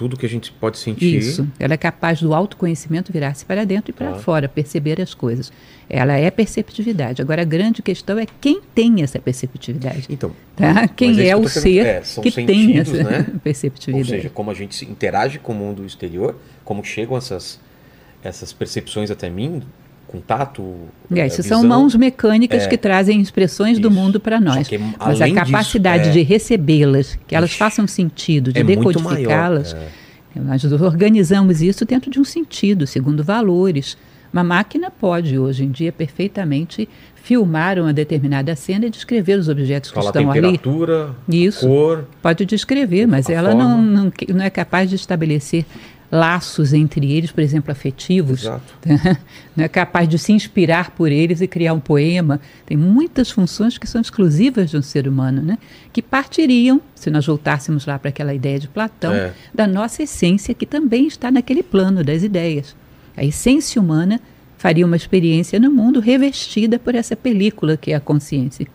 tudo 0.01 0.17
que 0.17 0.25
a 0.25 0.29
gente 0.29 0.51
pode 0.51 0.79
sentir. 0.79 1.19
Isso. 1.19 1.47
Ela 1.59 1.75
é 1.75 1.77
capaz 1.77 2.19
do 2.19 2.33
autoconhecimento 2.33 3.13
virar-se 3.13 3.45
para 3.45 3.63
dentro 3.63 3.91
e 3.91 3.93
para 3.93 4.13
Tá. 4.13 4.17
fora, 4.17 4.49
perceber 4.49 4.99
as 4.99 5.13
coisas. 5.13 5.53
Ela 5.87 6.17
é 6.17 6.31
perceptividade. 6.31 7.21
Agora, 7.21 7.43
a 7.43 7.45
grande 7.45 7.83
questão 7.83 8.17
é 8.17 8.25
quem 8.41 8.61
tem 8.73 9.03
essa 9.03 9.19
perceptividade. 9.19 10.07
Então, 10.09 10.31
Tá? 10.55 10.73
mas 10.73 10.91
Quem 10.95 11.29
é 11.29 11.35
o 11.35 11.47
ser 11.47 11.85
é, 11.85 12.01
são 12.01 12.23
que 12.23 12.31
tem 12.31 12.47
sentidos, 12.47 12.93
essa 12.95 13.03
né? 13.11 13.27
Ou 13.31 13.39
perceptividade. 13.41 14.07
seja, 14.09 14.29
como 14.31 14.49
a 14.49 14.55
gente 14.55 14.83
interage 14.89 15.37
com 15.37 15.51
o 15.51 15.55
mundo 15.55 15.85
exterior, 15.85 16.35
como 16.65 16.83
chegam 16.83 17.15
essas, 17.15 17.59
essas 18.23 18.51
percepções 18.51 19.11
até 19.11 19.29
mim, 19.29 19.61
contato. 20.11 20.63
É, 21.13 21.19
eh, 21.21 21.27
isso 21.27 21.41
são 21.43 21.63
mãos 21.63 21.95
mecânicas 21.95 22.63
É. 22.63 22.67
que 22.67 22.77
trazem 22.77 23.21
expressões 23.21 23.79
do 23.79 23.89
Isso. 23.89 23.97
mundo 23.99 24.19
para 24.19 24.39
nós. 24.39 24.67
que, 24.67 24.77
Mas 24.77 24.93
a 24.99 25.05
além 25.23 25.33
disso, 25.33 25.45
capacidade 25.45 26.09
é- 26.09 26.11
de 26.11 26.21
recebê-las, 26.21 27.17
que 27.27 27.35
elas 27.35 27.49
Ixi, 27.51 27.59
façam 27.59 27.87
sentido, 27.87 28.51
de 28.51 28.59
é 28.59 28.63
decodificá-las, 28.63 29.73
é. 29.73 30.39
nós 30.39 30.63
organizamos 30.63 31.61
isso 31.61 31.85
dentro 31.85 32.09
de 32.11 32.19
um 32.19 32.23
sentido, 32.23 32.85
segundo 32.87 33.23
valores. 33.23 33.97
Uma 34.33 34.43
máquina 34.45 34.89
pode, 34.89 35.37
hoje 35.37 35.65
em 35.65 35.71
dia, 35.71 35.91
perfeitamente 35.91 36.87
filmar 37.15 37.77
uma 37.77 37.93
determinada 37.93 38.55
cena 38.55 38.85
e 38.85 38.89
descrever 38.89 39.37
os 39.37 39.47
objetos 39.49 39.91
que 39.91 39.95
Fala 39.95 40.07
estão 40.07 40.31
ali. 40.31 40.59
Isso. 41.29 41.67
cor. 41.67 42.05
Pode 42.21 42.45
descrever, 42.45 43.05
mas 43.07 43.29
ela 43.29 43.53
não, 43.53 43.81
não, 43.81 44.09
que- 44.09 44.31
não 44.31 44.43
é 44.43 44.49
capaz 44.49 44.89
de 44.89 44.95
estabelecer 44.95 45.65
laços 46.11 46.73
entre 46.73 47.09
eles, 47.11 47.31
por 47.31 47.41
exemplo, 47.41 47.71
afetivos. 47.71 48.41
Exato. 48.41 48.73
Não 49.55 49.63
é 49.63 49.67
capaz 49.69 50.09
de 50.09 50.19
se 50.19 50.33
inspirar 50.33 50.91
por 50.91 51.11
eles 51.11 51.39
e 51.39 51.47
criar 51.47 51.73
um 51.73 51.79
poema. 51.79 52.41
Tem 52.65 52.75
muitas 52.75 53.31
funções 53.31 53.77
que 53.77 53.87
são 53.87 54.01
exclusivas 54.01 54.69
de 54.69 54.77
um 54.77 54.81
ser 54.81 55.07
humano, 55.07 55.41
né? 55.41 55.57
que 55.93 56.01
partiriam, 56.01 56.81
se 56.93 57.09
nós 57.09 57.25
voltássemos 57.25 57.85
lá 57.85 57.97
para 57.97 58.09
aquela 58.09 58.33
ideia 58.33 58.59
de 58.59 58.67
Platão, 58.67 59.13
É. 59.13 59.33
da 59.53 59.65
nossa 59.65 60.03
essência, 60.03 60.53
que 60.53 60.65
também 60.65 61.07
está 61.07 61.31
naquele 61.31 61.63
plano 61.63 62.03
das 62.03 62.23
ideias. 62.23 62.75
A 63.15 63.23
essência 63.23 63.81
humana 63.81 64.19
faria 64.57 64.85
uma 64.85 64.95
experiência 64.95 65.59
no 65.59 65.71
mundo 65.71 65.99
revestida 65.99 66.77
por 66.77 66.93
essa 66.93 67.15
película 67.15 67.77
que 67.77 67.91
é 67.91 67.95
a 67.95 67.99
consciência 67.99 68.67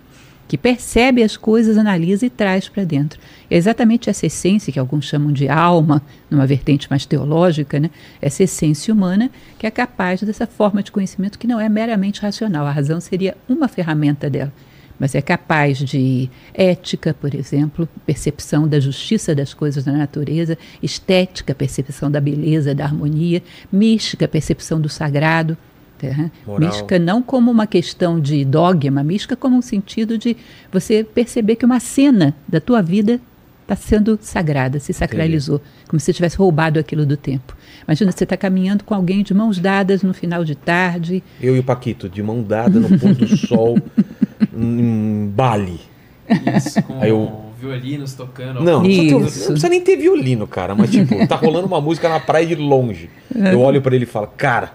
que 0.49 0.57
percebe 0.57 1.23
as 1.23 1.37
coisas, 1.37 1.77
analisa 1.77 2.27
e 2.27 2.31
traz 2.31 2.69
para 2.69 2.85
dentro. 2.85 3.21
É 3.51 3.57
exatamente 3.57 4.09
essa 4.09 4.27
essência 4.27 4.73
que 4.73 4.79
alguns 4.79 5.05
chamam 5.05 5.33
de 5.33 5.49
alma, 5.49 6.03
numa 6.31 6.47
vertente 6.47 6.89
mais 6.89 7.05
teológica, 7.05 7.81
né? 7.81 7.91
essa 8.21 8.43
essência 8.45 8.93
humana 8.93 9.31
que 9.59 9.67
é 9.67 9.71
capaz 9.71 10.23
dessa 10.23 10.47
forma 10.47 10.83
de 10.83 10.93
conhecimento 10.93 11.39
que 11.39 11.47
não 11.47 11.61
é 11.61 11.69
meramente 11.69 12.21
racional. 12.21 12.67
A 12.67 12.71
razão 12.71 13.01
seria 13.01 13.37
uma 13.49 13.69
ferramenta 13.69 14.31
dela, 14.31 14.53
mas 14.99 15.15
é 15.15 15.21
capaz 15.21 15.79
de 15.79 16.31
ética, 16.55 17.15
por 17.15 17.35
exemplo, 17.35 17.89
percepção 18.05 18.67
da 18.67 18.81
justiça 18.81 19.35
das 19.35 19.53
coisas 19.53 19.85
da 19.85 19.93
natureza, 19.93 20.57
estética, 20.83 21.55
percepção 21.55 22.11
da 22.11 22.21
beleza, 22.21 22.75
da 22.75 22.85
harmonia, 22.85 23.43
mística, 23.71 24.27
percepção 24.27 24.81
do 24.81 24.89
sagrado. 24.89 25.57
Tá? 25.99 26.31
Moral. 26.47 26.69
Mística 26.69 26.99
não 26.99 27.23
como 27.23 27.51
uma 27.51 27.67
questão 27.67 28.21
de 28.21 28.45
dogma, 28.45 29.03
mística 29.03 29.37
como 29.37 29.57
um 29.57 29.63
sentido 29.63 30.19
de 30.19 30.37
você 30.73 31.05
perceber 31.05 31.57
que 31.57 31.65
uma 31.65 31.81
cena 31.81 32.35
da 32.49 32.61
tua 32.61 32.83
vida 32.83 33.21
está 33.67 33.75
sendo 33.75 34.17
sagrada, 34.23 34.79
se 34.79 34.93
sacralizou, 34.93 35.57
Entendi. 35.57 35.89
como 35.89 36.01
se 36.01 36.13
tivesse 36.13 36.37
roubado 36.37 36.79
aquilo 36.79 37.05
do 37.05 37.17
tempo. 37.17 37.57
Imagina, 37.87 38.13
você 38.13 38.25
está 38.25 38.37
caminhando 38.37 38.85
com 38.85 38.95
alguém 38.95 39.23
de 39.23 39.35
mãos 39.35 39.59
dadas 39.59 40.03
no 40.03 40.15
final 40.15 40.45
de 40.45 40.55
tarde. 40.55 41.23
Eu 41.41 41.57
e 41.57 41.59
o 41.59 41.65
Paquito, 41.65 42.09
de 42.09 42.23
mão 42.23 42.43
dada 42.43 42.79
no 42.79 42.99
pôr 42.99 43.15
do 43.15 43.37
sol, 43.37 43.79
em 44.57 45.27
Bali. 45.35 45.81
Isso, 46.57 46.83
com 46.83 47.01
Aí 47.01 47.11
eu... 47.11 47.47
violinos 47.61 48.15
tocando. 48.15 48.63
Não, 48.63 48.83
não 48.83 49.21
precisa 49.21 49.69
nem 49.69 49.81
ter 49.81 49.97
violino, 49.97 50.47
cara, 50.47 50.75
mas 50.75 50.91
tipo, 50.91 51.27
tá 51.27 51.37
rolando 51.37 51.67
uma 51.67 51.81
música 51.81 52.09
na 52.09 52.21
praia 52.21 52.47
de 52.47 52.55
longe. 52.55 53.11
Eu 53.35 53.61
olho 53.61 53.83
para 53.83 53.95
ele 53.95 54.05
e 54.05 54.09
falo, 54.09 54.29
cara, 54.37 54.73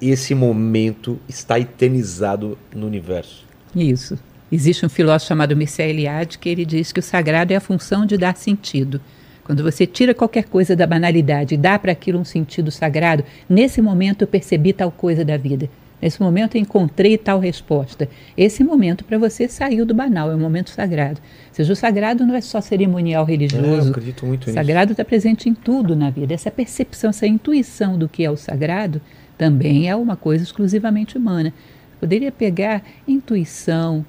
esse 0.00 0.34
momento 0.34 1.18
está 1.28 1.58
eternizado 1.58 2.56
no 2.74 2.86
universo. 2.86 3.44
Isso. 3.74 4.18
Existe 4.50 4.84
um 4.84 4.88
filósofo 4.88 5.28
chamado 5.28 5.56
Mircea 5.56 5.86
Eliade 5.86 6.38
que 6.38 6.48
ele 6.48 6.64
diz 6.64 6.90
que 6.90 7.00
o 7.00 7.02
sagrado 7.02 7.52
é 7.52 7.56
a 7.56 7.60
função 7.60 8.04
de 8.04 8.16
dar 8.16 8.36
sentido. 8.36 9.00
Quando 9.44 9.62
você 9.62 9.86
tira 9.86 10.14
qualquer 10.14 10.44
coisa 10.44 10.74
da 10.74 10.86
banalidade 10.86 11.54
e 11.54 11.58
dá 11.58 11.78
para 11.78 11.92
aquilo 11.92 12.18
um 12.18 12.24
sentido 12.24 12.70
sagrado, 12.70 13.24
nesse 13.48 13.80
momento 13.82 14.22
eu 14.22 14.28
percebi 14.28 14.72
tal 14.72 14.90
coisa 14.90 15.24
da 15.24 15.36
vida. 15.36 15.68
Nesse 16.00 16.20
momento 16.20 16.56
eu 16.56 16.60
encontrei 16.60 17.18
tal 17.18 17.38
resposta. 17.38 18.08
Esse 18.36 18.64
momento 18.64 19.04
para 19.04 19.18
você 19.18 19.48
saiu 19.48 19.84
do 19.84 19.94
banal, 19.94 20.30
é 20.30 20.34
um 20.34 20.40
momento 20.40 20.70
sagrado. 20.70 21.20
Ou 21.48 21.54
seja, 21.54 21.72
o 21.72 21.76
sagrado 21.76 22.24
não 22.24 22.34
é 22.34 22.40
só 22.40 22.60
cerimonial 22.60 23.24
religioso. 23.24 23.66
É, 23.66 23.78
eu 23.86 23.90
acredito 23.90 24.24
muito 24.24 24.46
nisso. 24.46 24.50
O 24.50 24.54
sagrado 24.54 24.92
está 24.92 25.04
presente 25.04 25.48
em 25.48 25.54
tudo 25.54 25.94
na 25.94 26.10
vida. 26.10 26.32
Essa 26.32 26.50
percepção, 26.50 27.10
essa 27.10 27.26
intuição 27.26 27.98
do 27.98 28.08
que 28.08 28.24
é 28.24 28.30
o 28.30 28.36
sagrado 28.36 29.00
também 29.40 29.88
é 29.88 29.96
uma 29.96 30.16
coisa 30.16 30.44
exclusivamente 30.44 31.16
humana. 31.16 31.50
Poderia 31.98 32.30
pegar 32.30 32.82
intuição, 33.08 34.04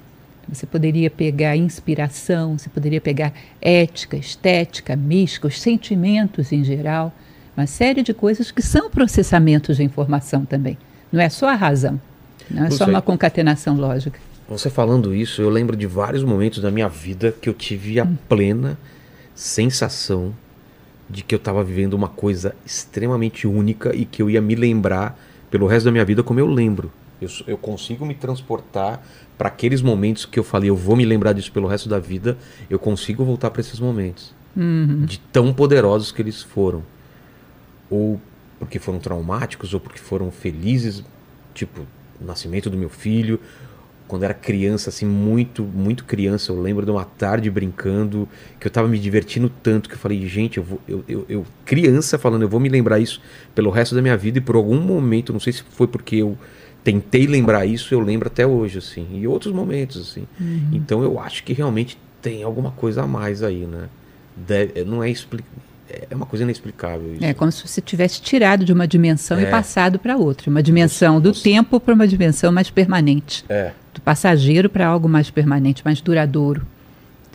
você 0.46 0.66
poderia 0.66 1.08
pegar 1.08 1.56
inspiração, 1.56 2.58
você 2.58 2.68
poderia 2.68 3.00
pegar 3.00 3.32
ética, 3.58 4.14
estética, 4.14 4.94
mística, 4.94 5.48
os 5.48 5.58
sentimentos 5.58 6.52
em 6.52 6.62
geral, 6.62 7.14
uma 7.56 7.66
série 7.66 8.02
de 8.02 8.12
coisas 8.12 8.50
que 8.50 8.60
são 8.60 8.90
processamentos 8.90 9.78
de 9.78 9.82
informação 9.82 10.44
também. 10.44 10.76
Não 11.10 11.18
é 11.18 11.30
só 11.30 11.48
a 11.48 11.54
razão, 11.54 11.98
não 12.50 12.66
é 12.66 12.70
só 12.70 12.84
uma 12.84 13.00
concatenação 13.00 13.74
lógica. 13.74 14.20
Você 14.46 14.68
falando 14.68 15.14
isso, 15.14 15.40
eu 15.40 15.48
lembro 15.48 15.74
de 15.74 15.86
vários 15.86 16.22
momentos 16.22 16.60
da 16.60 16.70
minha 16.70 16.90
vida 16.90 17.32
que 17.32 17.48
eu 17.48 17.54
tive 17.54 17.98
a 17.98 18.04
hum. 18.04 18.18
plena 18.28 18.76
sensação 19.34 20.34
de 21.12 21.22
que 21.22 21.34
eu 21.34 21.36
estava 21.36 21.62
vivendo 21.62 21.92
uma 21.92 22.08
coisa 22.08 22.56
extremamente 22.64 23.46
única 23.46 23.94
e 23.94 24.06
que 24.06 24.22
eu 24.22 24.30
ia 24.30 24.40
me 24.40 24.54
lembrar 24.54 25.18
pelo 25.50 25.66
resto 25.66 25.84
da 25.84 25.92
minha 25.92 26.04
vida 26.06 26.22
como 26.22 26.40
eu 26.40 26.46
lembro. 26.46 26.90
Eu, 27.20 27.28
eu 27.46 27.58
consigo 27.58 28.06
me 28.06 28.14
transportar 28.14 29.04
para 29.36 29.48
aqueles 29.48 29.82
momentos 29.82 30.24
que 30.24 30.38
eu 30.38 30.42
falei, 30.42 30.70
eu 30.70 30.76
vou 30.76 30.96
me 30.96 31.04
lembrar 31.04 31.34
disso 31.34 31.52
pelo 31.52 31.68
resto 31.68 31.86
da 31.88 31.98
vida, 31.98 32.38
eu 32.70 32.78
consigo 32.78 33.24
voltar 33.24 33.50
para 33.50 33.60
esses 33.60 33.78
momentos. 33.78 34.32
Uhum. 34.56 35.04
De 35.04 35.18
tão 35.18 35.52
poderosos 35.52 36.10
que 36.10 36.22
eles 36.22 36.42
foram. 36.42 36.82
Ou 37.90 38.18
porque 38.58 38.78
foram 38.78 38.98
traumáticos, 38.98 39.74
ou 39.74 39.80
porque 39.80 39.98
foram 39.98 40.30
felizes, 40.30 41.04
tipo, 41.52 41.82
o 42.20 42.24
nascimento 42.24 42.70
do 42.70 42.76
meu 42.76 42.88
filho. 42.88 43.38
Quando 44.08 44.24
era 44.24 44.34
criança, 44.34 44.90
assim, 44.90 45.06
muito, 45.06 45.62
muito 45.62 46.04
criança, 46.04 46.52
eu 46.52 46.60
lembro 46.60 46.84
de 46.84 46.90
uma 46.90 47.04
tarde 47.04 47.50
brincando, 47.50 48.28
que 48.60 48.66
eu 48.66 48.68
estava 48.68 48.86
me 48.86 48.98
divertindo 48.98 49.50
tanto 49.62 49.88
que 49.88 49.94
eu 49.94 49.98
falei, 49.98 50.26
gente, 50.26 50.58
eu 50.58 50.64
vou, 50.64 50.80
eu, 50.86 51.04
eu, 51.08 51.26
eu, 51.28 51.46
criança 51.64 52.18
falando, 52.18 52.42
eu 52.42 52.48
vou 52.48 52.60
me 52.60 52.68
lembrar 52.68 52.98
isso 52.98 53.20
pelo 53.54 53.70
resto 53.70 53.94
da 53.94 54.02
minha 54.02 54.16
vida, 54.16 54.38
e 54.38 54.40
por 54.40 54.56
algum 54.56 54.80
momento, 54.80 55.32
não 55.32 55.40
sei 55.40 55.52
se 55.52 55.62
foi 55.62 55.86
porque 55.86 56.16
eu 56.16 56.36
tentei 56.84 57.26
lembrar 57.26 57.64
isso, 57.64 57.94
eu 57.94 58.00
lembro 58.00 58.26
até 58.28 58.46
hoje, 58.46 58.78
assim, 58.78 59.06
e 59.12 59.26
outros 59.26 59.54
momentos, 59.54 60.10
assim. 60.10 60.26
Uhum. 60.40 60.70
Então 60.72 61.02
eu 61.02 61.18
acho 61.18 61.42
que 61.44 61.52
realmente 61.52 61.96
tem 62.20 62.42
alguma 62.42 62.70
coisa 62.70 63.02
a 63.02 63.06
mais 63.06 63.42
aí, 63.42 63.66
né? 63.66 63.88
Deve, 64.36 64.84
não 64.84 65.02
é 65.02 65.10
expli 65.10 65.44
é 66.10 66.14
uma 66.14 66.24
coisa 66.24 66.44
inexplicável 66.44 67.14
isso. 67.14 67.24
É 67.24 67.34
como 67.34 67.52
se 67.52 67.66
você 67.66 67.80
tivesse 67.80 68.22
tirado 68.22 68.64
de 68.64 68.72
uma 68.72 68.88
dimensão 68.88 69.38
é. 69.38 69.42
e 69.42 69.46
passado 69.46 69.98
para 69.98 70.16
outra, 70.16 70.48
uma 70.48 70.62
dimensão 70.62 71.20
do 71.20 71.32
tempo 71.32 71.78
para 71.78 71.92
uma 71.92 72.08
dimensão 72.08 72.50
mais 72.50 72.70
permanente, 72.70 73.44
é. 73.48 73.72
Do 73.92 74.00
passageiro 74.00 74.68
para 74.68 74.86
algo 74.86 75.08
mais 75.08 75.30
permanente, 75.30 75.84
mais 75.84 76.00
duradouro. 76.00 76.66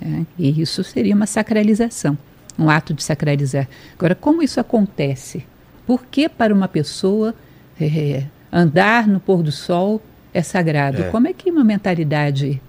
É? 0.01 0.25
E 0.37 0.61
isso 0.61 0.83
seria 0.83 1.15
uma 1.15 1.25
sacralização, 1.25 2.17
um 2.57 2.69
ato 2.69 2.93
de 2.93 3.03
sacralizar. 3.03 3.67
Agora, 3.95 4.13
como 4.15 4.43
isso 4.43 4.59
acontece? 4.59 5.45
Por 5.85 6.05
que 6.05 6.29
para 6.29 6.53
uma 6.53 6.67
pessoa 6.67 7.33
é, 7.79 8.25
andar 8.51 9.07
no 9.07 9.19
pôr 9.19 9.43
do 9.43 9.51
sol 9.51 10.01
é 10.33 10.41
sagrado. 10.41 11.03
É. 11.03 11.09
Como 11.09 11.27
é 11.27 11.33
que 11.33 11.49
uma 11.49 11.63
mentalidade 11.63 12.61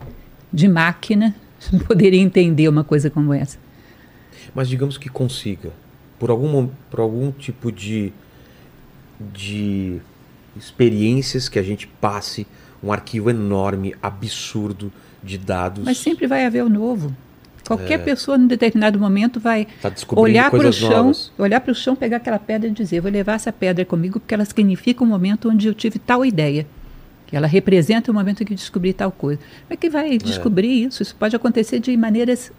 de 0.53 0.69
máquina 0.69 1.35
poderia 1.87 2.21
entender 2.21 2.69
uma 2.69 2.85
coisa 2.85 3.11
como 3.11 3.33
essa? 3.33 3.59
Mas 4.55 4.69
digamos 4.69 4.97
que 4.97 5.09
consiga, 5.09 5.71
por 6.19 6.31
algum, 6.31 6.69
por 6.91 7.01
algum 7.01 7.31
tipo 7.31 7.71
de, 7.71 8.13
de 9.21 10.01
experiências 10.57 11.49
que 11.49 11.59
a 11.59 11.63
gente 11.63 11.87
passe 11.87 12.47
um 12.83 12.93
arquivo 12.93 13.31
enorme, 13.31 13.95
absurdo 14.03 14.93
de 15.23 15.39
dados. 15.39 15.85
Mas 15.85 15.99
sempre 15.99 16.27
vai 16.27 16.45
haver 16.45 16.65
o 16.65 16.69
novo. 16.69 17.15
Qualquer 17.67 17.95
é. 17.95 17.99
pessoa, 17.99 18.39
num 18.39 18.47
determinado 18.47 18.99
momento, 18.99 19.39
vai 19.39 19.67
tá 19.83 19.93
olhar 20.17 20.51
para 20.51 20.69
o 20.69 20.73
chão, 20.73 21.05
novas. 21.05 21.31
olhar 21.37 21.61
para 21.61 21.71
o 21.71 21.75
chão, 21.75 21.95
pegar 21.95 22.17
aquela 22.17 22.39
pedra 22.39 22.67
e 22.67 22.73
dizer: 22.73 23.01
vou 23.01 23.11
levar 23.11 23.35
essa 23.35 23.53
pedra 23.53 23.85
comigo 23.85 24.19
porque 24.19 24.33
ela 24.33 24.45
significa 24.45 25.05
um 25.05 25.07
momento 25.07 25.51
onde 25.51 25.67
eu 25.69 25.75
tive 25.75 25.99
tal 25.99 26.25
ideia. 26.25 26.67
Que 27.27 27.37
ela 27.37 27.47
representa 27.47 28.11
o 28.11 28.15
momento 28.15 28.43
em 28.43 28.47
que 28.47 28.55
descobri 28.55 28.95
tal 28.95 29.13
coisa. 29.13 29.39
Como 29.39 29.75
é 29.75 29.77
que 29.77 29.91
vai 29.91 30.17
descobrir 30.17 30.69
é. 30.69 30.87
isso? 30.87 31.03
Isso 31.03 31.15
pode 31.15 31.37
acontecer 31.37 31.79
de 31.79 31.95
maneiras 31.95 32.51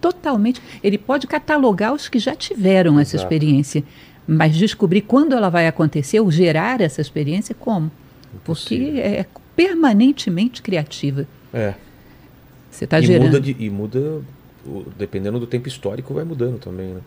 totalmente. 0.00 0.62
Ele 0.80 0.96
pode 0.96 1.26
catalogar 1.26 1.92
os 1.92 2.08
que 2.08 2.20
já 2.20 2.36
tiveram 2.36 2.92
Exato. 2.92 3.02
essa 3.02 3.16
experiência, 3.16 3.82
mas 4.24 4.54
descobrir 4.54 5.00
quando 5.00 5.34
ela 5.34 5.48
vai 5.48 5.66
acontecer 5.66 6.20
ou 6.20 6.30
gerar 6.30 6.80
essa 6.80 7.00
experiência, 7.00 7.52
como? 7.52 7.90
Porque 8.44 8.94
é 8.96 9.26
permanentemente 9.66 10.62
criativa. 10.62 11.26
É. 11.52 11.74
Você 12.70 12.84
está 12.84 13.00
gerando. 13.00 13.26
Muda 13.26 13.40
de, 13.40 13.56
e 13.58 13.70
muda 13.70 14.22
dependendo 14.96 15.38
do 15.38 15.46
tempo 15.46 15.68
histórico, 15.68 16.14
vai 16.14 16.24
mudando 16.24 16.58
também. 16.58 16.94
Né? 16.94 17.00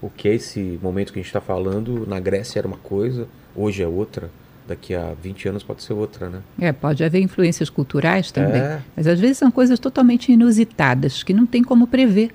O 0.00 0.10
que 0.10 0.28
é 0.28 0.34
esse 0.34 0.78
momento 0.82 1.12
que 1.12 1.18
a 1.18 1.22
gente 1.22 1.28
está 1.28 1.40
falando, 1.40 2.06
na 2.06 2.20
Grécia 2.20 2.58
era 2.58 2.66
uma 2.68 2.76
coisa, 2.76 3.26
hoje 3.54 3.82
é 3.82 3.86
outra. 3.86 4.30
Daqui 4.68 4.96
a 4.96 5.14
20 5.22 5.48
anos 5.48 5.62
pode 5.62 5.84
ser 5.84 5.92
outra, 5.92 6.28
né? 6.28 6.40
É, 6.60 6.72
pode 6.72 7.04
haver 7.04 7.20
influências 7.20 7.70
culturais 7.70 8.32
também. 8.32 8.60
É. 8.60 8.82
Mas 8.96 9.06
às 9.06 9.20
vezes 9.20 9.38
são 9.38 9.48
coisas 9.48 9.78
totalmente 9.78 10.32
inusitadas, 10.32 11.22
que 11.22 11.32
não 11.32 11.46
tem 11.46 11.62
como 11.62 11.86
prever. 11.86 12.34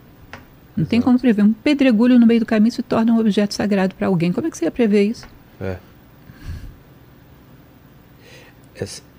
Não 0.74 0.84
Exato. 0.84 0.90
tem 0.90 1.02
como 1.02 1.20
prever. 1.20 1.44
Um 1.44 1.52
pedregulho 1.52 2.18
no 2.18 2.26
meio 2.26 2.40
do 2.40 2.46
caminho 2.46 2.72
se 2.72 2.82
torna 2.82 3.12
um 3.12 3.20
objeto 3.20 3.54
sagrado 3.54 3.94
para 3.96 4.08
alguém. 4.08 4.32
Como 4.32 4.48
é 4.48 4.50
que 4.50 4.58
você 4.58 4.64
ia 4.64 4.72
prever 4.72 5.04
isso? 5.04 5.28
É. 5.60 5.76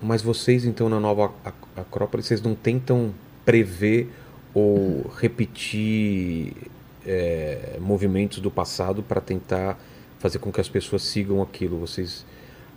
Mas 0.01 0.21
vocês, 0.21 0.65
então, 0.65 0.89
na 0.89 0.99
nova 0.99 1.31
Acrópole, 1.75 2.23
vocês 2.23 2.41
não 2.41 2.55
tentam 2.55 3.13
prever 3.45 4.09
ou 4.53 5.11
repetir 5.17 6.53
é, 7.05 7.77
movimentos 7.79 8.39
do 8.39 8.51
passado 8.51 9.01
para 9.01 9.19
tentar 9.19 9.79
fazer 10.19 10.39
com 10.39 10.51
que 10.51 10.61
as 10.61 10.69
pessoas 10.69 11.03
sigam 11.03 11.41
aquilo? 11.41 11.77
Vocês 11.77 12.25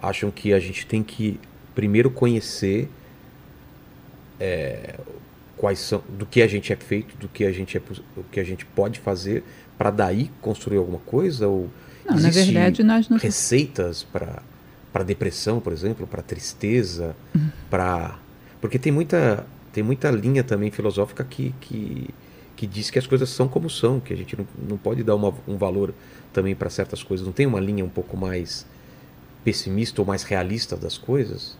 acham 0.00 0.30
que 0.30 0.52
a 0.52 0.60
gente 0.60 0.86
tem 0.86 1.02
que 1.02 1.38
primeiro 1.74 2.10
conhecer 2.10 2.88
é, 4.40 4.94
quais 5.56 5.78
são 5.78 6.02
do 6.08 6.26
que 6.26 6.42
a 6.42 6.46
gente 6.46 6.72
é 6.72 6.76
feito, 6.76 7.16
do 7.16 7.28
que 7.28 7.44
a 7.44 7.52
gente 7.52 7.76
é, 7.76 7.82
o 8.16 8.24
que 8.24 8.40
a 8.40 8.44
gente 8.44 8.64
pode 8.64 9.00
fazer 9.00 9.42
para 9.76 9.90
daí 9.90 10.30
construir 10.40 10.78
alguma 10.78 10.98
coisa 11.00 11.48
ou 11.48 11.68
não, 12.04 12.18
na 12.18 12.30
verdade 12.30 12.82
nós 12.82 13.08
não 13.08 13.18
receitas 13.18 14.02
para 14.02 14.42
para 14.96 15.04
depressão, 15.04 15.60
por 15.60 15.74
exemplo, 15.74 16.06
para 16.06 16.22
tristeza, 16.22 17.14
uhum. 17.34 17.50
para 17.68 18.18
porque 18.62 18.78
tem 18.78 18.90
muita 18.90 19.46
tem 19.70 19.84
muita 19.84 20.10
linha 20.10 20.42
também 20.42 20.70
filosófica 20.70 21.22
que, 21.22 21.54
que, 21.60 22.08
que 22.56 22.66
diz 22.66 22.88
que 22.88 22.98
as 22.98 23.06
coisas 23.06 23.28
são 23.28 23.46
como 23.46 23.68
são, 23.68 24.00
que 24.00 24.10
a 24.14 24.16
gente 24.16 24.34
não, 24.34 24.46
não 24.70 24.78
pode 24.78 25.02
dar 25.02 25.14
uma, 25.14 25.34
um 25.46 25.58
valor 25.58 25.92
também 26.32 26.54
para 26.54 26.70
certas 26.70 27.02
coisas. 27.02 27.26
Não 27.26 27.32
tem 27.34 27.44
uma 27.44 27.60
linha 27.60 27.84
um 27.84 27.90
pouco 27.90 28.16
mais 28.16 28.64
pessimista 29.44 30.00
ou 30.00 30.06
mais 30.06 30.22
realista 30.22 30.78
das 30.78 30.96
coisas? 30.96 31.58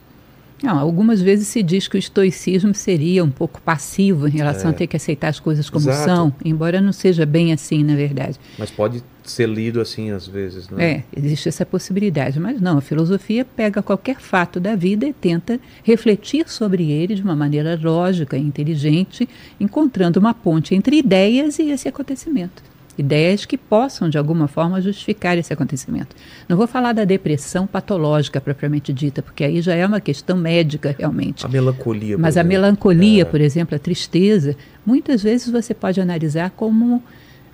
Não, 0.63 0.79
algumas 0.79 1.21
vezes 1.21 1.49
se 1.49 1.63
diz 1.63 1.87
que 1.87 1.97
o 1.97 1.99
estoicismo 1.99 2.75
seria 2.75 3.23
um 3.23 3.31
pouco 3.31 3.61
passivo 3.61 4.27
em 4.27 4.33
relação 4.33 4.71
é. 4.71 4.75
a 4.75 4.77
ter 4.77 4.87
que 4.87 4.97
aceitar 4.97 5.29
as 5.29 5.39
coisas 5.39 5.69
como 5.69 5.89
Exato. 5.89 6.05
são, 6.05 6.35
embora 6.45 6.81
não 6.81 6.93
seja 6.93 7.27
bem 7.27 7.53
assim, 7.53 7.85
na 7.85 7.95
verdade. 7.95 8.39
Mas 8.59 8.71
pode 8.71 9.05
ser 9.23 9.49
lido 9.49 9.81
assim 9.81 10.11
às 10.11 10.27
vezes, 10.27 10.69
não 10.69 10.79
é? 10.79 10.91
É, 10.91 11.05
existe 11.15 11.49
essa 11.49 11.67
possibilidade, 11.67 12.41
mas 12.41 12.61
não, 12.61 12.79
a 12.79 12.81
filosofia 12.81 13.45
pega 13.45 13.83
qualquer 13.83 14.19
fato 14.19 14.59
da 14.59 14.75
vida 14.75 15.07
e 15.07 15.13
tenta 15.13 15.61
refletir 15.83 16.49
sobre 16.49 16.91
ele 16.91 17.15
de 17.15 17.23
uma 17.23 17.37
maneira 17.37 17.79
lógica 17.81 18.37
e 18.37 18.41
inteligente, 18.41 19.29
encontrando 19.61 20.19
uma 20.19 20.33
ponte 20.33 20.75
entre 20.75 20.97
ideias 20.97 21.59
e 21.59 21.71
esse 21.71 21.89
acontecimento 21.89 22.76
ideias 22.99 23.45
que 23.45 23.59
possam, 23.59 24.09
de 24.09 24.17
alguma 24.17 24.49
forma, 24.49 24.81
justificar 24.81 25.37
esse 25.37 25.53
acontecimento. 25.53 26.15
Não 26.49 26.57
vou 26.57 26.67
falar 26.67 26.93
da 26.93 27.05
depressão 27.05 27.67
patológica 27.67 28.41
propriamente 28.41 28.93
dita, 28.93 29.23
porque 29.23 29.45
aí 29.45 29.61
já 29.61 29.75
é 29.75 29.87
uma 29.87 30.01
questão 30.01 30.37
médica 30.37 30.95
realmente. 30.99 31.45
A 31.45 31.49
melancolia. 31.49 32.17
Mas 32.17 32.37
a 32.37 32.45
melancolia, 32.45 33.23
é. 33.23 33.25
por 33.25 33.41
exemplo, 33.41 33.77
a 33.77 33.79
tristeza, 33.79 34.57
muitas 34.85 35.23
vezes 35.23 35.51
você 35.51 35.75
pode 35.75 36.01
analisar 36.01 36.51
como 36.51 37.03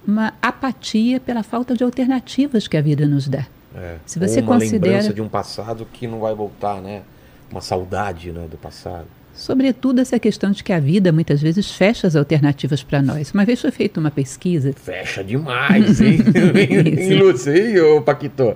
uma 0.07 0.33
apatia 0.41 1.21
pela 1.21 1.43
falta 1.43 1.77
de 1.77 1.85
alternativas 1.85 2.67
que 2.67 2.77
a 2.77 2.83
vida 2.83 3.07
nos 3.07 3.29
dá. 3.29 3.47
É. 3.75 3.97
Se 4.05 4.19
você 4.19 4.41
Ou 4.41 4.47
uma 4.47 4.59
considera- 4.59 4.87
lembrança 4.87 5.15
de 5.15 5.23
um 5.23 5.29
passado 5.29 5.87
que 5.93 6.07
não 6.07 6.21
vai 6.21 6.35
voltar, 6.35 6.81
né? 6.81 7.03
Uma 7.51 7.61
saudade 7.61 8.31
né, 8.33 8.47
do 8.51 8.57
passado. 8.57 9.07
Sobretudo 9.35 10.01
essa 10.01 10.19
questão 10.19 10.51
de 10.51 10.63
que 10.63 10.73
a 10.73 10.79
vida 10.79 11.11
muitas 11.11 11.41
vezes 11.41 11.71
fecha 11.71 12.07
as 12.07 12.15
alternativas 12.15 12.83
para 12.83 13.01
nós. 13.03 13.33
Uma 13.33 13.45
vez 13.45 13.61
foi 13.61 13.71
feita 13.71 13.99
uma 13.99 14.11
pesquisa 14.11 14.73
Fecha 14.85 15.25
demais, 15.25 16.01
hein? 16.01 16.19
hein? 16.55 17.69
Hein, 17.71 17.81
ô 17.81 18.03
Paquito? 18.03 18.55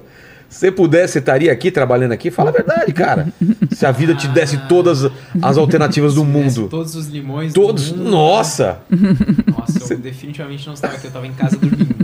Se 0.48 0.70
pudesse, 0.70 1.14
você 1.14 1.18
estaria 1.18 1.50
aqui 1.50 1.72
trabalhando 1.72 2.12
aqui? 2.12 2.30
Fala 2.30 2.50
a 2.50 2.52
verdade, 2.52 2.92
cara. 2.92 3.32
Se 3.72 3.84
a 3.84 3.90
vida 3.90 4.14
te 4.14 4.28
desse 4.28 4.56
todas 4.68 5.10
as 5.42 5.58
alternativas 5.58 6.14
do 6.14 6.22
mundo. 6.24 6.68
Todos 6.68 6.94
os 6.94 7.08
limões. 7.08 7.52
do 7.52 7.60
Todos. 7.62 7.90
mundo. 7.90 8.08
Nossa! 8.10 8.78
Nossa, 9.50 9.94
eu 9.94 9.98
definitivamente 9.98 10.64
não 10.66 10.74
estava 10.74 10.94
aqui, 10.94 11.06
eu 11.06 11.08
estava 11.08 11.26
em 11.26 11.32
casa 11.32 11.56
dormindo. 11.56 11.96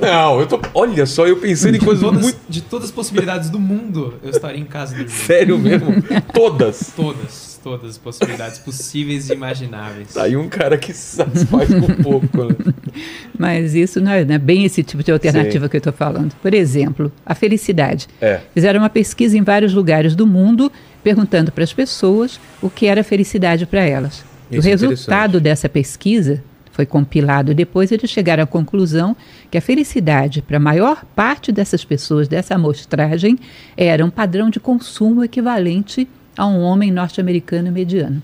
Não, 0.00 0.38
eu 0.40 0.46
tô. 0.46 0.60
Olha 0.72 1.04
só, 1.04 1.26
eu 1.26 1.38
pensando 1.38 1.74
em 1.74 1.80
coisas 1.80 2.02
Todas- 2.02 2.22
muito. 2.22 2.38
De 2.48 2.60
todas 2.62 2.86
as 2.86 2.92
possibilidades 2.92 3.50
do 3.50 3.58
mundo, 3.58 4.14
eu 4.22 4.30
estaria 4.30 4.60
em 4.60 4.64
casa 4.64 4.92
dormindo. 4.94 5.10
Sério 5.10 5.58
mesmo? 5.58 5.92
Todas. 6.32 6.92
Todas, 6.94 7.49
todas 7.62 7.90
as 7.90 7.98
possibilidades 7.98 8.58
possíveis 8.58 9.28
e 9.30 9.32
imagináveis. 9.32 10.14
Tá 10.14 10.24
aí 10.24 10.36
um 10.36 10.48
cara 10.48 10.76
que 10.76 10.92
se 10.92 11.16
satisfaz 11.16 11.68
com 11.68 12.02
pouco, 12.02 12.44
né? 12.44 12.74
Mas 13.38 13.74
isso 13.74 14.00
não 14.00 14.10
é, 14.10 14.24
não 14.24 14.34
é 14.34 14.38
bem 14.38 14.64
esse 14.64 14.82
tipo 14.82 15.02
de 15.02 15.12
alternativa 15.12 15.68
que 15.68 15.76
eu 15.76 15.78
estou 15.78 15.92
falando. 15.92 16.34
Por 16.42 16.54
exemplo, 16.54 17.12
a 17.24 17.34
felicidade. 17.34 18.08
É. 18.20 18.40
Fizeram 18.54 18.80
uma 18.80 18.90
pesquisa 18.90 19.36
em 19.36 19.42
vários 19.42 19.72
lugares 19.72 20.14
do 20.14 20.26
mundo, 20.26 20.70
perguntando 21.02 21.52
para 21.52 21.64
as 21.64 21.72
pessoas 21.72 22.40
o 22.60 22.68
que 22.68 22.86
era 22.86 23.04
felicidade 23.04 23.66
para 23.66 23.82
elas. 23.82 24.24
o 24.50 24.56
Isso 24.56 24.66
é 24.66 24.70
resultado 24.70 25.40
dessa 25.40 25.68
pesquisa 25.68 26.42
foi 26.80 26.86
compilado 26.86 27.52
depois 27.52 27.92
eles 27.92 28.10
chegaram 28.10 28.44
à 28.44 28.46
conclusão 28.46 29.14
que 29.50 29.58
a 29.58 29.60
felicidade 29.60 30.40
para 30.40 30.56
a 30.56 30.60
maior 30.60 31.04
parte 31.14 31.52
dessas 31.52 31.84
pessoas 31.84 32.26
dessa 32.26 32.54
amostragem 32.54 33.38
era 33.76 34.02
um 34.04 34.08
padrão 34.08 34.48
de 34.48 34.58
consumo 34.58 35.22
equivalente 35.22 36.08
a 36.40 36.46
um 36.46 36.62
homem 36.62 36.90
norte-americano 36.90 37.70
mediano. 37.70 38.22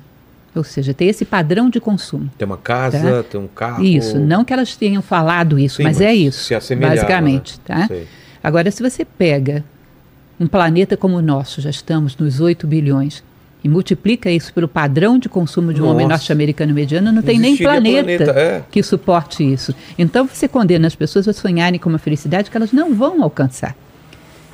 Ou 0.54 0.64
seja, 0.64 0.94
ter 0.94 1.04
esse 1.04 1.22
padrão 1.22 1.68
de 1.68 1.78
consumo. 1.78 2.30
Tem 2.38 2.46
uma 2.46 2.56
casa, 2.56 3.22
tem 3.24 3.38
um 3.38 3.46
carro. 3.46 3.84
Isso, 3.84 4.18
não 4.18 4.42
que 4.42 4.54
elas 4.54 4.74
tenham 4.74 5.02
falado 5.02 5.58
isso, 5.58 5.76
Sim, 5.76 5.82
mas, 5.82 5.98
mas 5.98 6.06
é 6.06 6.14
isso, 6.14 6.54
basicamente, 6.80 7.60
né? 7.68 7.80
tá? 7.80 7.86
Sei. 7.88 8.06
Agora, 8.42 8.70
se 8.70 8.82
você 8.82 9.04
pega 9.04 9.62
um 10.40 10.46
planeta 10.46 10.96
como 10.96 11.16
o 11.16 11.20
nosso, 11.20 11.60
já 11.60 11.68
estamos 11.68 12.16
nos 12.16 12.40
8 12.40 12.66
bilhões, 12.66 13.22
e 13.62 13.68
multiplica 13.68 14.30
isso 14.30 14.50
pelo 14.54 14.66
padrão 14.66 15.18
de 15.18 15.28
consumo 15.28 15.74
de 15.74 15.82
um 15.82 15.86
homem 15.86 16.08
norte-americano 16.08 16.72
mediano, 16.72 17.12
não 17.12 17.20
tem 17.20 17.38
nem 17.38 17.50
existiria 17.50 17.72
planeta, 17.72 18.24
planeta, 18.24 18.40
é. 18.40 18.62
que 18.70 18.82
suporte 18.82 19.42
isso. 19.44 19.74
Então, 19.98 20.26
você 20.26 20.48
condena 20.48 20.86
as 20.86 20.94
pessoas 20.94 21.28
a 21.28 21.34
sonharem 21.34 21.78
com 21.78 21.90
uma 21.90 21.98
felicidade 21.98 22.50
que 22.50 22.56
elas 22.56 22.72
não 22.72 22.94
vão 22.94 23.22
alcançar. 23.22 23.76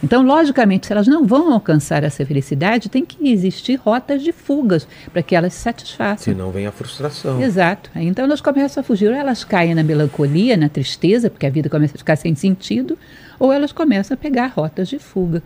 Então, 0.02 0.22
logicamente, 0.24 0.86
se 0.86 0.92
elas 0.92 1.06
não 1.06 1.24
vão 1.26 1.52
alcançar 1.52 2.02
essa 2.02 2.26
felicidade, 2.26 2.88
tem 2.88 3.04
que 3.06 3.28
existir 3.30 3.76
rotas 3.76 4.22
de 4.22 4.32
fugas 4.32 4.86
para 5.12 5.22
que 5.22 5.34
elas 5.34 5.54
se 5.54 5.60
satisfaçam. 5.60 6.24
Senão 6.34 6.50
vem 6.50 6.66
a 6.66 6.72
frustração. 6.72 7.40
Exato. 7.40 7.88
Então 7.94 8.24
elas 8.24 8.40
começam 8.40 8.80
a 8.80 8.84
fugir, 8.84 9.08
ou 9.08 9.14
elas 9.14 9.44
caem 9.44 9.74
na 9.74 9.82
melancolia, 9.82 10.56
na 10.56 10.68
tristeza, 10.68 11.30
porque 11.30 11.46
a 11.46 11.50
vida 11.50 11.68
começa 11.68 11.94
a 11.94 11.98
ficar 11.98 12.16
sem 12.16 12.34
sentido, 12.34 12.98
ou 13.38 13.52
elas 13.52 13.70
começam 13.70 14.14
a 14.14 14.18
pegar 14.18 14.48
rotas 14.48 14.88
de 14.88 14.98
fuga. 14.98 15.42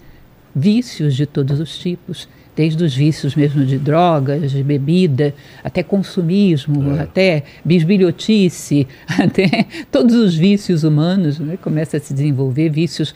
Vícios 0.55 1.15
de 1.15 1.27
todos 1.27 1.61
os 1.61 1.77
tipos, 1.79 2.27
desde 2.57 2.83
os 2.83 2.95
vícios 2.95 3.35
mesmo 3.35 3.63
de 3.67 3.77
drogas, 3.77 4.51
de 4.53 4.63
bebida, 4.63 5.35
até 5.63 5.83
consumismo, 5.83 6.97
É. 6.97 7.03
até 7.03 7.43
bisbilhotice, 7.63 8.87
até 9.23 9.67
todos 9.93 10.15
os 10.15 10.35
vícios 10.35 10.83
humanos, 10.83 11.39
né? 11.39 11.59
começa 11.61 11.99
a 11.99 12.01
se 12.01 12.15
desenvolver 12.15 12.71
vícios 12.71 13.15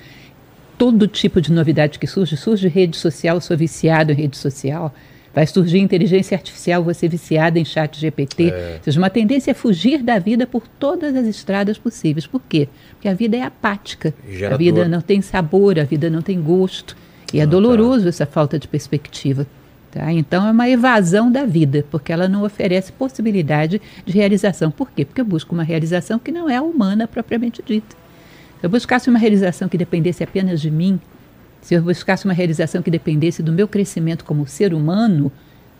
todo 0.80 1.06
tipo 1.06 1.42
de 1.42 1.52
novidade 1.52 1.98
que 1.98 2.06
surge. 2.06 2.38
Surge 2.38 2.66
rede 2.66 2.96
social, 2.96 3.38
sou 3.38 3.54
viciado 3.54 4.12
em 4.12 4.14
rede 4.14 4.38
social. 4.38 4.94
Vai 5.34 5.46
surgir 5.46 5.78
inteligência 5.78 6.34
artificial, 6.34 6.82
você 6.82 7.06
viciado 7.06 7.58
em 7.58 7.66
chat 7.66 8.00
GPT. 8.00 8.48
É. 8.48 8.74
Ou 8.78 8.84
seja, 8.84 8.98
uma 8.98 9.10
tendência 9.10 9.50
é 9.50 9.54
fugir 9.54 10.02
da 10.02 10.18
vida 10.18 10.46
por 10.46 10.66
todas 10.66 11.14
as 11.14 11.26
estradas 11.26 11.76
possíveis. 11.76 12.26
Por 12.26 12.40
quê? 12.48 12.66
Porque 12.92 13.08
a 13.08 13.12
vida 13.12 13.36
é 13.36 13.42
apática. 13.42 14.14
Gera 14.26 14.54
a 14.54 14.56
vida 14.58 14.88
não 14.88 15.02
tem 15.02 15.20
sabor, 15.20 15.78
a 15.78 15.84
vida 15.84 16.08
não 16.08 16.22
tem 16.22 16.40
gosto. 16.40 16.96
E 17.30 17.38
é 17.38 17.42
Ah, 17.42 17.46
tá. 17.46 17.50
doloroso 17.50 18.08
essa 18.08 18.24
falta 18.24 18.58
de 18.58 18.66
perspectiva. 18.66 19.46
Tá? 19.90 20.10
Então 20.10 20.48
é 20.48 20.50
uma 20.50 20.66
evasão 20.66 21.30
da 21.30 21.44
vida, 21.44 21.84
porque 21.90 22.10
ela 22.10 22.26
não 22.26 22.42
oferece 22.42 22.90
possibilidade 22.90 23.82
de 24.06 24.12
realização. 24.14 24.70
Por 24.70 24.90
quê? 24.90 25.04
Porque 25.04 25.20
eu 25.20 25.26
busco 25.26 25.54
uma 25.54 25.62
realização 25.62 26.18
que 26.18 26.32
não 26.32 26.48
é 26.48 26.58
humana 26.58 27.06
propriamente 27.06 27.62
dita. 27.66 28.00
Eu 28.62 28.68
buscasse 28.68 29.08
uma 29.08 29.18
realização 29.18 29.68
que 29.68 29.78
dependesse 29.78 30.22
apenas 30.22 30.60
de 30.60 30.70
mim, 30.70 31.00
se 31.62 31.74
eu 31.74 31.82
buscasse 31.82 32.24
uma 32.24 32.34
realização 32.34 32.82
que 32.82 32.90
dependesse 32.90 33.42
do 33.42 33.52
meu 33.52 33.66
crescimento 33.68 34.24
como 34.24 34.46
ser 34.46 34.72
humano, 34.74 35.30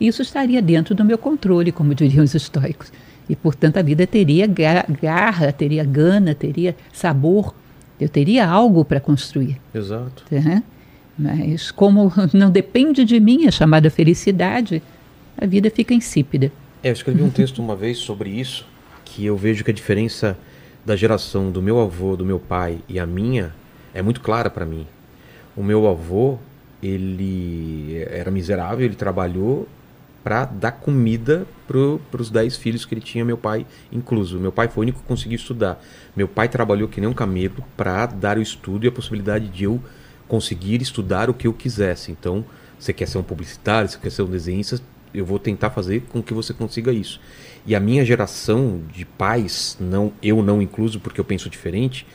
isso 0.01 0.23
estaria 0.23 0.61
dentro 0.62 0.94
do 0.94 1.05
meu 1.05 1.19
controle, 1.19 1.73
como 1.73 1.94
diriam 1.94 2.24
os 2.24 2.35
estoicos. 2.35 2.93
E, 3.28 3.36
portanto, 3.36 3.77
a 3.77 3.82
vida 3.82 4.07
teria 4.07 4.47
ga- 4.47 4.86
garra, 5.01 5.52
teria 5.52 5.85
gana, 5.85 6.35
teria 6.35 6.74
sabor, 6.93 7.55
eu 8.01 8.09
teria 8.09 8.47
algo 8.48 8.85
para 8.85 8.98
construir. 8.98 9.61
Exato. 9.74 10.24
tá? 10.28 10.62
Mas, 11.19 11.70
como 11.70 12.11
não 12.32 12.51
depende 12.51 13.05
de 13.05 13.20
mim 13.20 13.47
a 13.47 13.51
chamada 13.51 13.90
felicidade, 13.90 14.82
a 15.36 15.47
vida 15.47 15.70
fica 15.70 15.93
insípida. 15.94 16.51
É, 16.82 16.89
eu 16.89 16.93
escrevi 16.94 17.23
um 17.23 17.31
texto 17.31 17.59
uma 17.61 17.77
vez 17.77 17.98
sobre 17.98 18.31
isso, 18.31 18.66
que 19.05 19.24
eu 19.27 19.36
vejo 19.36 19.62
que 19.62 19.70
a 19.70 19.74
diferença 19.74 20.36
da 20.85 20.97
geração 20.97 21.51
do 21.51 21.62
meu 21.62 21.81
avô, 21.81 22.16
do 22.16 22.24
meu 22.24 22.39
pai 22.39 22.81
e 22.89 22.98
a 22.98 23.07
minha 23.07 23.55
é 23.93 24.02
muito 24.02 24.20
clara 24.20 24.48
para 24.48 24.65
mim. 24.65 24.86
O 25.57 25.62
meu 25.62 25.86
avô, 25.86 26.39
ele 26.82 28.02
era 28.09 28.31
miserável, 28.31 28.85
ele 28.85 28.94
trabalhou 28.94 29.69
para 30.23 30.44
dar 30.44 30.73
comida 30.73 31.47
para 31.66 32.20
os 32.20 32.31
10 32.31 32.57
filhos 32.57 32.85
que 32.85 32.94
ele 32.94 33.01
tinha, 33.01 33.24
meu 33.24 33.39
pai 33.39 33.66
incluso. 33.90 34.39
Meu 34.39 34.52
pai 34.52 34.69
foi 34.69 34.82
o 34.82 34.85
único 34.85 35.01
que 35.01 35.07
conseguiu 35.07 35.36
estudar. 35.36 35.82
Meu 36.15 36.28
pai 36.28 36.48
trabalhou 36.48 36.89
que 36.89 37.01
nem 37.01 37.09
um 37.09 37.15
camelo 37.15 37.65
para 37.77 38.07
dar 38.07 38.39
o 38.39 38.43
estudo 38.43 38.85
e 38.85 38.89
a 38.89 38.93
possibilidade 38.93 39.48
de 39.48 39.65
eu 39.65 39.81
conseguir 40.28 40.81
estudar 40.81 41.28
o 41.31 41.35
que 41.35 41.47
eu 41.47 41.52
quisesse. 41.52 42.12
Então, 42.12 42.44
você 42.78 42.93
quer 42.93 43.07
ser 43.07 43.19
um 43.19 43.23
publicitário, 43.23 43.89
você 43.89 43.98
quer 43.98 44.11
ser 44.11 44.23
um 44.23 44.31
desenhista, 44.31 44.81
eu 45.12 45.24
vou 45.24 45.39
tentar 45.39 45.70
fazer 45.70 46.02
com 46.02 46.23
que 46.23 46.32
você 46.32 46.55
consiga 46.55 46.93
isso. 46.93 47.20
E 47.66 47.74
a 47.74 47.81
minha 47.81 48.05
geração 48.05 48.81
de 48.93 49.05
pais, 49.05 49.77
não 49.81 50.12
eu 50.23 50.43
não 50.43 50.62
incluso 50.62 50.99
porque 50.99 51.20
eu 51.20 51.24
penso 51.24 51.51
diferente, 51.51 52.07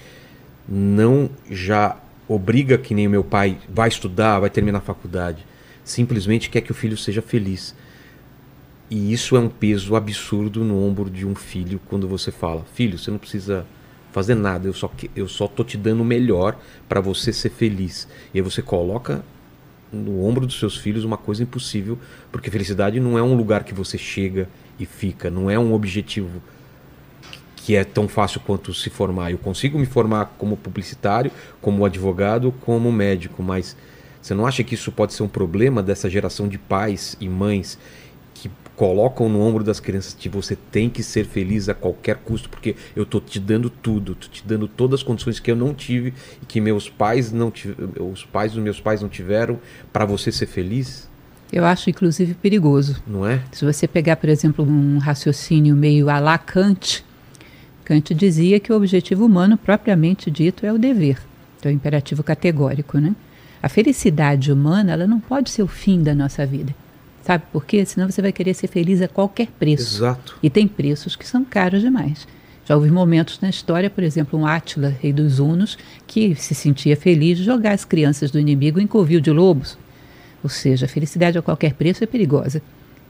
não 0.67 1.29
já 1.49 1.97
obriga 2.27 2.77
que 2.77 2.95
nem 2.95 3.07
o 3.07 3.09
meu 3.09 3.23
pai 3.23 3.57
vai 3.69 3.87
estudar, 3.87 4.39
vai 4.39 4.49
terminar 4.49 4.79
a 4.79 4.81
faculdade. 4.81 5.45
Simplesmente 5.83 6.49
quer 6.49 6.61
que 6.61 6.71
o 6.71 6.75
filho 6.75 6.97
seja 6.97 7.21
feliz. 7.21 7.75
E 8.89 9.13
isso 9.13 9.35
é 9.35 9.39
um 9.39 9.49
peso 9.49 9.95
absurdo 9.95 10.63
no 10.63 10.83
ombro 10.83 11.09
de 11.09 11.25
um 11.25 11.35
filho 11.35 11.79
quando 11.87 12.07
você 12.07 12.31
fala: 12.31 12.65
"Filho, 12.73 12.97
você 12.97 13.11
não 13.11 13.17
precisa 13.17 13.65
fazer 14.11 14.35
nada, 14.35 14.67
eu 14.67 14.73
só 14.73 14.91
eu 15.15 15.27
só 15.27 15.47
tô 15.47 15.63
te 15.63 15.77
dando 15.77 16.01
o 16.01 16.05
melhor 16.05 16.57
para 16.89 17.01
você 17.01 17.31
ser 17.31 17.49
feliz". 17.49 18.07
E 18.33 18.39
aí 18.39 18.41
você 18.41 18.61
coloca 18.61 19.23
no 19.91 20.23
ombro 20.25 20.45
dos 20.45 20.59
seus 20.59 20.77
filhos 20.77 21.03
uma 21.03 21.17
coisa 21.17 21.43
impossível, 21.43 21.97
porque 22.31 22.51
felicidade 22.51 22.99
não 22.99 23.17
é 23.17 23.23
um 23.23 23.35
lugar 23.35 23.63
que 23.63 23.73
você 23.73 23.97
chega 23.97 24.49
e 24.79 24.85
fica, 24.85 25.29
não 25.29 25.49
é 25.49 25.57
um 25.57 25.73
objetivo 25.73 26.41
que 27.55 27.75
é 27.75 27.83
tão 27.83 28.07
fácil 28.07 28.39
quanto 28.41 28.73
se 28.73 28.91
formar. 28.91 29.31
Eu 29.31 29.39
consigo 29.39 29.79
me 29.79 29.87
formar 29.87 30.35
como 30.37 30.55
publicitário, 30.55 31.31
como 31.59 31.83
advogado, 31.83 32.53
como 32.61 32.91
médico, 32.91 33.41
mas 33.41 33.75
você 34.21 34.35
não 34.35 34.45
acha 34.45 34.63
que 34.63 34.75
isso 34.75 34.91
pode 34.91 35.13
ser 35.13 35.23
um 35.23 35.27
problema 35.27 35.81
dessa 35.81 36.09
geração 36.09 36.47
de 36.47 36.59
pais 36.59 37.17
e 37.19 37.27
mães 37.27 37.79
que 38.35 38.51
colocam 38.75 39.29
no 39.29 39.41
ombro 39.41 39.63
das 39.63 39.79
crianças 39.79 40.13
que 40.13 40.29
você 40.29 40.55
tem 40.55 40.89
que 40.89 41.01
ser 41.01 41.25
feliz 41.25 41.67
a 41.67 41.73
qualquer 41.73 42.17
custo, 42.17 42.49
porque 42.49 42.75
eu 42.95 43.05
tô 43.05 43.19
te 43.19 43.39
dando 43.39 43.69
tudo, 43.69 44.13
tô 44.13 44.27
te 44.27 44.45
dando 44.45 44.67
todas 44.67 44.99
as 44.99 45.03
condições 45.03 45.39
que 45.39 45.49
eu 45.49 45.55
não 45.55 45.73
tive 45.73 46.13
e 46.43 46.45
que 46.45 46.61
meus 46.61 46.89
pais 46.89 47.31
não 47.31 47.49
tive, 47.49 47.75
os 47.99 48.23
pais 48.23 48.53
dos 48.53 48.61
meus 48.61 48.79
pais 48.79 49.01
não 49.01 49.09
tiveram 49.09 49.59
para 49.91 50.05
você 50.05 50.31
ser 50.31 50.45
feliz, 50.45 51.09
Eu 51.55 51.63
acho, 51.63 51.89
inclusive, 51.89 52.33
perigoso. 52.33 53.01
não 53.07 53.25
é? 53.25 53.41
Se 53.53 53.63
você 53.63 53.87
pegar, 53.87 54.17
por 54.17 54.27
exemplo, 54.27 54.65
um 54.65 54.97
raciocínio 54.97 55.73
meio 55.73 56.09
à 56.09 56.19
la 56.19 56.37
Kant, 56.37 57.01
Kant 57.85 58.13
dizia 58.13 58.59
que 58.59 58.73
o 58.73 58.75
objetivo 58.75 59.25
humano, 59.25 59.57
propriamente 59.57 60.29
dito, 60.29 60.65
é 60.65 60.73
o 60.73 60.77
dever. 60.77 61.17
Então, 61.57 61.71
é 61.71 61.73
o 61.73 61.75
imperativo 61.75 62.21
categórico, 62.23 62.97
né? 62.97 63.15
A 63.63 63.69
felicidade 63.69 64.51
humana, 64.51 64.91
ela 64.91 65.07
não 65.07 65.21
pode 65.21 65.49
ser 65.49 65.63
o 65.63 65.67
fim 65.67 66.03
da 66.03 66.13
nossa 66.13 66.45
vida. 66.45 66.75
Sabe 67.23 67.45
por 67.53 67.65
quê? 67.65 67.85
Senão 67.85 68.11
você 68.11 68.21
vai 68.21 68.33
querer 68.33 68.53
ser 68.53 68.67
feliz 68.67 69.01
a 69.01 69.07
qualquer 69.07 69.47
preço. 69.47 69.95
Exato. 69.95 70.37
E 70.43 70.49
tem 70.49 70.67
preços 70.67 71.15
que 71.15 71.25
são 71.25 71.45
caros 71.45 71.81
demais. 71.81 72.27
Já 72.65 72.75
houve 72.75 72.91
momentos 72.91 73.39
na 73.39 73.49
história, 73.49 73.89
por 73.89 74.03
exemplo, 74.03 74.37
um 74.37 74.45
Átila, 74.45 74.93
rei 75.01 75.13
dos 75.13 75.39
Hunos, 75.39 75.77
que 76.05 76.35
se 76.35 76.53
sentia 76.53 76.97
feliz 76.97 77.37
de 77.37 77.45
jogar 77.45 77.71
as 77.71 77.85
crianças 77.85 78.29
do 78.29 78.39
inimigo 78.39 78.77
em 78.77 78.87
covil 78.87 79.21
de 79.21 79.31
lobos. 79.31 79.77
Ou 80.45 80.49
seja, 80.49 80.85
a 80.85 80.87
felicidade 80.87 81.39
a 81.39 81.41
qualquer 81.41 81.73
preço 81.73 82.03
é 82.03 82.07
perigosa. 82.07 82.61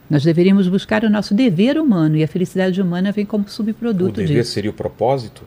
Nós 0.10 0.24
deveríamos 0.24 0.70
buscar 0.70 1.04
o 1.04 1.10
nosso 1.10 1.34
dever 1.34 1.78
humano 1.78 2.16
e 2.16 2.24
a 2.24 2.28
felicidade 2.30 2.82
humana 2.82 3.12
vem 3.12 3.26
como 3.26 3.44
O 3.44 3.50
subproduto 3.50 4.22
dever 4.22 4.38
disso. 4.38 4.54
seria 4.54 4.70
o 4.72 4.74
propósito? 4.74 5.44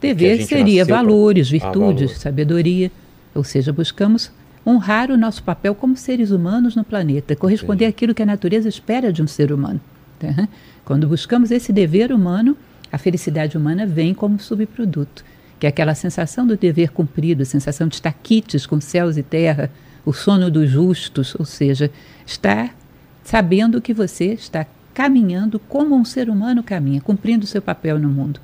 Dever 0.00 0.42
seria 0.46 0.86
pra- 0.86 0.96
valores, 0.96 1.48
Ah, 1.48 1.50
virtudes, 1.50 2.10
valor. 2.12 2.16
sabedoria. 2.18 2.90
Ou 3.34 3.44
seja, 3.44 3.74
buscamos 3.74 4.30
honrar 4.66 5.10
o 5.10 5.18
nosso 5.18 5.42
papel 5.42 5.74
como 5.74 5.98
seres 5.98 6.30
humanos 6.30 6.74
no 6.74 6.82
planeta, 6.82 7.36
corresponder 7.36 7.84
Entendi. 7.84 7.94
àquilo 7.94 8.14
que 8.14 8.22
a 8.22 8.26
natureza 8.26 8.70
espera 8.70 9.12
de 9.12 9.22
um 9.22 9.26
ser 9.26 9.52
humano. 9.52 9.78
tá? 10.18 10.48
Quando 10.82 11.06
buscamos 11.06 11.50
esse 11.50 11.72
dever 11.74 12.10
humano, 12.10 12.56
a 12.90 12.96
felicidade 12.96 13.54
humana 13.58 13.84
vem 13.84 14.14
como 14.14 14.40
subproduto, 14.40 15.22
que 15.60 15.66
é 15.66 15.68
aquela 15.68 15.94
sensação 15.94 16.46
do 16.46 16.56
dever 16.56 16.90
cumprido, 16.90 17.42
a 17.42 17.44
sensação 17.46 17.86
de 17.86 17.96
estar 17.96 18.12
quites 18.22 18.64
com 18.64 18.80
céus 18.80 19.18
e 19.18 19.22
terra, 19.22 19.70
o 20.08 20.12
sono 20.14 20.50
dos 20.50 20.70
justos, 20.70 21.36
ou 21.38 21.44
seja, 21.44 21.90
estar 22.26 22.74
sabendo 23.22 23.78
que 23.78 23.92
você 23.92 24.32
está 24.32 24.66
caminhando 24.94 25.58
como 25.58 25.94
um 25.94 26.02
ser 26.02 26.30
humano 26.30 26.62
caminha, 26.62 26.98
cumprindo 26.98 27.46
seu 27.46 27.60
papel 27.60 27.98
no 27.98 28.08
mundo. 28.08 28.40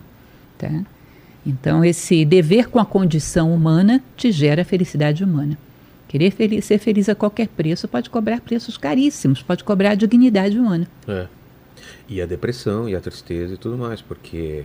Tá? 0.59 0.85
Então, 1.47 1.83
esse 1.83 2.23
dever 2.27 2.69
com 2.69 2.79
a 2.79 2.85
condição 2.85 3.55
humana 3.55 4.03
te 4.15 4.31
gera 4.31 4.63
felicidade 4.63 5.25
humana. 5.25 5.57
Querer 6.07 6.33
ser 6.61 6.79
feliz 6.79 7.09
a 7.09 7.15
qualquer 7.15 7.49
preço 7.49 7.89
pode 7.89 8.11
cobrar 8.11 8.43
preços 8.43 8.77
caríssimos, 8.77 9.43
pode 9.43 9.65
cobrar 9.65 9.95
dignidade 9.95 10.59
humana. 10.59 10.87
É. 11.09 11.27
E 12.07 12.21
a 12.21 12.27
depressão 12.27 12.87
e 12.87 12.95
a 12.95 13.01
tristeza 13.01 13.55
e 13.55 13.57
tudo 13.57 13.79
mais, 13.79 14.03
porque 14.03 14.65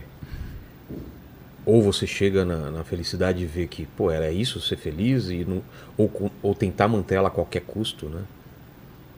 ou 1.70 1.80
você 1.80 2.06
chega 2.06 2.44
na, 2.44 2.70
na 2.70 2.84
felicidade 2.84 3.42
e 3.42 3.46
vê 3.46 3.66
que, 3.66 3.86
pô, 3.96 4.10
era 4.10 4.30
isso 4.32 4.60
ser 4.60 4.76
feliz 4.76 5.28
e 5.30 5.44
não, 5.46 5.62
ou, 5.96 6.30
ou 6.42 6.54
tentar 6.54 6.88
manter 6.88 7.14
ela 7.14 7.28
a 7.28 7.30
qualquer 7.30 7.60
custo, 7.60 8.06
né? 8.06 8.22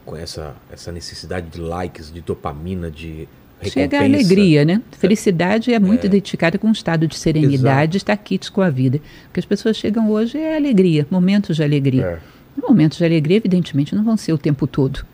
Com 0.04 0.16
essa, 0.16 0.54
essa 0.70 0.92
necessidade 0.92 1.46
de 1.46 1.60
likes, 1.60 2.12
de 2.12 2.20
dopamina, 2.20 2.90
de 2.90 3.26
Chega 3.62 3.96
a 3.96 4.00
recompensa. 4.00 4.04
alegria, 4.04 4.64
né? 4.64 4.82
Felicidade 4.98 5.72
é 5.72 5.78
muito 5.78 6.04
identificada 6.04 6.58
com 6.58 6.66
um 6.66 6.72
estado 6.72 7.06
de 7.06 7.16
serenidade, 7.16 7.96
estar 7.96 8.16
quites 8.16 8.48
com 8.48 8.60
a 8.60 8.68
vida. 8.68 8.98
O 9.30 9.32
que 9.32 9.40
as 9.40 9.46
pessoas 9.46 9.76
chegam 9.76 10.10
hoje 10.10 10.36
é 10.36 10.56
alegria, 10.56 11.06
momentos 11.10 11.56
de 11.56 11.62
alegria. 11.62 12.04
É. 12.04 12.18
Momentos 12.60 12.98
de 12.98 13.04
alegria, 13.04 13.36
evidentemente, 13.36 13.94
não 13.94 14.04
vão 14.04 14.16
ser 14.16 14.32
o 14.32 14.38
tempo 14.38 14.66
todo. 14.66 15.06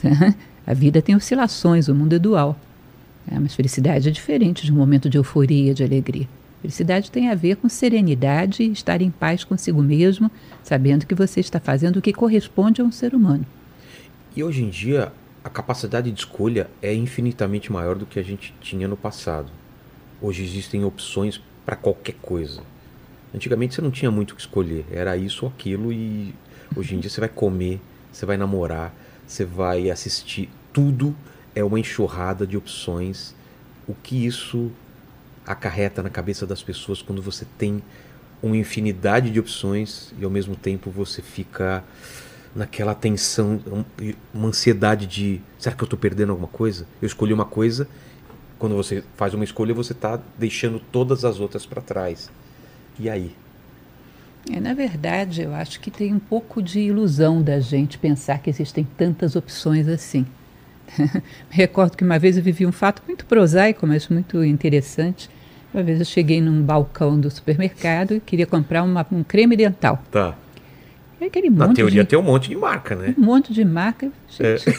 tá? 0.00 0.34
A 0.66 0.72
vida 0.72 1.02
tem 1.02 1.14
oscilações, 1.14 1.88
o 1.88 1.94
mundo 1.94 2.14
é 2.14 2.18
dual. 2.18 2.58
É, 3.30 3.38
mas 3.38 3.54
felicidade 3.54 4.08
é 4.08 4.10
diferente 4.12 4.64
de 4.64 4.72
um 4.72 4.76
momento 4.76 5.10
de 5.10 5.18
euforia, 5.18 5.74
de 5.74 5.82
alegria. 5.82 6.28
Felicidade 6.66 7.12
tem 7.12 7.30
a 7.30 7.34
ver 7.36 7.54
com 7.58 7.68
serenidade 7.68 8.64
estar 8.64 9.00
em 9.00 9.08
paz 9.08 9.44
consigo 9.44 9.80
mesmo, 9.80 10.28
sabendo 10.64 11.06
que 11.06 11.14
você 11.14 11.38
está 11.38 11.60
fazendo 11.60 11.98
o 11.98 12.02
que 12.02 12.12
corresponde 12.12 12.80
a 12.80 12.84
um 12.84 12.90
ser 12.90 13.14
humano. 13.14 13.46
E 14.34 14.42
hoje 14.42 14.64
em 14.64 14.68
dia, 14.68 15.12
a 15.44 15.48
capacidade 15.48 16.10
de 16.10 16.18
escolha 16.18 16.68
é 16.82 16.92
infinitamente 16.92 17.70
maior 17.70 17.94
do 17.94 18.04
que 18.04 18.18
a 18.18 18.22
gente 18.22 18.52
tinha 18.60 18.88
no 18.88 18.96
passado. 18.96 19.48
Hoje 20.20 20.42
existem 20.42 20.84
opções 20.84 21.40
para 21.64 21.76
qualquer 21.76 22.16
coisa. 22.20 22.62
Antigamente 23.32 23.76
você 23.76 23.80
não 23.80 23.92
tinha 23.92 24.10
muito 24.10 24.32
o 24.32 24.34
que 24.34 24.40
escolher, 24.40 24.84
era 24.90 25.16
isso 25.16 25.44
ou 25.44 25.52
aquilo 25.56 25.92
e 25.92 26.34
hoje 26.74 26.96
em 26.96 26.98
dia 26.98 27.08
você 27.08 27.20
vai 27.20 27.28
comer, 27.28 27.80
você 28.10 28.26
vai 28.26 28.36
namorar, 28.36 28.92
você 29.24 29.44
vai 29.44 29.88
assistir, 29.88 30.50
tudo 30.72 31.14
é 31.54 31.62
uma 31.62 31.78
enxurrada 31.78 32.44
de 32.44 32.56
opções. 32.56 33.36
O 33.86 33.94
que 33.94 34.26
isso 34.26 34.72
acarreta 35.46 36.02
na 36.02 36.10
cabeça 36.10 36.46
das 36.46 36.62
pessoas 36.62 37.00
quando 37.00 37.22
você 37.22 37.46
tem 37.56 37.82
uma 38.42 38.56
infinidade 38.56 39.30
de 39.30 39.40
opções 39.40 40.12
e 40.18 40.24
ao 40.24 40.30
mesmo 40.30 40.56
tempo 40.56 40.90
você 40.90 41.22
fica 41.22 41.82
naquela 42.54 42.94
tensão, 42.94 43.60
um- 43.66 43.84
uma 44.34 44.48
ansiedade 44.48 45.06
de 45.06 45.40
será 45.58 45.74
que 45.74 45.82
eu 45.82 45.86
estou 45.86 45.98
perdendo 45.98 46.30
alguma 46.30 46.48
coisa? 46.48 46.86
Eu 47.00 47.06
escolhi 47.06 47.32
uma 47.32 47.44
coisa, 47.44 47.86
quando 48.58 48.74
você 48.74 49.04
faz 49.16 49.34
uma 49.34 49.44
escolha 49.44 49.74
você 49.74 49.92
está 49.92 50.18
deixando 50.38 50.80
todas 50.80 51.24
as 51.24 51.38
outras 51.40 51.64
para 51.66 51.80
trás. 51.82 52.30
E 52.98 53.08
aí? 53.08 53.34
É, 54.50 54.60
na 54.60 54.74
verdade, 54.74 55.42
eu 55.42 55.54
acho 55.54 55.80
que 55.80 55.90
tem 55.90 56.14
um 56.14 56.18
pouco 56.20 56.62
de 56.62 56.80
ilusão 56.80 57.42
da 57.42 57.58
gente 57.60 57.98
pensar 57.98 58.38
que 58.38 58.48
existem 58.48 58.86
tantas 58.96 59.34
opções 59.36 59.88
assim. 59.88 60.24
Me 60.96 61.12
recordo 61.50 61.96
que 61.96 62.04
uma 62.04 62.18
vez 62.18 62.36
eu 62.36 62.42
vivi 62.42 62.64
um 62.64 62.72
fato 62.72 63.02
muito 63.06 63.26
prosaico, 63.26 63.86
mas 63.86 64.08
muito 64.08 64.42
interessante. 64.44 65.28
Uma 65.76 65.82
vez 65.82 65.98
eu 65.98 66.06
cheguei 66.06 66.40
num 66.40 66.62
balcão 66.62 67.20
do 67.20 67.30
supermercado 67.30 68.14
e 68.14 68.20
queria 68.20 68.46
comprar 68.46 68.82
uma- 68.82 69.06
um 69.12 69.22
creme 69.22 69.54
dental. 69.54 70.02
Tá. 70.10 70.34
E 71.20 71.24
aquele 71.26 71.50
Na 71.50 71.66
monte 71.66 71.76
teoria 71.76 72.02
de, 72.02 72.08
tem 72.08 72.18
um 72.18 72.22
monte 72.22 72.48
de 72.48 72.56
marca, 72.56 72.94
né? 72.96 73.14
um 73.18 73.22
monte 73.22 73.52
de 73.52 73.62
marca. 73.62 74.10
Gente, 74.30 74.70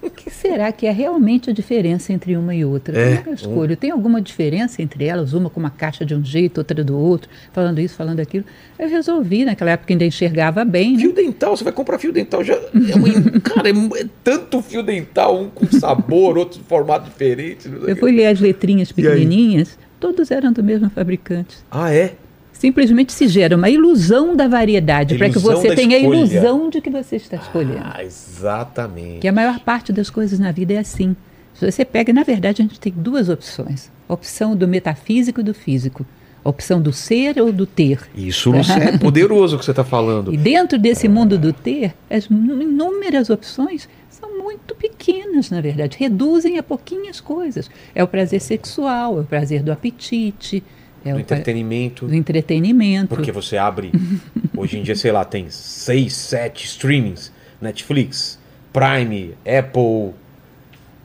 o 0.00 0.08
que 0.08 0.30
será 0.30 0.72
que 0.72 0.86
é 0.86 0.90
realmente 0.92 1.50
a 1.50 1.52
diferença 1.52 2.10
entre 2.10 2.38
uma 2.38 2.54
e 2.54 2.64
outra? 2.64 2.98
É, 2.98 3.16
Como 3.18 3.28
é 3.28 3.32
eu 3.32 3.34
escolho? 3.34 3.76
Tem 3.76 3.90
alguma 3.90 4.18
diferença 4.22 4.80
entre 4.80 5.04
elas? 5.04 5.34
Uma 5.34 5.50
com 5.50 5.60
uma 5.60 5.68
caixa 5.68 6.06
de 6.06 6.14
um 6.14 6.24
jeito, 6.24 6.56
outra 6.56 6.82
do 6.82 6.96
outro, 6.98 7.28
falando 7.52 7.78
isso, 7.78 7.94
falando 7.94 8.20
aquilo. 8.20 8.44
Eu 8.78 8.88
resolvi, 8.88 9.44
naquela 9.44 9.72
época 9.72 9.92
ainda 9.92 10.06
enxergava 10.06 10.64
bem, 10.64 10.94
né? 10.94 11.00
Fio 11.00 11.12
dental, 11.14 11.54
você 11.54 11.64
vai 11.64 11.72
comprar 11.74 11.98
fio 11.98 12.12
dental 12.14 12.42
já. 12.42 12.54
É 12.54 12.94
uma, 12.96 13.08
cara, 13.44 13.68
é, 13.68 13.72
é 14.02 14.06
tanto 14.24 14.62
fio 14.62 14.82
dental, 14.82 15.38
um 15.38 15.50
com 15.50 15.66
sabor, 15.66 16.38
outro 16.38 16.62
formato 16.66 17.04
diferente. 17.10 17.68
Eu 17.86 17.96
fui 17.96 18.10
ler 18.12 18.26
as 18.28 18.40
letrinhas 18.40 18.90
pequenininhas, 18.90 19.78
todos 20.00 20.30
eram 20.30 20.52
do 20.52 20.64
mesmo 20.64 20.88
fabricante. 20.90 21.58
Ah, 21.70 21.92
é? 21.92 22.14
Simplesmente 22.52 23.12
se 23.12 23.28
gera 23.28 23.56
uma 23.56 23.70
ilusão 23.70 24.34
da 24.34 24.48
variedade, 24.48 25.16
para 25.16 25.30
que 25.30 25.38
você 25.38 25.74
tenha 25.74 25.96
a 25.96 26.00
ilusão 26.00 26.68
de 26.68 26.80
que 26.80 26.90
você 26.90 27.16
está 27.16 27.36
escolhendo. 27.36 27.80
Ah, 27.82 28.02
exatamente. 28.02 29.20
Que 29.20 29.28
a 29.28 29.32
maior 29.32 29.60
parte 29.60 29.92
das 29.92 30.10
coisas 30.10 30.38
na 30.38 30.50
vida 30.50 30.74
é 30.74 30.78
assim. 30.78 31.14
Se 31.54 31.70
você 31.70 31.84
pega, 31.84 32.12
na 32.12 32.22
verdade, 32.22 32.60
a 32.60 32.64
gente 32.64 32.80
tem 32.80 32.92
duas 32.94 33.28
opções: 33.28 33.90
a 34.08 34.12
opção 34.12 34.56
do 34.56 34.68
metafísico 34.68 35.40
e 35.40 35.42
do 35.42 35.54
físico, 35.54 36.04
a 36.44 36.48
opção 36.48 36.82
do 36.82 36.92
ser 36.92 37.40
ou 37.40 37.50
do 37.50 37.64
ter. 37.64 38.00
Isso, 38.14 38.50
Lúcia, 38.50 38.74
é 38.74 38.98
poderoso 38.98 39.58
que 39.58 39.64
você 39.64 39.70
está 39.70 39.84
falando. 39.84 40.32
E 40.32 40.36
dentro 40.36 40.78
desse 40.78 41.08
mundo 41.08 41.38
do 41.38 41.52
ter, 41.52 41.94
as 42.10 42.26
inúmeras 42.26 43.30
opções 43.30 43.88
são 44.20 44.38
muito 44.38 44.74
pequenas, 44.74 45.50
na 45.50 45.60
verdade, 45.60 45.96
reduzem 45.98 46.58
a 46.58 46.62
pouquinhas 46.62 47.20
coisas. 47.20 47.70
É 47.94 48.02
o 48.04 48.08
prazer 48.08 48.40
sexual, 48.40 49.18
é 49.18 49.20
o 49.22 49.24
prazer 49.24 49.62
do 49.62 49.72
apetite, 49.72 50.62
é 51.04 51.12
No 51.12 51.20
o 51.20 51.24
pra- 51.24 51.36
entretenimento. 51.38 52.06
do 52.06 52.14
entretenimento. 52.14 53.08
Porque 53.14 53.32
você 53.32 53.56
abre. 53.56 53.90
Hoje 54.56 54.78
em 54.78 54.82
dia, 54.82 54.94
sei 54.96 55.10
lá, 55.12 55.24
tem 55.24 55.46
seis, 55.48 56.12
sete 56.14 56.66
streamings: 56.66 57.32
Netflix, 57.60 58.38
Prime, 58.72 59.34
Apple, 59.46 60.12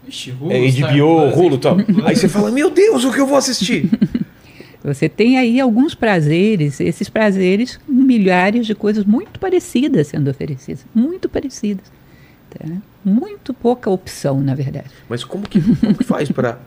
Ixi, 0.08 0.32
Hulu, 0.32 0.52
é, 0.52 0.70
HBO, 0.70 1.32
Plus, 1.32 1.38
Hulu 1.38 1.58
tal. 1.58 1.78
Aí 2.06 2.16
você 2.16 2.28
fala: 2.28 2.52
Meu 2.52 2.70
Deus, 2.70 3.06
o 3.06 3.12
que 3.14 3.20
eu 3.20 3.26
vou 3.28 3.38
assistir? 3.38 3.90
Você 4.84 5.10
tem 5.10 5.40
aí 5.40 5.60
alguns 5.60 5.96
prazeres, 5.96 6.80
esses 6.80 7.10
prazeres, 7.10 7.80
milhares 7.88 8.68
de 8.68 8.76
coisas 8.76 9.04
muito 9.04 9.40
parecidas 9.40 10.06
sendo 10.10 10.30
oferecidas, 10.30 10.86
muito 10.94 11.28
parecidas. 11.28 11.92
Tá? 12.60 12.66
Muito 13.04 13.54
pouca 13.54 13.90
opção, 13.90 14.42
na 14.42 14.56
verdade. 14.56 14.88
Mas 15.10 15.24
como 15.24 15.48
que, 15.48 15.62
como 15.62 15.96
que 15.96 16.04
faz 16.04 16.32
para 16.32 16.58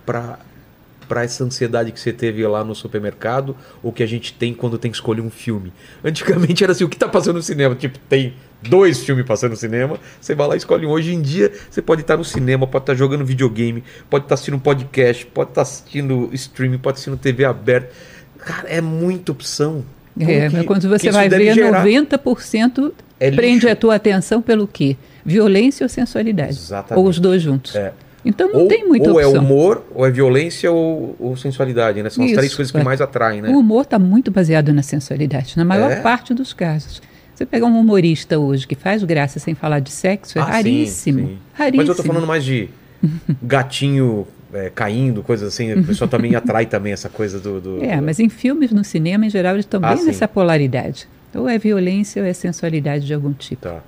para 1.09 1.24
essa 1.24 1.43
ansiedade 1.43 1.90
que 1.90 1.98
você 1.98 2.12
teve 2.12 2.47
lá 2.47 2.62
no 2.62 2.74
supermercado 2.74 3.56
ou 3.82 3.90
que 3.90 4.02
a 4.02 4.06
gente 4.06 4.35
tem 4.35 4.52
quando 4.52 4.77
tem 4.77 4.90
que 4.90 4.97
escolher 4.98 5.23
um 5.23 5.31
filme? 5.31 5.73
Antigamente 6.05 6.62
era 6.62 6.73
assim, 6.73 6.85
o 6.85 6.89
que 6.89 6.98
tá 6.98 7.09
passando 7.09 7.36
no 7.36 7.43
cinema? 7.43 7.74
Tipo, 7.74 7.98
tem 8.10 8.35
dois 8.62 9.02
filmes 9.02 9.24
passando 9.24 9.52
no 9.52 9.56
cinema, 9.56 9.98
você 10.20 10.35
vai 10.35 10.47
lá 10.48 10.55
e 10.55 10.59
escolhe 10.59 10.85
um. 10.85 10.90
Hoje 10.90 11.15
em 11.15 11.23
dia, 11.23 11.51
você 11.70 11.81
pode 11.81 12.02
estar 12.02 12.19
no 12.19 12.24
cinema, 12.24 12.66
pode 12.66 12.82
estar 12.82 12.94
jogando 12.94 13.24
videogame, 13.24 13.82
pode 14.10 14.27
estar 14.27 14.35
assistindo 14.35 14.56
um 14.56 14.60
podcast, 14.60 15.24
pode 15.24 15.48
estar 15.51 15.62
assistindo 15.62 16.28
streaming, 16.35 16.77
pode 16.77 16.98
estar 16.98 17.10
assistindo 17.10 17.16
TV 17.23 17.44
aberta. 17.47 17.90
Cara, 18.39 18.69
é 18.69 18.82
muita 18.82 19.32
opção. 19.32 19.82
Como 20.12 20.31
É, 20.31 20.48
que- 20.51 20.56
mas 20.56 20.66
quando 20.66 20.89
você 20.90 21.10
vai 21.10 21.27
ver, 21.31 21.55
gerar? 21.55 21.82
90% 21.86 22.93
É 23.19 23.31
prende 23.31 23.66
a 23.66 23.74
tua 23.74 23.94
atenção 23.94 24.43
pelo 24.43 24.66
quê? 24.69 24.94
Violência 25.32 25.84
ou 25.84 25.88
sensualidade? 25.88 26.50
Exatamente. 26.52 27.05
Ou 27.05 27.09
os 27.10 27.18
dois 27.20 27.42
juntos. 27.42 27.74
É. 27.76 27.92
Então 28.24 28.50
não 28.52 28.62
ou, 28.62 28.68
tem 28.68 28.86
muita 28.86 29.10
ou 29.10 29.20
é 29.20 29.26
opção. 29.26 29.42
humor, 29.44 29.84
ou 29.94 30.05
é 30.06 30.10
violência, 30.10 30.70
ou, 30.72 31.14
ou 31.20 31.36
sensualidade, 31.36 32.02
né? 32.02 32.10
São 32.10 32.24
as 32.24 32.30
Isso, 32.30 32.38
três 32.38 32.55
coisas 32.55 32.72
que 32.72 32.78
é. 32.78 32.82
mais 32.82 33.00
atraem, 33.00 33.40
né? 33.40 33.48
O 33.50 33.59
humor 33.60 33.82
está 33.82 33.98
muito 33.98 34.30
baseado 34.30 34.72
na 34.72 34.82
sensualidade, 34.82 35.55
na 35.56 35.64
maior 35.64 35.90
É? 35.92 35.96
parte 36.00 36.34
dos 36.34 36.52
casos. 36.52 37.00
Você 37.34 37.46
pegar 37.46 37.66
um 37.66 37.78
humorista 37.78 38.36
hoje 38.38 38.66
que 38.66 38.74
faz 38.74 39.05
graça 39.05 39.38
sem 39.38 39.55
falar 39.55 39.78
de 39.78 39.92
sexo, 39.92 40.36
é 40.38 40.42
Ah, 40.42 40.46
sim, 40.46 40.50
raríssimo. 40.50 41.18
sim. 41.28 41.38
Raríssimo. 41.55 41.76
Mas 41.82 41.88
eu 41.88 41.94
tô 41.94 42.02
falando 42.02 42.26
mais 42.26 42.44
de 42.44 42.68
gatinho 43.42 44.26
é, 44.52 44.70
caindo, 44.74 45.22
coisas 45.22 45.48
assim. 45.48 45.72
O 45.74 45.84
pessoal 45.84 46.09
também 46.09 46.34
atrai 46.34 46.66
também 46.66 46.92
essa 46.92 47.09
coisa 47.09 47.38
do. 47.38 47.60
do- 47.60 47.84
É, 47.84 48.00
mas 48.00 48.18
em 48.18 48.28
filmes, 48.28 48.70
no 48.72 48.82
cinema, 48.82 49.26
em 49.26 49.30
geral, 49.30 49.55
eles 49.55 49.64
estão 49.64 49.80
Ah, 49.82 49.88
bem 49.90 49.98
sim. 49.98 50.06
nessa 50.06 50.26
polaridade. 50.26 51.06
Ou 51.34 51.48
é 51.48 51.59
violência 51.59 52.22
ou 52.22 52.28
é 52.28 52.32
sensualidade 52.32 53.06
de 53.06 53.14
algum 53.14 53.32
tipo. 53.32 53.62
Tá. 53.62 53.80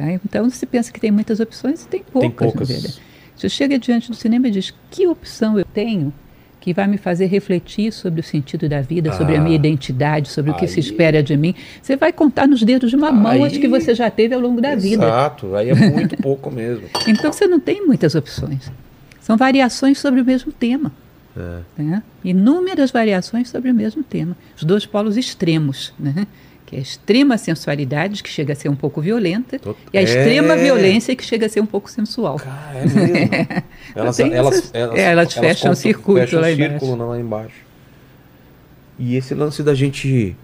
Tá? 0.00 0.12
Então 0.12 0.48
se 0.50 0.64
pensa 0.66 0.92
que 0.92 1.00
tem 1.00 1.10
muitas 1.10 1.40
opções 1.40 1.84
e 1.84 1.88
tem 1.88 2.02
poucas, 2.02 2.32
poucas. 2.52 2.68
na 2.68 2.74
verdade. 2.74 3.02
Você 3.36 3.48
chega 3.48 3.78
diante 3.78 4.08
do 4.10 4.14
cinema 4.16 4.48
e 4.48 4.50
diz: 4.50 4.72
que 4.90 5.06
opção 5.06 5.58
eu 5.58 5.64
tenho 5.64 6.12
que 6.60 6.72
vai 6.72 6.86
me 6.86 6.96
fazer 6.96 7.26
refletir 7.26 7.92
sobre 7.92 8.20
o 8.20 8.22
sentido 8.22 8.68
da 8.68 8.80
vida, 8.80 9.12
sobre 9.14 9.34
a 9.34 9.40
Ah. 9.40 9.42
minha 9.42 9.56
identidade, 9.56 10.28
sobre 10.28 10.52
o 10.52 10.54
que 10.54 10.68
se 10.68 10.78
Aí- 10.78 10.80
espera 10.86 11.20
de 11.20 11.36
mim? 11.36 11.56
Você 11.82 11.96
vai 11.96 12.12
contar 12.12 12.46
nos 12.46 12.62
dedos 12.62 12.88
de 12.90 12.94
uma 12.94 13.10
mão 13.10 13.42
as 13.42 13.52
Aí- 13.52 13.58
que 13.58 13.66
você 13.66 13.96
já 13.96 14.08
teve 14.10 14.32
ao 14.32 14.40
longo 14.40 14.60
da 14.60 14.76
vida. 14.76 15.04
Exato, 15.04 15.56
aí 15.56 15.70
é 15.70 15.74
muito 15.74 16.16
pouco 16.22 16.52
mesmo. 16.52 16.84
Então 17.08 17.32
você 17.32 17.48
não 17.48 17.58
tem 17.58 17.84
muitas 17.84 18.14
opções. 18.14 18.70
São 19.20 19.36
variações 19.36 19.98
sobre 19.98 20.20
o 20.20 20.24
mesmo 20.24 20.52
tema. 20.52 20.92
É. 21.36 21.82
Né? 21.82 22.02
Inúmeras 22.22 22.92
variações 22.92 23.48
sobre 23.48 23.70
o 23.70 23.74
mesmo 23.74 24.04
tema. 24.04 24.36
Os 24.56 24.62
dois 24.62 24.86
polos 24.86 25.16
extremos, 25.16 25.92
né? 25.98 26.26
Que 26.72 26.76
é 26.76 26.78
a 26.78 26.82
extrema 26.82 27.36
sensualidade, 27.36 28.22
que 28.22 28.30
chega 28.30 28.54
a 28.54 28.56
ser 28.56 28.70
um 28.70 28.74
pouco 28.74 29.02
violenta, 29.02 29.58
Tot... 29.58 29.76
e 29.92 29.98
a 29.98 30.00
é... 30.00 30.04
extrema 30.04 30.56
violência, 30.56 31.14
que 31.14 31.22
chega 31.22 31.44
a 31.44 31.48
ser 31.48 31.60
um 31.60 31.66
pouco 31.66 31.90
sensual. 31.90 32.36
Cara, 32.36 32.78
é 32.78 32.86
mesmo. 32.86 33.00
elas, 33.94 34.18
elas, 34.18 34.32
elas, 34.32 34.70
elas, 34.72 34.98
é, 34.98 35.02
elas, 35.02 35.34
fecham 35.34 35.72
o 35.72 35.76
circuito 35.76 36.20
fecham 36.22 36.40
lá, 36.40 36.46
círculo 36.46 36.94
embaixo. 36.94 37.10
lá 37.10 37.20
embaixo. 37.20 37.56
E 38.98 39.16
esse 39.16 39.34
lance 39.34 39.62
da 39.62 39.74
gente, 39.74 40.34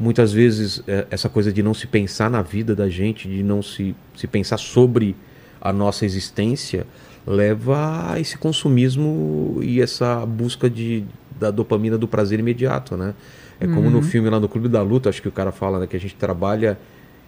muitas 0.00 0.32
vezes, 0.32 0.82
é, 0.88 1.06
essa 1.10 1.28
coisa 1.28 1.52
de 1.52 1.62
não 1.62 1.74
se 1.74 1.86
pensar 1.86 2.30
na 2.30 2.40
vida 2.40 2.74
da 2.74 2.88
gente, 2.88 3.28
de 3.28 3.42
não 3.42 3.62
se, 3.62 3.94
se 4.16 4.26
pensar 4.26 4.56
sobre 4.56 5.14
a 5.60 5.74
nossa 5.74 6.06
existência, 6.06 6.86
leva 7.26 8.12
a 8.12 8.18
esse 8.18 8.38
consumismo 8.38 9.58
e 9.60 9.82
essa 9.82 10.24
busca 10.24 10.70
de, 10.70 11.04
da 11.38 11.50
dopamina 11.50 11.98
do 11.98 12.08
prazer 12.08 12.40
imediato, 12.40 12.96
né? 12.96 13.12
É 13.60 13.66
como 13.66 13.82
uhum. 13.82 13.90
no 13.90 14.02
filme 14.02 14.28
lá 14.28 14.38
no 14.38 14.48
Clube 14.48 14.68
da 14.68 14.82
Luta, 14.82 15.08
acho 15.08 15.22
que 15.22 15.28
o 15.28 15.32
cara 15.32 15.50
fala 15.50 15.80
né, 15.80 15.86
que 15.86 15.96
a 15.96 16.00
gente 16.00 16.14
trabalha 16.14 16.78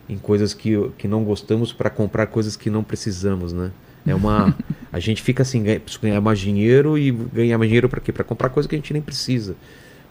em 0.08 0.16
coisas 0.16 0.54
que, 0.54 0.72
que 0.96 1.06
não 1.06 1.24
gostamos 1.24 1.72
para 1.72 1.90
comprar 1.90 2.26
coisas 2.26 2.56
que 2.56 2.70
não 2.70 2.82
precisamos, 2.82 3.52
né? 3.52 3.70
É 4.06 4.14
uma 4.14 4.54
a 4.92 4.98
gente 4.98 5.22
fica 5.22 5.42
assim, 5.42 5.62
ganha, 5.62 5.82
ganhar 6.02 6.20
mais 6.20 6.38
dinheiro 6.38 6.96
e 6.98 7.10
ganhar 7.10 7.58
mais 7.58 7.68
dinheiro 7.68 7.88
para 7.88 8.00
quê? 8.00 8.12
Para 8.12 8.24
comprar 8.24 8.48
coisas 8.48 8.68
que 8.68 8.74
a 8.74 8.78
gente 8.78 8.92
nem 8.92 9.02
precisa 9.02 9.54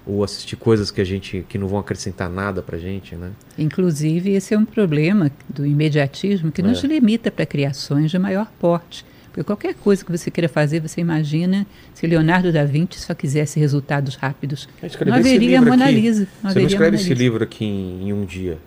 ou 0.07 0.23
assistir 0.23 0.55
coisas 0.55 0.89
que 0.89 1.01
a 1.01 1.03
gente 1.03 1.45
que 1.49 1.57
não 1.57 1.67
vão 1.67 1.79
acrescentar 1.79 2.29
nada 2.29 2.61
para 2.61 2.77
gente, 2.77 3.15
né? 3.15 3.31
Inclusive 3.57 4.31
esse 4.31 4.53
é 4.53 4.57
um 4.57 4.65
problema 4.65 5.29
do 5.49 5.65
imediatismo 5.65 6.51
que 6.51 6.61
é. 6.61 6.63
nos 6.63 6.81
limita 6.83 7.29
para 7.29 7.45
criações 7.45 8.09
de 8.09 8.17
maior 8.17 8.49
porte. 8.57 9.05
Porque 9.37 9.43
qualquer 9.43 9.75
coisa 9.75 10.03
que 10.03 10.11
você 10.11 10.31
queira 10.31 10.49
fazer, 10.49 10.79
você 10.79 10.99
imagina 10.99 11.67
se 11.93 12.07
Leonardo 12.07 12.51
da 12.51 12.65
Vinci 12.65 12.99
só 12.99 13.13
quisesse 13.13 13.59
resultados 13.59 14.15
rápidos. 14.15 14.67
Não 15.05 15.13
haveria 15.13 15.61
Mona 15.61 15.91
Lisa. 15.91 16.27
Não 16.41 16.51
você 16.51 16.59
não 16.59 16.67
escreve 16.67 16.95
esse 16.95 17.13
livro 17.13 17.43
aqui 17.43 17.63
em, 17.63 18.07
em 18.09 18.13
um 18.13 18.25
dia, 18.25 18.57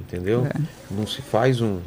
entendeu? 0.00 0.46
É. 0.46 0.58
Não 0.90 1.06
se 1.06 1.20
faz 1.20 1.60
um, 1.60 1.78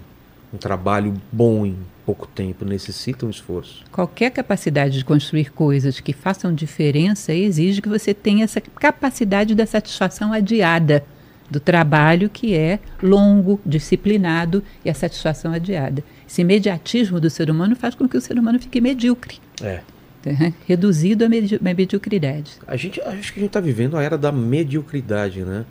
um 0.53 0.57
trabalho 0.57 1.15
bom 1.31 1.65
em 1.65 1.75
pouco 2.05 2.27
tempo, 2.27 2.63
necessita 2.63 3.25
um 3.25 3.31
esforço. 3.31 3.83
Qualquer 3.91 4.29
capacidade 4.29 4.99
de 4.99 5.03
construir 5.03 5.51
coisas 5.51 5.99
que 5.99 6.13
façam 6.13 6.53
diferença 6.53 7.33
exige 7.33 7.81
que 7.81 7.89
você 7.89 8.13
tenha 8.13 8.43
essa 8.43 8.61
capacidade 8.61 9.55
da 9.55 9.65
satisfação 9.65 10.31
adiada 10.31 11.03
do 11.49 11.59
trabalho 11.59 12.29
que 12.29 12.53
é 12.53 12.79
longo, 13.01 13.59
disciplinado 13.65 14.63
e 14.85 14.91
a 14.91 14.93
satisfação 14.93 15.53
adiada. 15.53 16.03
Esse 16.27 16.41
imediatismo 16.41 17.19
do 17.19 17.29
ser 17.29 17.49
humano 17.49 17.75
faz 17.75 17.95
com 17.95 18.07
que 18.07 18.17
o 18.17 18.21
ser 18.21 18.37
humano 18.37 18.59
fique 18.59 18.81
medíocre. 18.81 19.39
É. 19.61 19.81
Né? 20.25 20.53
Reduzido 20.67 21.23
à, 21.23 21.29
medi 21.29 21.55
à 21.55 21.59
mediocridade. 21.61 22.53
A 22.67 22.75
gente, 22.75 22.99
acho 22.99 23.33
que 23.33 23.39
a 23.39 23.41
gente 23.41 23.45
está 23.47 23.61
vivendo 23.61 23.95
a 23.95 24.03
era 24.03 24.17
da 24.17 24.31
mediocridade, 24.31 25.43
né? 25.43 25.65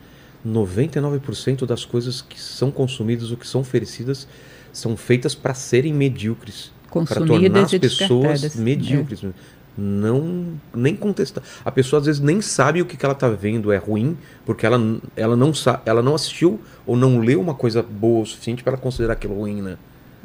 99% 0.46 1.66
das 1.66 1.84
coisas 1.84 2.22
que 2.22 2.40
são 2.40 2.70
consumidas 2.70 3.30
ou 3.30 3.36
que 3.36 3.46
são 3.46 3.60
oferecidas 3.60 4.28
são 4.72 4.96
feitas 4.96 5.34
para 5.34 5.54
serem 5.54 5.92
medíocres. 5.92 6.72
Para 6.90 7.26
tornar 7.26 7.62
as 7.62 7.72
pessoas 7.72 8.56
medíocres. 8.56 9.24
É. 9.24 9.30
Não, 9.76 10.54
nem 10.74 10.96
contestar. 10.96 11.44
A 11.62 11.70
pessoa 11.70 12.00
às 12.00 12.06
vezes 12.06 12.20
nem 12.20 12.40
sabe 12.40 12.80
o 12.80 12.86
que, 12.86 12.96
que 12.96 13.04
ela 13.04 13.12
está 13.12 13.28
vendo 13.28 13.70
é 13.70 13.76
ruim, 13.76 14.16
porque 14.46 14.64
ela, 14.64 14.78
ela, 15.14 15.36
não 15.36 15.52
ela 15.84 16.02
não 16.02 16.14
assistiu 16.14 16.58
ou 16.86 16.96
não 16.96 17.18
leu 17.18 17.40
uma 17.40 17.54
coisa 17.54 17.82
boa 17.82 18.22
o 18.22 18.26
suficiente 18.26 18.62
para 18.64 18.78
considerar 18.78 19.12
aquilo 19.12 19.34
ruim, 19.34 19.60
né? 19.60 19.76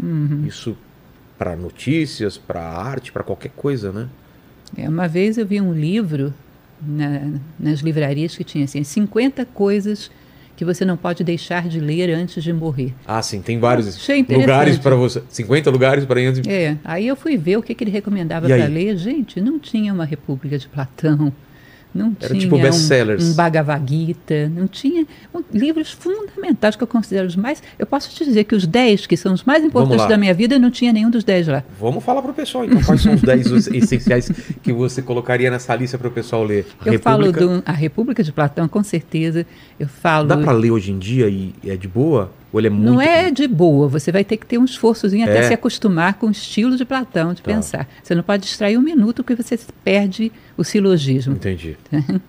Uhum. 0.01 0.45
Isso 0.47 0.75
para 1.37 1.55
notícias, 1.55 2.37
para 2.37 2.61
arte, 2.61 3.11
para 3.11 3.23
qualquer 3.23 3.51
coisa, 3.55 3.91
né? 3.91 4.07
É, 4.77 4.87
uma 4.87 5.07
vez 5.07 5.37
eu 5.37 5.45
vi 5.45 5.59
um 5.59 5.73
livro 5.73 6.33
na, 6.81 7.31
nas 7.59 7.79
livrarias 7.79 8.35
que 8.35 8.43
tinha 8.43 8.65
assim 8.65 8.83
50 8.83 9.45
coisas 9.45 10.09
que 10.55 10.63
você 10.65 10.85
não 10.85 10.95
pode 10.95 11.23
deixar 11.23 11.67
de 11.67 11.79
ler 11.79 12.11
antes 12.11 12.43
de 12.43 12.53
morrer. 12.53 12.93
Ah, 13.07 13.21
sim, 13.23 13.41
tem 13.41 13.59
vários 13.59 14.07
lugares 14.29 14.77
para 14.77 14.95
você. 14.95 15.23
50 15.27 15.71
lugares 15.71 16.05
para 16.05 16.19
antes 16.21 16.41
de... 16.41 16.49
É, 16.49 16.77
aí 16.83 17.07
eu 17.07 17.15
fui 17.15 17.35
ver 17.35 17.57
o 17.57 17.63
que, 17.63 17.73
que 17.73 17.83
ele 17.83 17.89
recomendava 17.89 18.45
para 18.47 18.67
ler. 18.67 18.95
Gente, 18.95 19.41
não 19.41 19.57
tinha 19.57 19.91
uma 19.91 20.05
República 20.05 20.59
de 20.59 20.67
Platão, 20.67 21.33
não 21.93 22.15
Era 22.19 22.29
tinha 22.29 22.41
tipo 22.41 22.57
best-sellers. 22.57 23.23
Um, 23.23 23.31
um 23.31 23.33
Bhagavad 23.35 23.83
Gita, 23.87 24.49
não 24.49 24.67
tinha 24.67 25.05
um, 25.33 25.43
livros 25.53 25.91
fundamentais 25.91 26.75
que 26.75 26.83
eu 26.83 26.87
considero 26.87 27.27
os 27.27 27.35
mais. 27.35 27.61
Eu 27.77 27.85
posso 27.85 28.09
te 28.09 28.23
dizer 28.23 28.45
que 28.45 28.55
os 28.55 28.65
10 28.65 29.07
que 29.07 29.17
são 29.17 29.33
os 29.33 29.43
mais 29.43 29.63
importantes 29.63 30.07
da 30.07 30.17
minha 30.17 30.33
vida, 30.33 30.57
não 30.57 30.71
tinha 30.71 30.93
nenhum 30.93 31.09
dos 31.09 31.23
10 31.23 31.47
lá. 31.47 31.63
Vamos 31.79 32.03
falar 32.03 32.21
para 32.21 32.31
o 32.31 32.33
pessoal, 32.33 32.65
então, 32.65 32.81
quais 32.81 33.01
são 33.01 33.13
os 33.13 33.21
10 33.21 33.67
essenciais 33.67 34.31
que 34.61 34.71
você 34.71 35.01
colocaria 35.01 35.51
nessa 35.51 35.75
lista 35.75 35.97
para 35.97 36.07
o 36.07 36.11
pessoal 36.11 36.43
ler? 36.43 36.65
A 36.79 36.87
eu 36.87 36.93
República... 36.93 37.01
falo 37.01 37.31
do, 37.31 37.63
a 37.65 37.71
República 37.71 38.23
de 38.23 38.31
Platão, 38.31 38.67
com 38.67 38.83
certeza. 38.83 39.45
Eu 39.79 39.87
falo. 39.87 40.27
Dá 40.27 40.37
para 40.37 40.51
ler 40.51 40.71
hoje 40.71 40.91
em 40.91 40.99
dia 40.99 41.27
e 41.27 41.53
é 41.65 41.75
de 41.75 41.87
boa? 41.87 42.31
Ou 42.51 42.59
ele 42.59 42.67
é 42.67 42.69
muito... 42.69 42.91
Não 42.91 43.01
é 43.01 43.31
de 43.31 43.47
boa, 43.47 43.87
você 43.87 44.11
vai 44.11 44.23
ter 44.23 44.37
que 44.37 44.45
ter 44.45 44.57
um 44.57 44.65
esforçozinho 44.65 45.23
até 45.23 45.39
é. 45.39 45.43
se 45.43 45.53
acostumar 45.53 46.15
com 46.15 46.27
o 46.27 46.31
estilo 46.31 46.75
de 46.75 46.83
Platão 46.83 47.33
de 47.33 47.41
tá. 47.41 47.51
pensar. 47.51 47.87
Você 48.03 48.13
não 48.13 48.23
pode 48.23 48.43
distrair 48.43 48.77
um 48.77 48.81
minuto 48.81 49.23
porque 49.23 49.41
você 49.41 49.57
perde 49.83 50.31
o 50.57 50.63
silogismo. 50.63 51.35
Entendi. 51.35 51.77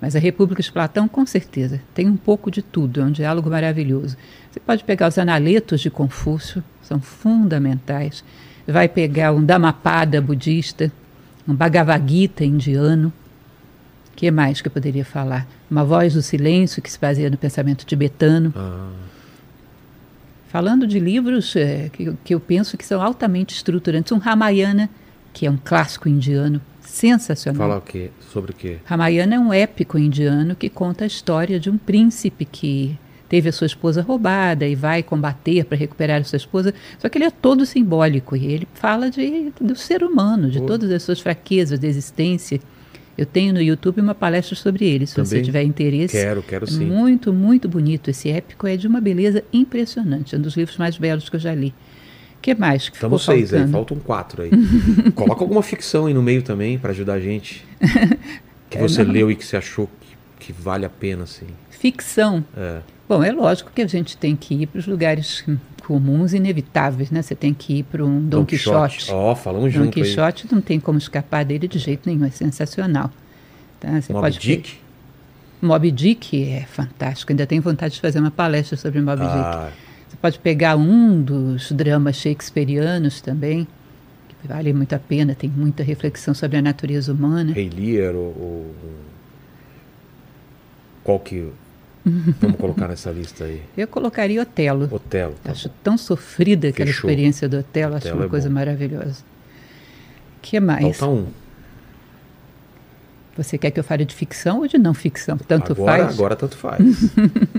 Mas 0.00 0.14
a 0.14 0.18
República 0.18 0.62
de 0.62 0.70
Platão, 0.70 1.08
com 1.08 1.26
certeza, 1.26 1.80
tem 1.92 2.08
um 2.08 2.16
pouco 2.16 2.50
de 2.50 2.62
tudo, 2.62 3.00
é 3.00 3.04
um 3.04 3.10
diálogo 3.10 3.50
maravilhoso. 3.50 4.16
Você 4.50 4.60
pode 4.60 4.84
pegar 4.84 5.08
os 5.08 5.18
analetos 5.18 5.80
de 5.80 5.90
Confúcio, 5.90 6.62
são 6.82 7.00
fundamentais. 7.00 8.24
Vai 8.66 8.88
pegar 8.88 9.32
um 9.32 9.44
Dhammapada 9.44 10.20
budista, 10.20 10.92
um 11.46 11.54
Bhagavad 11.54 12.04
Gita 12.10 12.44
indiano. 12.44 13.12
O 14.12 14.16
que 14.16 14.30
mais 14.30 14.60
que 14.60 14.68
eu 14.68 14.72
poderia 14.72 15.04
falar? 15.04 15.46
Uma 15.70 15.84
voz 15.84 16.14
do 16.14 16.22
silêncio 16.22 16.80
que 16.80 16.90
se 16.90 16.98
baseia 16.98 17.30
no 17.30 17.36
pensamento 17.36 17.84
tibetano. 17.84 18.52
Ah. 18.56 18.88
Falando 20.48 20.86
de 20.86 20.98
livros 20.98 21.54
é, 21.54 21.90
que, 21.90 22.12
que 22.24 22.34
eu 22.34 22.40
penso 22.40 22.76
que 22.76 22.84
são 22.84 23.02
altamente 23.02 23.54
estruturantes, 23.54 24.12
um 24.12 24.18
Ramayana, 24.18 24.88
que 25.32 25.46
é 25.46 25.50
um 25.50 25.58
clássico 25.62 26.08
indiano, 26.08 26.60
sensacional. 26.80 27.68
Fala 27.68 27.78
o 27.78 27.82
quê? 27.82 28.10
Sobre 28.32 28.52
o 28.52 28.54
quê? 28.54 28.78
Ramayana 28.84 29.34
é 29.34 29.38
um 29.38 29.52
épico 29.52 29.98
indiano 29.98 30.56
que 30.56 30.68
conta 30.68 31.04
a 31.04 31.06
história 31.06 31.60
de 31.60 31.68
um 31.68 31.76
príncipe 31.76 32.44
que 32.44 32.98
teve 33.28 33.50
a 33.50 33.52
sua 33.52 33.66
esposa 33.66 34.00
roubada 34.00 34.66
e 34.66 34.74
vai 34.74 35.02
combater 35.02 35.64
para 35.66 35.76
recuperar 35.76 36.20
a 36.20 36.24
sua 36.24 36.38
esposa. 36.38 36.72
Só 36.98 37.08
que 37.08 37.18
ele 37.18 37.26
é 37.26 37.30
todo 37.30 37.66
simbólico 37.66 38.34
e 38.34 38.46
ele 38.46 38.66
fala 38.74 39.10
de, 39.10 39.52
do 39.60 39.76
ser 39.76 40.02
humano, 40.02 40.50
de 40.50 40.58
oh. 40.60 40.66
todas 40.66 40.90
as 40.90 41.02
suas 41.02 41.20
fraquezas, 41.20 41.78
da 41.78 41.86
existência. 41.86 42.60
Eu 43.18 43.26
tenho 43.26 43.52
no 43.52 43.60
YouTube 43.60 44.00
uma 44.00 44.14
palestra 44.14 44.54
sobre 44.54 44.84
ele, 44.86 45.04
se 45.04 45.16
Também 45.16 45.28
você 45.28 45.42
tiver 45.42 45.64
interesse. 45.64 46.16
Quero, 46.16 46.40
quero 46.40 46.64
é 46.66 46.68
sim. 46.68 46.86
Muito, 46.86 47.32
muito 47.32 47.68
bonito. 47.68 48.08
Esse 48.10 48.30
épico 48.30 48.64
é 48.64 48.76
de 48.76 48.86
uma 48.86 49.00
beleza 49.00 49.42
impressionante. 49.52 50.36
É 50.36 50.38
um 50.38 50.40
dos 50.40 50.56
livros 50.56 50.76
mais 50.78 50.96
belos 50.96 51.28
que 51.28 51.34
eu 51.34 51.40
já 51.40 51.52
li. 51.52 51.74
O 52.36 52.40
que 52.40 52.54
mais 52.54 52.88
que 52.88 52.94
Estamos 52.94 53.20
ficou 53.20 53.34
seis 53.34 53.52
aí, 53.52 53.66
faltam 53.66 53.98
quatro 53.98 54.42
aí. 54.42 54.50
Coloca 55.16 55.42
alguma 55.42 55.64
ficção 55.64 56.06
aí 56.06 56.14
no 56.14 56.22
meio 56.22 56.42
também 56.42 56.78
para 56.78 56.90
ajudar 56.90 57.14
a 57.14 57.20
gente. 57.20 57.66
Que 58.70 58.76
é, 58.76 58.82
você 58.82 59.02
não... 59.02 59.12
leu 59.12 59.30
e 59.30 59.34
que 59.34 59.46
você 59.46 59.56
achou 59.56 59.88
que, 60.38 60.46
que 60.46 60.52
vale 60.52 60.84
a 60.84 60.90
pena, 60.90 61.24
assim. 61.24 61.46
Ficção. 61.70 62.44
É. 62.54 62.80
Bom, 63.08 63.24
é 63.24 63.32
lógico 63.32 63.70
que 63.74 63.80
a 63.80 63.86
gente 63.86 64.14
tem 64.14 64.36
que 64.36 64.54
ir 64.54 64.66
para 64.66 64.78
os 64.78 64.86
lugares 64.86 65.42
comuns 65.88 66.34
e 66.34 66.36
inevitáveis, 66.36 67.10
né? 67.10 67.22
Você 67.22 67.34
tem 67.34 67.54
que 67.54 67.78
ir 67.78 67.82
para 67.84 68.04
um 68.04 68.20
Dom 68.20 68.44
Quixote. 68.44 69.10
Ó, 69.10 69.32
oh, 69.32 69.34
falamos 69.34 69.72
junto 69.72 69.86
Dom 69.86 69.90
Quixote 69.90 70.46
aí. 70.46 70.54
não 70.54 70.60
tem 70.60 70.78
como 70.78 70.98
escapar 70.98 71.46
dele 71.46 71.66
de 71.66 71.78
jeito 71.78 72.06
nenhum, 72.06 72.26
é 72.26 72.30
sensacional. 72.30 73.10
Tá? 73.80 73.98
Você 73.98 74.12
Mob 74.12 74.22
pode 74.22 74.38
Dick? 74.38 74.74
Mob 75.62 75.90
Dick 75.90 76.44
é 76.44 76.66
fantástico, 76.66 77.32
ainda 77.32 77.46
tenho 77.46 77.62
vontade 77.62 77.94
de 77.94 78.02
fazer 78.02 78.20
uma 78.20 78.30
palestra 78.30 78.76
sobre 78.76 79.00
Mob 79.00 79.22
ah. 79.22 79.70
Dick. 79.70 79.76
Você 80.10 80.16
pode 80.20 80.38
pegar 80.40 80.76
um 80.76 81.22
dos 81.22 81.72
dramas 81.72 82.16
shakespearianos 82.16 83.22
também, 83.22 83.66
que 84.28 84.46
vale 84.46 84.74
muito 84.74 84.92
a 84.92 84.98
pena, 84.98 85.34
tem 85.34 85.48
muita 85.48 85.82
reflexão 85.82 86.34
sobre 86.34 86.58
a 86.58 86.62
natureza 86.62 87.14
humana. 87.14 87.54
Rei 87.54 87.70
Lear, 87.70 88.14
ou, 88.14 88.36
ou... 88.38 88.74
qual 91.02 91.18
que 91.18 91.50
Vamos 92.04 92.56
colocar 92.58 92.88
nessa 92.88 93.10
lista 93.10 93.44
aí. 93.44 93.62
Eu 93.76 93.86
colocaria 93.86 94.40
Otelo. 94.40 94.88
Otelo. 94.90 95.34
Tá 95.42 95.52
acho 95.52 95.68
bom. 95.68 95.74
tão 95.82 95.98
sofrida 95.98 96.68
aquela 96.68 96.86
Fechou. 96.86 97.10
experiência 97.10 97.48
do 97.48 97.58
Otelo, 97.58 97.96
acho 97.96 98.12
uma 98.14 98.24
é 98.24 98.28
coisa 98.28 98.48
bom. 98.48 98.54
maravilhosa. 98.54 99.22
O 100.38 100.40
que 100.42 100.58
mais? 100.60 100.96
Falta 100.96 101.14
um. 101.14 101.26
Você 103.36 103.56
quer 103.56 103.70
que 103.70 103.78
eu 103.78 103.84
fale 103.84 104.04
de 104.04 104.14
ficção 104.14 104.60
ou 104.60 104.66
de 104.66 104.78
não 104.78 104.92
ficção? 104.94 105.38
Tanto 105.38 105.72
agora, 105.72 106.04
faz? 106.04 106.14
Agora 106.14 106.36
tanto 106.36 106.56
faz. 106.56 106.82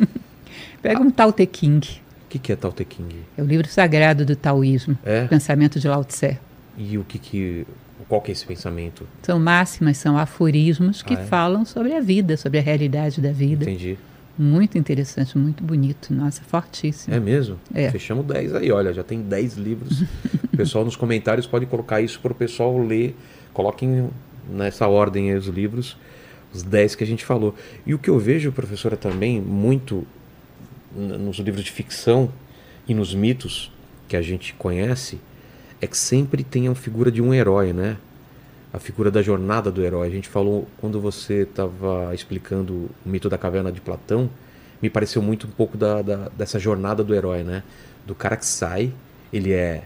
Pega 0.82 1.02
um 1.02 1.10
Tao 1.10 1.32
Te 1.32 1.46
King. 1.46 2.02
O 2.26 2.30
que, 2.30 2.40
que 2.40 2.52
é 2.52 2.56
Tao 2.56 2.72
Te 2.72 2.84
King? 2.84 3.16
É 3.38 3.42
o 3.42 3.46
livro 3.46 3.68
sagrado 3.68 4.26
do 4.26 4.36
taoísmo, 4.36 4.98
é? 5.06 5.26
pensamento 5.28 5.80
de 5.80 5.88
Lao 5.88 6.04
Tse. 6.04 6.38
E 6.78 6.98
o 6.98 7.04
que 7.04 7.18
que 7.18 7.66
qual 8.10 8.22
que 8.22 8.32
é 8.32 8.34
esse 8.34 8.46
pensamento? 8.46 9.08
São 9.22 9.40
máximas, 9.40 9.98
são 9.98 10.18
aforismos 10.18 11.04
que 11.04 11.14
ah, 11.14 11.20
é? 11.20 11.26
falam 11.26 11.64
sobre 11.64 11.94
a 11.94 12.02
vida, 12.02 12.36
sobre 12.36 12.58
a 12.58 12.62
realidade 12.62 13.22
da 13.22 13.32
vida. 13.32 13.64
Entendi. 13.64 13.98
Muito 14.40 14.78
interessante, 14.78 15.38
muito 15.38 15.62
bonito. 15.62 16.14
Nossa, 16.14 16.42
fortíssimo. 16.44 17.14
É 17.14 17.20
mesmo? 17.20 17.60
É. 17.74 17.92
Fechamos 17.92 18.26
10 18.26 18.56
aí, 18.56 18.72
olha, 18.72 18.94
já 18.94 19.04
tem 19.04 19.22
10 19.22 19.58
livros. 19.58 20.04
o 20.54 20.56
pessoal 20.56 20.86
nos 20.86 20.96
comentários 20.96 21.46
pode 21.46 21.66
colocar 21.66 22.00
isso 22.00 22.22
para 22.22 22.32
o 22.32 22.36
pessoal 22.36 22.78
ler. 22.78 23.18
Coloquem 23.54 24.10
nessa 24.50 24.88
ordem 24.88 25.30
aí 25.30 25.38
os 25.38 25.48
livros, 25.48 25.98
os 26.54 26.64
10 26.64 26.96
que 26.96 27.04
a 27.04 27.08
gente 27.08 27.26
falou. 27.26 27.54
E 27.86 27.94
o 27.94 28.00
que 28.00 28.10
eu 28.10 28.18
vejo, 28.18 28.50
professora, 28.54 28.96
também 28.96 29.42
muito 29.42 30.08
nos 30.96 31.38
livros 31.40 31.66
de 31.66 31.72
ficção 31.72 32.32
e 32.88 32.94
nos 32.94 33.14
mitos 33.14 33.70
que 34.08 34.16
a 34.16 34.22
gente 34.22 34.54
conhece, 34.54 35.20
é 35.82 35.86
que 35.86 35.98
sempre 35.98 36.46
tem 36.46 36.70
a 36.70 36.76
figura 36.76 37.12
de 37.12 37.22
um 37.22 37.34
herói, 37.34 37.74
né? 37.74 37.98
A 38.72 38.80
figura 38.80 39.10
da 39.10 39.22
jornada 39.22 39.72
do 39.72 39.84
herói. 39.84 40.08
A 40.08 40.12
gente 40.12 40.30
falou, 40.30 40.68
quando 40.78 41.02
você 41.02 41.42
estava 41.42 42.14
explicando 42.14 42.74
o 42.74 43.10
mito 43.10 43.30
da 43.30 43.38
caverna 43.38 43.72
de 43.72 43.82
Platão, 43.82 44.30
me 44.82 44.90
pareceu 44.90 45.22
muito 45.22 45.48
um 45.48 45.50
pouco 45.50 45.78
da, 45.78 46.02
da, 46.02 46.30
dessa 46.30 46.60
jornada 46.60 47.04
do 47.04 47.14
herói, 47.14 47.44
né? 47.44 47.64
Do 48.06 48.14
cara 48.14 48.38
que 48.38 48.46
sai, 48.46 48.94
ele 49.34 49.52
é 49.52 49.84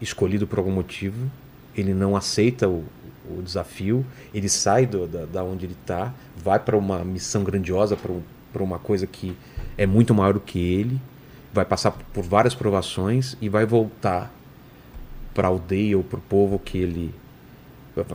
escolhido 0.00 0.46
por 0.46 0.58
algum 0.58 0.70
motivo, 0.70 1.30
ele 1.76 1.92
não 1.92 2.16
aceita 2.16 2.68
o, 2.68 2.84
o 3.28 3.42
desafio, 3.42 4.04
ele 4.32 4.48
sai 4.48 4.86
do, 4.86 5.06
da, 5.06 5.24
da 5.26 5.44
onde 5.44 5.66
ele 5.66 5.76
está, 5.80 6.14
vai 6.36 6.58
para 6.58 6.76
uma 6.76 7.04
missão 7.04 7.42
grandiosa, 7.44 7.96
para 7.96 8.62
uma 8.62 8.78
coisa 8.78 9.06
que 9.06 9.36
é 9.76 9.86
muito 9.86 10.14
maior 10.14 10.34
do 10.34 10.40
que 10.40 10.58
ele, 10.58 11.00
vai 11.52 11.64
passar 11.64 11.90
por 11.90 12.22
várias 12.22 12.54
provações 12.54 13.36
e 13.40 13.48
vai 13.48 13.66
voltar 13.66 14.30
para 15.34 15.48
a 15.48 15.50
aldeia 15.50 15.96
ou 15.96 16.04
para 16.04 16.18
o 16.18 16.22
povo 16.22 16.58
que 16.58 16.78
ele 16.78 17.14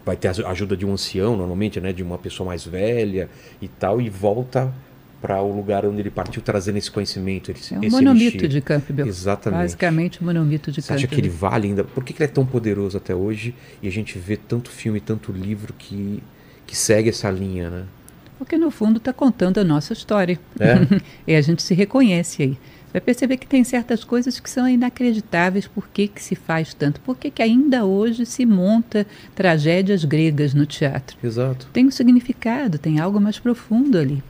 vai 0.05 0.15
ter 0.15 0.27
a 0.27 0.49
ajuda 0.49 0.75
de 0.77 0.85
um 0.85 0.93
ancião 0.93 1.35
normalmente, 1.35 1.79
né, 1.79 1.91
de 1.91 2.03
uma 2.03 2.17
pessoa 2.17 2.47
mais 2.47 2.65
velha 2.65 3.29
e 3.61 3.67
tal 3.67 3.99
e 3.99 4.09
volta 4.09 4.73
para 5.21 5.39
o 5.41 5.55
lugar 5.55 5.85
onde 5.85 5.99
ele 5.99 6.09
partiu 6.09 6.41
trazendo 6.41 6.77
esse 6.77 6.89
conhecimento. 6.89 7.51
Esse, 7.51 7.75
é 7.75 7.77
um 7.79 7.83
esse 7.83 7.95
monomito 7.95 8.37
elixir. 8.37 8.49
de 8.49 8.61
Campbell. 8.61 9.05
Exatamente. 9.05 9.61
Basicamente 9.61 10.21
um 10.21 10.25
monomito 10.25 10.71
de 10.71 10.81
Você 10.81 10.93
acha 10.93 11.03
Campbell. 11.03 11.15
que 11.15 11.21
ele 11.21 11.29
vale 11.29 11.67
ainda? 11.67 11.83
Por 11.83 12.03
que, 12.03 12.11
que 12.11 12.23
ele 12.23 12.29
é 12.29 12.33
tão 12.33 12.45
poderoso 12.45 12.97
até 12.97 13.13
hoje 13.13 13.53
e 13.83 13.87
a 13.87 13.91
gente 13.91 14.17
vê 14.17 14.35
tanto 14.35 14.71
filme, 14.71 14.99
tanto 14.99 15.31
livro 15.31 15.73
que, 15.77 16.23
que 16.65 16.75
segue 16.75 17.09
essa 17.09 17.29
linha, 17.29 17.69
né? 17.69 17.83
Porque 18.39 18.57
no 18.57 18.71
fundo 18.71 18.97
está 18.97 19.13
contando 19.13 19.59
a 19.59 19.63
nossa 19.63 19.93
história. 19.93 20.39
É? 20.59 20.73
e 21.31 21.35
a 21.35 21.41
gente 21.41 21.61
se 21.61 21.75
reconhece 21.75 22.41
aí. 22.41 22.57
Vai 22.91 22.99
perceber 23.01 23.37
que 23.37 23.47
tem 23.47 23.63
certas 23.63 24.03
coisas 24.03 24.39
que 24.39 24.49
são 24.49 24.67
inacreditáveis. 24.67 25.65
Por 25.65 25.87
que, 25.87 26.07
que 26.07 26.21
se 26.21 26.35
faz 26.35 26.73
tanto? 26.73 26.99
Por 26.99 27.17
que, 27.17 27.31
que 27.31 27.41
ainda 27.41 27.85
hoje 27.85 28.25
se 28.25 28.45
monta 28.45 29.07
tragédias 29.33 30.03
gregas 30.03 30.53
no 30.53 30.65
teatro? 30.65 31.17
Exato. 31.23 31.67
Tem 31.71 31.87
um 31.87 31.91
significado, 31.91 32.77
tem 32.77 32.99
algo 32.99 33.19
mais 33.19 33.39
profundo 33.39 33.97
ali. 33.97 34.21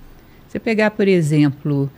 Você 0.47 0.59
pegar, 0.59 0.91
por 0.91 1.07
exemplo, 1.07 1.89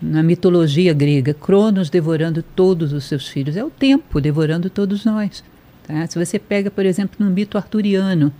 na 0.00 0.22
mitologia 0.22 0.92
grega, 0.92 1.34
Cronos 1.34 1.90
devorando 1.90 2.42
todos 2.42 2.92
os 2.92 3.04
seus 3.04 3.26
filhos, 3.26 3.56
é 3.56 3.64
o 3.64 3.70
tempo 3.70 4.20
devorando 4.20 4.70
todos 4.70 5.04
nós. 5.04 5.42
Tá? 5.86 6.06
Se 6.06 6.18
você 6.18 6.38
pega, 6.38 6.70
por 6.70 6.86
exemplo, 6.86 7.16
no 7.18 7.30
mito 7.30 7.58
arturiano, 7.58 8.32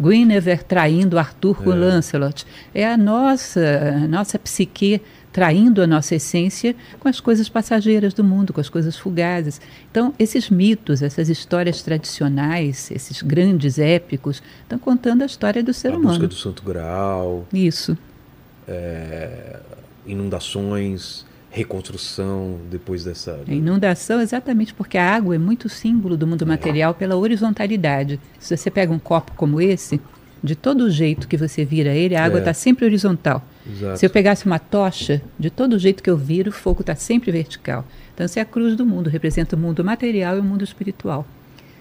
Guinevere 0.00 0.64
traindo 0.64 1.18
Arthur 1.18 1.62
com 1.62 1.72
É. 1.72 1.76
Lancelot, 1.76 2.46
é 2.74 2.86
a 2.86 2.96
nossa, 2.96 3.60
a 4.04 4.08
nossa 4.08 4.38
psique 4.38 5.02
traindo 5.32 5.82
a 5.82 5.86
nossa 5.86 6.14
essência 6.14 6.74
com 6.98 7.08
as 7.08 7.20
coisas 7.20 7.48
passageiras 7.48 8.12
do 8.12 8.24
mundo, 8.24 8.52
com 8.52 8.60
as 8.60 8.68
coisas 8.68 8.96
fugazes. 8.96 9.60
Então, 9.90 10.14
esses 10.18 10.50
mitos, 10.50 11.02
essas 11.02 11.28
histórias 11.28 11.82
tradicionais, 11.82 12.90
esses 12.90 13.22
grandes 13.22 13.78
épicos, 13.78 14.42
estão 14.62 14.78
contando 14.78 15.22
a 15.22 15.26
história 15.26 15.62
do 15.62 15.72
ser 15.72 15.92
a 15.92 15.96
humano. 15.96 16.18
busca 16.18 16.26
do 16.26 16.34
Santo 16.34 16.62
Graal, 16.62 17.46
Isso. 17.52 17.96
inundações, 20.06 21.24
reconstrução 21.50 22.58
depois 22.70 23.04
dessa. 23.04 23.40
A 23.46 23.52
inundação, 23.52 24.20
exatamente 24.20 24.72
porque 24.72 24.96
a 24.96 25.14
água 25.14 25.34
é 25.34 25.38
muito 25.38 25.68
símbolo 25.68 26.16
do 26.16 26.26
mundo 26.26 26.46
material 26.46 26.94
pela 26.94 27.16
horizontalidade. 27.16 28.20
Se 28.38 28.56
você 28.56 28.70
pega 28.70 28.92
um 28.92 28.98
copo 28.98 29.32
como 29.36 29.60
esse, 29.60 30.00
de 30.42 30.54
todo 30.54 30.90
jeito 30.90 31.28
que 31.28 31.36
você 31.36 31.64
vira 31.64 31.90
ele, 31.94 32.14
a 32.16 32.24
água 32.24 32.38
É. 32.38 32.40
está 32.40 32.54
sempre 32.54 32.84
horizontal. 32.84 33.42
Exato. 33.70 33.98
Se 33.98 34.06
eu 34.06 34.10
pegasse 34.10 34.46
uma 34.46 34.58
tocha, 34.58 35.20
de 35.38 35.50
todo 35.50 35.78
jeito 35.78 36.02
que 36.02 36.10
eu 36.10 36.16
viro, 36.16 36.50
o 36.50 36.52
fogo 36.52 36.80
está 36.80 36.94
sempre 36.94 37.30
vertical. 37.30 37.84
Então, 38.14 38.24
essa 38.24 38.40
é 38.40 38.42
a 38.42 38.46
cruz 38.46 38.76
do 38.76 38.84
mundo, 38.86 39.08
representa 39.10 39.54
o 39.56 39.58
mundo 39.58 39.84
material 39.84 40.36
e 40.36 40.40
o 40.40 40.42
mundo 40.44 40.64
espiritual. 40.64 41.26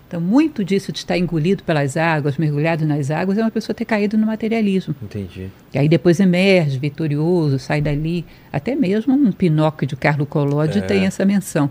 Então, 0.08 0.20
muito 0.20 0.64
disso 0.66 0.92
de 0.92 0.98
estar 0.98 1.18
engolido 1.18 1.64
pelas 1.64 1.96
águas, 1.96 2.36
mergulhado 2.38 2.84
nas 2.86 3.12
águas, 3.12 3.38
é 3.38 3.42
uma 3.44 3.52
pessoa 3.52 3.76
ter 3.76 3.86
caído 3.86 4.18
no 4.18 4.26
materialismo. 4.26 4.96
Entendi. 5.04 5.50
E 5.74 5.78
aí 5.78 5.88
depois 5.88 6.20
emerge 6.20 6.80
vitorioso, 6.80 7.60
sai 7.60 7.80
dali. 7.80 8.26
Até 8.52 8.76
mesmo 8.76 9.14
um 9.14 9.32
Pinóquio 9.32 9.88
de 9.88 9.96
Carlo 9.96 10.26
Collodi 10.26 10.80
É. 10.80 10.82
tem 10.82 11.06
essa 11.06 11.24
menção. 11.26 11.70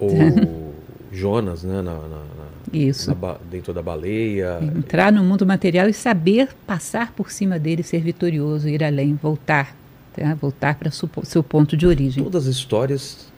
Ou 0.00 0.10
Jonas, 1.12 1.62
né? 1.62 1.76
Na- 1.82 1.92
na- 2.08 2.33
Isso. 2.76 3.14
na 3.14 3.36
dentro 3.50 3.72
da 3.72 3.82
baleia. 3.82 4.58
Entrar 4.76 5.12
no 5.12 5.22
mundo 5.22 5.46
material 5.46 5.88
e 5.88 5.92
saber 5.92 6.48
passar 6.66 7.12
por 7.12 7.30
cima 7.30 7.58
dele, 7.58 7.82
ser 7.82 8.00
vitorioso, 8.00 8.68
ir 8.68 8.82
além, 8.82 9.14
voltar. 9.14 9.76
tá? 10.14 10.34
Voltar 10.34 10.74
para 10.76 10.88
o 10.88 11.24
seu 11.24 11.42
ponto 11.42 11.76
de 11.76 11.86
origem. 11.86 12.22
Todas 12.22 12.46
as 12.46 12.54
histórias 12.54 13.32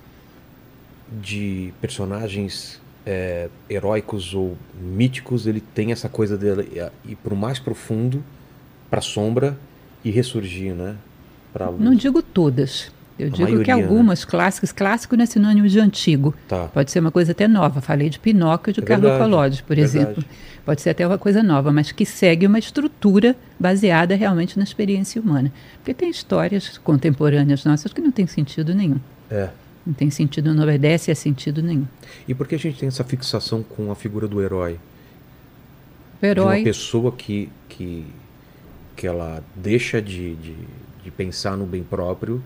de 1.23 1.73
personagens 1.81 2.81
é, 3.05 3.49
heróicos 3.71 4.35
ou 4.35 4.57
míticos, 4.81 5.47
ele 5.47 5.61
tem 5.61 5.93
essa 5.93 6.09
coisa 6.09 6.37
dele 6.37 6.83
ir 7.05 7.17
para 7.17 7.33
o 7.33 7.37
mais 7.37 7.59
profundo, 7.59 8.23
para 8.91 8.99
a 8.99 9.03
sombra 9.03 9.57
e 10.05 10.11
ressurgir, 10.11 10.75
né? 10.75 10.97
Para 11.53 11.69
luz. 11.69 11.81
Não 11.81 11.95
digo 11.95 12.23
todas. 12.23 12.91
Eu 13.19 13.29
A 13.29 13.31
digo 13.31 13.47
que 13.47 13.53
maioria, 13.53 13.77
né? 13.77 13.83
algumas 13.83 14.25
clássicas, 14.25 14.73
clássico 14.73 15.17
não 15.17 15.23
é 15.23 15.27
sinônimo 15.27 15.67
de 15.67 15.81
antigo. 15.81 16.35
Tá. 16.47 16.69
Pode 16.69 16.91
ser 16.91 17.01
uma 17.01 17.11
coisa 17.11 17.33
até 17.33 17.49
nova. 17.49 17.81
Falei 17.81 18.11
de 18.11 18.19
Pinóquio 18.19 18.73
de 18.75 18.81
É 18.81 18.83
Carlo 18.83 19.09
Collodi, 19.19 19.63
por 19.63 19.75
verdade. 19.77 19.99
exemplo. 19.99 20.25
Pode 20.67 20.83
ser 20.83 20.91
até 20.91 21.07
uma 21.07 21.17
coisa 21.17 21.43
nova, 21.43 21.73
mas 21.73 21.93
que 21.93 22.05
segue 22.05 22.47
uma 22.47 22.59
estrutura 22.59 23.35
baseada 23.59 24.15
realmente 24.15 24.59
na 24.59 24.65
experiência 24.65 25.21
humana. 25.21 25.51
Porque 25.77 25.95
tem 25.95 26.11
histórias 26.11 26.77
contemporâneas 26.79 27.65
nossas 27.65 27.93
que 27.93 28.01
não 28.01 28.11
tem 28.11 28.27
sentido 28.27 28.75
nenhum. 28.75 28.99
É. 29.31 29.49
Não 29.87 29.95
tem 29.95 30.11
sentido, 30.11 30.53
não 30.53 30.65
obedece 30.65 31.11
a 31.11 31.15
sentido 31.15 31.63
nenhum. 31.63 31.87
E 32.27 32.35
por 32.35 32.47
que 32.47 32.57
a 32.57 32.59
gente 32.59 32.79
tem 32.79 32.89
essa 32.89 33.05
fixação 33.05 33.63
com 33.63 33.91
a 33.91 33.95
figura 33.95 34.27
do 34.29 34.43
herói? 34.43 34.73
O 34.73 36.21
De 36.21 36.27
uma 36.27 36.31
herói, 36.31 36.65
pessoa 36.65 37.13
que, 37.13 37.49
que, 37.69 38.05
que 38.97 39.07
ela 39.07 39.43
deixa 39.55 40.03
de, 40.03 40.35
de, 40.35 40.55
de 41.05 41.11
pensar 41.11 41.57
no 41.57 41.65
bem 41.65 41.85
próprio 41.85 42.43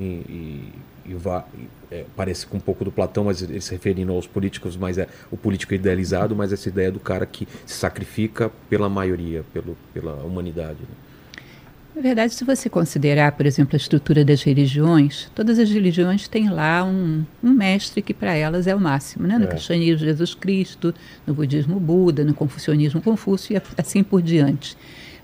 e, 0.00 0.02
e, 0.02 0.72
e 1.10 1.14
vai, 1.14 1.44
é, 1.90 2.04
parece 2.16 2.46
com 2.46 2.56
um 2.56 2.60
pouco 2.60 2.84
do 2.84 2.90
Platão, 2.90 3.24
mas 3.24 3.42
ele 3.42 3.60
se 3.60 3.72
referindo 3.72 4.12
aos 4.12 4.26
políticos, 4.26 4.76
mas 4.76 4.96
é 4.96 5.06
o 5.30 5.36
político 5.36 5.74
idealizado, 5.74 6.34
mas 6.34 6.52
essa 6.52 6.68
ideia 6.68 6.90
do 6.90 7.00
cara 7.00 7.26
que 7.26 7.46
se 7.66 7.74
sacrifica 7.74 8.50
pela 8.68 8.88
maioria, 8.88 9.44
pelo, 9.52 9.76
pela 9.92 10.14
humanidade. 10.24 10.78
né? 10.80 11.10
na 11.94 12.00
verdade, 12.00 12.32
se 12.32 12.44
você 12.44 12.70
considerar, 12.70 13.32
por 13.32 13.44
exemplo, 13.44 13.74
a 13.74 13.76
estrutura 13.76 14.24
das 14.24 14.42
religiões, 14.42 15.30
todas 15.34 15.58
as 15.58 15.68
religiões 15.68 16.28
têm 16.28 16.48
lá 16.48 16.82
um, 16.84 17.24
um 17.42 17.50
mestre 17.50 18.00
que 18.00 18.14
para 18.14 18.34
elas 18.34 18.66
é 18.66 18.74
o 18.74 18.80
máximo. 18.80 19.26
Né? 19.26 19.36
No 19.36 19.44
É. 19.44 19.48
cristianismo, 19.48 20.06
Jesus 20.06 20.34
Cristo, 20.34 20.94
no 21.26 21.34
budismo, 21.34 21.78
Buda, 21.78 22.24
no 22.24 22.32
confucionismo, 22.32 23.02
Confúcio 23.02 23.54
e 23.54 23.62
assim 23.76 24.02
por 24.02 24.22
diante. 24.22 24.76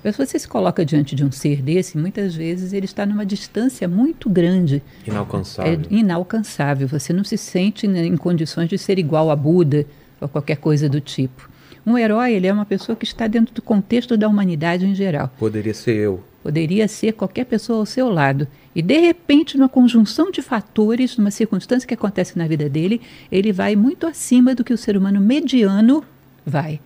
Mas 0.07 0.15
se 0.15 0.24
você 0.24 0.39
se 0.39 0.47
coloca 0.47 0.85
diante 0.85 1.16
de 1.16 1.24
um 1.24 1.33
ser 1.33 1.61
desse, 1.61 1.99
muitas 1.99 2.33
vezes 2.33 2.73
ele 2.73 2.85
está 2.85 3.05
numa 3.05 3.27
distância 3.27 3.89
muito 3.89 4.31
grande, 4.31 4.81
Inalcançável. 5.05 5.73
é 5.73 5.93
inalcançável. 5.93 6.87
Você 6.87 7.12
não 7.12 7.24
se 7.24 7.37
sente 7.37 7.89
né, 7.89 8.07
em 8.07 8.16
condições 8.16 8.69
de 8.69 8.78
ser 8.78 9.01
igual 9.01 9.33
a 9.33 9.35
Buda 9.35 9.85
ou 10.20 10.28
qualquer 10.28 10.59
coisa 10.59 10.89
do 10.89 11.01
tipo. 11.01 11.51
Um 11.85 11.99
herói 11.99 12.35
ele 12.35 12.47
é 12.47 12.53
uma 12.53 12.65
pessoa 12.65 12.95
que 12.95 13.05
está 13.05 13.27
dentro 13.27 13.53
do 13.53 13.61
contexto 13.61 14.16
da 14.16 14.28
humanidade 14.28 14.87
em 14.87 14.95
geral. 14.95 15.28
Poderia 15.41 15.74
ser 15.74 15.97
eu. 15.97 16.23
Poderia 16.41 16.87
ser 16.87 17.15
qualquer 17.15 17.45
pessoa 17.45 17.81
ao 17.81 17.87
seu 17.87 18.09
lado. 18.09 18.47
E, 18.77 18.83
de 18.83 19.01
repente, 19.01 19.59
numa 19.59 19.69
conjunção 19.69 20.31
de 20.31 20.41
fatores, 20.41 21.16
numa 21.16 21.33
circunstância 21.33 21.85
que 21.85 21.95
acontece 21.95 22.39
na 22.39 22.47
vida 22.47 22.69
dele, 22.69 23.01
ele 23.31 23.53
vai 23.53 23.74
muito 23.74 24.07
acima 24.07 24.55
do 24.55 24.62
que 24.62 24.73
o 24.73 24.78
ser 24.78 24.97
humano 24.97 25.20
mediano 25.20 26.05
vai. 26.47 26.78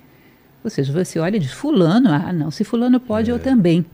Ou 0.62 0.70
seja, 0.70 0.92
você 0.92 1.18
olha 1.18 1.36
e 1.36 1.40
diz, 1.40 1.52
fulano, 1.52 2.10
ah, 2.10 2.32
não, 2.32 2.50
se 2.50 2.64
fulano 2.64 3.00
pode, 3.00 3.30
eu 3.30 3.38
também. 3.38 3.84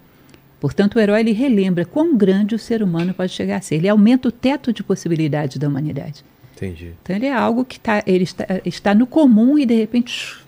Portanto, 0.60 0.96
o 0.96 1.00
herói 1.00 1.20
ele 1.20 1.32
relembra 1.32 1.84
quão 1.84 2.16
grande 2.16 2.54
o 2.54 2.58
ser 2.58 2.82
humano 2.82 3.14
pode 3.14 3.32
chegar 3.32 3.58
a 3.58 3.60
ser. 3.60 3.76
Ele 3.76 3.88
aumenta 3.88 4.28
o 4.28 4.32
teto 4.32 4.72
de 4.72 4.82
possibilidades 4.82 5.58
da 5.58 5.68
humanidade. 5.68 6.24
Entendi. 6.56 6.92
Então, 7.02 7.14
ele 7.14 7.26
é 7.26 7.32
algo 7.32 7.64
que 7.64 7.78
tá, 7.78 8.02
ele 8.06 8.24
está, 8.24 8.46
está 8.64 8.94
no 8.94 9.06
comum 9.06 9.58
e, 9.58 9.66
de 9.66 9.76
repente, 9.76 10.10
shh, 10.10 10.40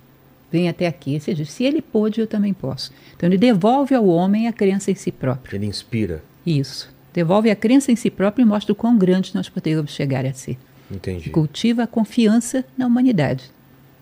vem 0.51 0.69
até 0.69 0.87
aqui. 0.87 1.15
Ou 1.15 1.21
seja, 1.21 1.45
se 1.45 1.63
ele 1.63 1.83
pôde, 1.83 2.21
eu 2.21 2.27
também 2.27 2.55
posso. 2.55 2.93
Então, 3.15 3.29
ele 3.29 3.37
devolve 3.37 3.95
ao 3.95 4.07
homem 4.07 4.49
a 4.49 4.53
crença 4.53 4.91
em 4.91 4.95
si 4.95 5.13
próprio. 5.13 5.57
Ele 5.57 5.67
inspira. 5.67 6.23
Isso. 6.45 6.91
Devolve 7.13 7.51
a 7.51 7.57
crença 7.57 7.93
em 7.93 7.97
si 7.97 8.11
próprio 8.11 8.43
e 8.43 8.47
mostra 8.47 8.73
o 8.73 8.77
quão 8.77 8.97
grande 8.97 9.35
nós 9.35 9.49
podemos 9.49 9.91
chegar 9.91 10.25
a 10.25 10.33
ser. 10.33 10.57
Entendi. 10.91 11.29
Cultiva 11.31 11.83
a 11.83 11.87
confiança 11.87 12.65
na 12.77 12.87
humanidade. 12.87 13.51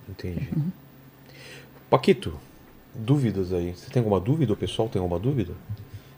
Entendi. 0.09 0.49
Paquito, 1.91 2.35
dúvidas 2.95 3.53
aí? 3.53 3.73
Você 3.75 3.91
tem 3.91 4.01
alguma 4.01 4.19
dúvida? 4.21 4.53
O 4.53 4.57
pessoal 4.57 4.89
tem 4.89 5.01
alguma 5.01 5.19
dúvida? 5.21 5.53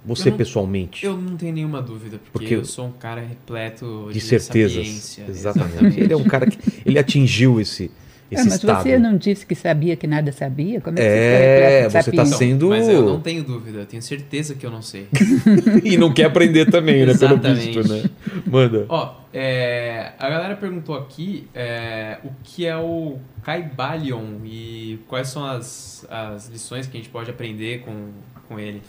Você 0.04 0.28
Eu 0.28 0.30
não- 0.30 0.38
pessoalmente? 0.38 1.04
Eu 1.04 1.16
não 1.16 1.36
tenho 1.36 1.52
nenhuma 1.52 1.82
dúvida, 1.82 2.18
porque, 2.18 2.30
Porque- 2.32 2.54
eu 2.54 2.64
sou 2.64 2.86
um 2.86 2.92
cara 2.92 3.20
repleto 3.20 4.04
de, 4.08 4.14
de 4.14 4.20
certezas. 4.20 4.72
sapiência. 4.86 5.24
Exatamente. 5.28 6.00
Ele 6.00 6.12
é 6.12 6.16
um 6.16 6.24
cara 6.24 6.46
que 6.46 6.58
ele 6.86 6.98
atingiu 6.98 7.60
esse 7.60 7.90
esse 8.30 8.42
Ah, 8.42 8.44
mas 8.44 8.54
estado. 8.54 8.82
você 8.82 8.98
não 8.98 9.16
disse 9.16 9.46
que 9.46 9.54
sabia 9.54 9.96
que 9.96 10.06
nada 10.06 10.30
sabia? 10.32 10.80
Como 10.80 10.98
é 10.98 11.00
que 11.00 11.06
É, 11.06 11.80
você 11.82 11.86
está 11.86 12.02
você 12.02 12.12
tá 12.12 12.24
sendo- 12.26 12.68
Mas 12.68 12.86
eu 12.88 13.02
não 13.06 13.20
tenho 13.20 13.42
dúvida, 13.42 13.78
eu 13.80 13.86
tenho 13.86 14.02
certeza 14.02 14.54
que 14.54 14.64
eu 14.66 14.70
não 14.70 14.82
sei. 14.82 15.06
e 15.84 15.96
não 15.96 16.12
quer 16.12 16.24
aprender 16.26 16.70
também, 16.70 17.06
né? 17.06 17.14
Pelo 17.14 17.32
Exatamente. 17.34 17.66
visto, 17.80 17.88
né? 17.92 18.04
Manda. 18.46 18.84
Ó, 18.88 19.14
é, 19.32 20.12
a 20.18 20.28
galera 20.28 20.56
perguntou 20.56 20.94
aqui 20.96 21.48
é, 21.54 22.18
o 22.24 22.28
que 22.44 22.66
é 22.66 22.76
o 22.76 23.16
Kaibalion 23.44 24.24
e 24.44 24.98
quais 25.08 25.28
são 25.28 25.44
as, 25.44 26.06
as 26.10 26.48
lições 26.48 26.86
que 26.86 26.96
a 26.96 27.00
gente 27.00 27.10
pode 27.10 27.30
aprender 27.30 27.80
com, 27.80 28.08
com 28.48 28.58
ele. 28.60 28.82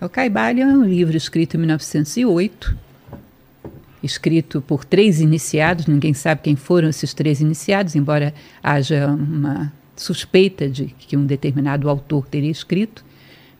O 0.00 0.08
Caibalion 0.08 0.68
é 0.68 0.72
um 0.76 0.84
livro 0.84 1.16
escrito 1.16 1.56
em 1.56 1.60
1908, 1.60 2.76
escrito 4.04 4.60
por 4.60 4.84
três 4.84 5.20
iniciados, 5.20 5.86
ninguém 5.86 6.12
sabe 6.14 6.42
quem 6.42 6.56
foram 6.56 6.88
esses 6.88 7.14
três 7.14 7.40
iniciados, 7.40 7.96
embora 7.96 8.34
haja 8.62 9.06
uma 9.08 9.72
suspeita 9.96 10.68
de 10.68 10.86
que 10.86 11.16
um 11.16 11.24
determinado 11.24 11.88
autor 11.88 12.26
teria 12.26 12.50
escrito, 12.50 13.04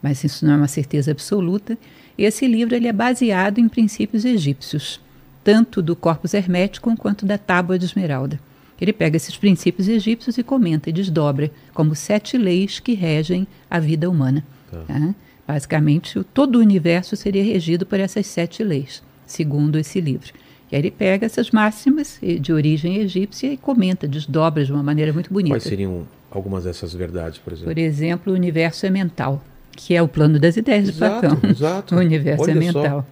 mas 0.03 0.23
isso 0.23 0.45
não 0.45 0.55
é 0.55 0.57
uma 0.57 0.69
certeza 0.69 1.11
absoluta. 1.13 1.79
Esse 2.19 2.47
livro 2.47 2.75
ele 2.75 2.87
é 2.89 2.93
baseado 2.93 3.59
em 3.59 3.69
princípios 3.69 4.25
egípcios, 4.25 5.01
tanto 5.43 5.81
do 5.81 5.97
corpus 5.97 6.35
hermético 6.35 6.95
quanto 6.97 7.25
da 7.25 7.39
tábua 7.39 7.79
de 7.79 7.85
esmeralda. 7.87 8.39
Ele 8.81 8.93
pega 8.93 9.17
esses 9.17 9.37
princípios 9.37 9.89
egípcios 9.89 10.37
e 10.37 10.43
comenta 10.43 10.91
e 10.91 10.93
desdobra 10.93 11.51
como 11.73 11.95
sete 11.95 12.37
leis 12.37 12.81
que 12.81 12.93
regem 12.95 13.47
a 13.71 13.79
vida 13.79 14.11
humana. 14.11 14.45
tá? 14.87 15.15
Basicamente, 15.47 16.19
o- 16.19 16.25
todo 16.25 16.57
o 16.57 16.61
universo 16.61 17.15
seria 17.17 17.45
regido 17.45 17.87
por 17.87 18.01
essas 18.01 18.27
sete 18.27 18.65
leis, 18.65 19.03
segundo 19.27 19.79
esse 19.79 20.01
livro. 20.01 20.33
E 20.71 20.77
aí 20.77 20.83
ele 20.83 20.91
pega 20.91 21.27
essas 21.27 21.51
máximas 21.51 22.19
de 22.41 22.53
origem 22.53 22.97
egípcia 22.99 23.53
e 23.53 23.57
comenta, 23.57 24.09
desdobra 24.09 24.65
de 24.65 24.73
uma 24.73 24.83
maneira 24.83 25.13
muito 25.13 25.33
bonita. 25.33 25.55
Quais 25.55 25.63
seriam 25.65 26.07
algumas 26.31 26.65
dessas 26.65 26.93
verdades, 26.93 27.39
por 27.39 27.53
exemplo? 27.53 27.73
Por 27.73 27.79
exemplo, 27.79 28.33
o 28.33 28.37
universo 28.37 28.87
é 28.87 28.91
mental, 28.91 29.43
que 29.73 29.95
é 29.95 30.03
o 30.03 30.09
plano 30.09 30.39
das 30.39 30.57
ideias 30.57 30.85
de 30.85 30.91
Exato, 30.91 31.21
Platão. 31.29 31.51
exato. 31.51 31.95
O 31.97 31.99
universo 31.99 32.51
é 32.51 32.53
Olha 32.53 32.73
só. 32.73 32.83
mental. 32.83 33.07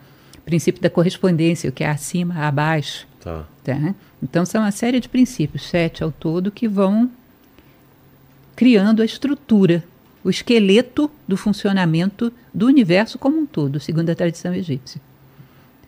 Princípio 0.44 0.82
da 0.82 0.90
correspondência, 0.90 1.70
o 1.70 1.72
que 1.72 1.84
é 1.84 1.88
acima, 1.88 2.34
abaixo. 2.34 3.06
Tá. 3.20 3.44
Tá? 3.62 3.94
Então, 4.20 4.44
são 4.44 4.62
uma 4.62 4.72
série 4.72 4.98
de 4.98 5.08
princípios, 5.08 5.64
sete 5.64 6.02
ao 6.02 6.10
todo, 6.10 6.50
que 6.50 6.66
vão 6.66 7.08
criando 8.56 9.02
a 9.02 9.04
estrutura, 9.04 9.84
o 10.24 10.30
esqueleto 10.30 11.10
do 11.26 11.36
funcionamento 11.36 12.32
do 12.52 12.66
universo 12.66 13.18
como 13.18 13.38
um 13.38 13.46
todo, 13.46 13.78
segundo 13.78 14.10
a 14.10 14.14
tradição 14.14 14.52
egípcia. 14.54 15.00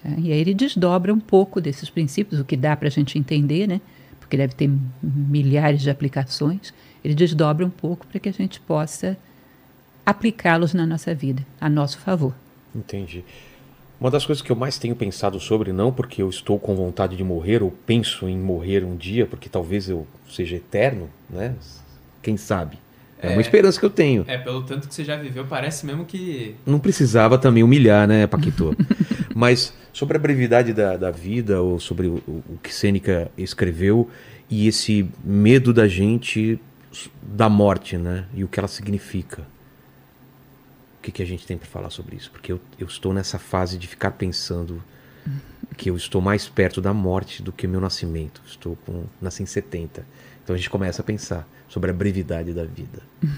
Tá? 0.05 0.11
E 0.19 0.31
aí 0.31 0.39
ele 0.39 0.55
desdobra 0.55 1.13
um 1.13 1.19
pouco 1.19 1.61
desses 1.61 1.91
princípios, 1.91 2.41
o 2.41 2.45
que 2.45 2.57
dá 2.57 2.77
para 2.77 2.87
a 2.87 2.91
gente 2.91 3.19
entender, 3.19 3.67
né? 3.67 3.81
porque 4.25 4.37
deve 4.37 4.55
ter 4.55 4.71
milhares 5.03 5.83
de 5.83 5.91
aplicações. 5.91 6.73
Ele 7.05 7.15
desdobra 7.15 7.65
um 7.65 7.71
pouco 7.71 8.07
para 8.07 8.19
que 8.19 8.29
a 8.29 8.33
gente 8.33 8.59
possa 8.61 9.17
aplicá-los 10.05 10.75
na 10.75 10.87
nossa 10.87 11.15
vida, 11.15 11.45
a 11.61 11.69
nosso 11.69 11.99
favor. 11.99 12.35
Entendi. 12.75 13.25
Uma 14.01 14.11
das 14.11 14.27
coisas 14.27 14.43
que 14.43 14.51
eu 14.51 14.57
mais 14.57 14.79
tenho 14.79 14.97
pensado 14.97 15.39
sobre, 15.39 15.73
não 15.73 15.93
porque 15.93 16.21
eu 16.21 16.29
estou 16.29 16.59
com 16.59 16.75
vontade 16.75 17.17
de 17.17 17.25
morrer 17.25 17.63
ou 17.63 17.71
penso 17.71 18.29
em 18.29 18.37
morrer 18.37 18.85
um 18.85 18.97
dia, 18.97 19.27
porque 19.27 19.49
talvez 19.49 19.89
eu 19.89 20.07
seja 20.29 20.57
eterno, 20.57 21.09
né? 21.31 21.55
Quem 22.23 22.37
sabe? 22.37 22.79
É, 23.25 23.29
uma 23.31 23.39
É. 23.39 23.41
esperança 23.41 23.79
que 23.79 23.87
eu 23.87 23.91
tenho. 23.91 24.25
É, 24.27 24.37
pelo 24.39 24.63
tanto 24.63 24.89
que 24.89 24.95
você 24.95 25.05
já 25.05 25.17
viveu, 25.17 25.45
parece 25.47 25.85
mesmo 25.87 26.05
que. 26.05 26.55
Não 26.67 26.79
precisava 26.79 27.39
também 27.39 27.63
humilhar, 27.63 28.07
né, 28.07 28.27
Paquito? 28.27 28.77
Mas 29.35 29.73
sobre 29.93 30.17
a 30.17 30.21
brevidade 30.21 30.73
da, 30.73 30.97
da 30.97 31.11
vida, 31.11 31.61
ou 31.61 31.81
sobre 31.81 32.07
o, 32.07 32.15
o- 32.27 32.43
o 32.51 32.59
que 32.63 32.73
Sêneca 32.73 33.31
escreveu, 33.37 34.09
e 34.49 34.69
esse 34.69 35.09
medo 35.25 35.73
da 35.73 35.89
gente 35.89 36.59
da 37.23 37.49
morte, 37.49 37.97
né? 37.97 38.25
E 38.35 38.45
o 38.45 38.49
que 38.49 38.59
ela 38.59 38.69
significa. 38.69 39.43
O 40.99 41.03
que, 41.03 41.11
que 41.13 41.23
a 41.23 41.27
gente 41.27 41.47
tem 41.47 41.59
para 41.59 41.67
falar 41.69 41.91
sobre 41.91 42.17
isso? 42.17 42.31
Porque 42.31 42.53
eu, 42.53 42.61
eu 42.79 42.87
estou 42.87 43.13
nessa 43.13 43.39
fase 43.39 43.77
de 43.77 43.87
ficar 43.87 44.13
pensando 44.13 44.83
que 45.77 45.91
eu 45.91 45.97
estou 45.97 46.21
mais 46.21 46.49
perto 46.49 46.81
da 46.81 46.95
morte 46.95 47.43
do 47.43 47.51
que 47.53 47.67
meu 47.67 47.81
nascimento. 47.81 48.41
Estou 48.47 48.77
com. 48.87 49.05
Nasci 49.21 49.43
em 49.43 49.47
70. 49.47 50.07
Então 50.45 50.55
a 50.55 50.57
gente 50.57 50.71
começa 50.71 51.01
a 51.03 51.05
pensar 51.05 51.49
sobre 51.69 51.91
a 51.91 51.95
brevidade 51.95 52.53
da 52.53 52.65
vida. 52.65 53.01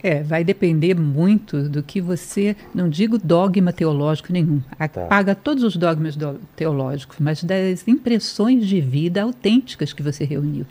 É, 0.00 0.22
vai 0.22 0.44
depender 0.44 0.94
muito 0.94 1.68
do 1.68 1.82
que 1.82 2.00
você, 2.00 2.54
não 2.72 2.88
digo 2.88 3.18
dogma 3.18 3.72
teológico 3.72 4.32
nenhum, 4.32 4.62
apaga 4.78 5.34
todos 5.34 5.64
os 5.64 5.74
dogmas 5.76 6.14
do- 6.14 6.38
teológicos, 6.54 7.16
mas 7.18 7.42
das 7.42 7.86
impressões 7.88 8.64
de 8.64 8.80
vida 8.80 9.22
autênticas 9.22 9.92
que 9.92 10.00
você 10.00 10.24
reuniu. 10.24 10.64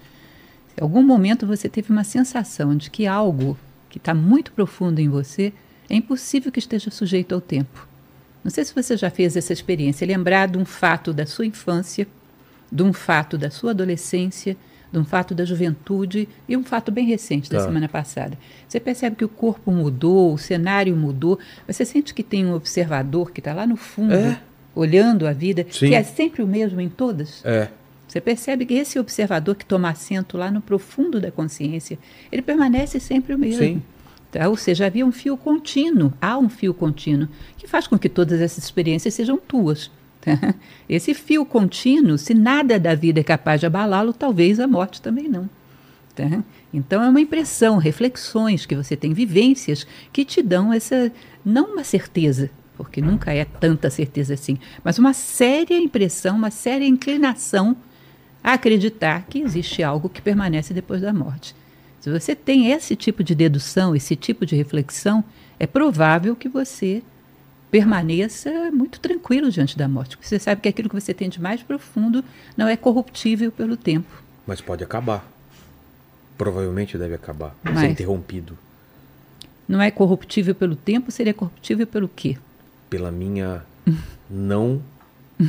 Em 0.78 0.82
algum 0.82 1.04
momento 1.04 1.46
você 1.46 1.68
teve 1.68 1.92
uma 1.92 2.06
sensação 2.06 2.74
de 2.74 2.90
que 2.90 3.06
algo 3.06 3.58
que 3.90 3.98
está 3.98 4.14
muito 4.14 4.54
profundo 4.54 5.00
em 5.00 5.10
você 5.10 5.52
é 5.90 5.96
impossível 5.96 6.50
que 6.50 6.60
esteja 6.60 6.90
sujeito 6.90 7.36
ao 7.36 7.42
tempo. 7.42 7.86
Não 8.46 8.50
sei 8.50 8.64
se 8.64 8.74
você 8.74 8.96
já 8.96 9.10
fez 9.10 9.36
essa 9.36 9.52
experiência, 9.52 10.08
lembrar 10.08 10.48
de 10.48 10.58
um 10.58 10.64
fato 10.64 11.12
da 11.12 11.26
sua 11.26 11.46
infância, 11.46 12.08
de 12.72 12.82
um 12.82 12.94
fato 12.94 13.38
da 13.38 13.52
sua 13.52 13.72
adolescência, 13.72 14.56
de 14.92 14.98
um 15.00 15.06
fato 15.06 15.36
da 15.36 15.44
juventude 15.46 16.28
e 16.48 16.56
um 16.56 16.64
fato 16.64 16.92
bem 16.92 17.06
recente 17.06 17.50
da 17.50 17.60
Tá. 17.60 17.66
semana 17.66 17.90
passada. 17.90 18.38
Você 18.68 18.80
percebe 18.80 19.16
que 19.16 19.26
o 19.26 19.30
corpo 19.30 19.72
mudou, 19.72 20.34
o 20.34 20.38
cenário 20.38 20.96
mudou, 20.96 21.38
você 21.68 21.84
sente 21.86 22.14
que 22.14 22.24
tem 22.24 22.46
um 22.46 22.54
observador 22.54 23.32
que 23.32 23.40
está 23.40 23.54
lá 23.54 23.68
no 23.68 23.76
fundo, 23.76 24.14
É. 24.14 24.40
olhando 24.76 25.28
a 25.28 25.34
vida, 25.34 25.66
Sim. 25.70 25.90
que 25.90 25.96
é 25.96 26.04
sempre 26.04 26.42
o 26.42 26.48
mesmo 26.48 26.80
em 26.80 26.90
todas? 26.90 27.44
É. 27.46 27.68
Você 28.08 28.22
percebe 28.22 28.66
que 28.66 28.74
esse 28.76 28.98
observador 28.98 29.56
que 29.56 29.66
toma 29.66 29.90
assento 29.90 30.38
lá 30.38 30.50
no 30.50 30.62
profundo 30.62 31.20
da 31.20 31.30
consciência, 31.30 32.00
ele 32.32 32.42
permanece 32.42 33.00
sempre 33.00 33.34
o 33.36 33.38
mesmo. 33.38 33.62
Sim. 33.62 33.84
Tá? 34.32 34.48
Ou 34.48 34.56
seja, 34.56 34.86
havia 34.86 35.06
um 35.06 35.12
fio 35.12 35.36
contínuo, 35.36 36.14
há 36.22 36.38
um 36.38 36.48
fio 36.48 36.74
contínuo, 36.74 37.28
que 37.58 37.68
faz 37.68 37.88
com 37.88 37.98
que 37.98 38.08
todas 38.08 38.40
essas 38.40 38.64
experiências 38.64 39.14
sejam 39.14 39.38
tuas. 39.38 39.92
Esse 40.88 41.14
fio 41.14 41.46
contínuo, 41.46 42.18
se 42.18 42.34
nada 42.34 42.80
da 42.80 42.96
vida 42.96 43.20
é 43.20 43.24
capaz 43.24 43.60
de 43.60 43.66
abalá-lo, 43.66 44.14
talvez 44.14 44.60
a 44.60 44.68
morte 44.68 45.02
também 45.02 45.28
não. 45.28 45.50
tá? 46.16 46.44
Então 46.74 47.02
é 47.02 47.10
uma 47.10 47.22
impressão, 47.22 47.78
reflexões 47.78 48.66
que 48.66 48.76
você 48.76 48.96
tem, 48.96 49.14
vivências 49.14 49.88
que 50.12 50.26
te 50.26 50.42
dão 50.42 50.74
essa, 50.74 51.12
não 51.44 51.74
uma 51.74 51.84
certeza, 51.84 52.50
porque 52.76 53.02
nunca 53.02 53.34
é 53.34 53.46
tanta 53.46 53.90
certeza 53.90 54.34
assim, 54.34 54.58
mas 54.84 55.00
uma 55.00 55.14
séria 55.14 55.78
impressão, 55.78 56.36
uma 56.36 56.52
séria 56.52 56.86
inclinação 56.86 57.76
a 58.44 58.54
acreditar 58.54 59.26
que 59.30 59.40
existe 59.40 59.82
algo 59.82 60.10
que 60.10 60.22
permanece 60.22 60.74
depois 60.74 61.02
da 61.02 61.14
morte. 61.14 61.56
Se 62.00 62.10
você 62.10 62.36
tem 62.36 62.72
esse 62.72 62.96
tipo 62.96 63.24
de 63.24 63.34
dedução, 63.34 63.96
esse 63.96 64.16
tipo 64.16 64.46
de 64.46 64.56
reflexão, 64.56 65.24
é 65.60 65.66
provável 65.66 66.36
que 66.36 66.48
você 66.48 67.02
permaneça 67.70 68.50
muito 68.72 69.00
tranquilo 69.00 69.52
diante 69.52 69.78
da 69.78 69.88
morte, 69.88 70.16
porque 70.18 70.28
você 70.28 70.40
sabe 70.40 70.62
que 70.62 70.70
aquilo 70.70 70.90
que 70.90 70.96
você 71.00 71.14
tem 71.14 71.30
de 71.30 71.42
mais 71.42 71.62
profundo 71.62 72.24
não 72.56 72.68
é 72.68 72.78
corruptível 72.78 73.52
pelo 73.52 73.76
tempo. 73.76 74.24
Mas 74.46 74.62
pode 74.62 74.84
acabar. 74.84 75.30
Provavelmente 76.38 76.98
deve 76.98 77.16
acabar. 77.16 77.56
Ser 77.66 77.72
Mas- 77.74 77.92
interrompido 77.92 78.58
Não 79.68 79.82
é 79.82 79.90
corruptível 79.92 80.56
pelo 80.56 80.76
tempo, 80.76 81.12
seria 81.12 81.34
corruptível 81.34 81.86
pelo 81.88 82.08
quê? 82.08 82.38
pela 82.90 83.12
minha 83.12 83.66
não 84.30 84.82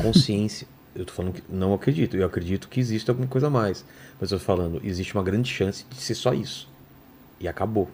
consciência. 0.02 0.66
Eu 0.94 1.04
tô 1.04 1.12
falando 1.12 1.34
que 1.34 1.42
não 1.48 1.72
acredito. 1.72 2.16
Eu 2.16 2.26
acredito 2.26 2.68
que 2.68 2.80
existe 2.80 3.08
alguma 3.08 3.28
coisa 3.28 3.46
a 3.46 3.50
mais. 3.50 3.84
Mas 4.20 4.32
eu 4.32 4.38
tô 4.40 4.44
falando, 4.44 4.80
existe 4.82 5.14
uma 5.14 5.22
grande 5.22 5.48
chance 5.48 5.84
de 5.88 5.96
ser 6.00 6.16
só 6.16 6.34
isso. 6.34 6.68
E 7.38 7.46
acabou. 7.46 7.88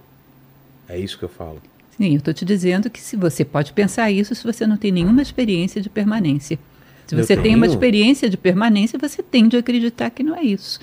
É 0.88 0.98
isso 0.98 1.18
que 1.18 1.24
eu 1.24 1.28
falo. 1.28 1.60
Sim, 1.96 2.12
eu 2.12 2.18
estou 2.18 2.34
te 2.34 2.44
dizendo 2.44 2.90
que 2.90 3.00
se 3.00 3.16
você 3.16 3.44
pode 3.44 3.72
pensar 3.72 4.10
isso 4.10 4.34
se 4.34 4.42
você 4.44 4.66
não 4.66 4.76
tem 4.76 4.90
nenhuma 4.90 5.22
experiência 5.22 5.80
de 5.80 5.88
permanência. 5.88 6.58
Se 7.06 7.14
você 7.14 7.36
tem 7.36 7.54
uma 7.54 7.66
experiência 7.66 8.28
de 8.28 8.36
permanência, 8.36 8.98
você 8.98 9.22
tende 9.22 9.56
a 9.56 9.60
acreditar 9.60 10.10
que 10.10 10.22
não 10.22 10.34
é 10.34 10.42
isso. 10.42 10.80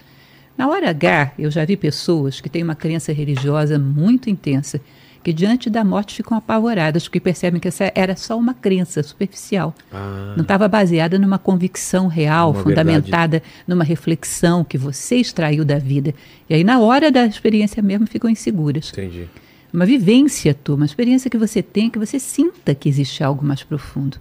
Na 0.57 0.67
hora 0.69 0.89
H, 0.89 1.33
eu 1.39 1.49
já 1.49 1.65
vi 1.65 1.75
pessoas 1.75 2.39
que 2.39 2.49
têm 2.49 2.63
uma 2.63 2.75
crença 2.75 3.11
religiosa 3.11 3.79
muito 3.79 4.29
intensa, 4.29 4.79
que 5.23 5.33
diante 5.33 5.69
da 5.69 5.83
morte 5.83 6.15
ficam 6.15 6.37
apavoradas, 6.37 7.03
porque 7.03 7.19
percebem 7.19 7.59
que 7.59 7.67
essa 7.67 7.91
era 7.95 8.15
só 8.15 8.37
uma 8.37 8.53
crença 8.53 9.03
superficial. 9.03 9.73
Ah, 9.91 10.33
Não 10.35 10.43
estava 10.43 10.67
baseada 10.67 11.17
numa 11.19 11.37
convicção 11.37 12.07
real, 12.07 12.51
Uma 12.51 12.63
fundamentada 12.63 13.43
numa 13.67 13.83
reflexão 13.83 14.63
que 14.63 14.77
você 14.77 15.17
extraiu 15.17 15.65
da 15.65 15.77
vida. 15.77 16.13
E 16.49 16.53
aí, 16.53 16.63
na 16.63 16.79
hora 16.79 17.11
da 17.11 17.25
experiência 17.25 17.81
mesmo, 17.81 18.07
ficam 18.07 18.29
inseguras 18.29 18.89
entendi. 18.89 19.27
Uma 19.73 19.85
vivência 19.85 20.53
tua, 20.53 20.75
uma 20.75 20.85
experiência 20.85 21.29
que 21.29 21.37
você 21.37 21.61
tem, 21.61 21.89
que 21.89 21.99
você 21.99 22.19
sinta 22.19 22.75
que 22.75 22.89
existe 22.89 23.23
algo 23.23 23.45
mais 23.45 23.63
profundo. 23.63 24.17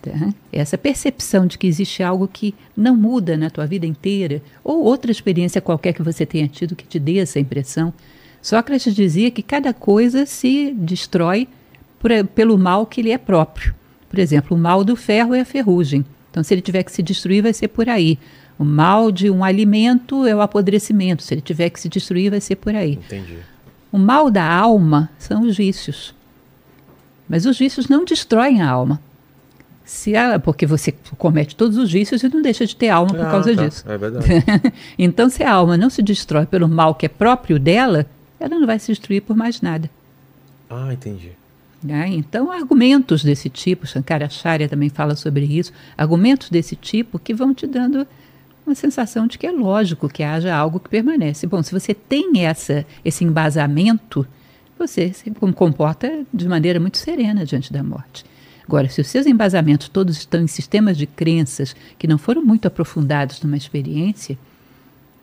Tá? 0.00 0.12
Essa 0.52 0.78
percepção 0.78 1.46
de 1.46 1.58
que 1.58 1.66
existe 1.66 2.02
algo 2.02 2.28
que 2.28 2.54
não 2.76 2.96
muda 2.96 3.36
na 3.36 3.50
tua 3.50 3.66
vida 3.66 3.86
inteira, 3.86 4.40
ou 4.62 4.84
outra 4.84 5.10
experiência 5.10 5.60
qualquer 5.60 5.92
que 5.92 6.02
você 6.02 6.24
tenha 6.24 6.46
tido 6.46 6.76
que 6.76 6.86
te 6.86 6.98
dê 6.98 7.18
essa 7.18 7.40
impressão. 7.40 7.92
Sócrates 8.40 8.94
dizia 8.94 9.30
que 9.30 9.42
cada 9.42 9.74
coisa 9.74 10.24
se 10.24 10.72
destrói 10.72 11.48
por, 11.98 12.10
pelo 12.34 12.56
mal 12.56 12.86
que 12.86 13.02
lhe 13.02 13.10
é 13.10 13.18
próprio. 13.18 13.74
Por 14.08 14.18
exemplo, 14.18 14.56
o 14.56 14.60
mal 14.60 14.84
do 14.84 14.94
ferro 14.94 15.34
é 15.34 15.40
a 15.40 15.44
ferrugem. 15.44 16.04
Então, 16.30 16.42
se 16.42 16.54
ele 16.54 16.62
tiver 16.62 16.82
que 16.84 16.92
se 16.92 17.02
destruir, 17.02 17.42
vai 17.42 17.52
ser 17.52 17.68
por 17.68 17.88
aí. 17.88 18.18
O 18.58 18.64
mal 18.64 19.10
de 19.10 19.30
um 19.30 19.42
alimento 19.44 20.26
é 20.26 20.34
o 20.34 20.40
apodrecimento. 20.40 21.22
Se 21.22 21.34
ele 21.34 21.40
tiver 21.40 21.70
que 21.70 21.80
se 21.80 21.88
destruir, 21.88 22.30
vai 22.30 22.40
ser 22.40 22.56
por 22.56 22.74
aí. 22.74 22.92
Entendi. 22.92 23.38
O 23.90 23.98
mal 23.98 24.30
da 24.30 24.44
alma 24.44 25.10
são 25.18 25.42
os 25.42 25.56
vícios. 25.56 26.14
Mas 27.28 27.46
os 27.46 27.58
vícios 27.58 27.88
não 27.88 28.04
destroem 28.04 28.60
a 28.62 28.70
alma. 28.70 29.00
Se 29.84 30.14
ela, 30.14 30.38
porque 30.38 30.66
você 30.66 30.92
comete 31.16 31.56
todos 31.56 31.78
os 31.78 31.90
vícios 31.90 32.22
e 32.22 32.28
não 32.28 32.42
deixa 32.42 32.66
de 32.66 32.76
ter 32.76 32.90
alma 32.90 33.10
por 33.14 33.20
Ah, 33.26 33.30
causa 33.30 33.54
tá. 33.56 33.64
disso. 33.66 33.84
É 33.90 33.96
verdade. 33.96 34.26
então, 34.98 35.30
se 35.30 35.42
a 35.42 35.52
alma 35.52 35.76
não 35.78 35.88
se 35.88 36.02
destrói 36.02 36.44
pelo 36.44 36.68
mal 36.68 36.94
que 36.94 37.06
é 37.06 37.08
próprio 37.08 37.58
dela, 37.58 38.04
ela 38.38 38.58
não 38.58 38.66
vai 38.66 38.78
se 38.78 38.88
destruir 38.88 39.22
por 39.22 39.34
mais 39.36 39.62
nada. 39.62 39.90
ah, 40.68 40.92
entendi. 40.92 41.32
né? 41.82 42.06
Então, 42.08 42.52
argumentos 42.52 43.24
desse 43.24 43.48
tipo, 43.48 43.86
Shankaracharya 43.86 44.68
também 44.68 44.90
fala 44.90 45.16
sobre 45.16 45.46
isso, 45.46 45.72
argumentos 45.96 46.50
desse 46.50 46.76
tipo 46.76 47.18
que 47.18 47.32
vão 47.32 47.54
te 47.54 47.66
dando 47.66 48.06
uma 48.68 48.74
sensação 48.74 49.26
de 49.26 49.38
que 49.38 49.46
é 49.46 49.50
lógico 49.50 50.08
que 50.08 50.22
haja 50.22 50.54
algo 50.54 50.78
que 50.78 50.88
permanece. 50.88 51.46
Bom, 51.46 51.62
se 51.62 51.72
você 51.72 51.94
tem 51.94 52.44
essa, 52.44 52.86
esse 53.04 53.24
embasamento, 53.24 54.26
você 54.78 55.12
se 55.12 55.30
comporta 55.30 56.24
de 56.32 56.48
maneira 56.48 56.78
muito 56.78 56.98
serena 56.98 57.44
diante 57.44 57.72
da 57.72 57.82
morte. 57.82 58.24
Agora, 58.66 58.88
se 58.88 59.00
os 59.00 59.08
seus 59.08 59.26
embasamentos 59.26 59.88
todos 59.88 60.18
estão 60.18 60.42
em 60.42 60.46
sistemas 60.46 60.96
de 60.96 61.06
crenças 61.06 61.74
que 61.98 62.06
não 62.06 62.18
foram 62.18 62.44
muito 62.44 62.68
aprofundados 62.68 63.42
numa 63.42 63.56
experiência, 63.56 64.38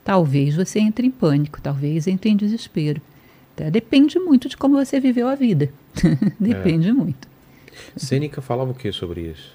talvez 0.04 0.56
você 0.56 0.80
entre 0.80 1.06
em 1.06 1.12
pânico, 1.12 1.62
talvez 1.62 2.08
entre 2.08 2.32
em 2.32 2.36
desespero. 2.36 3.00
Tá? 3.56 3.70
Depende 3.70 4.18
muito 4.20 4.50
de 4.50 4.58
como 4.58 4.76
você 4.76 5.00
viveu 5.00 5.28
a 5.28 5.36
vida. 5.36 5.70
Depende 6.40 6.92
muito. 6.92 7.28
Sêneca 7.96 8.42
falava 8.42 8.72
o 8.72 8.74
que 8.74 8.92
sobre 8.92 9.22
isso? 9.22 9.54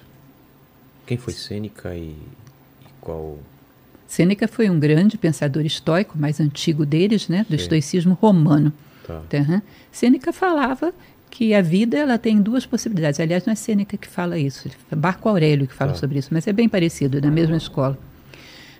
Quem 1.05 1.17
foi 1.17 1.33
Sêneca 1.33 1.93
e, 1.93 2.09
e 2.81 2.87
qual. 3.01 3.37
Sêneca 4.11 4.45
foi 4.45 4.69
um 4.69 4.77
grande 4.77 5.17
pensador 5.17 5.65
estoico, 5.65 6.17
mais 6.17 6.41
antigo 6.41 6.85
deles, 6.85 7.29
né, 7.29 7.45
do 7.49 7.55
Sim. 7.55 7.63
estoicismo 7.63 8.13
romano. 8.21 8.73
Tá. 9.07 9.21
Uhum. 9.33 9.61
Sêneca 9.89 10.33
falava 10.33 10.93
que 11.29 11.53
a 11.53 11.61
vida 11.61 11.97
ela 11.97 12.17
tem 12.17 12.41
duas 12.41 12.65
possibilidades. 12.65 13.21
Aliás, 13.21 13.45
não 13.45 13.53
é 13.53 13.55
Sêneca 13.55 13.95
que 13.95 14.09
fala 14.09 14.37
isso, 14.37 14.67
é 14.91 14.95
Marco 14.97 15.29
Aurélio 15.29 15.65
que 15.65 15.73
fala 15.73 15.93
Tá. 15.93 15.97
sobre 15.99 16.19
isso, 16.19 16.27
mas 16.29 16.45
é 16.45 16.51
bem 16.51 16.67
parecido, 16.67 17.19
é 17.19 17.21
da 17.21 17.31
mesma 17.31 17.55
escola. 17.55 17.97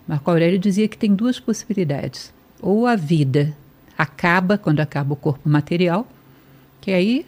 Marco 0.05 0.29
Aurélio 0.29 0.59
dizia 0.59 0.85
que 0.89 0.97
tem 0.97 1.15
duas 1.15 1.39
possibilidades. 1.39 2.33
Ou 2.61 2.85
a 2.85 2.97
vida 2.97 3.55
acaba 3.97 4.57
quando 4.57 4.81
acaba 4.81 5.13
o 5.13 5.15
corpo 5.15 5.47
material, 5.47 6.05
que 6.81 6.91
aí 6.91 7.25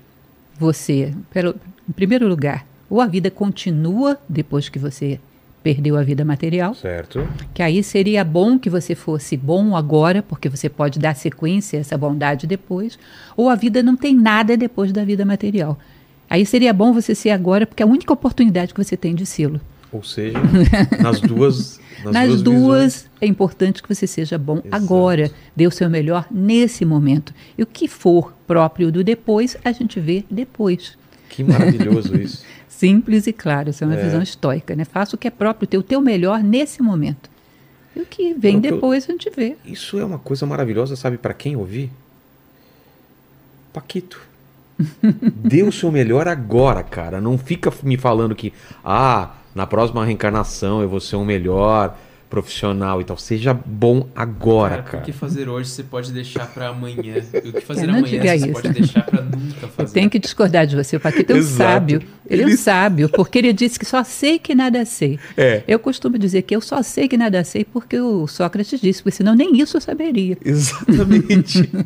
você, 0.59 1.13
pelo, 1.31 1.55
em 1.87 1.93
primeiro 1.93 2.27
lugar, 2.27 2.65
ou 2.89 2.99
a 2.99 3.07
vida 3.07 3.31
continua 3.31 4.19
depois 4.27 4.67
que 4.67 4.77
você 4.77 5.21
perdeu 5.63 5.97
a 5.97 6.03
vida 6.03 6.25
material, 6.25 6.75
Certo. 6.75 7.25
que 7.53 7.63
aí 7.63 7.81
seria 7.81 8.23
bom 8.23 8.59
que 8.59 8.69
você 8.69 8.93
fosse 8.93 9.37
bom 9.37 9.75
agora, 9.75 10.21
porque 10.21 10.49
você 10.49 10.67
pode 10.69 10.99
dar 10.99 11.15
sequência 11.15 11.79
a 11.79 11.81
essa 11.81 11.97
bondade 11.97 12.45
depois, 12.45 12.99
ou 13.37 13.49
a 13.49 13.55
vida 13.55 13.81
não 13.81 13.95
tem 13.95 14.13
nada 14.13 14.57
depois 14.57 14.91
da 14.91 15.05
vida 15.05 15.23
material. 15.25 15.79
Aí 16.29 16.45
seria 16.45 16.73
bom 16.73 16.91
você 16.91 17.15
ser 17.15 17.29
agora, 17.29 17.65
porque 17.65 17.81
é 17.81 17.85
a 17.85 17.89
única 17.89 18.11
oportunidade 18.11 18.73
que 18.73 18.83
você 18.83 18.97
tem 18.97 19.15
de 19.15 19.25
sê-lo. 19.25 19.61
Ou 19.91 20.03
seja, 20.03 20.39
nas 21.01 21.21
duas. 21.21 21.79
Nas, 22.03 22.13
Nas, 22.13 22.41
duas, 22.41 22.41
duas, 22.41 23.09
é 23.21 23.27
importante 23.27 23.81
que 23.81 23.87
você 23.87 24.05
seja 24.05 24.37
bom 24.37 24.57
Exato. 24.57 24.75
agora, 24.75 25.31
dê 25.55 25.65
o 25.65 25.71
seu 25.71 25.89
melhor 25.89 26.25
nesse 26.29 26.83
momento. 26.83 27.33
E 27.57 27.63
o 27.63 27.65
que 27.65 27.87
for 27.87 28.33
próprio 28.45 28.91
do 28.91 29.03
depois, 29.05 29.55
a 29.63 29.71
gente 29.71 30.01
vê 30.01 30.25
depois. 30.29 30.97
Que 31.29 31.43
maravilhoso 31.45 32.19
isso. 32.19 32.43
Simples 32.83 33.27
e 33.27 33.33
claro, 33.33 33.69
essa 33.69 33.85
é 33.85 33.87
uma 33.87 33.95
É. 33.95 34.03
visão 34.03 34.21
estoica, 34.21 34.75
né? 34.75 34.83
Faça 34.83 35.15
o 35.15 35.19
que 35.19 35.27
é 35.27 35.31
próprio 35.31 35.65
teu, 35.67 35.79
o 35.79 35.83
teu 35.83 36.01
melhor 36.01 36.43
nesse 36.43 36.81
momento. 36.81 37.29
E 37.95 38.01
o 38.01 38.05
que 38.05 38.33
vem 38.33 38.55
Não, 38.55 38.61
que 38.61 38.67
eu- 38.67 38.73
depois 38.75 39.05
a 39.07 39.11
gente 39.13 39.29
vê. 39.29 39.55
Isso 39.65 39.97
é 39.99 40.03
uma 40.03 40.19
coisa 40.19 40.45
maravilhosa, 40.45 40.95
sabe 40.95 41.17
para 41.17 41.33
quem 41.33 41.55
ouvir? 41.55 41.89
Paquito. 43.71 44.21
Dê 45.35 45.63
o 45.63 45.71
seu 45.71 45.91
melhor 45.91 46.27
agora, 46.27 46.83
cara. 46.83 47.21
Não 47.21 47.37
fica 47.37 47.71
me 47.83 47.95
falando 47.97 48.35
que, 48.35 48.51
ah, 48.83 49.31
na 49.55 49.65
próxima 49.65 50.03
reencarnação 50.05 50.81
eu 50.81 50.89
vou 50.89 50.99
ser 50.99 51.15
um 51.15 51.25
melhor 51.25 51.97
profissional 52.33 52.99
e 52.99 53.03
tal. 53.03 53.15
Seja 53.15 53.53
bom 53.53 54.07
agora, 54.15 54.69
Cara, 54.77 54.81
cara. 54.83 55.03
o 55.03 55.05
que 55.05 55.11
fazer 55.13 55.47
hoje 55.47 55.69
você 55.69 55.83
pode 55.83 56.11
deixar 56.11 56.47
pra 56.47 56.69
amanhã. 56.69 57.21
E 57.43 57.49
o 57.49 57.53
que 57.53 57.61
fazer 57.61 57.85
não 57.85 57.99
amanhã 57.99 58.05
diga 58.09 58.35
você 58.39 58.45
isso. 58.49 58.53
pode 58.53 58.69
deixar 58.69 59.03
pra 59.05 59.21
nunca 59.21 59.57
Eu 59.61 59.67
fazer. 59.69 59.93
tenho 59.93 60.09
que 60.09 60.17
discordar 60.17 60.65
de 60.65 60.75
você. 60.75 60.95
O 60.95 60.99
Paquito 60.99 61.31
é 61.31 61.35
um 61.35 61.37
Exato. 61.37 61.57
sábio. 61.71 62.01
Ele, 62.27 62.41
é 62.41 62.45
um 62.47 62.57
sábio, 62.57 63.09
porque 63.09 63.37
ele 63.37 63.53
disse 63.53 63.77
que 63.77 63.85
só 63.85 64.03
sei 64.03 64.39
que 64.39 64.55
nada 64.55 64.83
sei. 64.85 65.19
É. 65.37 65.61
Eu 65.67 65.77
costumo 65.77 66.17
dizer 66.17 66.41
que 66.41 66.55
eu 66.55 66.61
só 66.61 66.81
sei 66.81 67.07
que 67.07 67.17
nada 67.17 67.43
sei 67.43 67.63
porque 67.65 67.99
o 67.99 68.25
Sócrates 68.25 68.79
disse, 68.81 69.03
porque 69.03 69.15
senão 69.17 69.35
nem 69.35 69.55
isso 69.59 69.77
eu 69.77 69.81
saberia. 69.81 70.35
Exatamente. 70.43 71.69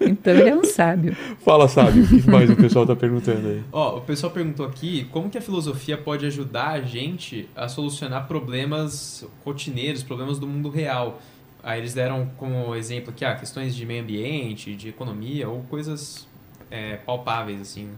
Então 0.00 0.34
ele 0.34 0.48
é 0.50 0.54
um 0.56 0.64
sábio. 0.64 1.16
Fala, 1.44 1.68
sabe, 1.68 2.00
o 2.00 2.06
que 2.08 2.28
mais 2.30 2.50
o 2.50 2.56
pessoal 2.56 2.86
tá 2.86 2.94
perguntando 2.96 3.46
aí? 3.48 3.62
Ó, 3.72 3.98
o 3.98 4.00
pessoal 4.00 4.32
perguntou 4.32 4.66
aqui 4.66 5.06
como 5.10 5.28
que 5.30 5.38
a 5.38 5.40
filosofia 5.40 5.96
pode 5.96 6.26
ajudar 6.26 6.70
a 6.72 6.80
gente 6.80 7.48
a 7.54 7.68
solucionar 7.68 8.26
problemas 8.26 9.24
rotineiros, 9.52 10.02
problemas 10.02 10.38
do 10.38 10.46
mundo 10.46 10.68
real. 10.68 11.20
Aí 11.62 11.78
eles 11.78 11.94
deram 11.94 12.28
como 12.36 12.74
exemplo 12.74 13.10
aqui, 13.10 13.24
ah, 13.24 13.36
questões 13.36 13.74
de 13.74 13.86
meio 13.86 14.02
ambiente, 14.02 14.74
de 14.74 14.88
economia 14.88 15.48
ou 15.48 15.62
coisas 15.64 16.26
é, 16.70 16.96
palpáveis, 16.96 17.60
assim. 17.60 17.88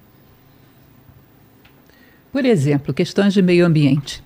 Por 2.30 2.44
exemplo, 2.44 2.92
questões 2.92 3.32
de 3.32 3.40
meio 3.40 3.64
ambiente. 3.64 4.22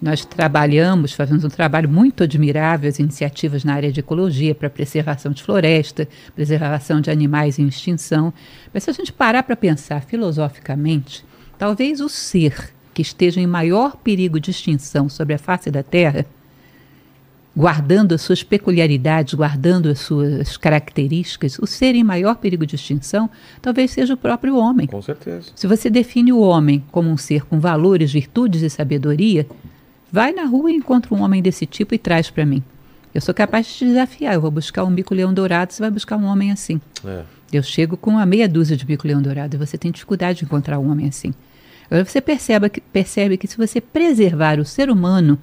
Nós 0.00 0.24
trabalhamos, 0.24 1.12
fazemos 1.12 1.44
um 1.44 1.50
trabalho 1.50 1.88
muito 1.88 2.24
admirável, 2.24 2.88
as 2.88 2.98
iniciativas 2.98 3.64
na 3.64 3.74
área 3.74 3.92
de 3.92 4.00
ecologia 4.00 4.54
para 4.54 4.70
preservação 4.70 5.30
de 5.30 5.42
floresta, 5.42 6.08
preservação 6.34 7.02
de 7.02 7.10
animais 7.10 7.58
em 7.58 7.68
extinção. 7.68 8.32
Mas 8.72 8.84
se 8.84 8.90
a 8.90 8.94
gente 8.94 9.12
parar 9.12 9.42
para 9.42 9.54
pensar 9.54 10.02
filosoficamente, 10.02 11.22
talvez 11.58 12.00
o 12.00 12.08
ser 12.08 12.72
que 12.94 13.02
esteja 13.02 13.40
em 13.40 13.46
maior 13.46 13.96
perigo 13.96 14.40
de 14.40 14.50
extinção 14.50 15.08
sobre 15.10 15.34
a 15.34 15.38
face 15.38 15.70
da 15.70 15.82
Terra, 15.82 16.24
guardando 17.56 18.14
as 18.14 18.22
suas 18.22 18.42
peculiaridades, 18.42 19.34
guardando 19.34 19.88
as 19.88 19.98
suas 19.98 20.56
características, 20.56 21.58
o 21.58 21.66
ser 21.66 21.94
em 21.94 22.04
maior 22.04 22.36
perigo 22.36 22.64
de 22.64 22.76
extinção 22.76 23.28
talvez 23.60 23.90
seja 23.90 24.14
o 24.14 24.16
próprio 24.16 24.56
homem. 24.56 24.86
Com 24.86 25.02
certeza. 25.02 25.50
Se 25.54 25.66
você 25.66 25.90
define 25.90 26.32
o 26.32 26.40
homem 26.40 26.84
como 26.92 27.10
um 27.10 27.16
ser 27.16 27.44
com 27.44 27.58
valores, 27.58 28.12
virtudes 28.12 28.62
e 28.62 28.70
sabedoria, 28.70 29.46
vai 30.12 30.32
na 30.32 30.44
rua 30.44 30.70
e 30.70 30.76
encontra 30.76 31.14
um 31.14 31.22
homem 31.22 31.42
desse 31.42 31.66
tipo 31.66 31.94
e 31.94 31.98
traz 31.98 32.30
para 32.30 32.46
mim. 32.46 32.62
Eu 33.12 33.20
sou 33.20 33.34
capaz 33.34 33.66
de 33.66 33.74
te 33.74 33.84
desafiar. 33.86 34.34
Eu 34.34 34.40
vou 34.40 34.50
buscar 34.50 34.84
um 34.84 34.92
bico-leão 34.92 35.34
dourado, 35.34 35.72
você 35.72 35.82
vai 35.82 35.90
buscar 35.90 36.16
um 36.16 36.24
homem 36.24 36.52
assim. 36.52 36.80
É. 37.04 37.24
Eu 37.52 37.62
chego 37.62 37.96
com 37.96 38.10
uma 38.10 38.24
meia 38.24 38.48
dúzia 38.48 38.76
de 38.76 38.84
bico-leão 38.84 39.20
dourado 39.20 39.56
e 39.56 39.58
você 39.58 39.76
tem 39.76 39.90
dificuldade 39.90 40.38
de 40.38 40.44
encontrar 40.44 40.78
um 40.78 40.90
homem 40.90 41.08
assim. 41.08 41.34
Agora 41.86 42.04
você 42.04 42.20
percebe 42.20 42.68
que, 42.68 42.80
percebe 42.80 43.36
que 43.36 43.48
se 43.48 43.56
você 43.56 43.80
preservar 43.80 44.60
o 44.60 44.64
ser 44.64 44.88
humano 44.88 45.36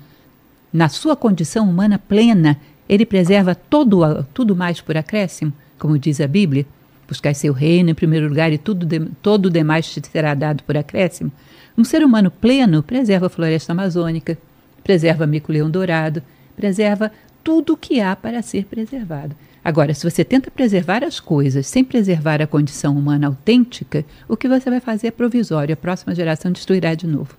na 0.78 0.90
sua 0.90 1.16
condição 1.16 1.68
humana 1.68 1.98
plena, 1.98 2.56
ele 2.88 3.04
preserva 3.04 3.56
todo, 3.56 4.24
tudo 4.32 4.56
mais 4.56 4.80
por 4.80 4.96
acréscimo, 4.96 5.52
como 5.80 5.98
diz 5.98 6.22
a 6.22 6.28
Bíblia. 6.28 6.68
Buscar 7.08 7.34
seu 7.34 7.52
reino 7.52 7.90
em 7.90 7.96
primeiro 7.96 8.28
lugar 8.28 8.54
e 8.54 8.60
tudo 8.60 8.86
de, 8.86 9.00
todo 9.20 9.48
o 9.48 9.50
demais 9.50 9.92
te 9.92 10.00
será 10.08 10.36
dado 10.36 10.62
por 10.62 10.78
acréscimo. 10.78 11.32
Um 11.76 11.84
ser 11.84 12.04
humano 12.04 12.30
pleno 12.30 12.84
preserva 12.84 13.26
a 13.26 13.30
floresta 13.30 13.72
amazônica, 13.72 14.38
preserva 14.84 15.26
mico-leão 15.26 15.68
dourado, 15.68 16.22
preserva 16.56 17.12
tudo 17.44 17.74
o 17.74 17.78
que 17.78 18.00
há 18.00 18.16
para 18.16 18.44
ser 18.44 18.66
preservado. 18.66 19.36
Agora, 19.66 19.96
se 19.96 20.08
você 20.08 20.24
tenta 20.24 20.52
preservar 20.52 21.04
as 21.04 21.20
coisas 21.20 21.66
sem 21.66 21.84
preservar 21.84 22.40
a 22.40 22.46
condição 22.46 22.96
humana 22.96 23.26
autêntica, 23.26 24.06
o 24.30 24.38
que 24.38 24.48
você 24.48 24.70
vai 24.70 24.80
fazer 24.80 25.08
é 25.08 25.12
provisório. 25.12 25.74
A 25.74 25.78
próxima 25.78 26.14
geração 26.14 26.52
destruirá 26.52 26.94
de 26.94 27.08
novo. 27.08 27.36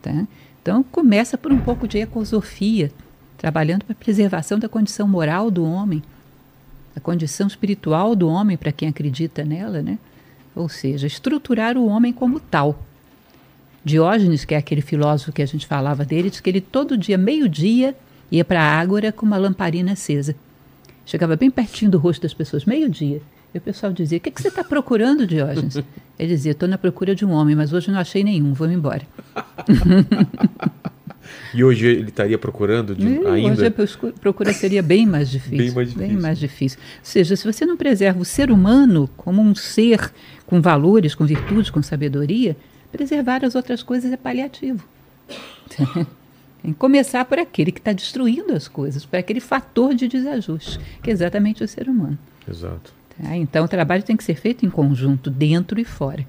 Tá? 0.00 0.28
Então, 0.68 0.82
começa 0.82 1.38
por 1.38 1.50
um 1.50 1.58
pouco 1.58 1.88
de 1.88 1.96
ecosofia, 1.96 2.92
trabalhando 3.38 3.86
para 3.86 3.94
a 3.94 3.96
preservação 3.96 4.58
da 4.58 4.68
condição 4.68 5.08
moral 5.08 5.50
do 5.50 5.64
homem, 5.64 6.02
a 6.94 7.00
condição 7.00 7.46
espiritual 7.46 8.14
do 8.14 8.28
homem, 8.28 8.54
para 8.54 8.70
quem 8.70 8.86
acredita 8.86 9.46
nela, 9.46 9.80
né? 9.80 9.98
ou 10.54 10.68
seja, 10.68 11.06
estruturar 11.06 11.78
o 11.78 11.86
homem 11.86 12.12
como 12.12 12.38
tal. 12.38 12.82
Diógenes, 13.82 14.44
que 14.44 14.54
é 14.54 14.58
aquele 14.58 14.82
filósofo 14.82 15.32
que 15.32 15.40
a 15.40 15.46
gente 15.46 15.66
falava 15.66 16.04
dele, 16.04 16.28
diz 16.28 16.38
que 16.38 16.50
ele 16.50 16.60
todo 16.60 16.98
dia, 16.98 17.16
meio-dia, 17.16 17.96
ia 18.30 18.44
para 18.44 18.60
a 18.60 18.78
ágora 18.78 19.10
com 19.10 19.24
uma 19.24 19.38
lamparina 19.38 19.92
acesa. 19.92 20.36
Chegava 21.06 21.34
bem 21.34 21.50
pertinho 21.50 21.90
do 21.90 21.98
rosto 21.98 22.20
das 22.20 22.34
pessoas, 22.34 22.66
meio-dia. 22.66 23.22
E 23.54 23.58
o 23.58 23.60
pessoal 23.60 23.92
dizia: 23.92 24.18
O 24.18 24.20
que, 24.20 24.30
que 24.30 24.40
você 24.40 24.48
está 24.48 24.62
procurando, 24.62 25.26
Diógenes? 25.26 25.76
Ele 26.18 26.28
dizia: 26.28 26.52
Estou 26.52 26.68
na 26.68 26.78
procura 26.78 27.14
de 27.14 27.24
um 27.24 27.30
homem, 27.30 27.54
mas 27.56 27.72
hoje 27.72 27.90
não 27.90 27.98
achei 27.98 28.22
nenhum, 28.24 28.52
vou 28.52 28.70
embora. 28.70 29.02
E 31.54 31.64
hoje 31.64 31.86
ele 31.86 32.08
estaria 32.08 32.38
procurando 32.38 32.94
de, 32.94 33.06
E 33.06 33.26
ainda. 33.26 33.52
Hoje 33.52 33.66
a 33.66 34.20
procura 34.20 34.52
seria 34.52 34.82
bem 34.82 35.06
mais 35.06 35.30
difícil. 35.30 35.58
Bem 35.58 35.70
mais 35.72 35.88
difícil. 35.88 36.20
mais 36.20 36.38
difícil. 36.38 36.78
Ou 36.80 36.98
seja, 37.02 37.36
se 37.36 37.44
você 37.44 37.64
não 37.64 37.76
preserva 37.76 38.20
o 38.20 38.24
ser 38.24 38.50
humano 38.50 39.08
como 39.16 39.40
um 39.40 39.54
ser 39.54 40.12
com 40.46 40.60
valores, 40.60 41.14
com 41.14 41.24
virtudes, 41.24 41.70
com 41.70 41.82
sabedoria, 41.82 42.56
preservar 42.90 43.44
as 43.44 43.54
outras 43.54 43.82
coisas 43.82 44.12
é 44.12 44.16
paliativo. 44.16 44.84
Tem 46.60 46.72
que 46.72 46.78
começar 46.78 47.24
por 47.24 47.38
aquele 47.38 47.70
que 47.70 47.78
está 47.78 47.92
destruindo 47.92 48.52
as 48.52 48.66
coisas, 48.66 49.06
por 49.06 49.16
aquele 49.16 49.40
fator 49.40 49.94
de 49.94 50.08
desajuste, 50.08 50.80
que 51.02 51.08
é 51.08 51.12
exatamente 51.12 51.62
o 51.62 51.68
ser 51.68 51.88
humano. 51.88 52.18
Exato. 52.50 52.97
Tá? 53.20 53.36
Então 53.36 53.64
o 53.64 53.68
trabalho 53.68 54.02
tem 54.02 54.16
que 54.16 54.24
ser 54.24 54.34
feito 54.34 54.64
em 54.64 54.70
conjunto, 54.70 55.30
dentro 55.30 55.80
e 55.80 55.84
fora. 55.84 56.24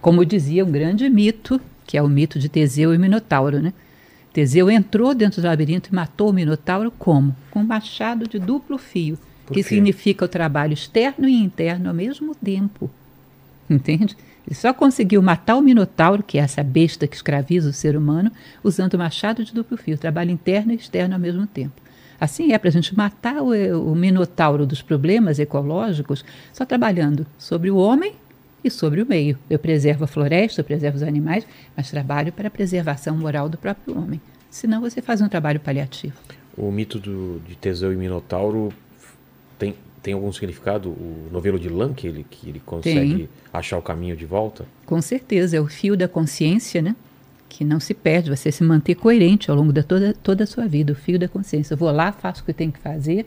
Como 0.00 0.24
dizia 0.24 0.64
um 0.64 0.70
grande 0.70 1.08
mito, 1.08 1.60
que 1.86 1.96
é 1.96 2.02
o 2.02 2.08
mito 2.08 2.38
de 2.38 2.48
Teseu 2.48 2.94
e 2.94 2.98
Minotauro, 2.98 3.60
né? 3.60 3.72
Teseu 4.32 4.70
entrou 4.70 5.14
dentro 5.14 5.42
do 5.42 5.46
labirinto 5.46 5.90
e 5.90 5.94
matou 5.94 6.30
o 6.30 6.32
Minotauro 6.32 6.90
como? 6.90 7.36
Com 7.50 7.60
um 7.60 7.66
machado 7.66 8.26
de 8.26 8.38
duplo 8.38 8.78
fio, 8.78 9.18
Por 9.44 9.52
que 9.52 9.62
significa 9.62 10.24
o 10.24 10.28
trabalho 10.28 10.72
externo 10.72 11.28
e 11.28 11.34
interno 11.34 11.88
ao 11.88 11.94
mesmo 11.94 12.34
tempo. 12.34 12.90
Entende? 13.68 14.16
Ele 14.46 14.54
só 14.56 14.72
conseguiu 14.72 15.22
matar 15.22 15.56
o 15.56 15.60
Minotauro, 15.60 16.22
que 16.22 16.38
é 16.38 16.40
essa 16.40 16.62
besta 16.62 17.06
que 17.06 17.14
escraviza 17.14 17.68
o 17.68 17.72
ser 17.72 17.96
humano, 17.96 18.32
usando 18.64 18.94
o 18.94 18.98
machado 18.98 19.44
de 19.44 19.52
duplo 19.52 19.76
fio, 19.76 19.98
trabalho 19.98 20.30
interno 20.30 20.72
e 20.72 20.76
externo 20.76 21.14
ao 21.14 21.20
mesmo 21.20 21.46
tempo. 21.46 21.80
Assim 22.22 22.52
é 22.52 22.58
para 22.58 22.68
a 22.68 22.72
gente 22.72 22.96
matar 22.96 23.42
o, 23.42 23.50
o 23.50 23.96
Minotauro 23.96 24.64
dos 24.64 24.80
problemas 24.80 25.40
ecológicos, 25.40 26.24
só 26.52 26.64
trabalhando 26.64 27.26
sobre 27.36 27.68
o 27.68 27.76
homem 27.76 28.12
e 28.62 28.70
sobre 28.70 29.02
o 29.02 29.06
meio. 29.06 29.36
Eu 29.50 29.58
preservo 29.58 30.04
a 30.04 30.06
floresta, 30.06 30.60
eu 30.60 30.64
preservo 30.64 30.98
os 30.98 31.02
animais, 31.02 31.44
mas 31.76 31.90
trabalho 31.90 32.32
para 32.32 32.46
a 32.46 32.50
preservação 32.50 33.16
moral 33.16 33.48
do 33.48 33.58
próprio 33.58 33.98
homem. 33.98 34.20
Senão 34.48 34.80
você 34.80 35.02
faz 35.02 35.20
um 35.20 35.28
trabalho 35.28 35.58
paliativo. 35.58 36.14
O 36.56 36.70
mito 36.70 37.00
do, 37.00 37.40
de 37.40 37.56
Teseu 37.56 37.92
e 37.92 37.96
Minotauro 37.96 38.72
tem, 39.58 39.74
tem 40.00 40.14
algum 40.14 40.30
significado? 40.32 40.90
O 40.90 41.28
novelo 41.32 41.58
de 41.58 41.68
lã 41.68 41.92
que 41.92 42.06
ele, 42.06 42.24
que 42.30 42.48
ele 42.48 42.62
consegue 42.64 43.16
Tem. 43.16 43.28
achar 43.52 43.78
o 43.78 43.82
caminho 43.82 44.14
de 44.16 44.26
volta? 44.26 44.64
Com 44.86 45.02
certeza, 45.02 45.56
é 45.56 45.60
o 45.60 45.66
fio 45.66 45.96
da 45.96 46.06
consciência, 46.06 46.80
né? 46.80 46.94
Que 47.54 47.66
não 47.66 47.78
se 47.78 47.92
perde, 47.92 48.30
você 48.30 48.50
se 48.50 48.64
manter 48.64 48.94
coerente 48.94 49.50
ao 49.50 49.56
longo 49.58 49.74
de 49.74 49.82
toda, 49.82 50.14
toda 50.22 50.44
a 50.44 50.46
sua 50.46 50.66
vida, 50.66 50.94
o 50.94 50.96
fio 50.96 51.18
da 51.18 51.28
consciência. 51.28 51.74
Eu 51.74 51.76
vou 51.76 51.90
lá, 51.90 52.10
faço 52.10 52.40
o 52.40 52.46
que 52.46 52.52
tenho 52.54 52.72
que 52.72 52.78
fazer, 52.78 53.26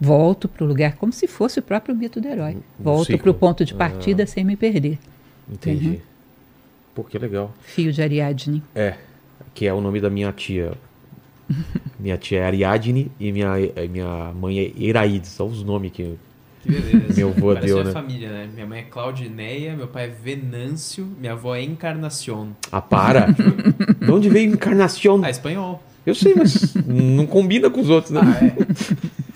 volto 0.00 0.46
para 0.46 0.62
o 0.64 0.68
lugar, 0.68 0.94
como 0.94 1.12
se 1.12 1.26
fosse 1.26 1.58
o 1.58 1.62
próprio 1.62 1.92
mito 1.92 2.20
do 2.20 2.28
herói. 2.28 2.56
Volto 2.78 3.18
para 3.18 3.30
o 3.32 3.34
ponto 3.34 3.64
de 3.64 3.74
Ah. 3.74 3.76
partida 3.76 4.26
sem 4.26 4.44
me 4.44 4.54
perder. 4.54 4.96
Entendi. 5.52 5.88
Uhum. 5.88 6.00
Pô, 6.94 7.02
que 7.02 7.18
legal. 7.18 7.52
Fio 7.62 7.92
de 7.92 8.00
Ariadne. 8.00 8.62
É, 8.76 8.94
que 9.52 9.66
é 9.66 9.74
o 9.74 9.80
nome 9.80 10.00
da 10.00 10.08
minha 10.08 10.30
tia. 10.30 10.72
minha 11.98 12.16
tia 12.16 12.38
é 12.38 12.44
Ariadne 12.46 13.10
e 13.18 13.32
minha, 13.32 13.54
minha 13.90 14.32
mãe 14.34 14.60
é 14.60 14.72
Iraíde. 14.76 15.26
São 15.26 15.48
os 15.48 15.64
nomes 15.64 15.90
que. 15.90 16.14
Que 16.64 16.70
beleza. 16.70 17.14
Meu 17.14 17.28
avô 17.28 17.48
Parece 17.48 17.66
deu, 17.66 17.76
minha 17.76 17.84
né? 17.84 17.92
família, 17.92 18.28
né? 18.30 18.48
Minha 18.52 18.66
mãe 18.66 18.78
é 18.80 18.82
Claudineia, 18.84 19.76
meu 19.76 19.86
pai 19.86 20.04
é 20.04 20.08
Venâncio, 20.08 21.06
minha 21.20 21.32
avó 21.32 21.54
é 21.54 21.62
Encarnacion. 21.62 22.48
Ah, 22.72 22.80
para! 22.80 23.26
de 24.00 24.10
onde 24.10 24.30
veio 24.30 24.50
Encarnação? 24.50 25.20
Ah, 25.22 25.28
espanhol. 25.28 25.82
Eu 26.06 26.14
sei, 26.14 26.34
mas 26.34 26.74
não 26.86 27.26
combina 27.26 27.68
com 27.68 27.80
os 27.80 27.90
outros, 27.90 28.12
né? 28.12 28.20
Ah, 28.24 28.44
é. 28.44 28.56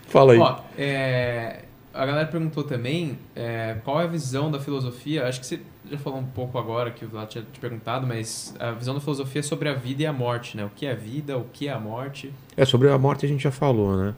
Fala 0.08 0.32
aí. 0.32 0.38
Ó, 0.38 0.58
é, 0.78 1.60
a 1.92 2.06
galera 2.06 2.26
perguntou 2.28 2.64
também 2.64 3.18
é, 3.36 3.76
qual 3.84 4.00
é 4.00 4.04
a 4.04 4.06
visão 4.06 4.50
da 4.50 4.58
filosofia. 4.58 5.26
Acho 5.26 5.40
que 5.40 5.46
você 5.46 5.60
já 5.90 5.98
falou 5.98 6.18
um 6.18 6.24
pouco 6.24 6.58
agora 6.58 6.90
que 6.90 7.04
o 7.04 7.08
Vlad 7.08 7.28
tinha 7.28 7.44
te 7.44 7.60
perguntado, 7.60 8.06
mas 8.06 8.54
a 8.58 8.72
visão 8.72 8.94
da 8.94 9.00
filosofia 9.00 9.40
é 9.40 9.42
sobre 9.42 9.68
a 9.68 9.74
vida 9.74 10.02
e 10.02 10.06
a 10.06 10.12
morte, 10.12 10.56
né? 10.56 10.64
O 10.64 10.70
que 10.74 10.86
é 10.86 10.92
a 10.92 10.94
vida, 10.94 11.36
o 11.36 11.44
que 11.52 11.68
é 11.68 11.72
a 11.72 11.78
morte. 11.78 12.32
É, 12.56 12.64
sobre 12.64 12.88
a 12.88 12.96
morte 12.96 13.26
a 13.26 13.28
gente 13.28 13.42
já 13.42 13.50
falou, 13.50 13.96
né? 13.96 14.14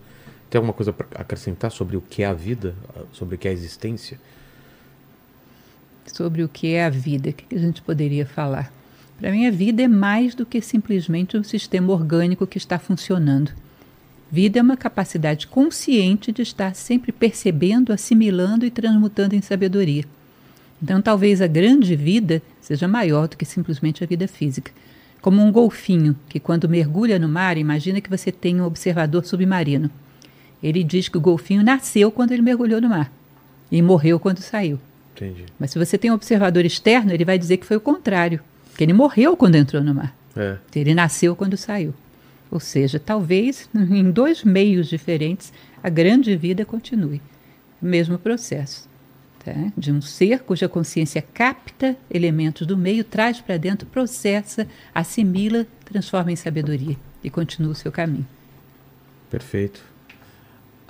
Tem 0.51 0.59
alguma 0.59 0.73
coisa 0.73 0.93
para 0.93 1.07
acrescentar 1.15 1.71
sobre 1.71 1.97
o 1.97 2.01
que 2.01 2.25
é 2.25 2.27
a 2.27 2.33
vida? 2.33 2.75
Sobre 3.13 3.37
o 3.37 3.39
que 3.39 3.47
é 3.47 3.53
a 3.53 3.55
existência? 3.55 4.19
Sobre 6.07 6.43
o 6.43 6.49
que 6.49 6.75
é 6.75 6.85
a 6.85 6.91
vida, 6.91 7.31
o 7.31 7.33
que 7.33 7.55
a 7.55 7.59
gente 7.59 7.81
poderia 7.81 8.27
falar? 8.27 8.73
Para 9.21 9.31
mim, 9.31 9.47
a 9.47 9.51
vida 9.51 9.81
é 9.83 9.87
mais 9.87 10.35
do 10.35 10.45
que 10.45 10.61
simplesmente 10.61 11.37
um 11.37 11.45
sistema 11.45 11.93
orgânico 11.93 12.49
que 12.49 12.59
está 12.59 12.81
funcionando. 12.81 13.53
Vida 14.33 14.59
é 14.59 14.63
uma 14.63 14.77
capacidade 14.77 15.47
consciente 15.47 16.33
de 16.33 16.43
estar 16.43 16.75
sempre 16.75 17.13
percebendo, 17.13 17.93
assimilando 17.93 18.67
e 18.67 18.71
transmutando 18.71 19.37
em 19.37 19.43
sabedoria. 19.43 20.05
Então, 20.83 21.01
talvez 21.01 21.41
a 21.41 21.47
grande 21.47 21.95
vida 21.95 22.43
seja 22.61 22.89
maior 22.89 23.29
do 23.29 23.37
que 23.37 23.45
simplesmente 23.45 24.03
a 24.03 24.07
vida 24.07 24.27
física. 24.27 24.73
Como 25.21 25.45
um 25.45 25.53
golfinho 25.53 26.17
que, 26.29 26.41
quando 26.41 26.69
mergulha 26.69 27.19
no 27.19 27.29
mar, 27.29 27.57
imagina 27.57 28.01
que 28.01 28.11
você 28.11 28.33
tem 28.33 28.61
um 28.61 28.65
observador 28.65 29.25
submarino. 29.25 29.91
Ele 30.62 30.82
diz 30.85 31.09
que 31.09 31.16
o 31.16 31.20
golfinho 31.20 31.62
nasceu 31.62 32.11
quando 32.11 32.32
ele 32.32 32.43
mergulhou 32.43 32.81
no 32.81 32.89
mar 32.89 33.11
e 33.70 33.81
morreu 33.81 34.19
quando 34.20 34.39
saiu. 34.41 34.78
Entendi. 35.15 35.45
Mas 35.59 35.70
se 35.70 35.78
você 35.78 35.97
tem 35.99 36.11
um 36.11 36.15
observador 36.15 36.65
externo, 36.65 37.12
ele 37.12 37.24
vai 37.24 37.39
dizer 37.39 37.57
que 37.59 37.66
foi 37.66 37.77
o 37.77 37.81
contrário, 37.81 38.41
que 38.77 38.85
ele 38.85 38.93
morreu 38.93 39.37
quando 39.37 39.55
entrou 39.57 39.82
no 39.82 39.95
mar, 39.95 40.15
É. 40.37 40.57
ele 40.74 40.95
nasceu 40.95 41.35
quando 41.37 41.57
saiu. 41.57 41.95
Ou 42.51 42.59
seja, 42.61 42.99
talvez 42.99 43.69
em 43.74 44.11
dois 44.11 44.43
meios 44.45 44.89
diferentes 44.89 45.53
a 45.82 45.89
grande 45.89 46.37
vida 46.37 46.65
continue. 46.65 47.20
O 47.81 47.87
mesmo 47.87 48.19
processo. 48.19 48.89
tá? 49.45 49.53
De 49.77 49.91
um 49.91 50.03
ser 50.03 50.41
cuja 50.41 50.69
consciência 50.69 51.23
capta 51.23 51.97
elementos 52.11 52.66
do 52.66 52.77
meio, 52.77 53.03
traz 53.05 53.41
para 53.41 53.57
dentro, 53.57 53.87
processa, 53.87 54.66
assimila, 54.95 55.66
transforma 55.87 56.31
em 56.32 56.37
sabedoria 56.37 56.97
e 57.24 57.31
continua 57.31 57.73
o 57.73 57.74
seu 57.74 57.91
caminho. 57.91 58.27
Perfeito. 59.31 59.82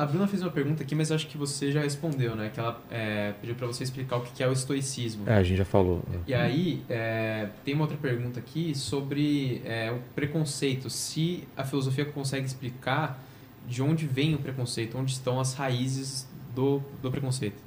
A 0.00 0.06
Bruna 0.06 0.26
fez 0.26 0.40
uma 0.40 0.50
pergunta 0.50 0.82
aqui, 0.82 0.94
mas 0.94 1.12
acho 1.12 1.26
que 1.26 1.36
você 1.36 1.70
já 1.70 1.82
respondeu, 1.82 2.34
né? 2.34 2.50
Que 2.54 2.58
ela 2.58 2.82
é, 2.90 3.34
pediu 3.38 3.54
para 3.54 3.66
você 3.66 3.84
explicar 3.84 4.16
o 4.16 4.22
que 4.22 4.42
é 4.42 4.48
o 4.48 4.52
estoicismo. 4.52 5.24
É, 5.26 5.34
a 5.34 5.42
gente 5.42 5.58
já 5.58 5.64
falou. 5.66 6.02
E 6.26 6.32
aí, 6.32 6.82
é, 6.88 7.48
tem 7.66 7.74
uma 7.74 7.82
outra 7.84 7.98
pergunta 7.98 8.40
aqui 8.40 8.74
sobre 8.74 9.60
é, 9.62 9.92
o 9.92 9.98
preconceito. 10.14 10.88
Se 10.88 11.46
a 11.54 11.64
filosofia 11.64 12.06
consegue 12.06 12.46
explicar 12.46 13.22
de 13.68 13.82
onde 13.82 14.06
vem 14.06 14.34
o 14.34 14.38
preconceito, 14.38 14.96
onde 14.96 15.12
estão 15.12 15.38
as 15.38 15.52
raízes 15.52 16.26
do, 16.54 16.80
do 17.02 17.10
preconceito. 17.10 17.60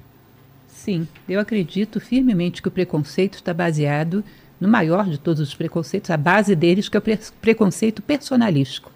Sim, 0.66 1.06
eu 1.28 1.38
acredito 1.38 2.00
firmemente 2.00 2.60
que 2.60 2.66
o 2.66 2.72
preconceito 2.72 3.34
está 3.34 3.54
baseado 3.54 4.24
no 4.60 4.66
maior 4.66 5.08
de 5.08 5.18
todos 5.18 5.40
os 5.40 5.54
preconceitos, 5.54 6.10
a 6.10 6.16
base 6.16 6.56
deles 6.56 6.88
que 6.88 6.96
é 6.96 6.98
o 6.98 7.02
pre 7.02 7.16
preconceito 7.40 8.02
personalístico. 8.02 8.90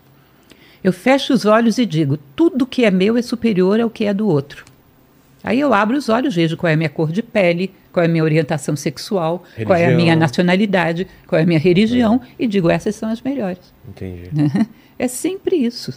Eu 0.83 0.93
fecho 0.93 1.33
os 1.33 1.45
olhos 1.45 1.79
e 1.79 1.87
digo: 1.87 2.19
tudo 2.37 2.67
que 2.67 2.85
é 2.85 2.91
meu 2.91 3.17
é 3.17 3.23
superior 3.23 3.81
ao 3.81 3.91
que 3.91 4.05
é 4.05 4.15
do 4.15 4.29
outro. 4.29 4.65
Aí 5.43 5.61
eu 5.61 5.73
abro 5.73 5.97
os 5.97 6.09
olhos, 6.09 6.35
vejo 6.35 6.57
qual 6.57 6.69
é 6.71 6.75
a 6.75 6.77
minha 6.77 6.89
cor 6.89 7.13
de 7.13 7.23
pele, 7.23 7.71
qual 7.93 8.03
é 8.03 8.07
a 8.07 8.11
minha 8.11 8.25
orientação 8.25 8.75
sexual, 8.75 9.45
qual 9.65 9.77
é 9.79 9.85
a 9.85 9.87
Religião. 9.87 9.97
minha 9.97 10.17
nacionalidade, 10.17 11.07
qual 11.27 11.39
é 11.39 11.45
a 11.45 11.47
minha 11.47 11.61
religião, 11.61 12.21
e 12.39 12.47
digo: 12.47 12.69
essas 12.69 12.95
são 12.97 13.09
as 13.09 13.21
melhores. 13.23 13.61
Entendi. 13.89 14.31
É 15.01 15.07
sempre 15.07 15.55
isso. 15.55 15.93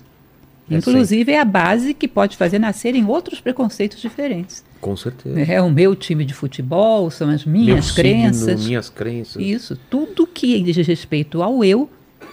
É 0.69 0.75
Inclusive, 0.75 1.31
é 1.31 1.39
a 1.39 1.43
base 1.43 1.91
que 1.91 2.07
pode 2.07 2.37
fazer 2.37 2.59
nascer 2.59 2.93
em 2.93 3.03
outros 3.03 3.41
preconceitos 3.41 3.99
diferentes. 3.99 4.63
Com 4.79 4.95
certeza. 4.95 5.41
É 5.51 5.59
o 5.59 5.71
meu 5.71 5.95
time 5.95 6.23
de 6.23 6.35
futebol, 6.35 7.09
são 7.09 7.27
as 7.31 7.43
minhas 7.43 7.65
Meu 7.65 7.81
signo, 7.81 7.95
crenças. 7.95 8.63
minhas 8.63 8.89
crenças. 8.91 9.41
Isso, 9.41 9.75
tudo 9.89 10.27
que 10.27 10.61
diz 10.61 10.77
respeito 10.85 11.41
ao 11.41 11.63
eu 11.65 11.89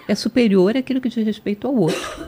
é 0.08 0.14
superior 0.14 0.76
àquilo 0.76 1.00
que 1.00 1.08
diz 1.08 1.24
respeito 1.24 1.66
ao 1.66 1.74
outro, 1.76 2.26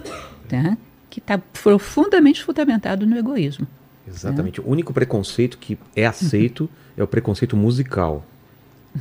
tá? 0.49 0.77
que 1.09 1.19
está 1.19 1.39
profundamente 1.39 2.45
fundamentado 2.45 3.05
no 3.07 3.19
egoísmo. 3.19 3.67
Exatamente. 4.07 4.61
O 4.61 4.69
único 4.69 4.93
preconceito 4.93 5.59
que 5.59 5.79
é 5.97 6.07
aceito 6.07 6.69
é 6.97 7.03
o 7.03 7.07
preconceito 7.07 7.57
musical. 7.57 8.25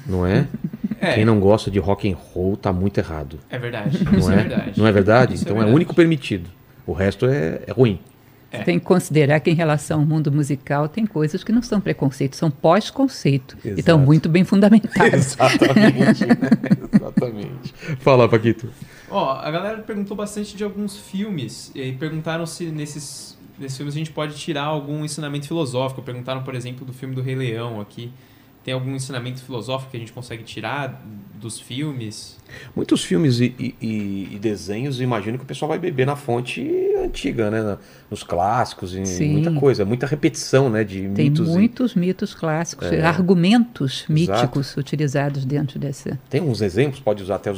Não 0.06 0.26
é? 0.26 0.48
É. 1.02 1.14
Quem 1.14 1.24
não 1.24 1.40
gosta 1.40 1.72
de 1.72 1.80
rock 1.80 2.12
and 2.12 2.18
roll 2.18 2.58
tá 2.58 2.74
muito 2.74 2.98
errado. 2.98 3.40
É 3.50 3.58
verdade. 3.58 4.04
Não 4.04 4.20
Isso 4.20 4.30
é? 4.30 4.34
é 4.34 4.38
verdade. 4.38 4.74
Não 4.76 4.86
é 4.86 4.92
verdade? 4.92 5.34
Isso 5.34 5.44
então 5.46 5.56
é, 5.56 5.60
o 5.60 5.62
verdade. 5.62 5.76
único 5.78 5.96
permitido. 5.96 6.50
O 6.86 6.92
resto 6.92 7.26
é, 7.26 7.62
é 7.66 7.72
ruim. 7.72 8.02
É. 8.52 8.58
Você 8.58 8.64
tem 8.64 8.80
que 8.80 8.86
considerar 8.86 9.40
que 9.40 9.50
em 9.50 9.54
relação 9.54 10.00
ao 10.00 10.06
mundo 10.06 10.32
musical 10.32 10.88
tem 10.88 11.06
coisas 11.06 11.44
que 11.44 11.52
não 11.52 11.62
são 11.62 11.80
preconceito, 11.80 12.36
são 12.36 12.50
pós-conceito. 12.50 13.58
E 13.64 13.80
estão 13.80 14.00
muito 14.00 14.28
bem 14.28 14.44
fundamentadas. 14.44 15.38
Exatamente. 15.40 16.26
Exatamente. 16.94 17.74
Fala, 18.00 18.28
Paquito. 18.28 18.70
Ó, 19.10 19.34
a 19.34 19.52
galera 19.52 19.78
perguntou 19.80 20.18
bastante 20.18 20.56
de 20.56 20.64
alguns 20.64 20.98
filmes 20.98 21.72
e 21.76 21.92
perguntaram 21.94 22.46
se 22.46 22.66
nesses, 22.66 23.38
nesses 23.58 23.78
filmes 23.78 23.96
a 23.96 23.98
gente 23.98 24.12
pode 24.12 24.36
tirar 24.36 24.64
algum 24.64 25.06
ensinamento 25.06 25.48
filosófico. 25.48 26.02
Perguntaram, 26.02 26.44
por 26.44 26.56
exemplo, 26.56 26.86
do 26.86 26.94
filme 26.94 27.14
do 27.14 27.22
Rei 27.22 27.36
Leão 27.36 27.80
aqui. 27.80 28.12
Tem 28.64 28.74
algum 28.74 28.96
ensinamento 28.96 29.42
filosófico 29.42 29.92
que 29.92 29.98
a 29.98 30.00
gente 30.00 30.12
consegue 30.12 30.44
tirar 30.44 31.02
dos 31.40 31.60
filmes? 31.60 32.38
Muitos 32.76 33.04
filmes 33.04 33.40
e, 33.40 33.54
e- 33.60 33.76
e- 33.80 34.30
e 34.36 34.40
desenhos, 34.40 35.00
imagino 35.00 35.38
que 35.38 35.44
o 35.44 35.48
pessoal 35.48 35.70
vai 35.70 35.78
beber 35.78 36.06
na 36.06 36.16
fonte 36.16 36.68
antiga, 37.04 37.50
né? 37.52 37.78
Nos 38.10 38.24
clássicos 38.24 38.94
e 38.96 39.06
Sim. 39.06 39.34
muita 39.34 39.52
coisa, 39.54 39.86
muita 39.86 40.08
repetição, 40.08 40.68
né? 40.70 40.84
De 40.84 41.08
Tem 41.10 41.30
mitos. 41.30 41.48
e- 41.48 41.52
muitos 41.52 41.94
mitos 41.96 42.34
clássicos, 42.34 42.92
É. 42.92 43.04
argumentos 43.06 44.06
Exato. 44.10 44.14
míticos 44.14 44.76
utilizados 44.76 45.46
dentro 45.46 45.78
dessa. 45.80 46.20
Tem 46.30 46.42
uns 46.42 46.62
exemplos, 46.62 47.00
pode 47.00 47.22
usar 47.22 47.36
até 47.36 47.52
o, 47.52 47.56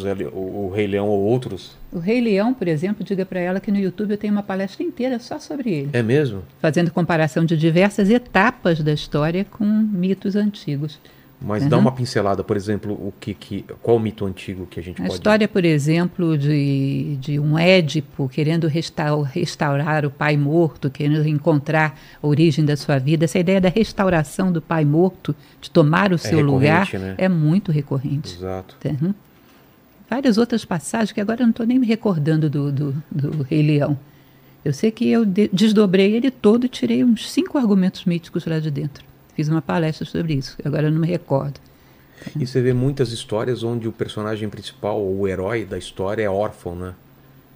o 0.67 0.71
Rei 0.75 0.87
Leão 0.87 1.07
ou 1.07 1.21
outros. 1.21 1.77
O 1.91 1.99
Rei 1.99 2.19
Leão, 2.21 2.53
por 2.53 2.67
exemplo, 2.67 3.03
diga 3.03 3.25
para 3.25 3.39
ela 3.39 3.59
que 3.61 3.71
no 3.71 3.77
YouTube 3.79 4.11
eu 4.11 4.17
tenho 4.17 4.33
uma 4.33 4.43
palestra 4.43 4.83
inteira 4.83 5.19
só 5.19 5.39
sobre 5.39 5.69
ele, 5.71 5.89
É 5.93 6.03
mesmo? 6.03 6.43
fazendo 6.61 6.91
comparação 6.91 7.45
de 7.45 7.55
diversas 7.57 8.09
etapas 8.09 8.81
da 8.83 8.91
história 8.93 9.45
com 9.45 9.65
mitos 9.65 10.35
antigos. 10.35 10.99
Mas 11.43 11.63
uhum. 11.63 11.69
dá 11.69 11.77
uma 11.77 11.91
pincelada, 11.91 12.43
por 12.43 12.55
exemplo, 12.55 12.93
o 12.93 13.11
que, 13.19 13.33
que 13.33 13.65
qual 13.81 13.97
o 13.97 13.99
mito 13.99 14.25
antigo 14.27 14.67
que 14.67 14.79
a 14.79 14.83
gente 14.83 15.01
a 15.01 15.05
pode... 15.05 15.11
A 15.11 15.15
história, 15.15 15.47
por 15.47 15.65
exemplo, 15.65 16.37
de, 16.37 17.17
de 17.19 17.39
um 17.39 17.57
Édipo 17.57 18.29
querendo 18.29 18.67
restaurar 18.67 20.05
o 20.05 20.11
pai 20.11 20.37
morto, 20.37 20.87
querendo 20.87 21.27
encontrar 21.27 21.99
a 22.21 22.27
origem 22.27 22.63
da 22.63 22.77
sua 22.77 22.99
vida. 22.99 23.25
Essa 23.25 23.39
ideia 23.39 23.59
da 23.59 23.69
restauração 23.69 24.51
do 24.51 24.61
pai 24.61 24.85
morto, 24.85 25.35
de 25.59 25.71
tomar 25.71 26.11
o 26.11 26.15
é 26.15 26.17
seu 26.19 26.41
lugar, 26.41 26.87
né? 26.93 27.15
é 27.17 27.27
muito 27.27 27.71
recorrente. 27.71 28.35
Exato. 28.35 28.77
Uhum. 28.85 29.13
Várias 30.07 30.37
outras 30.37 30.63
passagens 30.63 31.11
que 31.11 31.21
agora 31.21 31.41
eu 31.41 31.45
não 31.45 31.51
estou 31.51 31.65
nem 31.65 31.79
me 31.79 31.87
recordando 31.87 32.49
do, 32.49 32.71
do, 32.71 33.03
do 33.09 33.43
Rei 33.43 33.63
Leão. 33.63 33.97
Eu 34.63 34.73
sei 34.73 34.91
que 34.91 35.09
eu 35.09 35.25
desdobrei 35.25 36.15
ele 36.15 36.29
todo 36.29 36.67
e 36.67 36.69
tirei 36.69 37.03
uns 37.03 37.31
cinco 37.31 37.57
argumentos 37.57 38.05
míticos 38.05 38.45
lá 38.45 38.59
de 38.59 38.69
dentro. 38.69 39.10
Fiz 39.35 39.47
uma 39.47 39.61
palestra 39.61 40.05
sobre 40.05 40.33
isso, 40.33 40.57
agora 40.63 40.87
eu 40.87 40.91
não 40.91 40.99
me 40.99 41.07
recordo. 41.07 41.59
E 42.39 42.45
você 42.45 42.61
vê 42.61 42.73
muitas 42.73 43.11
histórias 43.11 43.63
onde 43.63 43.87
o 43.87 43.91
personagem 43.91 44.47
principal, 44.49 44.99
ou 44.99 45.21
o 45.21 45.27
herói 45.27 45.65
da 45.65 45.77
história, 45.77 46.23
é 46.23 46.29
órfão, 46.29 46.75
né? 46.75 46.93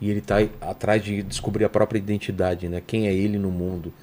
E 0.01 0.09
ele 0.09 0.19
está 0.19 0.37
atrás 0.61 1.03
de 1.03 1.21
descobrir 1.23 1.65
a 1.65 1.69
própria 1.69 1.99
identidade, 1.99 2.67
né? 2.67 2.81
Quem 2.85 3.07
é 3.07 3.13
ele 3.13 3.37
no 3.37 3.51
mundo, 3.51 3.93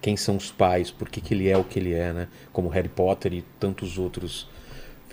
quem 0.00 0.16
são 0.16 0.36
os 0.36 0.50
pais, 0.50 0.90
por 0.90 1.08
que, 1.08 1.20
que 1.20 1.34
ele 1.34 1.48
é 1.48 1.56
o 1.56 1.64
que 1.64 1.78
ele 1.78 1.92
é, 1.92 2.12
né? 2.12 2.28
Como 2.52 2.68
Harry 2.68 2.88
Potter 2.88 3.32
e 3.32 3.44
tantos 3.58 3.98
outros 3.98 4.48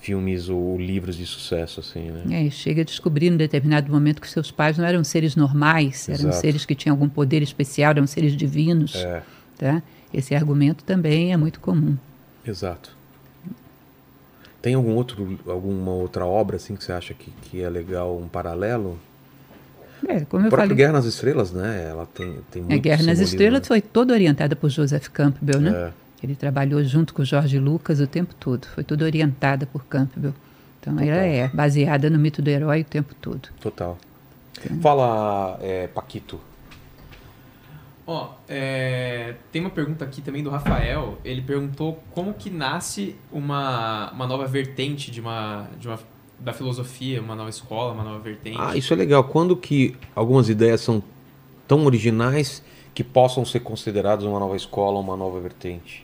filmes 0.01 0.47
ou 0.47 0.79
livros 0.79 1.17
de 1.17 1.25
sucesso, 1.25 1.79
assim, 1.79 2.11
né? 2.11 2.45
É, 2.45 2.49
chega 2.49 2.81
a 2.81 2.85
descobrir 2.85 3.27
em 3.27 3.35
determinado 3.35 3.91
momento 3.91 4.21
que 4.21 4.29
seus 4.29 4.49
pais 4.49 4.77
não 4.77 4.85
eram 4.85 5.03
seres 5.03 5.35
normais, 5.35 6.07
Exato. 6.07 6.27
eram 6.27 6.39
seres 6.39 6.65
que 6.65 6.75
tinham 6.75 6.93
algum 6.93 7.09
poder 7.09 7.41
especial, 7.41 7.91
eram 7.91 8.07
seres 8.07 8.35
divinos, 8.35 8.95
é. 8.95 9.21
tá? 9.57 9.83
Esse 10.13 10.33
argumento 10.33 10.83
também 10.83 11.33
é 11.33 11.37
muito 11.37 11.59
comum. 11.59 11.97
Exato. 12.49 12.97
Tem 14.61 14.73
algum 14.73 14.95
outro, 14.95 15.39
alguma 15.47 15.91
outra 15.91 16.25
obra 16.25 16.57
assim 16.57 16.75
que 16.75 16.83
você 16.83 16.91
acha 16.91 17.13
que, 17.13 17.31
que 17.43 17.61
é 17.61 17.69
legal, 17.69 18.17
um 18.17 18.27
paralelo? 18.27 18.99
É, 20.07 20.21
como 20.21 20.47
eu 20.47 20.51
falei. 20.51 20.75
Guerra 20.75 20.93
nas 20.93 21.05
Estrelas, 21.05 21.51
né? 21.51 21.87
Ela 21.89 22.05
tem, 22.05 22.39
tem 22.51 22.61
muito 22.61 22.73
A 22.73 22.77
Guerra 22.77 23.03
nas 23.03 23.19
Estrelas 23.19 23.67
foi 23.67 23.81
toda 23.81 24.13
orientada 24.13 24.55
por 24.55 24.69
Joseph 24.69 25.07
Campbell, 25.09 25.61
né? 25.61 25.71
É. 25.71 25.91
Ele 26.21 26.35
trabalhou 26.35 26.83
junto 26.83 27.13
com 27.13 27.23
Jorge 27.23 27.57
Lucas 27.59 28.01
o 28.01 28.07
tempo 28.07 28.33
todo. 28.35 28.65
Foi 28.67 28.83
tudo 28.83 29.05
orientada 29.05 29.65
por 29.65 29.85
Campbell. 29.85 30.33
Então 30.79 30.93
Total. 30.93 31.07
ela 31.07 31.23
é 31.23 31.47
baseada 31.49 32.09
no 32.09 32.19
mito 32.19 32.41
do 32.41 32.49
herói 32.49 32.81
o 32.81 32.85
tempo 32.85 33.13
todo. 33.15 33.49
Total. 33.61 33.97
Fala, 34.81 35.57
é, 35.61 35.87
Paquito. 35.87 36.39
Ó, 38.11 38.31
é, 38.47 39.35
tem 39.51 39.61
uma 39.61 39.69
pergunta 39.69 40.03
aqui 40.03 40.19
também 40.19 40.41
do 40.41 40.49
Rafael. 40.49 41.19
Ele 41.23 41.43
perguntou 41.43 42.01
como 42.09 42.33
que 42.33 42.49
nasce 42.49 43.15
uma, 43.31 44.09
uma 44.11 44.25
nova 44.25 44.47
vertente 44.47 45.11
de 45.11 45.21
uma, 45.21 45.69
de 45.79 45.87
uma 45.87 45.99
da 46.39 46.51
filosofia, 46.51 47.21
uma 47.21 47.35
nova 47.35 47.51
escola, 47.51 47.93
uma 47.93 48.03
nova 48.03 48.17
vertente. 48.17 48.57
Ah, 48.59 48.75
isso 48.75 48.91
é 48.91 48.95
legal. 48.95 49.23
Quando 49.25 49.55
que 49.55 49.95
algumas 50.15 50.49
ideias 50.49 50.81
são 50.81 51.03
tão 51.67 51.85
originais 51.85 52.63
que 52.95 53.03
possam 53.03 53.45
ser 53.45 53.59
consideradas 53.59 54.25
uma 54.25 54.39
nova 54.39 54.55
escola, 54.55 54.99
uma 54.99 55.15
nova 55.15 55.39
vertente? 55.39 56.03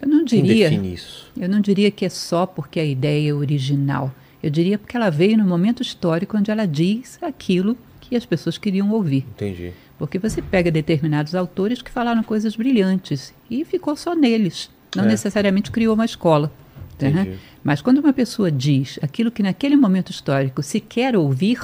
Eu 0.00 0.06
não 0.06 0.24
diria. 0.24 0.68
Quem 0.68 0.78
define 0.78 0.94
isso? 0.94 1.32
Eu 1.36 1.48
não 1.48 1.60
diria 1.60 1.90
que 1.90 2.04
é 2.04 2.08
só 2.08 2.46
porque 2.46 2.78
a 2.78 2.84
ideia 2.84 3.30
é 3.30 3.34
original. 3.34 4.12
Eu 4.40 4.50
diria 4.50 4.78
porque 4.78 4.96
ela 4.96 5.10
veio 5.10 5.36
no 5.36 5.44
momento 5.44 5.82
histórico 5.82 6.36
onde 6.36 6.48
ela 6.48 6.64
diz 6.64 7.20
aquilo 7.20 7.76
que 8.00 8.14
as 8.14 8.24
pessoas 8.24 8.56
queriam 8.56 8.92
ouvir. 8.92 9.26
Entendi. 9.34 9.72
Porque 9.98 10.18
você 10.18 10.40
pega 10.40 10.70
determinados 10.70 11.34
autores 11.34 11.82
que 11.82 11.90
falaram 11.90 12.22
coisas 12.22 12.54
brilhantes 12.54 13.34
e 13.50 13.64
ficou 13.64 13.96
só 13.96 14.14
neles. 14.14 14.70
Não 14.94 15.04
é. 15.04 15.08
necessariamente 15.08 15.70
criou 15.70 15.94
uma 15.94 16.04
escola. 16.04 16.52
Né? 17.00 17.38
Mas 17.62 17.80
quando 17.80 17.98
uma 17.98 18.12
pessoa 18.12 18.50
diz 18.50 18.98
aquilo 19.02 19.30
que 19.30 19.42
naquele 19.42 19.76
momento 19.76 20.10
histórico 20.10 20.62
se 20.62 20.80
quer 20.80 21.16
ouvir, 21.16 21.60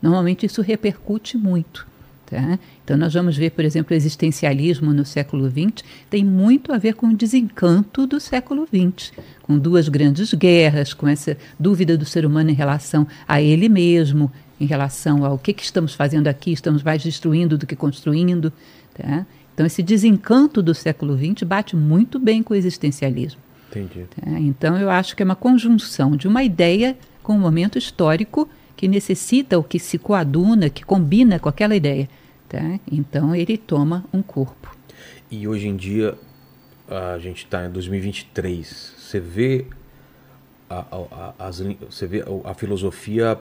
normalmente 0.00 0.46
isso 0.46 0.62
repercute 0.62 1.36
muito. 1.36 1.86
Tá? 2.24 2.58
Então, 2.84 2.96
nós 2.96 3.14
vamos 3.14 3.36
ver, 3.38 3.50
por 3.50 3.64
exemplo, 3.64 3.94
o 3.94 3.96
existencialismo 3.96 4.92
no 4.92 5.04
século 5.04 5.48
XX 5.48 5.82
tem 6.10 6.22
muito 6.22 6.74
a 6.74 6.78
ver 6.78 6.94
com 6.94 7.06
o 7.06 7.16
desencanto 7.16 8.06
do 8.06 8.20
século 8.20 8.66
XX, 8.66 9.12
com 9.42 9.58
duas 9.58 9.88
grandes 9.88 10.34
guerras, 10.34 10.92
com 10.92 11.08
essa 11.08 11.38
dúvida 11.58 11.96
do 11.96 12.04
ser 12.04 12.26
humano 12.26 12.50
em 12.50 12.54
relação 12.54 13.06
a 13.26 13.40
ele 13.40 13.66
mesmo, 13.68 14.30
em 14.60 14.66
relação 14.66 15.24
ao 15.24 15.38
que, 15.38 15.52
que 15.52 15.62
estamos 15.62 15.94
fazendo 15.94 16.28
aqui, 16.28 16.52
estamos 16.52 16.82
mais 16.82 17.02
destruindo 17.02 17.56
do 17.56 17.66
que 17.66 17.76
construindo. 17.76 18.52
Tá? 18.94 19.26
Então, 19.54 19.66
esse 19.66 19.82
desencanto 19.82 20.62
do 20.62 20.74
século 20.74 21.16
XX 21.16 21.42
bate 21.44 21.76
muito 21.76 22.18
bem 22.18 22.42
com 22.42 22.54
o 22.54 22.56
existencialismo. 22.56 23.40
Entendi. 23.70 24.04
Tá? 24.04 24.38
Então, 24.38 24.76
eu 24.78 24.90
acho 24.90 25.14
que 25.14 25.22
é 25.22 25.24
uma 25.24 25.36
conjunção 25.36 26.16
de 26.16 26.26
uma 26.26 26.42
ideia 26.42 26.96
com 27.22 27.34
um 27.34 27.40
momento 27.40 27.78
histórico 27.78 28.48
que 28.76 28.88
necessita 28.88 29.58
o 29.58 29.62
que 29.62 29.78
se 29.78 29.98
coaduna, 29.98 30.70
que 30.70 30.84
combina 30.84 31.38
com 31.38 31.48
aquela 31.48 31.74
ideia. 31.74 32.08
Tá? 32.48 32.78
Então, 32.90 33.34
ele 33.34 33.58
toma 33.58 34.04
um 34.12 34.22
corpo. 34.22 34.76
E 35.30 35.46
hoje 35.46 35.68
em 35.68 35.76
dia, 35.76 36.16
a 36.88 37.18
gente 37.18 37.44
está 37.44 37.66
em 37.66 37.70
2023, 37.70 38.94
você 38.96 39.20
vê 39.20 39.66
a, 40.70 40.78
a, 40.78 41.34
a, 41.38 41.46
as, 41.48 41.60
você 41.60 42.06
vê 42.06 42.24
a 42.44 42.54
filosofia 42.54 43.38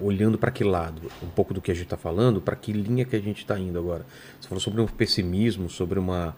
olhando 0.00 0.38
para 0.38 0.50
que 0.50 0.64
lado? 0.64 1.02
Um 1.22 1.28
pouco 1.28 1.52
do 1.52 1.60
que 1.60 1.70
a 1.70 1.74
gente 1.74 1.84
está 1.84 1.96
falando, 1.96 2.40
para 2.40 2.56
que 2.56 2.72
linha 2.72 3.04
que 3.04 3.16
a 3.16 3.20
gente 3.20 3.38
está 3.38 3.58
indo 3.58 3.78
agora? 3.78 4.04
Você 4.40 4.48
falou 4.48 4.60
sobre 4.60 4.80
um 4.80 4.86
pessimismo, 4.86 5.68
sobre 5.68 5.98
uma, 5.98 6.36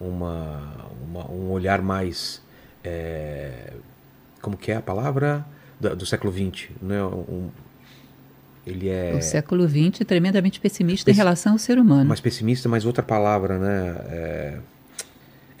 uma, 0.00 0.86
uma 1.02 1.30
um 1.30 1.50
olhar 1.50 1.80
mais. 1.82 2.42
É, 2.82 3.72
como 4.40 4.56
que 4.56 4.72
é 4.72 4.76
a 4.76 4.82
palavra? 4.82 5.46
Do, 5.80 5.94
do 5.96 6.06
século 6.06 6.32
XX. 6.32 6.70
Né? 6.82 7.02
Um, 7.02 7.50
ele 8.66 8.88
é... 8.88 9.14
O 9.14 9.22
século 9.22 9.66
XX 9.66 10.04
tremendamente 10.06 10.60
pessimista 10.60 11.10
em 11.10 11.14
relação 11.14 11.52
ao 11.52 11.58
ser 11.58 11.78
humano. 11.78 12.08
Mas 12.08 12.20
pessimista, 12.20 12.68
mas 12.68 12.84
outra 12.84 13.02
palavra, 13.02 13.58
né? 13.58 13.96
É, 14.08 14.58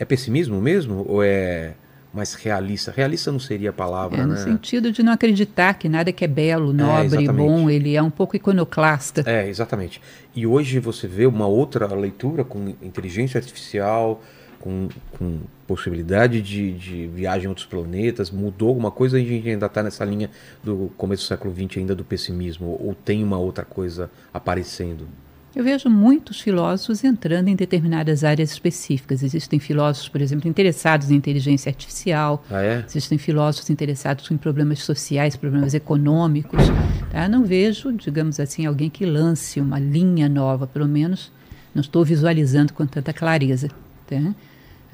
é 0.00 0.04
pessimismo 0.04 0.60
mesmo? 0.60 1.04
Ou 1.08 1.22
é 1.22 1.74
mais 2.18 2.34
realista. 2.34 2.92
Realista 2.94 3.32
não 3.32 3.38
seria 3.38 3.70
a 3.70 3.72
palavra, 3.72 4.18
é, 4.18 4.26
no 4.26 4.34
né? 4.34 4.36
sentido 4.36 4.92
de 4.92 5.02
não 5.02 5.12
acreditar 5.12 5.74
que 5.74 5.88
nada 5.88 6.12
que 6.12 6.24
é 6.24 6.28
belo, 6.28 6.70
é, 6.70 6.74
nobre, 6.74 7.24
é, 7.24 7.32
bom, 7.32 7.70
ele 7.70 7.96
é 7.96 8.02
um 8.02 8.10
pouco 8.10 8.36
iconoclasta. 8.36 9.22
É, 9.24 9.48
exatamente. 9.48 10.00
E 10.34 10.46
hoje 10.46 10.78
você 10.78 11.06
vê 11.06 11.26
uma 11.26 11.46
outra 11.46 11.86
leitura 11.94 12.44
com 12.44 12.74
inteligência 12.82 13.38
artificial, 13.38 14.20
com, 14.60 14.88
com 15.16 15.40
possibilidade 15.66 16.42
de, 16.42 16.72
de 16.72 17.06
viagem 17.06 17.46
a 17.46 17.48
outros 17.50 17.66
planetas, 17.66 18.30
mudou 18.30 18.68
alguma 18.68 18.90
coisa 18.90 19.16
a 19.16 19.20
gente 19.20 19.48
ainda 19.48 19.66
está 19.66 19.82
nessa 19.82 20.04
linha 20.04 20.30
do 20.62 20.90
começo 20.96 21.24
do 21.24 21.28
século 21.28 21.54
XX 21.54 21.78
ainda 21.78 21.94
do 21.94 22.04
pessimismo, 22.04 22.78
ou 22.80 22.94
tem 22.94 23.22
uma 23.22 23.38
outra 23.38 23.64
coisa 23.64 24.10
aparecendo? 24.34 25.06
Eu 25.56 25.64
vejo 25.64 25.88
muitos 25.88 26.40
filósofos 26.40 27.02
entrando 27.02 27.48
em 27.48 27.56
determinadas 27.56 28.22
áreas 28.22 28.52
específicas. 28.52 29.22
Existem 29.22 29.58
filósofos, 29.58 30.08
por 30.08 30.20
exemplo, 30.20 30.48
interessados 30.48 31.10
em 31.10 31.14
inteligência 31.14 31.70
artificial. 31.70 32.44
Ah, 32.50 32.62
é? 32.62 32.84
Existem 32.86 33.16
filósofos 33.16 33.70
interessados 33.70 34.30
em 34.30 34.36
problemas 34.36 34.80
sociais, 34.80 35.36
problemas 35.36 35.72
econômicos. 35.72 36.60
Tá? 37.10 37.28
Não 37.28 37.44
vejo, 37.44 37.92
digamos 37.92 38.38
assim, 38.38 38.66
alguém 38.66 38.90
que 38.90 39.06
lance 39.06 39.58
uma 39.60 39.78
linha 39.78 40.28
nova, 40.28 40.66
pelo 40.66 40.86
menos 40.86 41.32
não 41.74 41.80
estou 41.80 42.04
visualizando 42.04 42.72
com 42.74 42.86
tanta 42.86 43.12
clareza. 43.12 43.68
Tá? 44.06 44.34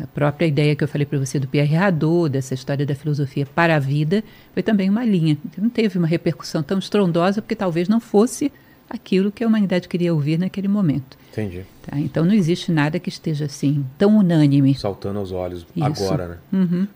A 0.00 0.06
própria 0.06 0.46
ideia 0.46 0.74
que 0.74 0.82
eu 0.82 0.88
falei 0.88 1.06
para 1.06 1.18
você 1.18 1.38
do 1.38 1.48
Pierre 1.48 1.76
Hadot, 1.76 2.28
dessa 2.28 2.54
história 2.54 2.86
da 2.86 2.94
filosofia 2.94 3.46
para 3.46 3.76
a 3.76 3.78
vida, 3.78 4.22
foi 4.52 4.62
também 4.62 4.88
uma 4.88 5.04
linha. 5.04 5.36
Não 5.58 5.68
teve 5.68 5.98
uma 5.98 6.06
repercussão 6.06 6.62
tão 6.62 6.78
estrondosa, 6.78 7.42
porque 7.42 7.54
talvez 7.54 7.88
não 7.88 8.00
fosse 8.00 8.52
aquilo 8.88 9.32
que 9.32 9.42
a 9.42 9.46
humanidade 9.46 9.88
queria 9.88 10.12
ouvir 10.12 10.38
naquele 10.38 10.68
momento. 10.68 11.16
Entendi. 11.32 11.64
Tá? 11.82 11.98
Então 11.98 12.24
não 12.24 12.32
existe 12.32 12.70
nada 12.70 12.98
que 12.98 13.08
esteja 13.08 13.46
assim 13.46 13.84
tão 13.98 14.16
unânime. 14.16 14.74
Saltando 14.74 15.18
aos 15.18 15.32
olhos 15.32 15.66
Isso. 15.74 15.84
agora, 15.84 16.28
né? 16.28 16.38
Uhum. 16.52 16.88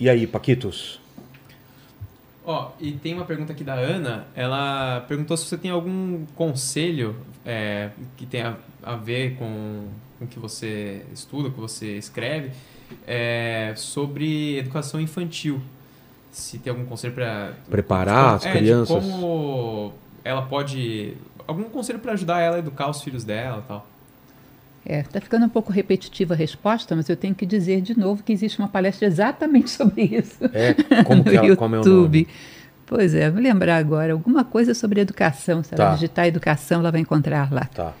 E 0.00 0.08
aí, 0.08 0.26
Paquitos? 0.26 1.00
Ó, 2.44 2.68
oh, 2.68 2.70
e 2.80 2.92
tem 2.92 3.12
uma 3.12 3.24
pergunta 3.24 3.52
aqui 3.52 3.64
da 3.64 3.74
Ana. 3.74 4.26
Ela 4.34 5.04
perguntou 5.08 5.36
se 5.36 5.46
você 5.46 5.58
tem 5.58 5.70
algum 5.70 6.24
conselho 6.34 7.16
é, 7.44 7.90
que 8.16 8.24
tenha 8.24 8.56
a 8.82 8.94
ver 8.94 9.36
com 9.36 9.88
o 10.20 10.26
que 10.26 10.38
você 10.38 11.04
estuda, 11.12 11.48
o 11.48 11.52
que 11.52 11.58
você 11.58 11.96
escreve, 11.96 12.50
é, 13.06 13.72
sobre 13.76 14.58
educação 14.58 15.00
infantil. 15.00 15.60
Se 16.30 16.58
tem 16.58 16.70
algum 16.70 16.84
conselho 16.84 17.14
para 17.14 17.54
preparar 17.68 18.36
as 18.36 18.46
é, 18.46 18.52
crianças. 18.52 19.04
como 19.04 19.92
ela 20.26 20.42
pode. 20.42 21.16
Algum 21.46 21.64
conselho 21.64 21.98
para 21.98 22.12
ajudar 22.12 22.40
ela 22.40 22.56
a 22.56 22.58
educar 22.58 22.90
os 22.90 23.02
filhos 23.02 23.24
dela 23.24 23.62
e 23.64 23.68
tal? 23.68 23.86
É, 24.84 25.00
está 25.00 25.20
ficando 25.20 25.46
um 25.46 25.48
pouco 25.48 25.72
repetitiva 25.72 26.34
a 26.34 26.36
resposta, 26.36 26.94
mas 26.94 27.08
eu 27.08 27.16
tenho 27.16 27.34
que 27.34 27.44
dizer 27.44 27.80
de 27.80 27.98
novo 27.98 28.22
que 28.22 28.32
existe 28.32 28.58
uma 28.58 28.68
palestra 28.68 29.06
exatamente 29.06 29.70
sobre 29.70 30.02
isso. 30.02 30.38
É, 30.52 31.02
como 31.02 31.24
que 31.24 31.34
ela, 31.36 31.56
como 31.56 31.74
é 31.74 31.80
o 31.80 31.84
nome? 31.84 32.28
Pois 32.86 33.14
é, 33.14 33.28
vou 33.28 33.42
lembrar 33.42 33.78
agora 33.78 34.12
alguma 34.12 34.44
coisa 34.44 34.72
sobre 34.74 35.00
educação. 35.00 35.62
Se 35.64 35.74
ela 35.74 35.88
tá. 35.88 35.94
digitar 35.94 36.26
educação, 36.26 36.80
ela 36.80 36.92
vai 36.92 37.00
encontrar 37.00 37.52
lá. 37.52 37.64
Tá. 37.64 37.94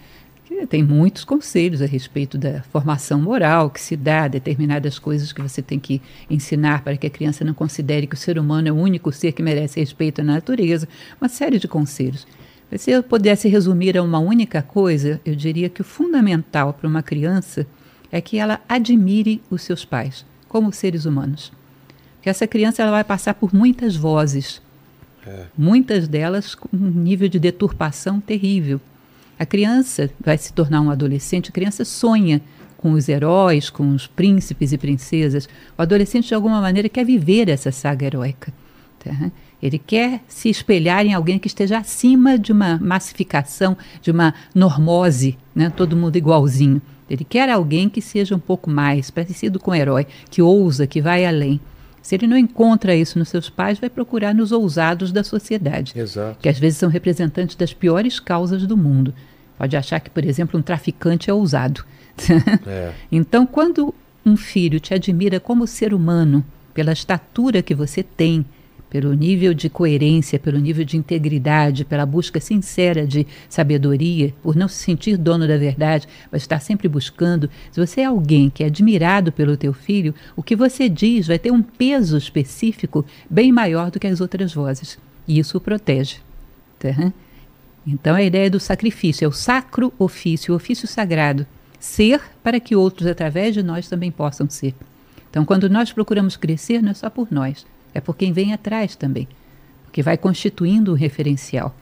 Tem 0.68 0.82
muitos 0.82 1.24
conselhos 1.24 1.82
a 1.82 1.86
respeito 1.86 2.38
da 2.38 2.62
formação 2.62 3.20
moral 3.20 3.70
que 3.70 3.80
se 3.80 3.96
dá, 3.96 4.28
determinadas 4.28 4.98
coisas 4.98 5.32
que 5.32 5.42
você 5.42 5.60
tem 5.60 5.78
que 5.78 6.00
ensinar 6.30 6.82
para 6.82 6.96
que 6.96 7.06
a 7.06 7.10
criança 7.10 7.44
não 7.44 7.54
considere 7.54 8.06
que 8.06 8.14
o 8.14 8.18
ser 8.18 8.38
humano 8.38 8.68
é 8.68 8.72
o 8.72 8.76
único 8.76 9.12
ser 9.12 9.32
que 9.32 9.42
merece 9.42 9.80
respeito 9.80 10.22
na 10.22 10.34
natureza, 10.34 10.88
uma 11.20 11.28
série 11.28 11.58
de 11.58 11.66
conselhos. 11.66 12.26
Mas 12.70 12.82
se 12.82 12.90
eu 12.90 13.02
pudesse 13.02 13.48
resumir 13.48 13.96
a 13.96 14.02
uma 14.02 14.18
única 14.18 14.62
coisa, 14.62 15.20
eu 15.24 15.34
diria 15.34 15.68
que 15.68 15.80
o 15.80 15.84
fundamental 15.84 16.72
para 16.72 16.88
uma 16.88 17.02
criança 17.02 17.66
é 18.10 18.20
que 18.20 18.38
ela 18.38 18.60
admire 18.68 19.40
os 19.50 19.62
seus 19.62 19.84
pais 19.84 20.24
como 20.48 20.72
seres 20.72 21.04
humanos. 21.04 21.52
Que 22.22 22.30
essa 22.30 22.46
criança 22.46 22.82
ela 22.82 22.90
vai 22.90 23.04
passar 23.04 23.34
por 23.34 23.54
muitas 23.54 23.94
vozes, 23.94 24.60
é. 25.26 25.44
muitas 25.56 26.08
delas 26.08 26.54
com 26.54 26.68
um 26.72 26.90
nível 26.90 27.28
de 27.28 27.38
deturpação 27.38 28.20
terrível. 28.20 28.80
A 29.38 29.44
criança 29.44 30.10
vai 30.18 30.38
se 30.38 30.52
tornar 30.52 30.80
um 30.80 30.90
adolescente, 30.90 31.50
a 31.50 31.52
criança 31.52 31.84
sonha 31.84 32.40
com 32.76 32.92
os 32.92 33.08
heróis, 33.08 33.68
com 33.68 33.94
os 33.94 34.06
príncipes 34.06 34.72
e 34.72 34.78
princesas. 34.78 35.48
O 35.76 35.82
adolescente, 35.82 36.28
de 36.28 36.34
alguma 36.34 36.60
maneira, 36.60 36.88
quer 36.88 37.04
viver 37.04 37.48
essa 37.48 37.72
saga 37.72 38.06
heróica. 38.06 38.52
Tá? 38.98 39.30
Ele 39.62 39.78
quer 39.78 40.20
se 40.28 40.48
espelhar 40.48 41.04
em 41.04 41.14
alguém 41.14 41.38
que 41.38 41.48
esteja 41.48 41.78
acima 41.78 42.38
de 42.38 42.52
uma 42.52 42.78
massificação, 42.78 43.76
de 44.00 44.10
uma 44.10 44.34
normose, 44.54 45.36
né? 45.54 45.70
todo 45.70 45.96
mundo 45.96 46.16
igualzinho. 46.16 46.80
Ele 47.08 47.24
quer 47.24 47.48
alguém 47.48 47.88
que 47.88 48.00
seja 48.00 48.34
um 48.34 48.38
pouco 48.38 48.68
mais 48.68 49.10
parecido 49.10 49.60
com 49.60 49.70
o 49.70 49.74
herói, 49.74 50.06
que 50.30 50.42
ousa, 50.42 50.86
que 50.86 51.00
vai 51.00 51.24
além. 51.24 51.60
Se 52.06 52.14
ele 52.14 52.28
não 52.28 52.38
encontra 52.38 52.94
isso 52.94 53.18
nos 53.18 53.30
seus 53.30 53.50
pais, 53.50 53.80
vai 53.80 53.90
procurar 53.90 54.32
nos 54.32 54.52
ousados 54.52 55.10
da 55.10 55.24
sociedade, 55.24 55.92
Exato. 55.96 56.38
que 56.40 56.48
às 56.48 56.56
vezes 56.56 56.78
são 56.78 56.88
representantes 56.88 57.56
das 57.56 57.74
piores 57.74 58.20
causas 58.20 58.64
do 58.64 58.76
mundo. 58.76 59.12
Pode 59.58 59.76
achar 59.76 59.98
que, 59.98 60.08
por 60.08 60.24
exemplo, 60.24 60.56
um 60.56 60.62
traficante 60.62 61.28
é 61.28 61.34
ousado. 61.34 61.84
É. 62.64 62.92
então, 63.10 63.44
quando 63.44 63.92
um 64.24 64.36
filho 64.36 64.78
te 64.78 64.94
admira 64.94 65.40
como 65.40 65.66
ser 65.66 65.92
humano, 65.92 66.44
pela 66.72 66.92
estatura 66.92 67.60
que 67.60 67.74
você 67.74 68.04
tem, 68.04 68.46
pelo 68.88 69.12
nível 69.12 69.52
de 69.52 69.68
coerência, 69.68 70.38
pelo 70.38 70.58
nível 70.58 70.84
de 70.84 70.96
integridade, 70.96 71.84
pela 71.84 72.06
busca 72.06 72.40
sincera 72.40 73.06
de 73.06 73.26
sabedoria, 73.48 74.32
por 74.42 74.54
não 74.54 74.68
se 74.68 74.76
sentir 74.76 75.16
dono 75.16 75.46
da 75.46 75.56
verdade, 75.56 76.06
mas 76.30 76.42
estar 76.42 76.60
sempre 76.60 76.88
buscando. 76.88 77.50
Se 77.70 77.84
você 77.84 78.02
é 78.02 78.04
alguém 78.04 78.48
que 78.48 78.62
é 78.62 78.66
admirado 78.66 79.32
pelo 79.32 79.56
teu 79.56 79.72
filho, 79.72 80.14
o 80.34 80.42
que 80.42 80.56
você 80.56 80.88
diz 80.88 81.26
vai 81.26 81.38
ter 81.38 81.50
um 81.50 81.62
peso 81.62 82.16
específico 82.16 83.04
bem 83.28 83.52
maior 83.52 83.90
do 83.90 83.98
que 83.98 84.06
as 84.06 84.20
outras 84.20 84.54
vozes. 84.54 84.98
E 85.26 85.38
isso 85.38 85.58
o 85.58 85.60
protege. 85.60 86.18
Tá? 86.78 87.12
Então 87.86 88.14
a 88.14 88.22
ideia 88.22 88.50
do 88.50 88.60
sacrifício 88.60 89.24
é 89.24 89.28
o 89.28 89.32
sacro 89.32 89.92
ofício, 89.98 90.52
o 90.52 90.56
ofício 90.56 90.88
sagrado. 90.88 91.46
Ser 91.78 92.20
para 92.42 92.58
que 92.58 92.74
outros, 92.74 93.06
através 93.06 93.54
de 93.54 93.62
nós, 93.62 93.88
também 93.88 94.10
possam 94.10 94.48
ser. 94.48 94.74
Então, 95.30 95.44
quando 95.44 95.68
nós 95.68 95.92
procuramos 95.92 96.34
crescer, 96.34 96.82
não 96.82 96.92
é 96.92 96.94
só 96.94 97.10
por 97.10 97.28
nós, 97.30 97.66
é 97.96 98.00
por 98.00 98.14
quem 98.14 98.32
vem 98.32 98.52
atrás 98.52 98.94
também, 98.94 99.26
porque 99.84 100.02
vai 100.02 100.18
constituindo 100.18 100.92
um 100.92 100.94
referencial. 100.94 101.74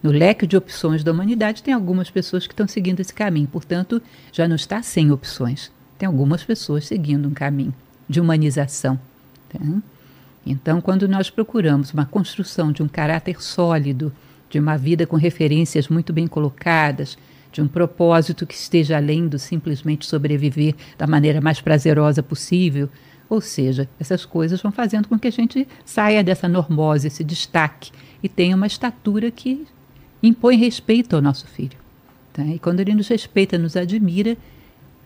No 0.00 0.12
leque 0.12 0.46
de 0.46 0.56
opções 0.56 1.02
da 1.02 1.10
humanidade, 1.10 1.62
tem 1.62 1.74
algumas 1.74 2.08
pessoas 2.08 2.46
que 2.46 2.52
estão 2.52 2.68
seguindo 2.68 3.00
esse 3.00 3.12
caminho, 3.12 3.48
portanto, 3.48 4.00
já 4.30 4.46
não 4.46 4.54
está 4.54 4.80
sem 4.80 5.10
opções. 5.10 5.72
Tem 5.98 6.06
algumas 6.06 6.44
pessoas 6.44 6.86
seguindo 6.86 7.26
um 7.26 7.32
caminho 7.32 7.74
de 8.08 8.20
humanização. 8.20 8.96
Tá? 9.48 9.58
Então, 10.46 10.80
quando 10.80 11.08
nós 11.08 11.30
procuramos 11.30 11.92
uma 11.92 12.06
construção 12.06 12.70
de 12.70 12.82
um 12.82 12.86
caráter 12.86 13.42
sólido, 13.42 14.12
de 14.48 14.60
uma 14.60 14.76
vida 14.78 15.04
com 15.04 15.16
referências 15.16 15.88
muito 15.88 16.12
bem 16.12 16.28
colocadas, 16.28 17.18
de 17.50 17.60
um 17.60 17.66
propósito 17.66 18.46
que 18.46 18.54
esteja 18.54 18.98
além 18.98 19.26
do 19.26 19.38
simplesmente 19.38 20.06
sobreviver 20.06 20.76
da 20.96 21.08
maneira 21.08 21.40
mais 21.40 21.60
prazerosa 21.60 22.22
possível, 22.22 22.88
ou 23.28 23.40
seja, 23.40 23.88
essas 23.98 24.24
coisas 24.24 24.60
vão 24.60 24.70
fazendo 24.70 25.08
com 25.08 25.18
que 25.18 25.28
a 25.28 25.32
gente 25.32 25.66
saia 25.84 26.22
dessa 26.22 26.48
normose, 26.48 27.08
esse 27.08 27.24
destaque, 27.24 27.90
e 28.22 28.28
tenha 28.28 28.56
uma 28.56 28.66
estatura 28.66 29.30
que 29.30 29.66
impõe 30.22 30.56
respeito 30.56 31.16
ao 31.16 31.22
nosso 31.22 31.46
filho. 31.46 31.76
Tá? 32.32 32.44
E 32.44 32.58
quando 32.58 32.80
ele 32.80 32.94
nos 32.94 33.08
respeita, 33.08 33.58
nos 33.58 33.76
admira, 33.76 34.36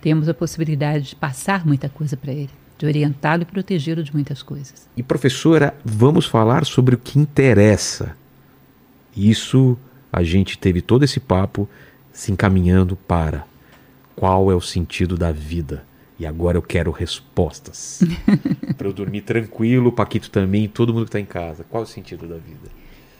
temos 0.00 0.28
a 0.28 0.34
possibilidade 0.34 1.10
de 1.10 1.16
passar 1.16 1.66
muita 1.66 1.88
coisa 1.88 2.16
para 2.16 2.32
ele, 2.32 2.50
de 2.78 2.86
orientá-lo 2.86 3.42
e 3.42 3.46
protegê-lo 3.46 4.02
de 4.02 4.12
muitas 4.12 4.42
coisas. 4.42 4.88
E 4.96 5.02
professora, 5.02 5.74
vamos 5.84 6.26
falar 6.26 6.64
sobre 6.64 6.94
o 6.94 6.98
que 6.98 7.18
interessa. 7.18 8.16
Isso 9.16 9.78
a 10.12 10.22
gente 10.22 10.58
teve 10.58 10.80
todo 10.80 11.04
esse 11.04 11.20
papo 11.20 11.68
se 12.12 12.32
encaminhando 12.32 12.96
para 12.96 13.44
qual 14.16 14.50
é 14.50 14.54
o 14.54 14.60
sentido 14.60 15.16
da 15.16 15.32
vida. 15.32 15.84
E 16.20 16.26
agora 16.26 16.58
eu 16.58 16.62
quero 16.62 16.90
respostas. 16.90 18.02
para 18.76 18.86
eu 18.86 18.92
dormir 18.92 19.22
tranquilo, 19.22 19.90
Paquito 19.90 20.30
também, 20.30 20.68
todo 20.68 20.92
mundo 20.92 21.04
que 21.04 21.08
está 21.08 21.18
em 21.18 21.24
casa. 21.24 21.64
Qual 21.64 21.82
é 21.82 21.86
o 21.86 21.88
sentido 21.88 22.26
da 22.26 22.34
vida? 22.34 22.68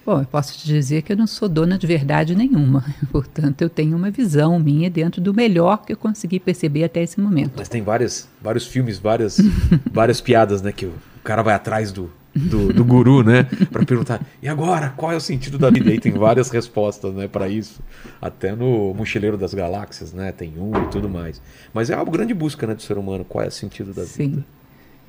Bom, 0.05 0.20
eu 0.20 0.27
posso 0.27 0.59
te 0.59 0.66
dizer 0.66 1.01
que 1.01 1.10
eu 1.10 1.16
não 1.16 1.27
sou 1.27 1.48
dona 1.48 1.78
de 1.78 1.86
verdade 1.86 2.35
nenhuma. 2.35 2.85
Portanto, 3.10 3.62
eu 3.62 3.70
tenho 3.70 3.97
uma 3.97 4.10
visão 4.10 4.59
minha 4.59 4.90
dentro 4.90 5.18
do 5.18 5.32
melhor 5.32 5.78
que 5.78 5.94
eu 5.94 5.97
consegui 5.97 6.39
perceber 6.39 6.85
até 6.85 7.02
esse 7.02 7.18
momento. 7.18 7.55
Mas 7.56 7.70
tem 7.70 7.81
várias, 7.81 8.28
vários 8.39 8.66
filmes, 8.66 8.98
várias, 8.98 9.39
várias 9.90 10.20
piadas, 10.20 10.60
né? 10.60 10.70
Que 10.70 10.85
o 10.85 10.93
cara 11.24 11.40
vai 11.40 11.55
atrás 11.55 11.90
do, 11.90 12.10
do, 12.35 12.73
do 12.73 12.85
guru, 12.85 13.23
né? 13.23 13.44
Para 13.70 13.85
perguntar, 13.85 14.20
e 14.43 14.48
agora, 14.48 14.90
qual 14.97 15.12
é 15.12 15.16
o 15.16 15.20
sentido 15.20 15.59
da 15.59 15.70
vida? 15.70 15.93
E 15.93 15.98
tem 15.98 16.12
várias 16.12 16.51
respostas, 16.51 17.12
né, 17.15 17.27
para 17.27 17.48
isso. 17.48 17.81
Até 18.20 18.55
no 18.55 18.94
Mochileiro 18.94 19.36
das 19.36 19.52
Galáxias, 19.52 20.12
né? 20.12 20.32
Tem 20.32 20.52
um 20.57 20.73
e 20.82 20.86
tudo 20.86 21.09
mais. 21.09 21.40
Mas 21.74 21.90
é 21.90 21.94
algo 21.94 22.11
grande 22.11 22.32
busca, 22.32 22.66
né, 22.66 22.74
do 22.74 22.82
ser 22.82 22.98
humano. 22.98 23.24
Qual 23.24 23.44
é 23.44 23.48
o 23.48 23.52
sentido 23.52 23.93
da 23.93 24.05
Sim. 24.05 24.28
vida? 24.28 24.44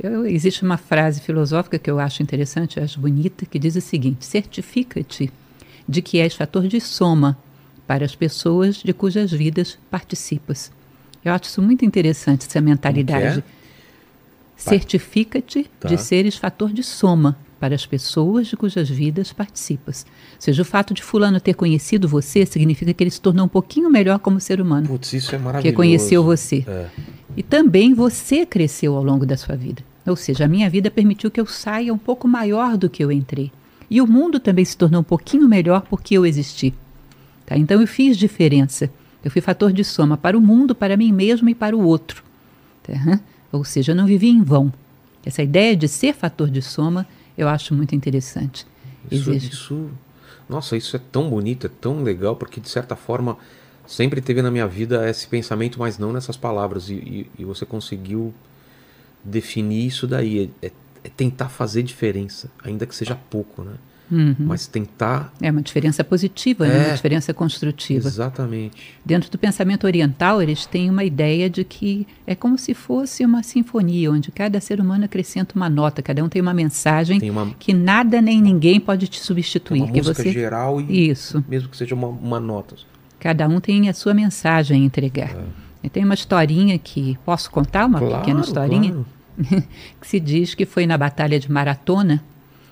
Eu, 0.01 0.25
existe 0.25 0.63
uma 0.63 0.77
frase 0.77 1.21
filosófica 1.21 1.77
que 1.77 1.89
eu 1.89 1.99
acho 1.99 2.23
interessante, 2.23 2.79
acho 2.79 2.99
bonita, 2.99 3.45
que 3.45 3.59
diz 3.59 3.75
o 3.75 3.81
seguinte: 3.81 4.25
certifica-te 4.25 5.31
de 5.87 6.01
que 6.01 6.19
és 6.19 6.33
fator 6.33 6.67
de 6.67 6.79
soma 6.81 7.37
para 7.85 8.05
as 8.05 8.15
pessoas 8.15 8.77
de 8.77 8.93
cujas 8.93 9.31
vidas 9.31 9.77
participas. 9.91 10.71
Eu 11.23 11.33
acho 11.33 11.45
isso 11.45 11.61
muito 11.61 11.85
interessante, 11.85 12.47
essa 12.47 12.61
mentalidade. 12.61 13.43
Certifica-te 14.69 15.69
tá. 15.79 15.87
de 15.87 15.97
seres 15.97 16.35
fator 16.35 16.71
de 16.71 16.83
soma 16.83 17.37
para 17.59 17.75
as 17.75 17.85
pessoas 17.85 18.47
de 18.47 18.57
cujas 18.57 18.89
vidas 18.89 19.31
participas. 19.31 20.05
Ou 20.35 20.41
seja, 20.41 20.61
o 20.61 20.65
fato 20.65 20.93
de 20.93 21.03
fulano 21.03 21.39
ter 21.39 21.53
conhecido 21.53 22.07
você 22.07 22.45
significa 22.45 22.93
que 22.93 23.03
ele 23.03 23.11
se 23.11 23.21
tornou 23.21 23.45
um 23.45 23.49
pouquinho 23.49 23.89
melhor 23.89 24.19
como 24.19 24.39
ser 24.39 24.59
humano. 24.59 24.87
Putz, 24.87 25.13
isso 25.13 25.35
é 25.35 25.37
maravilhoso. 25.37 25.71
Que 25.71 25.75
conheceu 25.75 26.23
você. 26.23 26.65
É. 26.67 26.87
E 27.37 27.43
também 27.43 27.93
você 27.93 28.45
cresceu 28.45 28.95
ao 28.95 29.03
longo 29.03 29.25
da 29.25 29.37
sua 29.37 29.55
vida. 29.55 29.83
Ou 30.07 30.15
seja, 30.15 30.45
a 30.45 30.47
minha 30.47 30.69
vida 30.69 30.89
permitiu 30.89 31.29
que 31.29 31.39
eu 31.39 31.45
saia 31.45 31.93
um 31.93 31.97
pouco 31.97 32.27
maior 32.27 32.77
do 32.77 32.89
que 32.89 33.03
eu 33.03 33.11
entrei. 33.11 33.51
E 33.89 34.01
o 34.01 34.07
mundo 34.07 34.39
também 34.39 34.65
se 34.65 34.75
tornou 34.75 35.01
um 35.01 35.03
pouquinho 35.03 35.47
melhor 35.47 35.81
porque 35.89 36.17
eu 36.17 36.25
existi. 36.25 36.73
Tá? 37.45 37.57
Então 37.57 37.79
eu 37.79 37.87
fiz 37.87 38.17
diferença. 38.17 38.89
Eu 39.23 39.29
fui 39.29 39.41
fator 39.41 39.71
de 39.71 39.83
soma 39.83 40.17
para 40.17 40.37
o 40.37 40.41
mundo, 40.41 40.73
para 40.73 40.97
mim 40.97 41.11
mesmo 41.11 41.49
e 41.49 41.53
para 41.53 41.75
o 41.75 41.83
outro. 41.83 42.23
Tá? 42.81 43.19
Ou 43.51 43.63
seja, 43.63 43.91
eu 43.91 43.95
não 43.95 44.05
vivi 44.05 44.29
em 44.29 44.41
vão. 44.41 44.71
Essa 45.25 45.43
ideia 45.43 45.75
de 45.75 45.87
ser 45.87 46.13
fator 46.13 46.49
de 46.49 46.61
soma 46.61 47.07
eu 47.37 47.47
acho 47.47 47.73
muito 47.73 47.95
interessante. 47.95 48.65
Isso, 49.09 49.31
isso, 49.31 49.89
nossa, 50.47 50.77
isso 50.77 50.95
é 50.95 50.99
tão 51.11 51.29
bonito, 51.29 51.65
é 51.65 51.69
tão 51.69 52.03
legal, 52.03 52.35
porque 52.35 52.59
de 52.59 52.69
certa 52.69 52.95
forma 52.95 53.37
sempre 53.85 54.21
teve 54.21 54.41
na 54.41 54.51
minha 54.51 54.67
vida 54.67 55.09
esse 55.09 55.27
pensamento, 55.27 55.79
mas 55.79 55.97
não 55.97 56.13
nessas 56.13 56.37
palavras. 56.37 56.89
E, 56.89 56.93
e, 56.93 57.31
e 57.39 57.45
você 57.45 57.65
conseguiu 57.65 58.33
definir 59.23 59.87
isso 59.87 60.07
daí. 60.07 60.51
É, 60.61 60.71
é, 61.03 61.09
tentar 61.09 61.49
fazer 61.49 61.81
diferença, 61.81 62.51
ainda 62.63 62.85
que 62.85 62.95
seja 62.95 63.15
pouco, 63.15 63.63
né? 63.63 63.73
Uhum. 64.11 64.35
Mas 64.39 64.67
tentar. 64.67 65.33
É 65.41 65.49
uma 65.49 65.61
diferença 65.61 66.03
positiva, 66.03 66.67
é, 66.67 66.69
né? 66.69 66.87
uma 66.87 66.95
diferença 66.95 67.33
construtiva. 67.33 68.07
Exatamente. 68.07 68.93
Dentro 69.05 69.31
do 69.31 69.37
pensamento 69.37 69.85
oriental, 69.85 70.41
eles 70.41 70.65
têm 70.65 70.89
uma 70.89 71.03
ideia 71.03 71.49
de 71.49 71.63
que 71.63 72.05
é 72.27 72.35
como 72.35 72.57
se 72.57 72.73
fosse 72.73 73.23
uma 73.23 73.41
sinfonia, 73.41 74.11
onde 74.11 74.31
cada 74.31 74.59
ser 74.59 74.81
humano 74.81 75.05
acrescenta 75.05 75.55
uma 75.55 75.69
nota, 75.69 76.01
cada 76.01 76.23
um 76.23 76.27
tem 76.27 76.41
uma 76.41 76.53
mensagem 76.53 77.19
tem 77.19 77.29
uma... 77.29 77.53
que 77.57 77.73
nada 77.73 78.21
nem 78.21 78.41
ninguém 78.41 78.79
pode 78.79 79.07
te 79.07 79.19
substituir. 79.19 79.79
Tem 79.79 79.87
uma 79.87 79.97
música 79.97 80.23
você... 80.23 80.31
geral 80.31 80.81
e 80.81 81.09
Isso. 81.09 81.43
mesmo 81.47 81.69
que 81.69 81.77
seja 81.77 81.95
uma, 81.95 82.07
uma 82.07 82.39
nota. 82.39 82.75
Cada 83.17 83.47
um 83.47 83.59
tem 83.59 83.87
a 83.87 83.93
sua 83.93 84.13
mensagem 84.13 84.81
a 84.81 84.85
entregar. 84.85 85.37
É. 85.83 85.89
Tem 85.89 86.03
uma 86.03 86.13
historinha 86.13 86.77
que. 86.77 87.17
Posso 87.25 87.49
contar 87.49 87.85
uma 87.85 87.99
claro, 87.99 88.19
pequena 88.19 88.41
historinha? 88.41 88.91
Claro. 88.91 89.05
que 90.01 90.07
se 90.07 90.19
diz 90.19 90.53
que 90.53 90.65
foi 90.65 90.85
na 90.85 90.97
Batalha 90.97 91.39
de 91.39 91.49
Maratona 91.51 92.23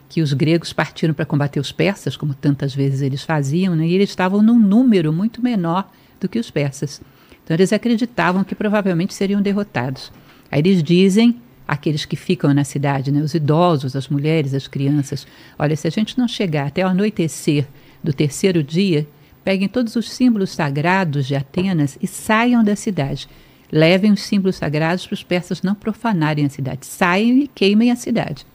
que 0.10 0.22
os 0.22 0.34
gregos 0.34 0.73
partiram 0.73 1.14
para 1.14 1.26
combater 1.26 1.60
os 1.60 1.72
persas, 1.72 2.18
como 2.18 2.34
tantas 2.34 2.73
vezes 2.73 3.02
eles 3.02 3.23
faziam, 3.23 3.76
né? 3.76 3.88
e 3.88 3.94
eles 3.94 4.10
estavam 4.10 4.41
num 4.41 4.60
número 4.60 5.14
muito 5.14 5.41
menor 5.41 5.90
do 6.19 6.27
que 6.27 6.40
os 6.40 6.52
persas. 6.52 6.99
Então 7.44 7.56
eles 7.56 7.72
acreditavam 7.72 8.44
que 8.44 8.56
provavelmente 8.56 9.14
seriam 9.14 9.41
derrotados. 9.41 10.11
Aí 10.52 10.60
eles 10.60 10.81
dizem, 10.84 11.40
aqueles 11.68 12.06
que 12.06 12.15
ficam 12.15 12.53
na 12.53 12.64
cidade, 12.64 13.11
né? 13.11 13.22
os 13.22 13.36
idosos, 13.36 13.95
as 13.95 14.10
mulheres, 14.10 14.53
as 14.53 14.68
crianças, 14.68 15.27
olha, 15.57 15.76
se 15.76 15.88
a 15.88 15.91
gente 15.91 16.18
não 16.18 16.27
chegar 16.27 16.68
até 16.68 16.84
o 16.84 16.90
anoitecer 16.90 17.68
do 18.03 18.11
terceiro 18.11 18.64
dia, 18.64 19.07
Peguem 19.44 19.68
todos 19.68 19.95
os 19.95 20.11
símbolos 20.11 20.52
sagrados 20.52 21.26
de 21.26 21.36
Atenas 21.36 21.98
e 22.02 22.07
saiam 22.07 22.64
da 22.64 22.76
cidade. 22.76 23.27
Levem 23.72 24.11
os 24.11 24.22
símbolos 24.22 24.57
sagrados 24.57 25.07
para 25.07 25.14
os 25.14 25.23
persas 25.23 25.61
não 25.61 25.73
profanarem 25.76 26.45
a 26.45 26.49
cidade. 26.49 26.86
Saiam 26.86 27.38
e 27.38 27.48
queimem 27.48 27.91
a 27.91 27.95
cidade. 27.95 28.45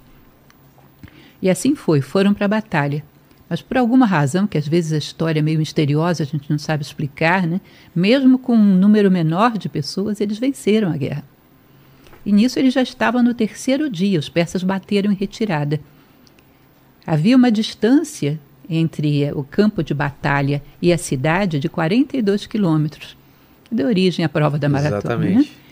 E 1.44 1.50
assim 1.50 1.74
foi, 1.74 2.00
foram 2.00 2.32
para 2.32 2.46
a 2.46 2.48
batalha. 2.48 3.04
Mas 3.50 3.60
por 3.60 3.76
alguma 3.76 4.06
razão, 4.06 4.46
que 4.46 4.56
às 4.56 4.66
vezes 4.66 4.94
a 4.94 4.96
história 4.96 5.40
é 5.40 5.42
meio 5.42 5.58
misteriosa, 5.58 6.22
a 6.22 6.26
gente 6.26 6.50
não 6.50 6.58
sabe 6.58 6.82
explicar, 6.82 7.46
né? 7.46 7.60
mesmo 7.94 8.38
com 8.38 8.56
um 8.56 8.74
número 8.74 9.10
menor 9.10 9.58
de 9.58 9.68
pessoas, 9.68 10.22
eles 10.22 10.38
venceram 10.38 10.90
a 10.90 10.96
guerra. 10.96 11.22
E 12.24 12.32
nisso 12.32 12.58
eles 12.58 12.72
já 12.72 12.80
estavam 12.80 13.22
no 13.22 13.34
terceiro 13.34 13.90
dia, 13.90 14.18
os 14.18 14.30
persas 14.30 14.62
bateram 14.62 15.12
em 15.12 15.14
retirada. 15.14 15.78
Havia 17.06 17.36
uma 17.36 17.52
distância 17.52 18.40
entre 18.66 19.30
o 19.32 19.44
campo 19.44 19.84
de 19.84 19.92
batalha 19.92 20.62
e 20.80 20.94
a 20.94 20.96
cidade 20.96 21.60
de 21.60 21.68
42 21.68 22.46
quilômetros, 22.46 23.18
que 23.64 23.74
deu 23.74 23.86
origem 23.86 24.24
à 24.24 24.30
prova 24.30 24.58
da 24.58 24.70
maratona. 24.70 25.18
Né? 25.18 25.30
Exatamente. 25.32 25.50
Né? 25.50 25.63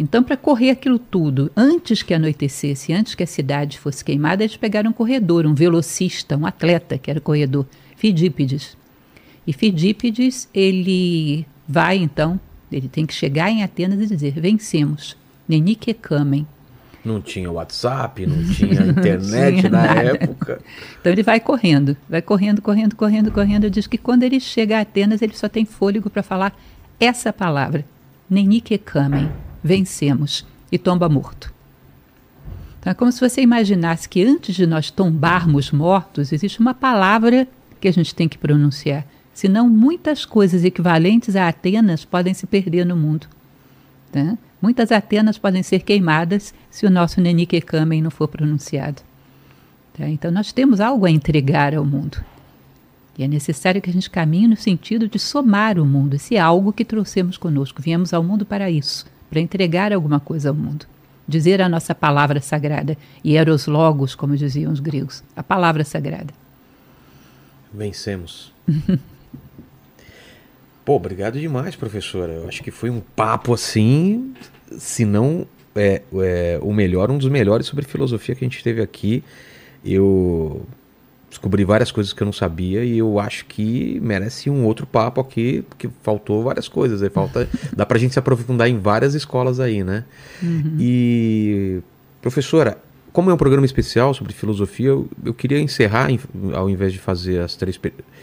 Então, 0.00 0.22
para 0.22 0.36
correr 0.36 0.70
aquilo 0.70 0.98
tudo, 0.98 1.50
antes 1.56 2.02
que 2.02 2.14
anoitecesse, 2.14 2.92
antes 2.92 3.14
que 3.14 3.22
a 3.22 3.26
cidade 3.26 3.78
fosse 3.78 4.04
queimada, 4.04 4.44
eles 4.44 4.56
pegaram 4.56 4.90
um 4.90 4.92
corredor, 4.92 5.44
um 5.44 5.54
velocista, 5.54 6.36
um 6.36 6.46
atleta, 6.46 6.96
que 6.96 7.10
era 7.10 7.18
o 7.18 7.22
corredor, 7.22 7.66
Fidípides. 7.96 8.76
E 9.46 9.52
Fidípides, 9.52 10.48
ele 10.54 11.44
vai 11.66 11.96
então, 11.98 12.38
ele 12.70 12.88
tem 12.88 13.04
que 13.04 13.14
chegar 13.14 13.50
em 13.50 13.62
Atenas 13.62 14.00
e 14.00 14.06
dizer: 14.06 14.38
vencemos, 14.38 15.16
Nenike 15.48 15.92
Kamen. 15.94 16.46
Não 17.04 17.20
tinha 17.20 17.50
WhatsApp, 17.50 18.26
não 18.26 18.36
tinha 18.54 18.82
internet 18.82 19.54
não 19.54 19.60
tinha 19.60 19.70
na 19.70 19.82
nada. 19.82 20.02
época. 20.02 20.60
Então 21.00 21.12
ele 21.12 21.22
vai 21.22 21.40
correndo, 21.40 21.96
vai 22.08 22.22
correndo, 22.22 22.62
correndo, 22.62 22.94
correndo, 22.94 23.32
correndo. 23.32 23.70
Diz 23.70 23.86
que 23.86 23.98
quando 23.98 24.22
ele 24.22 24.38
chega 24.38 24.78
a 24.78 24.82
Atenas, 24.82 25.22
ele 25.22 25.34
só 25.34 25.48
tem 25.48 25.64
fôlego 25.64 26.08
para 26.10 26.22
falar 26.22 26.56
essa 27.00 27.32
palavra: 27.32 27.84
Nenike 28.28 28.76
Kamen, 28.76 29.30
vencemos, 29.62 30.46
e 30.70 30.78
tomba 30.78 31.08
morto. 31.08 31.52
Então 32.78 32.90
é 32.90 32.94
como 32.94 33.10
se 33.10 33.20
você 33.20 33.40
imaginasse 33.40 34.08
que 34.08 34.24
antes 34.24 34.54
de 34.54 34.66
nós 34.66 34.90
tombarmos 34.90 35.70
mortos, 35.70 36.32
existe 36.32 36.60
uma 36.60 36.74
palavra 36.74 37.48
que 37.80 37.88
a 37.88 37.92
gente 37.92 38.14
tem 38.14 38.28
que 38.28 38.38
pronunciar. 38.38 39.04
Senão, 39.32 39.68
muitas 39.68 40.24
coisas 40.24 40.64
equivalentes 40.64 41.36
a 41.36 41.48
Atenas 41.48 42.04
podem 42.04 42.34
se 42.34 42.46
perder 42.46 42.84
no 42.84 42.96
mundo. 42.96 43.28
Tá? 44.10 44.36
Muitas 44.60 44.90
Atenas 44.90 45.38
podem 45.38 45.62
ser 45.62 45.80
queimadas 45.82 46.52
se 46.70 46.86
o 46.86 46.90
nosso 46.90 47.20
Nenike 47.20 47.62
não 48.02 48.10
for 48.10 48.26
pronunciado. 48.26 49.02
Tá? 49.96 50.08
Então 50.08 50.30
nós 50.30 50.52
temos 50.52 50.80
algo 50.80 51.06
a 51.06 51.10
entregar 51.10 51.74
ao 51.74 51.84
mundo. 51.84 52.24
E 53.16 53.24
é 53.24 53.28
necessário 53.28 53.82
que 53.82 53.90
a 53.90 53.92
gente 53.92 54.08
caminhe 54.08 54.46
no 54.46 54.56
sentido 54.56 55.08
de 55.08 55.18
somar 55.18 55.78
o 55.78 55.84
mundo, 55.84 56.14
esse 56.14 56.38
algo 56.38 56.72
que 56.72 56.84
trouxemos 56.84 57.36
conosco. 57.36 57.82
Viemos 57.82 58.14
ao 58.14 58.22
mundo 58.22 58.46
para 58.46 58.70
isso, 58.70 59.06
para 59.28 59.40
entregar 59.40 59.92
alguma 59.92 60.20
coisa 60.20 60.48
ao 60.48 60.54
mundo. 60.54 60.86
Dizer 61.26 61.60
a 61.60 61.68
nossa 61.68 61.94
palavra 61.94 62.40
sagrada, 62.40 62.96
hieros 63.24 63.66
logos, 63.66 64.14
como 64.14 64.36
diziam 64.36 64.72
os 64.72 64.80
gregos, 64.80 65.22
a 65.36 65.42
palavra 65.42 65.84
sagrada. 65.84 66.32
Vencemos. 67.72 68.52
Pô, 70.84 70.96
obrigado 70.96 71.38
demais, 71.38 71.76
professora. 71.76 72.32
Eu 72.32 72.48
acho 72.48 72.62
que 72.62 72.70
foi 72.70 72.88
um 72.88 73.00
papo 73.00 73.52
assim, 73.52 74.32
se 74.78 75.04
não 75.04 75.46
é, 75.76 76.00
é, 76.22 76.58
o 76.62 76.72
melhor, 76.72 77.10
um 77.10 77.18
dos 77.18 77.28
melhores 77.28 77.66
sobre 77.66 77.84
filosofia 77.84 78.34
que 78.34 78.42
a 78.42 78.48
gente 78.48 78.64
teve 78.64 78.80
aqui. 78.80 79.22
Eu 79.84 80.62
descobri 81.28 81.64
várias 81.64 81.92
coisas 81.92 82.12
que 82.12 82.22
eu 82.22 82.24
não 82.24 82.32
sabia 82.32 82.84
e 82.84 82.98
eu 82.98 83.18
acho 83.20 83.44
que 83.46 84.00
merece 84.00 84.48
um 84.48 84.64
outro 84.64 84.86
papo 84.86 85.20
aqui, 85.20 85.62
porque 85.68 85.88
faltou 86.02 86.42
várias 86.42 86.68
coisas. 86.68 87.02
Aí 87.02 87.10
falta, 87.10 87.48
dá 87.76 87.84
pra 87.84 87.98
gente 87.98 88.12
se 88.12 88.18
aprofundar 88.18 88.68
em 88.68 88.78
várias 88.78 89.14
escolas 89.14 89.60
aí, 89.60 89.84
né? 89.84 90.04
Uhum. 90.42 90.76
E, 90.78 91.82
professora, 92.22 92.78
como 93.12 93.30
é 93.30 93.34
um 93.34 93.36
programa 93.36 93.66
especial 93.66 94.14
sobre 94.14 94.32
filosofia, 94.32 94.88
eu, 94.88 95.08
eu 95.24 95.34
queria 95.34 95.60
encerrar, 95.60 96.08
ao 96.54 96.70
invés 96.70 96.92
de 96.92 96.98
fazer 96.98 97.40
as 97.40 97.56
três, 97.56 97.78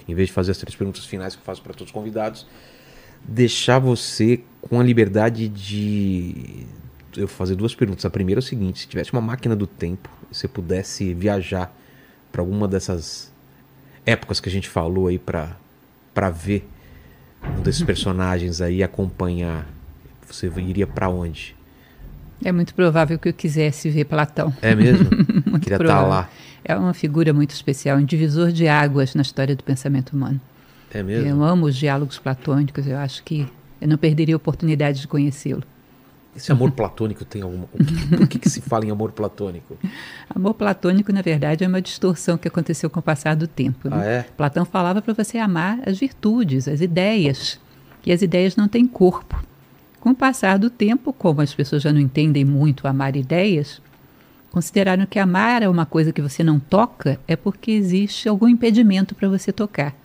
em 0.07 0.15
vez 0.15 0.30
de 0.30 0.34
fazer 0.34 0.52
as 0.52 0.57
três 0.57 0.76
perguntas 0.76 1.06
finais 1.06 1.36
que 1.36 1.41
eu 1.41 1.45
faço 1.45 1.61
para 1.61 1.73
todos 1.73 1.88
os 1.88 1.91
convidados, 1.91 2.48
deixar 3.23 3.80
você 3.80 4.41
com 4.61 4.80
a 4.80 4.84
liberdade 4.84 5.48
de 5.48 6.65
eu 7.15 7.27
fazer 7.27 7.56
duas 7.56 7.76
perguntas. 7.76 8.06
A 8.06 8.10
primeira 8.10 8.40
é 8.40 8.44
o 8.44 8.44
seguinte: 8.44 8.80
se 8.80 8.88
tivesse 8.88 9.14
uma 9.14 9.22
máquina 9.22 9.56
do 9.56 9.68
tempo, 9.68 10.10
você 10.32 10.48
pudesse 10.48 11.14
viajar 11.14 11.76
para 12.36 12.41
alguma 12.41 12.68
dessas 12.68 13.32
épocas 14.06 14.41
que 14.41 14.49
a 14.49 14.52
gente 14.52 14.68
falou 14.68 15.07
aí 15.07 15.18
para 15.18 15.56
para 16.14 16.30
ver 16.30 16.68
um 17.57 17.62
desses 17.62 17.82
personagens 17.82 18.60
aí 18.60 18.84
acompanhar, 18.84 19.66
você 20.28 20.52
iria 20.57 20.86
para 20.86 21.07
onde? 21.07 21.56
É 22.44 22.52
muito 22.52 22.76
provável 22.76 23.18
que 23.18 23.30
eu 23.30 23.34
quisesse 23.34 23.90
ver 23.90 24.03
Platão. 24.03 24.53
É 24.62 24.76
mesmo? 24.76 25.10
Queria 25.62 25.78
estar 25.78 25.88
tá 25.88 26.02
lá. 26.02 26.30
É 26.64 26.76
uma 26.76 26.94
figura 26.94 27.32
muito 27.32 27.52
especial, 27.52 27.98
um 27.98 28.03
divisor 28.03 28.52
de 28.52 28.68
águas 28.68 29.16
na 29.16 29.22
história 29.22 29.56
do 29.56 29.64
pensamento 29.64 30.12
humano. 30.12 30.41
É 30.94 31.02
mesmo? 31.02 31.30
Eu 31.30 31.41
amo 31.41 31.68
os 31.68 31.76
diálogos 31.76 32.20
platônicos, 32.20 32.86
eu 32.86 32.98
acho 32.98 33.24
que 33.24 33.48
eu 33.80 33.88
não 33.88 33.98
perderia 33.98 34.36
a 34.36 34.38
oportunidade 34.38 34.99
de 34.99 35.07
conhecê-lo. 35.07 35.64
Esse 36.36 36.52
amor 36.52 36.72
platônico 36.72 37.24
tem 37.24 37.41
alguma. 37.41 37.66
Por 38.18 38.28
que, 38.28 38.38
que, 38.38 38.49
se 38.49 38.60
fala 38.60 38.86
em 38.86 38.91
amor 38.91 39.14
platônico? 39.14 39.78
Amor 40.30 40.53
platônico, 40.53 41.14
na 41.14 41.22
verdade, 41.22 41.64
é 41.64 41.68
uma 41.68 41.82
distorção 41.82 42.38
que 42.38 42.48
aconteceu 42.48 42.90
com 42.90 42.99
o 42.99 43.03
passar 43.03 43.36
do 43.36 43.48
tempo. 43.48 43.90
Né? 43.90 43.95
Ah, 43.98 44.06
é? 44.06 44.24
Platão 44.36 44.66
falava 44.66 45.02
para 45.02 45.14
você 45.14 45.38
amar 45.38 45.80
as 45.88 45.98
virtudes, 45.98 46.68
as 46.68 46.82
ideias. 46.82 47.60
E 48.06 48.12
as 48.12 48.22
ideias 48.22 48.56
não 48.56 48.68
têm 48.68 48.86
corpo. 48.86 49.41
Com 49.99 50.10
o 50.10 50.16
passar 50.16 50.60
do 50.60 50.70
tempo, 50.70 51.14
como 51.14 51.41
as 51.41 51.53
pessoas 51.53 51.82
já 51.82 51.94
não 51.94 51.99
entendem 51.99 52.44
muito 52.44 52.88
amar 52.88 53.16
ideias, 53.16 53.82
consideraram 54.52 55.06
que 55.06 55.18
amar 55.18 55.64
é 55.64 55.70
uma 55.70 55.86
coisa 55.86 56.12
que 56.12 56.22
você 56.22 56.44
não 56.44 56.60
toca 56.60 57.20
é 57.28 57.36
porque 57.36 57.72
existe 57.72 58.28
algum 58.28 58.48
impedimento 58.48 59.16
para 59.16 59.30
você 59.30 59.52
tocar. 59.52 59.95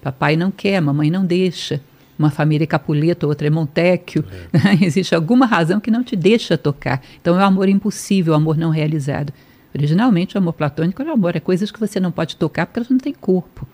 Papai 0.00 0.36
não 0.36 0.50
quer, 0.50 0.80
mamãe 0.80 1.10
não 1.10 1.26
deixa. 1.26 1.80
Uma 2.20 2.30
família 2.30 2.64
é 2.64 2.66
Capuleto, 2.66 3.26
outra 3.26 3.46
é 3.46 3.50
Montecchio. 3.50 4.22
É. 4.52 4.74
existe 4.84 5.14
alguma 5.14 5.46
razão 5.46 5.80
que 5.80 5.90
não 5.90 6.04
te 6.04 6.14
deixa 6.14 6.58
tocar. 6.58 7.02
Então 7.18 7.34
é 7.34 7.42
o 7.42 7.46
amor 7.46 7.66
impossível, 7.66 8.34
o 8.34 8.36
amor 8.36 8.58
não 8.58 8.68
realizado. 8.68 9.32
Originalmente, 9.74 10.36
o 10.36 10.38
amor 10.38 10.52
platônico 10.52 11.00
era 11.00 11.10
o 11.10 11.14
amor, 11.14 11.34
é 11.34 11.40
coisas 11.40 11.70
que 11.70 11.80
você 11.80 11.98
não 11.98 12.12
pode 12.12 12.36
tocar 12.36 12.66
porque 12.66 12.78
elas 12.78 12.90
não 12.90 12.98
têm 12.98 13.14
corpo. 13.14 13.66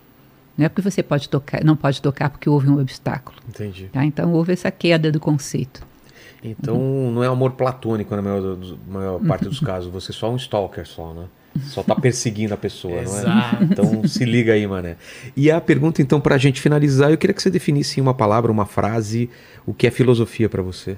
Não 0.57 0.65
é 0.65 0.69
porque 0.69 0.81
você 0.81 1.03
pode 1.03 1.27
tocar, 1.27 1.61
não 1.61 1.75
pode 1.75 2.01
tocar 2.01 2.29
porque 2.29 2.49
houve 2.49 2.69
um 2.69 2.79
obstáculo. 2.79 3.37
Entendi. 3.49 3.89
Tá? 3.91 4.05
Então 4.05 4.31
houve 4.31 4.53
essa 4.53 4.71
queda 4.71 5.11
do 5.11 5.19
conceito. 5.19 5.85
Então 6.41 6.77
uhum. 6.77 7.11
não 7.11 7.23
é 7.23 7.27
amor 7.27 7.51
platônico 7.51 8.15
na 8.15 8.21
maior, 8.21 8.57
maior 8.87 9.19
parte 9.19 9.43
dos 9.43 9.59
casos, 9.59 9.91
você 9.91 10.13
é 10.13 10.15
só 10.15 10.31
um 10.31 10.37
stalker 10.37 10.87
só, 10.87 11.13
né? 11.13 11.25
Só 11.63 11.83
tá 11.83 11.95
perseguindo 11.95 12.53
a 12.53 12.57
pessoa, 12.57 13.01
não 13.01 13.17
é? 13.17 13.63
Então 13.63 14.07
se 14.07 14.25
liga 14.25 14.53
aí, 14.53 14.65
mané. 14.67 14.97
E 15.35 15.49
a 15.51 15.59
pergunta 15.59 16.01
então 16.01 16.19
para 16.19 16.35
a 16.35 16.37
gente 16.37 16.61
finalizar, 16.61 17.11
eu 17.11 17.17
queria 17.17 17.33
que 17.33 17.41
você 17.41 17.49
definisse 17.49 17.99
em 17.99 18.03
uma 18.03 18.13
palavra, 18.13 18.51
uma 18.51 18.65
frase, 18.65 19.29
o 19.65 19.73
que 19.73 19.87
é 19.87 19.91
filosofia 19.91 20.49
para 20.49 20.61
você. 20.61 20.97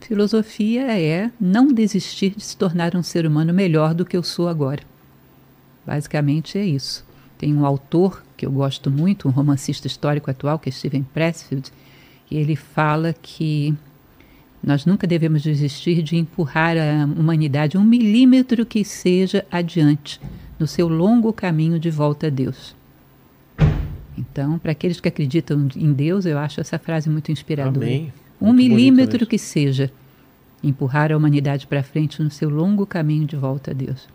Filosofia 0.00 0.98
é 0.98 1.30
não 1.38 1.68
desistir 1.68 2.30
de 2.30 2.42
se 2.42 2.56
tornar 2.56 2.96
um 2.96 3.02
ser 3.02 3.26
humano 3.26 3.52
melhor 3.52 3.92
do 3.92 4.06
que 4.06 4.16
eu 4.16 4.22
sou 4.22 4.48
agora. 4.48 4.82
Basicamente 5.86 6.56
é 6.56 6.64
isso. 6.64 7.04
Tem 7.36 7.54
um 7.54 7.66
autor 7.66 8.22
que 8.34 8.46
eu 8.46 8.50
gosto 8.50 8.90
muito, 8.90 9.28
um 9.28 9.30
romancista 9.30 9.86
histórico 9.86 10.30
atual, 10.30 10.58
que 10.58 10.70
é 10.70 10.72
Steven 10.72 11.02
Pressfield, 11.02 11.70
e 12.30 12.38
ele 12.38 12.56
fala 12.56 13.14
que 13.20 13.74
nós 14.62 14.84
nunca 14.84 15.06
devemos 15.06 15.42
desistir 15.42 16.02
de 16.02 16.16
empurrar 16.16 16.76
a 16.76 17.04
humanidade 17.04 17.78
um 17.78 17.84
milímetro 17.84 18.66
que 18.66 18.84
seja 18.84 19.44
adiante 19.50 20.20
no 20.58 20.66
seu 20.66 20.88
longo 20.88 21.32
caminho 21.32 21.78
de 21.78 21.90
volta 21.90 22.26
a 22.26 22.30
Deus. 22.30 22.76
Então, 24.16 24.58
para 24.58 24.72
aqueles 24.72 25.00
que 25.00 25.08
acreditam 25.08 25.68
em 25.76 25.92
Deus, 25.92 26.26
eu 26.26 26.38
acho 26.38 26.60
essa 26.60 26.78
frase 26.78 27.08
muito 27.08 27.30
inspiradora. 27.30 27.86
Amém. 27.86 28.12
Um 28.40 28.46
muito 28.46 28.56
milímetro 28.56 29.26
que 29.26 29.38
seja 29.38 29.92
empurrar 30.62 31.12
a 31.12 31.16
humanidade 31.16 31.66
para 31.66 31.82
frente 31.84 32.20
no 32.22 32.30
seu 32.30 32.50
longo 32.50 32.84
caminho 32.84 33.26
de 33.26 33.36
volta 33.36 33.70
a 33.70 33.74
Deus. 33.74 34.08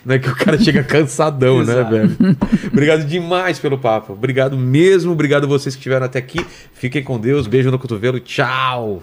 Não 0.04 0.14
é 0.14 0.18
que 0.18 0.28
o 0.28 0.36
cara 0.36 0.58
chega 0.58 0.82
cansadão, 0.84 1.64
né, 1.64 1.82
velho? 1.84 2.16
Obrigado 2.72 3.04
demais 3.04 3.58
pelo 3.58 3.78
papo. 3.78 4.12
Obrigado 4.12 4.56
mesmo. 4.56 5.12
Obrigado 5.12 5.48
vocês 5.48 5.74
que 5.74 5.80
estiveram 5.80 6.06
até 6.06 6.18
aqui. 6.18 6.44
Fiquem 6.72 7.02
com 7.02 7.18
Deus. 7.18 7.46
Beijo 7.46 7.70
no 7.70 7.78
cotovelo. 7.78 8.20
Tchau. 8.20 9.02